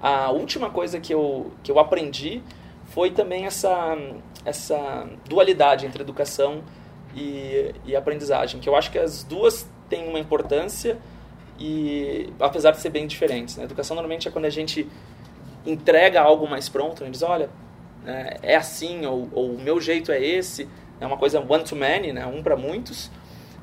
A 0.00 0.30
última 0.30 0.70
coisa 0.70 1.00
que 1.00 1.12
eu, 1.12 1.52
que 1.62 1.70
eu 1.70 1.78
aprendi 1.78 2.42
foi 2.86 3.10
também 3.10 3.46
essa, 3.46 3.96
essa 4.44 5.06
dualidade 5.28 5.84
entre 5.84 6.02
educação 6.02 6.62
e, 7.14 7.74
e 7.84 7.96
aprendizagem, 7.96 8.60
que 8.60 8.68
eu 8.68 8.76
acho 8.76 8.90
que 8.90 8.98
as 8.98 9.22
duas 9.22 9.68
têm 9.88 10.08
uma 10.08 10.18
importância 10.18 10.98
e 11.58 12.32
apesar 12.38 12.70
de 12.72 12.80
ser 12.80 12.90
bem 12.90 13.06
diferentes. 13.06 13.56
Né? 13.56 13.64
Educação 13.64 13.94
normalmente 13.94 14.28
é 14.28 14.30
quando 14.30 14.44
a 14.44 14.50
gente 14.50 14.86
entrega 15.64 16.20
algo 16.20 16.48
mais 16.48 16.68
pronto, 16.68 17.02
né? 17.02 17.10
diz, 17.10 17.22
olha, 17.22 17.50
né, 18.04 18.36
é 18.42 18.56
assim, 18.56 19.04
ou, 19.06 19.28
ou 19.32 19.50
o 19.52 19.60
meu 19.60 19.80
jeito 19.80 20.12
é 20.12 20.22
esse, 20.22 20.68
é 21.00 21.06
uma 21.06 21.16
coisa 21.16 21.40
one 21.40 21.64
to 21.64 21.74
many, 21.74 22.12
né? 22.12 22.26
um 22.26 22.42
para 22.42 22.56
muitos. 22.56 23.10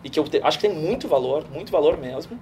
e 0.03 0.09
que 0.09 0.19
eu 0.19 0.23
te, 0.25 0.41
acho 0.43 0.59
que 0.59 0.67
tem 0.67 0.75
muito 0.75 1.07
valor, 1.07 1.45
muito 1.51 1.71
valor 1.71 1.97
mesmo, 1.97 2.37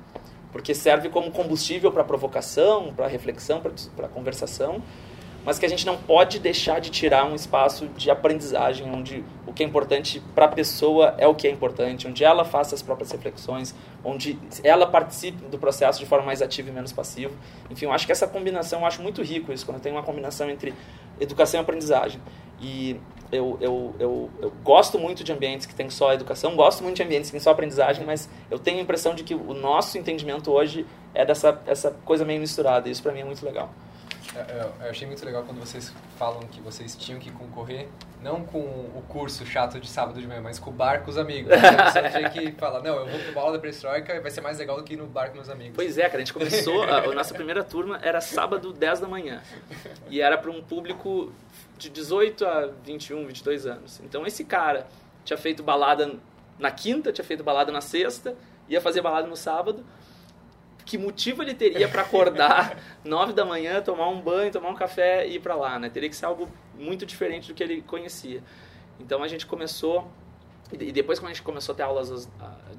porque 0.52 0.74
serve 0.74 1.10
como 1.10 1.32
combustível 1.32 1.92
para 1.92 2.04
provocação, 2.04 2.94
para 2.94 3.08
reflexão, 3.08 3.62
para 3.96 4.08
conversação, 4.10 4.82
mas 5.46 5.58
que 5.58 5.66
a 5.66 5.70
gente 5.70 5.86
não 5.86 5.98
pode 5.98 6.40
deixar 6.40 6.80
de 6.80 6.90
tirar 6.90 7.26
um 7.26 7.36
espaço 7.36 7.88
de 7.88 8.10
aprendizagem 8.12 8.90
onde 8.92 9.24
o 9.48 9.54
que 9.54 9.64
é 9.64 9.66
importante 9.66 10.22
para 10.36 10.46
a 10.46 10.48
pessoa 10.48 11.16
é 11.18 11.28
o 11.28 11.34
que 11.34 11.48
é 11.48 11.52
importante, 11.52 12.08
onde 12.08 12.24
ela 12.24 12.46
faça 12.46 12.76
as 12.76 12.82
próprias 12.82 13.12
reflexões, 13.12 13.76
onde 14.04 14.38
ela 14.64 14.86
participe 14.86 15.46
do 15.46 15.58
processo 15.58 16.00
de 16.00 16.06
forma 16.06 16.26
mais 16.26 16.42
ativa 16.42 16.70
e 16.70 16.72
menos 16.72 16.92
passiva. 16.92 17.34
Enfim, 17.70 17.86
eu 17.86 17.92
acho 17.92 18.06
que 18.06 18.12
essa 18.12 18.28
combinação, 18.28 18.82
eu 18.82 18.86
acho 18.86 19.02
muito 19.02 19.22
rico 19.22 19.52
isso, 19.52 19.66
quando 19.66 19.82
tem 19.82 19.92
uma 19.92 20.04
combinação 20.04 20.50
entre 20.50 20.74
educação 21.20 21.60
e 21.60 21.62
aprendizagem. 21.62 22.22
E 22.62 23.00
eu, 23.32 23.58
eu, 23.62 23.96
eu, 23.98 24.30
eu, 24.40 24.54
gosto 24.64 25.00
muito 25.00 25.24
de 25.24 25.32
ambientes 25.32 25.66
que 25.66 25.74
tem 25.74 25.90
só 25.90 26.14
educação, 26.14 26.56
gosto 26.56 26.84
muito 26.84 26.98
de 26.98 27.04
ambientes 27.04 27.30
que 27.30 27.34
tem 27.34 27.42
só 27.42 27.52
aprendizagem, 27.52 28.06
mas 28.06 28.30
eu 28.50 28.60
tenho 28.60 28.80
a 28.80 28.82
impressão 28.82 29.16
de 29.16 29.24
que 29.24 29.34
o 29.34 29.54
nosso 29.54 29.98
entendimento 29.98 30.52
hoje 30.52 30.86
é 31.14 31.26
dessa 31.26 31.60
essa 31.66 31.92
coisa 32.06 32.26
meio 32.26 32.40
misturada. 32.40 32.90
Isso 32.90 33.02
para 33.02 33.12
mim 33.12 33.22
é 33.22 33.26
muito 33.26 33.44
legal. 33.46 33.74
Eu, 34.34 34.42
é, 34.42 34.44
é, 34.44 34.86
eu, 34.86 34.90
achei 34.90 35.08
muito 35.08 35.24
legal 35.26 35.44
quando 35.44 35.60
vocês 35.60 35.94
falam 36.18 36.42
que 36.42 36.62
vocês 36.62 36.96
tinham 36.96 37.20
que 37.20 37.32
concorrer, 37.32 37.88
não 38.22 38.44
com 38.44 38.60
o 38.60 39.04
curso 39.08 39.46
chato 39.46 39.80
de 39.80 39.88
sábado 39.88 40.20
de 40.20 40.28
manhã, 40.28 40.42
mas 40.42 40.58
com 40.58 40.70
o 40.70 40.74
bar 40.74 41.04
com 41.04 41.10
os 41.10 41.18
amigos. 41.18 41.52
Você 41.52 42.10
tinha 42.10 42.30
que 42.30 42.52
falar, 42.54 42.82
não, 42.82 42.96
eu 42.96 43.08
vou 43.08 43.20
pro 43.20 43.40
aula 43.40 43.54
da 43.54 43.60
perestroika 43.60 44.14
e 44.14 44.20
vai 44.20 44.32
ser 44.32 44.42
mais 44.42 44.58
legal 44.58 44.78
do 44.78 44.84
que 44.84 44.94
ir 44.94 44.98
no 44.98 45.08
bar 45.08 45.30
com 45.30 45.36
meus 45.36 45.50
amigos. 45.50 45.74
Pois 45.76 45.98
é, 45.98 46.04
cara, 46.04 46.18
a 46.18 46.20
gente 46.20 46.34
começou, 46.34 46.84
a, 46.84 47.00
a 47.00 47.14
nossa 47.14 47.34
primeira 47.34 47.64
turma 47.64 48.00
era 48.02 48.22
sábado 48.22 48.72
10 48.72 49.02
da 49.02 49.08
manhã. 49.08 49.42
E 50.10 50.22
era 50.22 50.38
para 50.38 50.52
um 50.52 50.62
público 50.62 51.34
de 51.78 51.90
18 51.90 52.46
a 52.46 52.70
21, 52.86 53.26
22 53.28 53.66
anos. 53.66 54.02
Então 54.04 54.26
esse 54.26 54.46
cara 54.46 54.88
tinha 55.26 55.38
feito 55.38 55.62
balada 55.62 56.16
na 56.58 56.72
quinta, 56.72 57.12
tinha 57.12 57.26
feito 57.26 57.44
balada 57.44 57.72
na 57.72 57.82
sexta, 57.82 58.36
ia 58.70 58.80
fazer 58.80 59.02
balada 59.02 59.28
no 59.28 59.36
sábado 59.36 59.84
que 60.86 60.98
motivo 60.98 61.42
ele 61.42 61.54
teria 61.54 61.88
para 61.88 62.02
acordar 62.02 62.78
9 63.04 63.34
da 63.34 63.46
manhã, 63.46 63.82
tomar 63.82 64.10
um 64.10 64.20
banho, 64.20 64.52
tomar 64.52 64.70
um 64.70 64.76
café 64.76 65.28
e 65.28 65.36
ir 65.36 65.40
para 65.40 65.56
lá, 65.56 65.80
né? 65.80 65.90
Teria 65.90 66.10
que 66.10 66.16
ser 66.16 66.26
algo 66.26 66.50
muito 66.76 67.06
diferente 67.06 67.48
do 67.48 67.54
que 67.54 67.64
ele 67.64 67.82
conhecia. 67.82 68.44
Então 69.00 69.24
a 69.24 69.28
gente 69.28 69.46
começou 69.46 70.10
e 70.72 70.92
depois 70.92 71.20
quando 71.20 71.32
a 71.32 71.34
gente 71.34 71.44
começou 71.44 71.74
a 71.74 71.76
ter 71.76 71.84
aulas 71.84 72.30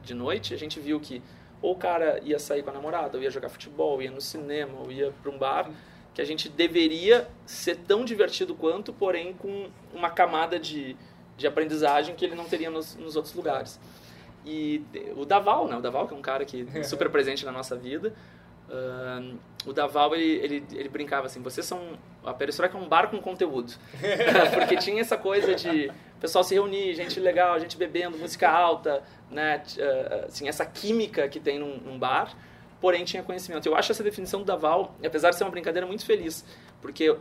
de 0.03 0.15
noite, 0.15 0.55
a 0.55 0.57
gente 0.57 0.81
viu 0.81 0.99
que 0.99 1.23
ou 1.61 1.73
o 1.73 1.77
cara 1.77 2.21
ia 2.25 2.39
sair 2.39 2.63
com 2.63 2.71
a 2.71 2.73
namorada, 2.73 3.17
ou 3.17 3.23
ia 3.23 3.31
jogar 3.31 3.49
futebol, 3.49 4.03
ia 4.03 4.11
no 4.11 4.21
cinema, 4.21 4.81
ou 4.81 4.91
ia 4.91 5.13
para 5.23 5.31
um 5.31 5.39
bar, 5.39 5.71
que 6.13 6.21
a 6.21 6.25
gente 6.25 6.49
deveria 6.49 7.29
ser 7.47 7.77
tão 7.77 8.05
divertido 8.05 8.55
quanto, 8.55 8.93
porém 8.93 9.33
com 9.33 9.71
uma 9.95 10.11
camada 10.11 10.59
de, 10.59 10.97
de 11.37 11.47
aprendizagem 11.47 12.17
que 12.17 12.25
ele 12.25 12.35
não 12.35 12.45
teria 12.45 12.69
nos, 12.69 12.97
nos 12.97 13.15
outros 13.15 13.35
lugares. 13.35 13.79
E 14.45 14.85
o 15.17 15.25
Daval, 15.25 15.69
né? 15.69 15.77
O 15.77 15.81
Daval, 15.81 16.07
que 16.07 16.15
é 16.15 16.17
um 16.17 16.23
cara 16.23 16.45
que 16.45 16.67
é 16.75 16.83
super 16.85 17.11
presente 17.11 17.45
na 17.45 17.53
nossa 17.53 17.77
vida. 17.77 18.13
Uh, 18.69 19.39
o 19.67 19.73
Daval, 19.73 20.15
ele, 20.15 20.45
ele, 20.45 20.67
ele 20.73 20.89
brincava 20.89 21.27
assim, 21.27 21.43
vocês 21.43 21.67
são... 21.67 21.99
A 22.25 22.33
Perestroika 22.33 22.77
é 22.77 22.81
um 22.81 22.89
bar 22.89 23.09
com 23.11 23.19
conteúdo. 23.21 23.73
Porque 24.55 24.77
tinha 24.77 25.01
essa 25.01 25.17
coisa 25.17 25.55
de 25.55 25.91
pessoal 26.21 26.45
se 26.45 26.55
reunir, 26.55 26.95
gente 26.95 27.19
legal, 27.19 27.59
gente 27.59 27.77
bebendo, 27.77 28.17
música 28.17 28.49
alta, 28.49 29.03
né? 29.31 29.63
Uh, 29.77 30.27
assim, 30.27 30.49
essa 30.49 30.65
química 30.65 31.29
que 31.29 31.41
tem 31.41 31.59
num, 31.59 31.77
num 31.79 31.99
bar 31.99 32.35
porém 32.83 33.05
tinha 33.05 33.23
conhecimento. 33.23 33.65
Eu 33.65 33.77
acho 33.77 33.93
essa 33.93 34.03
definição 34.03 34.41
do 34.41 34.45
Daval, 34.45 34.97
apesar 35.05 35.31
de 35.31 35.37
ser 35.37 35.45
uma 35.45 35.51
brincadeira, 35.51 35.87
muito 35.87 36.05
feliz, 36.05 36.45
porque 36.81 37.05
eu, 37.05 37.21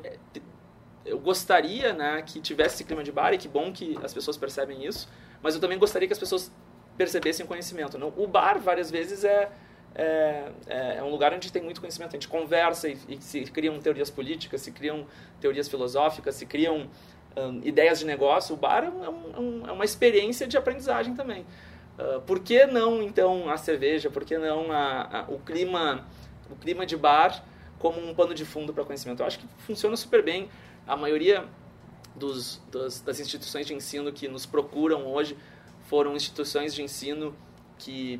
eu 1.05 1.19
gostaria 1.19 1.93
né, 1.93 2.23
que 2.23 2.41
tivesse 2.41 2.75
esse 2.75 2.83
clima 2.83 3.03
de 3.03 3.11
bar, 3.11 3.31
e 3.31 3.37
que 3.37 3.47
bom 3.47 3.71
que 3.71 3.95
as 4.03 4.11
pessoas 4.11 4.35
percebem 4.35 4.83
isso, 4.83 5.07
mas 5.39 5.53
eu 5.53 5.61
também 5.61 5.77
gostaria 5.77 6.07
que 6.07 6.13
as 6.13 6.19
pessoas 6.19 6.51
percebessem 6.97 7.45
conhecimento. 7.45 7.97
O 8.17 8.27
bar, 8.27 8.59
várias 8.59 8.91
vezes, 8.91 9.23
é, 9.23 9.49
é, 9.93 10.51
é, 10.67 10.95
é 10.97 11.03
um 11.03 11.09
lugar 11.09 11.33
onde 11.33 11.51
tem 11.51 11.61
muito 11.61 11.81
conhecimento. 11.81 12.09
A 12.09 12.13
gente 12.13 12.27
conversa 12.27 12.89
e, 12.89 12.97
e 13.09 13.21
se 13.21 13.41
criam 13.45 13.79
teorias 13.79 14.09
políticas, 14.09 14.61
se 14.61 14.71
criam 14.71 15.05
teorias 15.39 15.67
filosóficas, 15.67 16.35
se 16.35 16.45
criam 16.45 16.89
um, 17.35 17.61
ideias 17.63 17.99
de 17.99 18.05
negócio. 18.05 18.55
O 18.55 18.57
bar 18.57 18.83
é, 18.83 18.89
um, 19.39 19.67
é 19.67 19.71
uma 19.71 19.85
experiência 19.85 20.47
de 20.47 20.57
aprendizagem 20.57 21.13
também. 21.15 21.45
Uh, 21.99 22.21
por 22.21 22.39
que 22.39 22.65
não, 22.65 23.01
então, 23.01 23.49
a 23.49 23.57
cerveja? 23.57 24.09
Por 24.09 24.23
que 24.23 24.37
não 24.37 24.71
a, 24.71 25.19
a, 25.19 25.25
o, 25.27 25.39
clima, 25.39 26.05
o 26.49 26.55
clima 26.55 26.85
de 26.85 26.95
bar 26.95 27.43
como 27.77 27.99
um 27.99 28.13
pano 28.13 28.33
de 28.33 28.45
fundo 28.45 28.73
para 28.73 28.83
conhecimento? 28.85 29.21
Eu 29.21 29.27
acho 29.27 29.39
que 29.39 29.47
funciona 29.59 29.95
super 29.95 30.23
bem. 30.23 30.49
A 30.87 30.95
maioria 30.95 31.45
dos, 32.15 32.61
das, 32.71 33.01
das 33.01 33.19
instituições 33.19 33.65
de 33.67 33.73
ensino 33.73 34.11
que 34.11 34.27
nos 34.27 34.45
procuram 34.45 35.05
hoje 35.07 35.37
foram 35.91 36.15
instituições 36.15 36.73
de 36.73 36.81
ensino 36.81 37.35
que, 37.77 38.17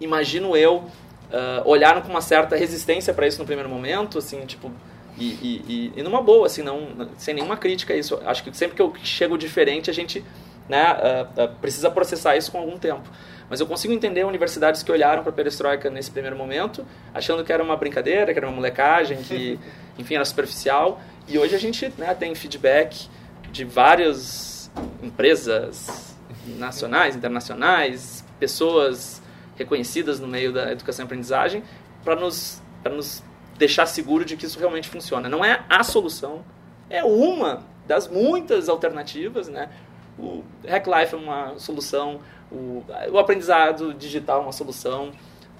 imagino 0.00 0.56
eu, 0.56 0.76
uh, 0.76 1.62
olharam 1.64 2.00
com 2.00 2.08
uma 2.08 2.20
certa 2.20 2.54
resistência 2.54 3.12
para 3.12 3.26
isso 3.26 3.40
no 3.40 3.44
primeiro 3.44 3.68
momento, 3.68 4.18
assim, 4.18 4.46
tipo, 4.46 4.70
e, 5.18 5.24
e, 5.24 5.92
e, 5.96 6.02
numa 6.04 6.22
boa, 6.22 6.46
assim, 6.46 6.62
não, 6.62 7.10
sem 7.16 7.34
nenhuma 7.34 7.56
crítica 7.56 7.92
a 7.92 7.96
isso. 7.96 8.20
Acho 8.24 8.44
que 8.44 8.56
sempre 8.56 8.76
que 8.76 8.82
eu 8.82 8.94
chego 9.02 9.36
diferente, 9.36 9.90
a 9.90 9.92
gente 9.92 10.24
né, 10.68 10.92
uh, 10.92 11.42
uh, 11.42 11.56
precisa 11.60 11.90
processar 11.90 12.36
isso 12.36 12.52
com 12.52 12.58
algum 12.58 12.78
tempo. 12.78 13.10
Mas 13.50 13.58
eu 13.58 13.66
consigo 13.66 13.92
entender 13.92 14.24
universidades 14.24 14.84
que 14.84 14.92
olharam 14.92 15.24
para 15.24 15.30
a 15.30 15.34
perestroika 15.34 15.90
nesse 15.90 16.12
primeiro 16.12 16.36
momento, 16.36 16.86
achando 17.12 17.42
que 17.42 17.52
era 17.52 17.64
uma 17.64 17.76
brincadeira, 17.76 18.32
que 18.32 18.38
era 18.38 18.46
uma 18.46 18.54
molecagem, 18.54 19.18
que, 19.24 19.58
enfim, 19.98 20.14
era 20.14 20.24
superficial. 20.24 21.00
E 21.26 21.36
hoje 21.36 21.52
a 21.56 21.58
gente 21.58 21.92
né, 21.98 22.14
tem 22.14 22.32
feedback 22.36 23.08
de 23.50 23.64
várias 23.64 24.70
empresas, 25.02 26.15
nacionais, 26.50 27.16
internacionais, 27.16 28.24
pessoas 28.38 29.22
reconhecidas 29.56 30.20
no 30.20 30.28
meio 30.28 30.52
da 30.52 30.72
educação 30.72 31.04
e 31.04 31.06
aprendizagem, 31.06 31.62
para 32.04 32.16
nos, 32.16 32.62
nos 32.84 33.22
deixar 33.56 33.86
seguro 33.86 34.24
de 34.24 34.36
que 34.36 34.46
isso 34.46 34.58
realmente 34.58 34.88
funciona. 34.88 35.28
Não 35.28 35.44
é 35.44 35.64
a 35.68 35.82
solução, 35.82 36.44
é 36.88 37.02
uma 37.02 37.62
das 37.86 38.08
muitas 38.08 38.68
alternativas, 38.68 39.48
né? 39.48 39.70
O 40.18 40.42
Hack 40.66 40.86
Life 40.86 41.14
é 41.14 41.18
uma 41.18 41.58
solução, 41.58 42.20
o, 42.50 42.84
o 43.10 43.18
aprendizado 43.18 43.92
digital 43.94 44.40
é 44.40 44.42
uma 44.44 44.52
solução, 44.52 45.12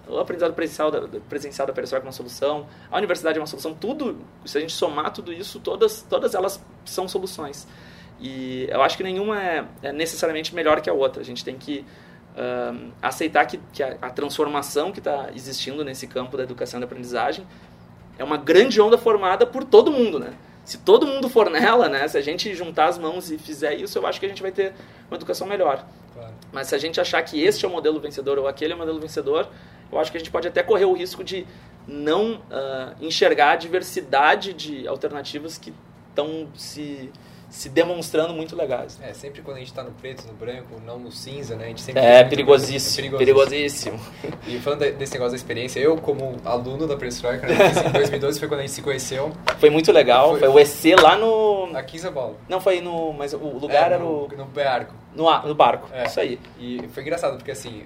o 0.08 0.18
aprendizado 0.18 0.54
presencial 0.54 0.90
da, 0.90 1.00
presencial 1.28 1.66
da 1.66 1.72
pessoa 1.72 2.00
é 2.00 2.02
uma 2.02 2.12
solução, 2.12 2.66
a 2.90 2.96
universidade 2.96 3.38
é 3.38 3.40
uma 3.40 3.46
solução, 3.46 3.74
tudo, 3.74 4.18
se 4.44 4.56
a 4.56 4.60
gente 4.60 4.72
somar 4.72 5.12
tudo 5.12 5.32
isso, 5.32 5.58
todas, 5.60 6.02
todas 6.02 6.34
elas 6.34 6.62
são 6.84 7.08
soluções. 7.08 7.66
E 8.20 8.66
eu 8.70 8.82
acho 8.82 8.96
que 8.96 9.02
nenhuma 9.02 9.42
é, 9.42 9.64
é 9.82 9.92
necessariamente 9.92 10.54
melhor 10.54 10.80
que 10.80 10.88
a 10.88 10.92
outra. 10.92 11.20
A 11.20 11.24
gente 11.24 11.44
tem 11.44 11.56
que 11.56 11.84
aceitar 13.00 13.46
que, 13.46 13.58
que 13.72 13.82
a, 13.82 13.96
a, 14.02 14.10
transformação 14.10 14.92
que 14.92 14.98
está 14.98 15.30
existindo 15.34 15.82
nesse 15.82 16.06
campo 16.06 16.36
da 16.36 16.42
educação 16.42 16.78
e 16.78 16.80
da 16.82 16.86
aprendizagem 16.86 17.46
é 18.18 18.24
uma 18.24 18.36
grande 18.36 18.80
onda 18.80 18.98
formada 18.98 19.46
por 19.46 19.64
todo 19.64 19.90
mundo, 19.90 20.18
né? 20.18 20.34
Se 20.64 20.78
todo 20.78 21.06
mundo 21.06 21.28
for 21.28 21.48
nela, 21.48 21.88
né? 21.88 22.06
Se 22.08 22.18
a 22.18 22.20
gente 22.20 22.54
juntar 22.54 22.86
as 22.86 22.98
mãos 22.98 23.30
e 23.30 23.38
fizer 23.38 23.74
isso, 23.74 23.98
eu 23.98 24.06
acho 24.06 24.20
que 24.20 24.26
a 24.26 24.28
gente 24.28 24.42
vai 24.42 24.50
ter 24.50 24.74
uma 25.08 25.16
educação 25.16 25.46
melhor. 25.46 25.86
Claro. 26.12 26.34
Mas 26.52 26.68
se 26.68 26.74
a 26.74 26.78
gente 26.78 27.00
achar 27.00 27.22
que 27.22 27.42
este 27.42 27.64
é 27.64 27.68
o 27.68 27.70
modelo 27.70 28.00
vencedor 28.00 28.38
ou 28.38 28.48
aquele 28.48 28.72
é 28.72 28.76
o 28.76 28.78
modelo 28.78 28.98
vencedor, 28.98 29.48
eu 29.90 29.98
acho 29.98 30.10
que 30.10 30.18
a 30.18 30.20
gente 30.20 30.30
pode 30.30 30.48
até 30.48 30.62
correr 30.62 30.84
o 30.84 30.92
risco 30.92 31.22
de 31.22 31.46
não 31.86 32.34
uh, 32.34 32.94
enxergar 33.00 33.52
a 33.52 33.56
diversidade 33.56 34.52
de 34.52 34.88
alternativas 34.88 35.56
que 35.56 35.72
estão 36.10 36.48
se 36.54 37.10
se 37.48 37.68
demonstrando 37.68 38.34
muito 38.34 38.56
legais. 38.56 38.98
É, 39.02 39.12
sempre 39.12 39.40
quando 39.42 39.56
a 39.56 39.60
gente 39.60 39.68
está 39.68 39.82
no 39.82 39.92
preto, 39.92 40.26
no 40.26 40.32
branco, 40.32 40.80
não 40.84 40.98
no 40.98 41.12
cinza, 41.12 41.54
né? 41.54 41.66
A 41.66 41.68
gente 41.68 41.80
sempre 41.80 42.02
é, 42.02 42.24
perigosíssimo, 42.24 43.14
é 43.14 43.18
perigosíssimo. 43.18 44.00
E 44.46 44.58
falando 44.58 44.80
desse 44.80 45.12
negócio 45.12 45.32
da 45.32 45.36
experiência, 45.36 45.80
eu 45.80 45.96
como 45.96 46.36
aluno 46.44 46.86
da 46.86 46.96
Perestroika, 46.96 47.46
né, 47.46 47.54
em 47.88 47.92
2012 47.92 48.38
foi 48.38 48.48
quando 48.48 48.60
a 48.60 48.62
gente 48.62 48.72
se 48.72 48.82
conheceu. 48.82 49.32
Foi 49.58 49.70
muito 49.70 49.92
legal, 49.92 50.30
foi, 50.30 50.40
foi 50.40 50.48
o 50.48 50.58
EC 50.58 51.00
lá 51.00 51.16
no... 51.16 51.70
Aqui 51.76 51.96
em 51.96 52.00
São 52.00 52.12
Paulo. 52.12 52.36
Não, 52.48 52.60
foi 52.60 52.80
no... 52.80 53.12
mas 53.12 53.32
o 53.32 53.38
lugar 53.38 53.92
é, 53.92 53.94
era 53.94 54.04
o... 54.04 54.28
No 54.36 54.44
barco. 54.46 54.94
No, 55.14 55.42
no 55.46 55.54
barco, 55.54 55.88
é. 55.92 56.06
isso 56.06 56.20
aí. 56.20 56.38
E 56.58 56.86
foi 56.88 57.02
engraçado, 57.02 57.36
porque 57.36 57.52
assim... 57.52 57.84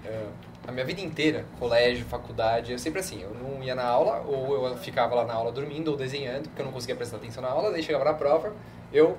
a 0.66 0.72
minha 0.72 0.84
vida 0.84 1.00
inteira, 1.00 1.44
colégio, 1.58 2.04
faculdade, 2.06 2.72
eu 2.72 2.78
sempre 2.78 3.00
assim, 3.00 3.22
eu 3.22 3.34
não 3.34 3.62
ia 3.62 3.74
na 3.74 3.84
aula, 3.84 4.24
ou 4.26 4.68
eu 4.68 4.76
ficava 4.76 5.14
lá 5.14 5.24
na 5.24 5.34
aula 5.34 5.52
dormindo 5.52 5.88
ou 5.88 5.96
desenhando, 5.96 6.44
porque 6.48 6.62
eu 6.62 6.66
não 6.66 6.72
conseguia 6.72 6.96
prestar 6.96 7.18
atenção 7.18 7.42
na 7.42 7.50
aula, 7.50 7.70
daí 7.70 7.82
chegava 7.82 8.04
na 8.04 8.14
prova, 8.14 8.52
eu 8.92 9.16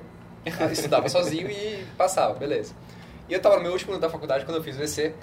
estudava 0.72 1.08
sozinho 1.10 1.50
e 1.50 1.86
passava, 1.98 2.34
beleza. 2.34 2.74
E 3.30 3.34
eu 3.34 3.42
tava 3.42 3.58
no 3.58 3.64
meu 3.64 3.72
último 3.72 3.94
ano 3.94 4.02
da 4.02 4.10
faculdade 4.10 4.46
quando 4.46 4.58
eu 4.58 4.64
fiz 4.64 4.78
o 4.78 4.84
EC, 4.84 5.14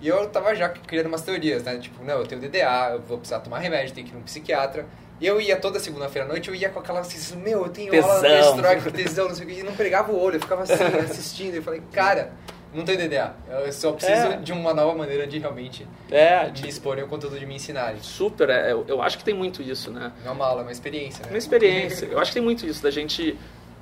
e 0.00 0.08
eu 0.08 0.28
tava 0.28 0.54
já 0.54 0.68
criando 0.68 1.06
umas 1.06 1.22
teorias, 1.22 1.62
né? 1.62 1.78
Tipo, 1.78 2.04
não, 2.04 2.18
eu 2.18 2.26
tenho 2.26 2.40
DDA, 2.40 2.90
eu 2.92 3.00
vou 3.00 3.16
precisar 3.16 3.40
tomar 3.40 3.58
remédio, 3.58 3.94
tenho 3.94 4.06
que 4.06 4.12
ir 4.12 4.16
num 4.16 4.22
psiquiatra. 4.22 4.84
E 5.20 5.26
eu 5.26 5.40
ia 5.40 5.56
toda 5.56 5.78
segunda-feira 5.78 6.26
à 6.26 6.28
noite, 6.28 6.48
eu 6.48 6.54
ia 6.54 6.68
com 6.68 6.80
aquela 6.80 7.00
assim, 7.00 7.36
meu, 7.36 7.62
eu 7.62 7.68
tenho 7.70 7.90
tesão. 7.90 8.10
aula 8.10 8.28
na 8.28 8.42
Stroke, 8.42 8.92
tesão, 8.92 9.28
não 9.28 9.34
sei 9.34 9.46
o 9.46 9.48
que, 9.48 9.60
e 9.60 9.62
não 9.62 9.74
pregava 9.74 10.12
o 10.12 10.20
olho, 10.20 10.36
eu 10.36 10.40
ficava 10.40 10.64
assim, 10.64 10.74
assistindo, 11.08 11.54
e 11.54 11.56
eu 11.58 11.62
falei, 11.62 11.80
cara, 11.92 12.32
não 12.74 12.84
tenho 12.84 12.98
DDA, 12.98 13.32
eu 13.64 13.72
só 13.72 13.92
preciso 13.92 14.26
é. 14.26 14.36
de 14.36 14.52
uma 14.52 14.74
nova 14.74 14.92
maneira 14.98 15.26
de 15.26 15.38
realmente 15.38 15.86
é, 16.10 16.50
de 16.50 16.68
expor 16.68 16.98
o 16.98 17.06
conteúdo 17.06 17.38
de 17.38 17.46
me 17.46 17.54
ensinarem. 17.54 18.02
Super, 18.02 18.50
é, 18.50 18.72
eu, 18.72 18.84
eu 18.88 19.00
acho 19.00 19.16
que 19.16 19.24
tem 19.24 19.32
muito 19.34 19.62
isso, 19.62 19.92
né? 19.92 20.12
Não 20.24 20.32
é 20.32 20.34
uma 20.34 20.44
aula, 20.44 20.60
é 20.62 20.64
uma 20.64 20.72
experiência, 20.72 21.22
né? 21.22 21.30
Uma 21.30 21.38
experiência, 21.38 22.06
eu 22.06 22.18
acho 22.18 22.32
que 22.32 22.34
tem 22.34 22.42
muito 22.42 22.66
isso, 22.66 22.82
da 22.82 22.90
gente 22.90 23.38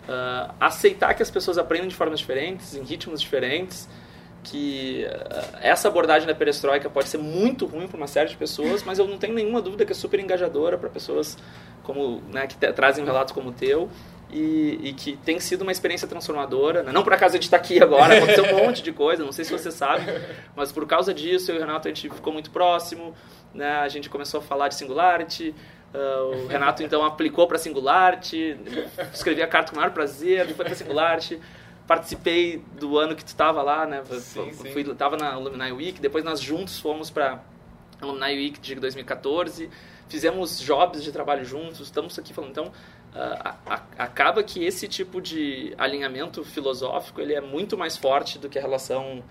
uh, 0.09 0.55
aceitar 0.61 1.15
que 1.15 1.23
as 1.23 1.31
pessoas 1.31 1.59
aprendem 1.59 1.89
de 1.89 1.95
formas 1.95 2.21
diferentes, 2.21 2.75
em 2.75 2.83
ritmos 2.83 3.21
diferentes, 3.21 3.89
que 4.43 5.07
uh, 5.07 5.57
essa 5.61 5.89
abordagem 5.89 6.27
da 6.27 6.35
perestroika 6.35 6.91
pode 6.91 7.09
ser 7.09 7.19
muito 7.19 7.67
ruim 7.67 7.87
para 7.87 7.97
uma 7.97 8.07
série 8.07 8.29
de 8.29 8.37
pessoas, 8.37 8.83
mas 8.83 8.99
eu 8.99 9.07
não 9.07 9.19
tenho 9.19 9.35
nenhuma 9.35 9.61
dúvida 9.61 9.85
que 9.85 9.93
é 9.93 9.95
super 9.95 10.19
engajadora 10.21 10.77
para 10.77 10.89
pessoas 10.89 11.37
como 11.83 12.23
né, 12.33 12.47
que 12.47 12.57
trazem 12.73 13.05
relatos 13.05 13.33
como 13.33 13.51
o 13.51 13.53
teu 13.53 13.89
e, 14.31 14.79
e, 14.83 14.93
que 14.95 15.17
tem 15.17 15.39
sido 15.39 15.63
uma 15.63 15.73
experiência 15.73 16.09
transformadora. 16.09 16.83
Né? 16.83 16.91
Não 16.93 17.03
por 17.03 17.13
acaso 17.13 17.35
a 17.35 17.37
gente 17.37 17.45
está 17.45 17.59
aqui 17.59 17.83
agora, 17.83 18.17
aconteceu 18.17 18.45
um 18.45 18.65
monte 18.65 18.83
de 18.83 18.93
coisa, 18.93 19.25
não 19.25 19.33
sei 19.33 19.45
se 19.45 19.53
você 19.53 19.71
sabe, 19.71 20.05
mas 20.57 20.73
por 20.73 20.87
causa 20.87 21.13
disso 21.13 21.51
eu 21.51 21.57
e 21.57 21.59
o 21.59 21.61
Renato 21.61 21.87
a 21.87 21.91
gente 21.91 22.09
ficou 22.09 22.33
muito 22.33 22.51
próximo, 22.51 23.15
né? 23.53 23.77
a 23.79 23.89
gente 23.89 24.09
começou 24.09 24.41
a 24.41 24.43
falar 24.43 24.69
de 24.69 24.77
Singularity, 24.77 25.55
uh, 25.95 26.45
o 26.45 26.47
Renato 26.47 26.83
então 26.83 27.05
aplicou 27.05 27.47
para 27.47 27.59
Singularity, 27.59 28.59
escrevi 29.13 29.43
a 29.43 29.47
carta 29.47 29.71
com 29.71 29.77
o 29.77 29.81
maior 29.81 29.93
prazer, 29.93 30.55
foi 30.55 30.65
para 30.65 30.75
Singularity, 30.75 31.41
participei 31.87 32.63
do 32.79 32.99
ano 32.99 33.15
que 33.15 33.25
tu 33.25 33.29
estava 33.29 33.63
lá, 33.63 33.87
né? 33.87 34.03
Sim, 34.21 34.53
Fui, 34.53 34.85
tava 34.95 35.17
na 35.17 35.33
Alumni 35.33 35.73
Week, 35.73 36.01
depois 36.01 36.25
nós 36.25 36.41
juntos 36.41 36.79
fomos 36.79 37.11
para 37.11 37.43
Alumni 38.01 38.35
Week 38.35 38.61
de 38.61 38.75
2014, 38.75 39.69
fizemos 40.09 40.61
jobs 40.61 41.03
de 41.03 41.13
trabalho 41.13 41.45
juntos, 41.45 41.81
estamos 41.81 42.19
aqui 42.19 42.35
falando. 42.35 42.51
Então, 42.51 42.67
uh, 42.67 43.81
acaba 43.99 44.43
que 44.43 44.65
esse 44.65 44.89
tipo 44.89 45.21
de 45.21 45.75
alinhamento 45.79 46.45
filosófico 46.45 47.21
ele 47.21 47.35
é 47.35 47.41
muito 47.41 47.77
mais 47.79 47.97
forte 47.97 48.39
do 48.39 48.49
que 48.49 48.59
a 48.59 48.63
relação 48.63 49.23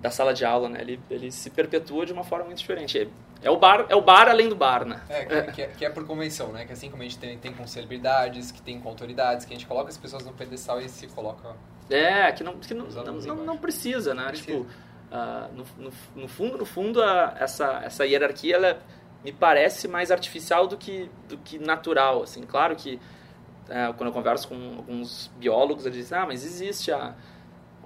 da 0.00 0.10
sala 0.10 0.32
de 0.32 0.44
aula, 0.44 0.68
né? 0.68 0.80
Ele, 0.80 1.00
ele 1.10 1.30
se 1.30 1.50
perpetua 1.50 2.06
de 2.06 2.12
uma 2.12 2.24
forma 2.24 2.46
muito 2.46 2.58
diferente. 2.58 2.98
É, 2.98 3.08
é 3.42 3.50
o 3.50 3.56
bar, 3.56 3.86
é 3.88 3.96
o 3.96 4.00
bar 4.00 4.28
além 4.28 4.48
do 4.48 4.54
bar, 4.54 4.84
né? 4.84 5.00
É, 5.08 5.24
que, 5.24 5.34
é, 5.34 5.42
que, 5.42 5.62
é, 5.62 5.66
que 5.66 5.84
é 5.84 5.90
por 5.90 6.06
convenção, 6.06 6.52
né? 6.52 6.64
Que 6.64 6.72
assim 6.72 6.90
como 6.90 7.02
a 7.02 7.06
gente 7.06 7.18
tem, 7.18 7.36
tem 7.38 7.52
com 7.52 7.66
celebridades, 7.66 8.52
que 8.52 8.62
tem 8.62 8.80
com 8.80 8.88
autoridades, 8.88 9.44
que 9.44 9.52
a 9.52 9.56
gente 9.56 9.66
coloca 9.66 9.88
as 9.88 9.98
pessoas 9.98 10.24
no 10.24 10.32
pedestal 10.32 10.80
e 10.80 10.88
se 10.88 11.06
coloca... 11.08 11.56
É, 11.90 12.30
que 12.32 12.44
não, 12.44 12.58
que 12.58 12.74
não, 12.74 12.86
não, 12.86 13.14
não, 13.14 13.36
não 13.36 13.58
precisa, 13.58 14.14
né? 14.14 14.26
Precisa. 14.28 14.58
Tipo, 14.58 14.66
uh, 15.10 15.54
no, 15.54 15.84
no, 15.84 15.92
no, 16.14 16.28
fundo, 16.28 16.58
no 16.58 16.66
fundo 16.66 17.02
a, 17.02 17.34
essa, 17.38 17.80
essa 17.82 18.06
hierarquia, 18.06 18.56
ela 18.56 18.78
me 19.24 19.32
parece 19.32 19.88
mais 19.88 20.10
artificial 20.10 20.66
do 20.66 20.76
que, 20.76 21.10
do 21.28 21.38
que 21.38 21.58
natural, 21.58 22.22
assim. 22.22 22.42
Claro 22.42 22.76
que 22.76 23.00
é, 23.68 23.92
quando 23.94 24.08
eu 24.08 24.12
converso 24.12 24.48
com 24.48 24.76
alguns 24.76 25.30
biólogos, 25.38 25.84
eles 25.84 25.98
dizem, 25.98 26.18
ah, 26.18 26.26
mas 26.26 26.44
existe 26.44 26.90
a 26.92 27.14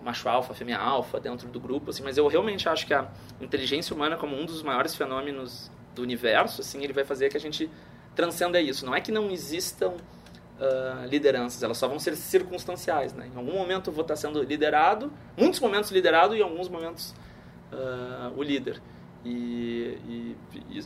macho 0.05 0.29
alfa, 0.29 0.55
fêmea 0.55 0.79
alfa 0.79 1.21
dentro 1.21 1.49
do 1.49 1.61
grupo, 1.61 1.91
assim, 1.91 2.03
mas 2.03 2.19
eu 2.19 2.27
realmente 2.27 2.69
acho 2.69 2.87
que 2.87 2.95
a 2.95 3.09
inteligência 3.41 3.95
humana 3.95 4.17
como 4.17 4.37
um 4.37 4.45
dos 4.45 4.63
maiores 4.63 4.95
fenômenos 4.95 5.71
do 5.95 6.03
universo, 6.03 6.61
assim, 6.61 6.83
ele 6.83 6.93
vai 6.93 7.05
fazer 7.05 7.29
que 7.29 7.37
a 7.37 7.41
gente 7.41 7.71
transcenda 8.15 8.61
isso. 8.61 8.85
Não 8.85 8.95
é 8.95 9.01
que 9.01 9.13
não 9.13 9.31
existam 9.31 9.91
uh, 9.91 11.07
lideranças, 11.07 11.63
elas 11.63 11.79
só 11.79 11.89
vão 11.89 11.99
ser 11.99 12.17
circunstanciais, 12.17 13.13
né? 13.13 13.31
Em 13.33 13.37
algum 13.37 13.55
momento 13.55 13.91
eu 13.91 13.95
vou 13.95 14.03
estar 14.03 14.17
sendo 14.17 14.43
liderado, 14.43 15.13
muitos 15.37 15.61
momentos 15.61 15.91
liderado 15.91 16.35
e 16.35 16.41
em 16.41 16.43
alguns 16.43 16.69
momentos 16.69 17.15
uh, 17.73 18.33
o 18.37 18.43
líder. 18.43 18.81
E, 19.25 19.99
e, 20.09 20.37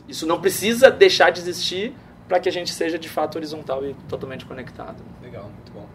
isso 0.07 0.27
não 0.27 0.39
precisa 0.39 0.91
deixar 0.91 1.31
de 1.31 1.39
existir 1.39 1.93
para 2.27 2.39
que 2.39 2.49
a 2.49 2.51
gente 2.51 2.71
seja 2.71 2.99
de 2.99 3.09
fato 3.09 3.37
horizontal 3.37 3.85
e 3.85 3.93
totalmente 4.07 4.45
conectado. 4.45 5.01
Legal, 5.21 5.45
muito 5.45 5.71
bom. 5.71 5.87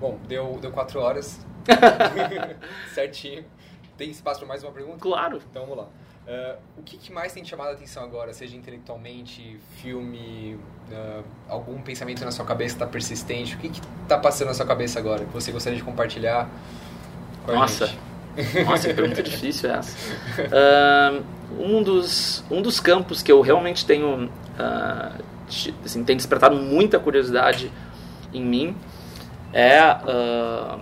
Bom, 0.00 0.18
deu, 0.28 0.58
deu 0.60 0.70
quatro 0.70 1.00
horas. 1.00 1.44
Certinho. 2.94 3.44
Tem 3.96 4.10
espaço 4.10 4.38
para 4.38 4.48
mais 4.48 4.62
uma 4.62 4.70
pergunta? 4.70 4.98
Claro. 5.00 5.40
Então 5.50 5.62
vamos 5.62 5.78
lá. 5.78 5.84
Uh, 5.84 6.58
o 6.76 6.82
que, 6.82 6.98
que, 6.98 7.10
mais 7.10 7.32
tem 7.32 7.44
chamado 7.44 7.70
a 7.70 7.72
atenção 7.72 8.04
agora, 8.04 8.32
seja 8.34 8.54
intelectualmente, 8.54 9.58
filme, 9.78 10.58
uh, 10.90 11.24
algum 11.48 11.80
pensamento 11.80 12.22
na 12.24 12.30
sua 12.30 12.44
cabeça 12.44 12.74
está 12.74 12.86
persistente? 12.86 13.56
O 13.56 13.58
que 13.58 13.80
está 14.02 14.18
passando 14.18 14.48
na 14.48 14.54
sua 14.54 14.66
cabeça 14.66 14.98
agora 14.98 15.24
que 15.24 15.32
você 15.32 15.50
gostaria 15.50 15.78
de 15.78 15.84
compartilhar 15.84 16.48
com 17.44 17.52
Nossa. 17.52 17.90
Nossa, 18.66 18.88
que 18.88 18.94
pergunta 18.94 19.22
difícil 19.22 19.70
essa. 19.70 19.96
Uh, 20.38 21.24
um, 21.58 21.82
dos, 21.82 22.44
um 22.50 22.62
dos 22.62 22.78
campos 22.78 23.22
que 23.22 23.32
eu 23.32 23.40
realmente 23.40 23.84
tenho 23.84 24.30
assim, 25.84 26.04
tem 26.04 26.16
despertado 26.16 26.54
muita 26.56 27.00
curiosidade 27.00 27.72
em 28.32 28.44
mim 28.44 28.76
é 29.52 29.80
uh, 29.82 30.78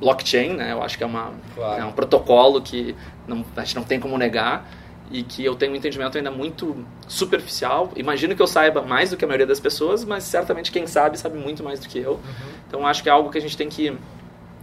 blockchain, 0.00 0.54
né? 0.54 0.72
Eu 0.72 0.82
acho 0.82 0.96
que 0.96 1.04
é, 1.04 1.06
uma, 1.06 1.32
claro. 1.54 1.82
é 1.82 1.84
um 1.84 1.92
protocolo 1.92 2.60
que 2.60 2.94
não, 3.26 3.44
a 3.56 3.64
gente 3.64 3.76
não 3.76 3.84
tem 3.84 4.00
como 4.00 4.18
negar 4.18 4.68
e 5.10 5.22
que 5.22 5.44
eu 5.44 5.54
tenho 5.54 5.72
um 5.72 5.76
entendimento 5.76 6.16
ainda 6.16 6.30
muito 6.30 6.84
superficial. 7.06 7.92
Imagino 7.94 8.34
que 8.34 8.42
eu 8.42 8.46
saiba 8.46 8.82
mais 8.82 9.10
do 9.10 9.16
que 9.16 9.24
a 9.24 9.28
maioria 9.28 9.46
das 9.46 9.60
pessoas, 9.60 10.04
mas 10.04 10.24
certamente 10.24 10.72
quem 10.72 10.86
sabe 10.86 11.18
sabe 11.18 11.38
muito 11.38 11.62
mais 11.62 11.78
do 11.78 11.88
que 11.88 11.98
eu. 11.98 12.12
Uhum. 12.12 12.20
Então 12.66 12.86
acho 12.86 13.02
que 13.02 13.08
é 13.08 13.12
algo 13.12 13.30
que 13.30 13.38
a 13.38 13.40
gente 13.40 13.56
tem 13.56 13.68
que 13.68 13.96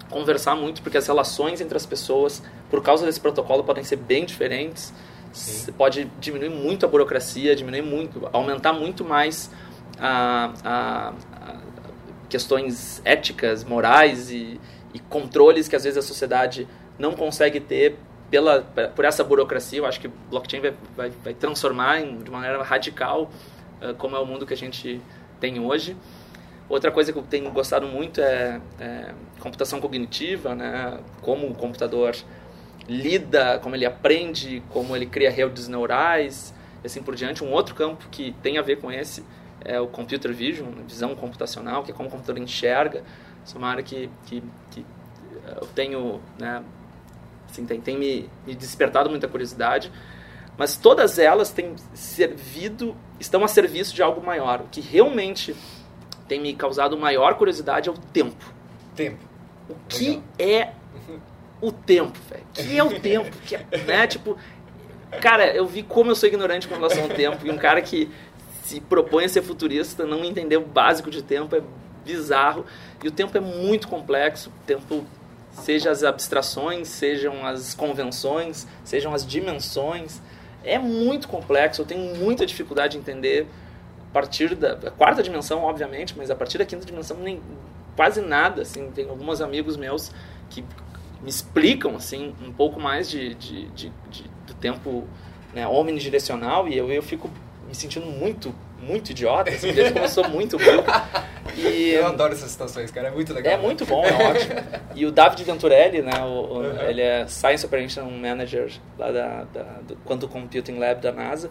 conversar 0.10 0.56
muito, 0.56 0.82
porque 0.82 0.98
as 0.98 1.06
relações 1.06 1.62
entre 1.62 1.78
as 1.78 1.86
pessoas, 1.86 2.42
por 2.70 2.82
causa 2.82 3.06
desse 3.06 3.20
protocolo, 3.20 3.64
podem 3.64 3.84
ser 3.84 3.98
bem 3.98 4.26
diferentes. 4.26 4.92
Sim. 5.32 5.72
Pode 5.74 6.12
diminuir 6.20 6.50
muito 6.50 6.86
a 6.86 6.90
burocracia, 6.90 7.56
diminuir 7.56 7.84
muito, 7.84 8.28
aumentar 8.34 8.74
muito 8.74 9.06
mais 9.06 9.52
a, 10.00 10.52
a, 10.64 11.14
a 11.29 11.29
questões 12.30 13.02
éticas, 13.04 13.64
morais 13.64 14.32
e, 14.32 14.60
e, 14.94 15.00
controles 15.00 15.68
que 15.68 15.76
às 15.76 15.84
vezes 15.84 15.98
a 15.98 16.02
sociedade 16.02 16.68
não 16.98 17.14
consegue 17.14 17.60
ter 17.60 17.98
pela, 18.30 18.62
por 18.96 19.04
essa 19.04 19.24
burocracia. 19.24 19.80
Eu 19.80 19.86
acho 19.86 20.00
que 20.00 20.08
blockchain 20.08 20.62
vai, 20.62 20.74
vai, 20.96 21.10
vai 21.24 21.34
transformar 21.34 22.00
em, 22.02 22.18
de 22.20 22.30
maneira 22.30 22.62
radical 22.64 23.32
uh, 23.82 23.94
como 23.96 24.16
é 24.16 24.20
o 24.20 24.26
mundo 24.26 24.46
que 24.46 24.54
a 24.54 24.58
gente 24.58 25.02
tem 25.40 25.60
hoje. 25.60 25.98
Outra 26.70 26.92
coisa 26.92 27.12
que 27.12 27.18
eu 27.18 27.24
tenho 27.24 27.50
gostado 27.50 27.88
muito 27.88 28.22
é, 28.22 28.62
é 28.80 29.14
computação 29.40 29.82
cognitiva, 29.82 30.54
né? 30.54 31.00
como 31.22 31.48
o 31.48 31.56
computador 31.56 32.16
lida, 32.88 33.60
como 33.60 33.76
ele 33.76 33.86
aprende, 33.86 34.62
como 34.70 34.96
ele 34.96 35.08
cria 35.08 35.32
redes 35.32 35.68
neurais, 35.68 36.54
e 36.84 36.88
assim 36.88 37.02
por 37.02 37.16
diante. 37.16 37.44
Um 37.44 37.52
outro 37.52 37.74
campo 37.74 38.08
que 38.12 38.36
tem 38.44 38.60
a 38.60 38.62
ver 38.62 38.80
com 38.80 38.92
esse 38.92 39.24
é 39.62 39.80
o 39.80 39.88
computer 39.88 40.34
vision, 40.34 40.68
visão 40.88 41.16
computacional, 41.16 41.84
que 41.84 41.92
é 41.92 41.94
como 41.94 42.10
o 42.10 42.12
computador 42.12 42.42
enxerga. 42.42 43.04
Isso 43.46 43.56
é 43.56 43.58
uma 43.58 43.70
área 43.70 43.84
que, 43.84 44.10
que, 44.26 44.44
que 44.72 44.86
eh, 45.46 45.58
eu 45.62 45.68
tenho, 45.68 46.22
né, 46.38 46.64
assim, 47.50 47.66
tem, 47.66 47.80
tem 47.80 47.98
me, 47.98 48.30
me 48.46 48.56
despertado 48.56 49.10
muita 49.10 49.28
curiosidade. 49.28 49.92
Mas 50.58 50.76
todas 50.76 51.18
elas 51.18 51.52
têm 51.52 51.76
servido, 51.94 52.96
estão 53.20 53.44
a 53.44 53.48
serviço 53.48 53.96
de 53.96 54.04
algo 54.04 54.22
maior. 54.26 54.62
O 54.62 54.66
que 54.66 54.82
realmente 54.82 55.56
tem 56.28 56.40
me 56.40 56.54
causado 56.54 56.98
maior 56.98 57.36
curiosidade 57.36 57.88
é 57.88 57.92
o 57.92 57.98
tempo. 57.98 58.54
Tempo. 58.94 59.24
O 59.70 59.76
que 59.88 60.22
é 60.38 60.74
o 61.62 61.72
tempo, 61.72 62.18
velho. 62.30 62.44
Que 62.54 62.78
é 62.78 62.84
o 62.84 63.00
tempo? 63.00 63.36
Que 63.46 63.56
é, 63.56 63.66
né? 63.86 64.06
Tipo, 64.06 64.38
cara, 65.22 65.48
eu 65.48 65.66
vi 65.66 65.82
como 65.82 66.12
eu 66.12 66.16
sou 66.16 66.28
ignorante 66.28 66.68
com 66.68 66.76
relação 66.76 67.04
ao 67.04 67.10
tempo. 67.10 67.46
E 67.48 67.50
um 67.50 67.58
cara 67.58 67.82
que 67.82 68.12
se 68.70 68.80
propõe 68.80 69.26
a 69.26 69.30
ser 69.30 69.42
futurista, 69.42 70.06
não 70.06 70.24
entender 70.24 70.58
o 70.58 70.66
básico 70.66 71.10
de 71.10 71.24
tempo 71.24 71.56
é 71.56 71.62
bizarro. 72.06 72.66
E 73.04 73.08
o 73.08 73.12
tempo 73.12 73.36
é 73.36 73.42
muito 73.42 73.88
complexo. 73.88 74.50
O 74.50 74.66
tempo, 74.66 75.06
seja 75.52 75.90
as 75.90 76.04
abstrações, 76.04 76.88
sejam 76.88 77.44
as 77.46 77.74
convenções, 77.74 78.68
sejam 78.84 79.12
as 79.12 79.26
dimensões, 79.26 80.22
é 80.64 80.78
muito 80.78 81.28
complexo. 81.28 81.82
Eu 81.82 81.86
tenho 81.86 82.16
muita 82.16 82.46
dificuldade 82.46 82.94
de 82.94 83.00
entender 83.00 83.48
a 84.08 84.14
partir 84.14 84.56
da 84.56 84.74
a 84.74 84.92
quarta 84.92 85.24
dimensão, 85.24 85.64
obviamente, 85.64 86.16
mas 86.16 86.30
a 86.30 86.36
partir 86.36 86.60
da 86.60 86.66
quinta 86.66 86.86
dimensão 86.86 87.18
nem 87.18 87.42
quase 87.96 88.22
nada. 88.22 88.62
Assim, 88.62 88.92
tem 88.92 89.10
alguns 89.10 89.42
amigos 89.42 89.78
meus 89.78 90.12
que 90.48 90.64
me 91.24 91.30
explicam 91.30 91.96
assim 91.96 92.36
um 92.40 92.52
pouco 92.52 92.80
mais 92.80 93.10
de, 93.10 93.34
de, 93.34 93.66
de, 93.70 93.92
de 94.12 94.24
do 94.46 94.54
tempo 94.54 95.08
né, 95.54 95.68
omnidirecional 95.68 96.68
e 96.68 96.78
eu, 96.78 96.90
eu 96.92 97.04
fico 97.04 97.30
me 97.70 97.76
sentindo 97.76 98.08
muito 98.08 98.54
muito 98.82 99.12
idiota, 99.12 99.52
assim, 99.52 99.72
desde 99.74 99.98
eu 99.98 100.10
sou 100.10 100.28
muito 100.28 100.58
burro. 100.58 100.84
E, 101.58 101.90
eu 101.90 102.06
adoro 102.06 102.32
essas 102.32 102.52
situações, 102.52 102.92
cara, 102.92 103.10
é 103.10 103.12
muito 103.12 103.34
legal. 103.34 103.54
É 103.54 103.58
né? 103.58 103.64
muito 103.64 103.86
bom, 103.86 104.06
é 104.06 104.30
ótimo. 104.30 104.54
E 104.96 105.06
o 105.06 105.12
David 105.12 105.44
Venturelli, 105.44 106.02
né, 106.02 106.22
o, 106.22 106.60
uhum. 106.60 106.82
ele 106.82 107.02
é 107.02 107.28
Science 107.28 107.66
Operation 107.66 108.10
Manager 108.10 108.72
lá 108.98 109.12
da, 109.12 109.44
da, 109.46 109.64
do 109.82 109.96
Quantum 110.06 110.28
Computing 110.28 110.78
Lab 110.78 111.02
da 111.02 111.12
NASA. 111.12 111.50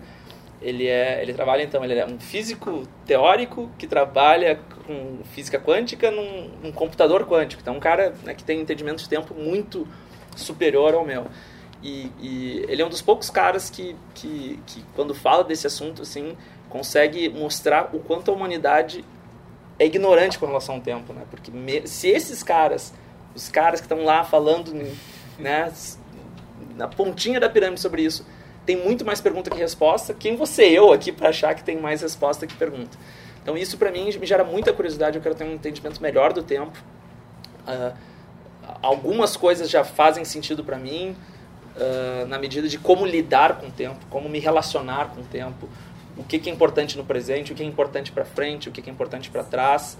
Ele, 0.62 0.87
é, 0.87 1.21
ele 1.21 1.35
trabalha, 1.35 1.62
então, 1.62 1.85
ele 1.85 1.99
é 1.99 2.07
um 2.07 2.19
físico 2.19 2.85
teórico 3.07 3.71
que 3.77 3.87
trabalha 3.87 4.61
com 4.87 5.19
física 5.33 5.59
quântica 5.59 6.11
num, 6.11 6.49
num 6.62 6.73
computador 6.73 7.27
quântico. 7.27 7.61
Então, 7.61 7.77
um 7.77 7.81
cara 7.81 8.14
né, 8.25 8.35
que 8.35 8.45
tem 8.45 8.59
um 8.59 8.62
entendimento 8.62 9.03
de 9.03 9.09
tempo 9.09 9.35
muito 9.35 9.87
superior 10.37 10.95
ao 10.95 11.05
meu. 11.05 11.27
E, 11.83 12.11
e, 12.20 12.64
ele 12.68 12.83
é 12.83 12.87
um 12.87 12.89
dos 12.89 13.03
poucos 13.03 13.31
caras 13.31 13.70
que, 13.70 13.95
que, 14.14 14.61
que, 14.66 14.85
quando 14.95 15.14
fala 15.14 15.45
desse 15.45 15.66
assunto, 15.66 16.03
assim, 16.03 16.37
consegue 16.68 17.29
mostrar 17.29 17.91
o 17.95 18.01
quanto 18.01 18.31
a 18.31 18.35
humanidade 18.35 19.05
é 19.79 19.87
ignorante 19.87 20.39
com 20.39 20.47
relação 20.47 20.76
ao 20.76 20.81
tempo, 20.81 21.12
né? 21.12 21.22
Porque 21.31 21.51
me, 21.51 21.87
se 21.87 22.09
esses 22.09 22.43
caras, 22.43 22.93
os 23.35 23.49
caras 23.49 23.81
que 23.81 23.87
estão 23.87 24.05
lá 24.05 24.24
falando, 24.24 24.72
né, 25.39 25.72
na 26.76 26.89
pontinha 26.89 27.39
da 27.39 27.49
pirâmide 27.49 27.81
sobre 27.81 28.03
isso, 28.03 28.26
tem 28.66 28.76
muito 28.76 29.05
mais 29.05 29.20
pergunta 29.20 29.49
que 29.49 29.57
resposta. 29.57 30.12
Quem 30.12 30.37
você 30.37 30.64
eu 30.64 30.93
aqui 30.93 31.11
para 31.12 31.31
achar 31.31 31.55
que 31.55 31.62
tem 31.62 31.81
mais 31.81 32.03
resposta 32.03 32.47
que 32.47 32.55
pergunta? 32.55 32.99
Então 33.43 33.57
isso 33.57 33.79
para 33.79 33.91
mim 33.91 34.05
me 34.18 34.26
gera 34.26 34.45
muita 34.45 34.72
curiosidade. 34.72 35.16
Eu 35.16 35.22
quero 35.22 35.35
ter 35.35 35.45
um 35.45 35.55
entendimento 35.55 36.03
melhor 36.03 36.35
do 36.35 36.43
tempo. 36.43 36.76
Uh, 37.66 37.97
algumas 38.83 39.37
coisas 39.37 39.70
já 39.70 39.85
fazem 39.85 40.24
sentido 40.24 40.62
para 40.62 40.76
mim. 40.76 41.16
Na 42.29 42.39
medida 42.39 42.68
de 42.68 42.79
como 42.79 43.07
lidar 43.07 43.59
com 43.61 43.66
o 43.68 43.70
tempo, 43.70 43.99
como 44.11 44.29
me 44.29 44.39
relacionar 44.39 45.11
com 45.14 45.20
o 45.20 45.24
tempo, 45.24 45.68
o 46.16 46.24
que, 46.24 46.39
que 46.39 46.51
é 46.51 46.53
importante 46.53 46.99
no 46.99 47.05
presente, 47.05 47.53
o 47.53 47.55
que 47.55 47.62
é 47.62 47.66
importante 47.66 48.11
para 48.11 48.24
frente, 48.24 48.68
o 48.68 48.72
que, 48.72 48.83
que 48.83 48.91
é 48.91 48.93
importante 48.93 49.31
para 49.31 49.45
trás. 49.45 49.97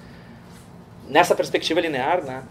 Nessa 1.09 1.35
perspectiva 1.35 1.81
linear, 1.81 2.25
né? 2.25 2.43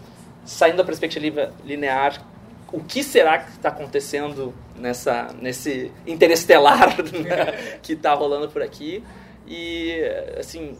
Saindo 0.44 0.78
da 0.78 0.84
perspectiva 0.84 1.52
linear, 1.64 2.24
o 2.72 2.80
que 2.82 3.02
será 3.02 3.38
que 3.38 3.50
está 3.50 3.68
acontecendo 3.68 4.54
nessa, 4.76 5.28
nesse 5.40 5.92
interestelar 6.06 6.96
né? 7.12 7.78
que 7.82 7.92
está 7.92 8.14
rolando 8.14 8.48
por 8.48 8.62
aqui? 8.62 9.04
E, 9.46 10.00
assim, 10.38 10.76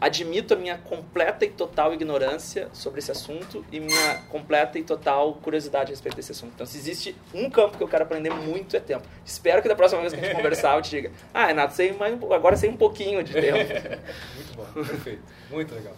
admito 0.00 0.54
a 0.54 0.56
minha 0.56 0.78
completa 0.78 1.44
e 1.44 1.50
total 1.50 1.92
ignorância 1.92 2.68
sobre 2.72 3.00
esse 3.00 3.10
assunto 3.10 3.64
e 3.72 3.80
minha 3.80 4.22
completa 4.28 4.78
e 4.78 4.84
total 4.84 5.34
curiosidade 5.34 5.86
a 5.86 5.90
respeito 5.90 6.16
desse 6.16 6.32
assunto. 6.32 6.52
Então, 6.54 6.66
se 6.66 6.78
existe 6.78 7.16
um 7.34 7.50
campo 7.50 7.76
que 7.76 7.82
eu 7.82 7.88
quero 7.88 8.04
aprender 8.04 8.30
muito 8.30 8.76
é 8.76 8.80
tempo. 8.80 9.06
Espero 9.24 9.60
que 9.60 9.68
da 9.68 9.74
próxima 9.74 10.00
vez 10.00 10.12
que 10.12 10.20
a 10.20 10.22
gente 10.22 10.34
conversar 10.36 10.76
eu 10.76 10.82
te 10.82 10.90
diga, 10.90 11.12
ah, 11.34 11.46
Renato, 11.46 11.74
sei 11.74 11.92
mais, 11.92 12.14
agora 12.14 12.56
sei 12.56 12.70
um 12.70 12.76
pouquinho 12.76 13.22
de 13.22 13.32
tempo. 13.32 13.58
muito 14.36 14.54
bom, 14.56 14.84
perfeito. 14.84 15.22
Muito 15.50 15.74
legal. 15.74 15.94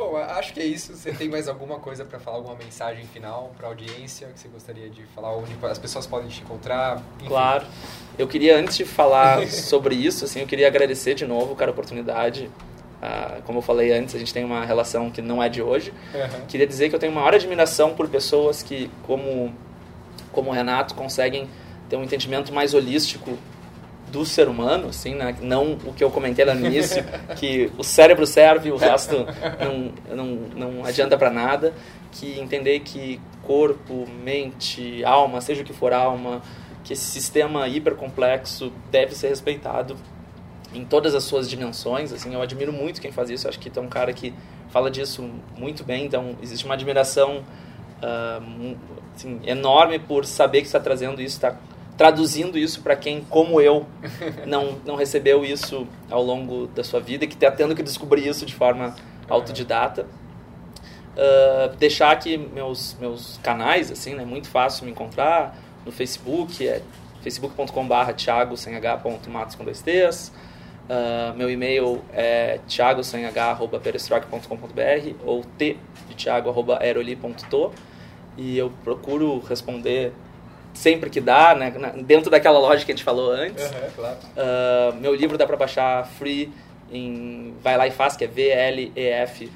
Bom, 0.00 0.16
acho 0.16 0.54
que 0.54 0.60
é 0.60 0.64
isso. 0.64 0.96
Você 0.96 1.12
tem 1.12 1.28
mais 1.28 1.46
alguma 1.46 1.78
coisa 1.78 2.06
para 2.06 2.18
falar, 2.18 2.38
alguma 2.38 2.56
mensagem 2.56 3.04
final 3.04 3.52
para 3.54 3.66
a 3.66 3.70
audiência 3.70 4.28
que 4.28 4.40
você 4.40 4.48
gostaria 4.48 4.88
de 4.88 5.02
falar, 5.14 5.36
onde 5.36 5.54
as 5.62 5.78
pessoas 5.78 6.06
podem 6.06 6.26
te 6.26 6.40
encontrar? 6.40 7.02
Enfim. 7.18 7.28
Claro. 7.28 7.66
Eu 8.18 8.26
queria, 8.26 8.56
antes 8.56 8.78
de 8.78 8.86
falar 8.86 9.46
sobre 9.52 9.94
isso, 9.94 10.24
assim, 10.24 10.40
eu 10.40 10.46
queria 10.46 10.68
agradecer 10.68 11.14
de 11.14 11.26
novo, 11.26 11.54
cara, 11.54 11.70
a 11.70 11.72
oportunidade. 11.72 12.50
Ah, 13.02 13.40
como 13.44 13.58
eu 13.58 13.62
falei 13.62 13.92
antes, 13.92 14.14
a 14.14 14.18
gente 14.18 14.32
tem 14.32 14.42
uma 14.42 14.64
relação 14.64 15.10
que 15.10 15.20
não 15.20 15.42
é 15.42 15.50
de 15.50 15.60
hoje. 15.60 15.92
Uhum. 16.14 16.46
Queria 16.46 16.66
dizer 16.66 16.88
que 16.88 16.94
eu 16.94 16.98
tenho 16.98 17.12
maior 17.12 17.34
admiração 17.34 17.94
por 17.94 18.08
pessoas 18.08 18.62
que, 18.62 18.90
como, 19.02 19.54
como 20.32 20.48
o 20.48 20.52
Renato, 20.54 20.94
conseguem 20.94 21.46
ter 21.90 21.96
um 21.96 22.04
entendimento 22.04 22.54
mais 22.54 22.72
holístico 22.72 23.36
do 24.10 24.24
ser 24.26 24.48
humano, 24.48 24.88
assim, 24.88 25.14
né? 25.14 25.36
não 25.40 25.72
o 25.84 25.92
que 25.92 26.02
eu 26.02 26.10
comentei 26.10 26.44
lá 26.44 26.54
no 26.54 26.66
início, 26.66 27.04
que 27.36 27.70
o 27.78 27.84
cérebro 27.84 28.26
serve, 28.26 28.70
o 28.70 28.76
resto 28.76 29.26
não, 29.58 29.92
não, 30.14 30.26
não 30.54 30.84
adianta 30.84 31.16
para 31.16 31.30
nada, 31.30 31.72
que 32.12 32.38
entender 32.38 32.80
que 32.80 33.20
corpo, 33.42 34.06
mente, 34.22 35.04
alma, 35.04 35.40
seja 35.40 35.62
o 35.62 35.64
que 35.64 35.72
for 35.72 35.92
alma, 35.92 36.42
que 36.84 36.92
esse 36.92 37.04
sistema 37.04 37.68
hipercomplexo 37.68 38.72
deve 38.90 39.14
ser 39.14 39.28
respeitado 39.28 39.96
em 40.74 40.84
todas 40.84 41.14
as 41.14 41.24
suas 41.24 41.48
dimensões, 41.48 42.12
assim, 42.12 42.32
eu 42.32 42.42
admiro 42.42 42.72
muito 42.72 43.00
quem 43.00 43.10
faz 43.10 43.28
isso, 43.30 43.48
acho 43.48 43.58
que 43.58 43.68
tem 43.68 43.82
um 43.82 43.88
cara 43.88 44.12
que 44.12 44.32
fala 44.70 44.90
disso 44.90 45.28
muito 45.56 45.82
bem, 45.82 46.06
então 46.06 46.36
existe 46.40 46.64
uma 46.64 46.74
admiração 46.74 47.42
uh, 48.02 48.76
assim, 49.14 49.40
enorme 49.44 49.98
por 49.98 50.24
saber 50.24 50.60
que 50.60 50.66
está 50.66 50.78
trazendo 50.78 51.20
isso, 51.20 51.36
está 51.36 51.56
traduzindo 52.00 52.56
isso 52.56 52.80
para 52.80 52.96
quem, 52.96 53.22
como 53.28 53.60
eu, 53.60 53.84
não, 54.48 54.78
não 54.86 54.96
recebeu 54.96 55.44
isso 55.44 55.86
ao 56.10 56.22
longo 56.22 56.66
da 56.68 56.82
sua 56.82 56.98
vida 56.98 57.26
e 57.26 57.28
que 57.28 57.34
está 57.34 57.50
tendo 57.50 57.76
que 57.76 57.82
descobrir 57.82 58.26
isso 58.26 58.46
de 58.46 58.54
forma 58.54 58.96
autodidata. 59.28 60.06
Uh, 61.12 61.76
deixar 61.76 62.10
aqui 62.10 62.38
meus, 62.38 62.96
meus 62.98 63.38
canais, 63.42 63.92
assim, 63.92 64.14
é 64.14 64.16
né, 64.16 64.24
muito 64.24 64.48
fácil 64.48 64.86
me 64.86 64.92
encontrar 64.92 65.54
no 65.84 65.92
Facebook, 65.92 66.66
é 66.66 66.80
facebook.com.br 67.22 68.12
thiago 68.16 68.56
sem 68.56 68.74
h, 68.74 69.02
matos 69.28 69.54
com 69.54 69.62
dois 69.62 69.82
t's. 69.82 70.32
Uh, 70.88 71.36
meu 71.36 71.50
e-mail 71.50 72.02
é 72.14 72.60
thiago 72.66 73.04
sem 73.04 73.26
h, 73.26 73.58
ou 73.60 75.44
t 75.58 75.76
de 76.08 76.14
thiago, 76.16 76.48
arroba 76.48 76.78
aeroli.to 76.80 77.74
e 78.38 78.56
eu 78.56 78.72
procuro 78.82 79.38
responder 79.40 80.14
sempre 80.72 81.10
que 81.10 81.20
dá, 81.20 81.54
né? 81.54 81.72
dentro 82.04 82.30
daquela 82.30 82.58
lógica 82.58 82.86
que 82.86 82.92
a 82.92 82.94
gente 82.94 83.04
falou 83.04 83.30
antes. 83.32 83.64
Uhum, 83.64 83.90
claro. 83.96 84.18
uh, 84.36 84.94
meu 85.00 85.14
livro 85.14 85.36
dá 85.36 85.46
para 85.46 85.56
baixar 85.56 86.06
free 86.06 86.52
em 86.92 87.54
vai 87.62 87.76
lá 87.76 87.86
e 87.86 87.90
faz, 87.90 88.16
que 88.16 88.24
é 88.24 88.26
vlef.me. 88.26 89.54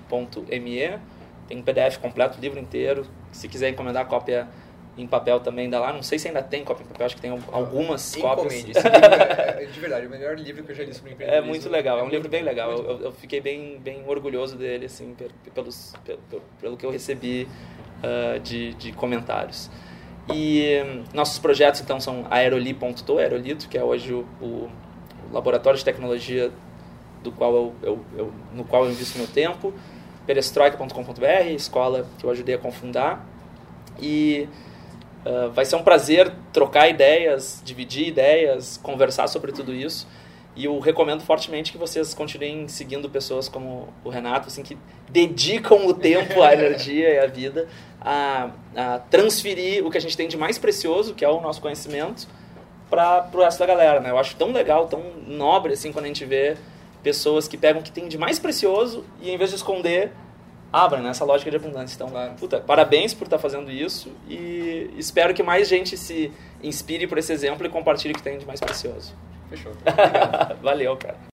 Tem 1.48 1.58
um 1.58 1.62
PDF 1.62 1.98
completo, 1.98 2.38
livro 2.40 2.58
inteiro. 2.58 3.06
Se 3.32 3.48
quiser 3.48 3.68
encomendar 3.70 4.02
a 4.02 4.06
cópia 4.06 4.48
em 4.96 5.06
papel 5.06 5.40
também 5.40 5.68
dá 5.68 5.80
lá. 5.80 5.92
Não 5.92 6.02
sei 6.02 6.18
se 6.18 6.28
ainda 6.28 6.42
tem 6.42 6.64
cópia 6.64 6.84
em 6.84 6.86
papel, 6.86 7.06
acho 7.06 7.16
que 7.16 7.22
tem 7.22 7.30
algumas 7.52 8.16
Encomende. 8.16 8.72
cópias. 8.72 8.76
Esse 8.76 8.88
livro 8.88 9.60
é, 9.60 9.66
de 9.66 9.80
verdade, 9.80 10.06
o 10.06 10.10
melhor 10.10 10.38
livro 10.38 10.62
que 10.62 10.70
eu 10.70 10.76
já 10.76 10.84
li 10.84 10.94
sobre 10.94 11.12
empreendedorismo. 11.14 11.50
É 11.50 11.50
muito 11.50 11.68
legal, 11.68 11.98
é 11.98 12.02
um 12.02 12.08
livro 12.08 12.28
bem 12.28 12.42
legal. 12.42 12.70
Eu, 12.70 13.00
eu, 13.00 13.12
fiquei 13.12 13.40
bem, 13.40 13.78
bem 13.80 14.02
orgulhoso 14.06 14.56
dele, 14.56 14.86
assim, 14.86 15.14
pelos, 15.52 15.94
pelo, 16.04 16.42
pelo 16.60 16.76
que 16.76 16.86
eu 16.86 16.90
recebi 16.90 17.48
uh, 17.98 18.38
de, 18.40 18.74
de 18.74 18.92
comentários. 18.92 19.70
E 20.32 21.04
nossos 21.12 21.38
projetos 21.38 21.80
então 21.80 22.00
são 22.00 22.26
aeroli.to, 22.30 23.18
Aerolito, 23.18 23.68
que 23.68 23.76
é 23.76 23.84
hoje 23.84 24.12
o, 24.12 24.26
o, 24.40 24.70
laboratório 25.32 25.78
de 25.78 25.84
tecnologia 25.84 26.50
do 27.22 27.32
qual 27.32 27.54
eu, 27.54 27.74
eu, 27.82 28.04
eu, 28.16 28.32
no 28.54 28.64
qual 28.64 28.84
eu 28.84 28.90
invisto 28.90 29.18
meu 29.18 29.26
tempo, 29.26 29.74
perestroika.com.br, 30.26 31.48
escola 31.54 32.06
que 32.18 32.24
eu 32.24 32.30
ajudei 32.30 32.54
a 32.54 32.58
confundar. 32.58 33.26
E 34.00 34.48
uh, 35.26 35.50
vai 35.50 35.64
ser 35.64 35.76
um 35.76 35.82
prazer 35.82 36.32
trocar 36.52 36.88
ideias, 36.88 37.60
dividir 37.64 38.08
ideias, 38.08 38.78
conversar 38.82 39.28
sobre 39.28 39.52
tudo 39.52 39.74
isso. 39.74 40.06
E 40.56 40.66
eu 40.66 40.78
recomendo 40.78 41.22
fortemente 41.22 41.72
que 41.72 41.78
vocês 41.78 42.14
continuem 42.14 42.68
seguindo 42.68 43.10
pessoas 43.10 43.48
como 43.48 43.88
o 44.04 44.08
Renato, 44.08 44.48
assim, 44.48 44.62
que 44.62 44.78
dedicam 45.08 45.86
o 45.86 45.94
tempo, 45.94 46.42
a 46.42 46.52
energia 46.54 47.10
e 47.14 47.18
a 47.18 47.26
vida 47.26 47.68
a, 48.00 48.50
a, 48.76 48.98
transferir 48.98 49.84
o 49.84 49.90
que 49.90 49.98
a 49.98 50.00
gente 50.00 50.16
tem 50.16 50.28
de 50.28 50.36
mais 50.36 50.58
precioso, 50.58 51.14
que 51.14 51.24
é 51.24 51.28
o 51.28 51.40
nosso 51.40 51.60
conhecimento, 51.60 52.28
para 52.88 53.28
o 53.32 53.38
resto 53.38 53.58
da 53.58 53.66
galera. 53.66 54.00
Né? 54.00 54.10
Eu 54.10 54.18
acho 54.18 54.36
tão 54.36 54.52
legal, 54.52 54.86
tão 54.86 55.02
nobre, 55.26 55.72
assim, 55.72 55.90
quando 55.90 56.04
a 56.04 56.08
gente 56.08 56.24
vê 56.24 56.56
pessoas 57.02 57.48
que 57.48 57.56
pegam 57.56 57.80
o 57.80 57.84
que 57.84 57.90
tem 57.90 58.06
de 58.06 58.16
mais 58.16 58.38
precioso 58.38 59.04
e, 59.20 59.30
em 59.30 59.36
vez 59.36 59.50
de 59.50 59.56
esconder, 59.56 60.12
abrem 60.72 61.02
nessa 61.02 61.24
lógica 61.24 61.50
de 61.50 61.56
abundância. 61.56 61.94
Então, 61.94 62.08
claro. 62.08 62.32
puta, 62.34 62.60
parabéns 62.60 63.14
por 63.14 63.24
estar 63.24 63.36
tá 63.36 63.42
fazendo 63.42 63.70
isso 63.70 64.10
e 64.28 64.90
espero 64.96 65.32
que 65.32 65.42
mais 65.42 65.68
gente 65.68 65.96
se 65.96 66.32
inspire 66.62 67.06
por 67.06 67.16
esse 67.18 67.32
exemplo 67.32 67.66
e 67.66 67.70
compartilhe 67.70 68.12
o 68.12 68.16
que 68.16 68.22
tem 68.22 68.38
de 68.38 68.46
mais 68.46 68.60
precioso. 68.60 69.14
Fechou. 69.56 69.72
Valeu, 70.62 70.96
cara. 70.96 71.33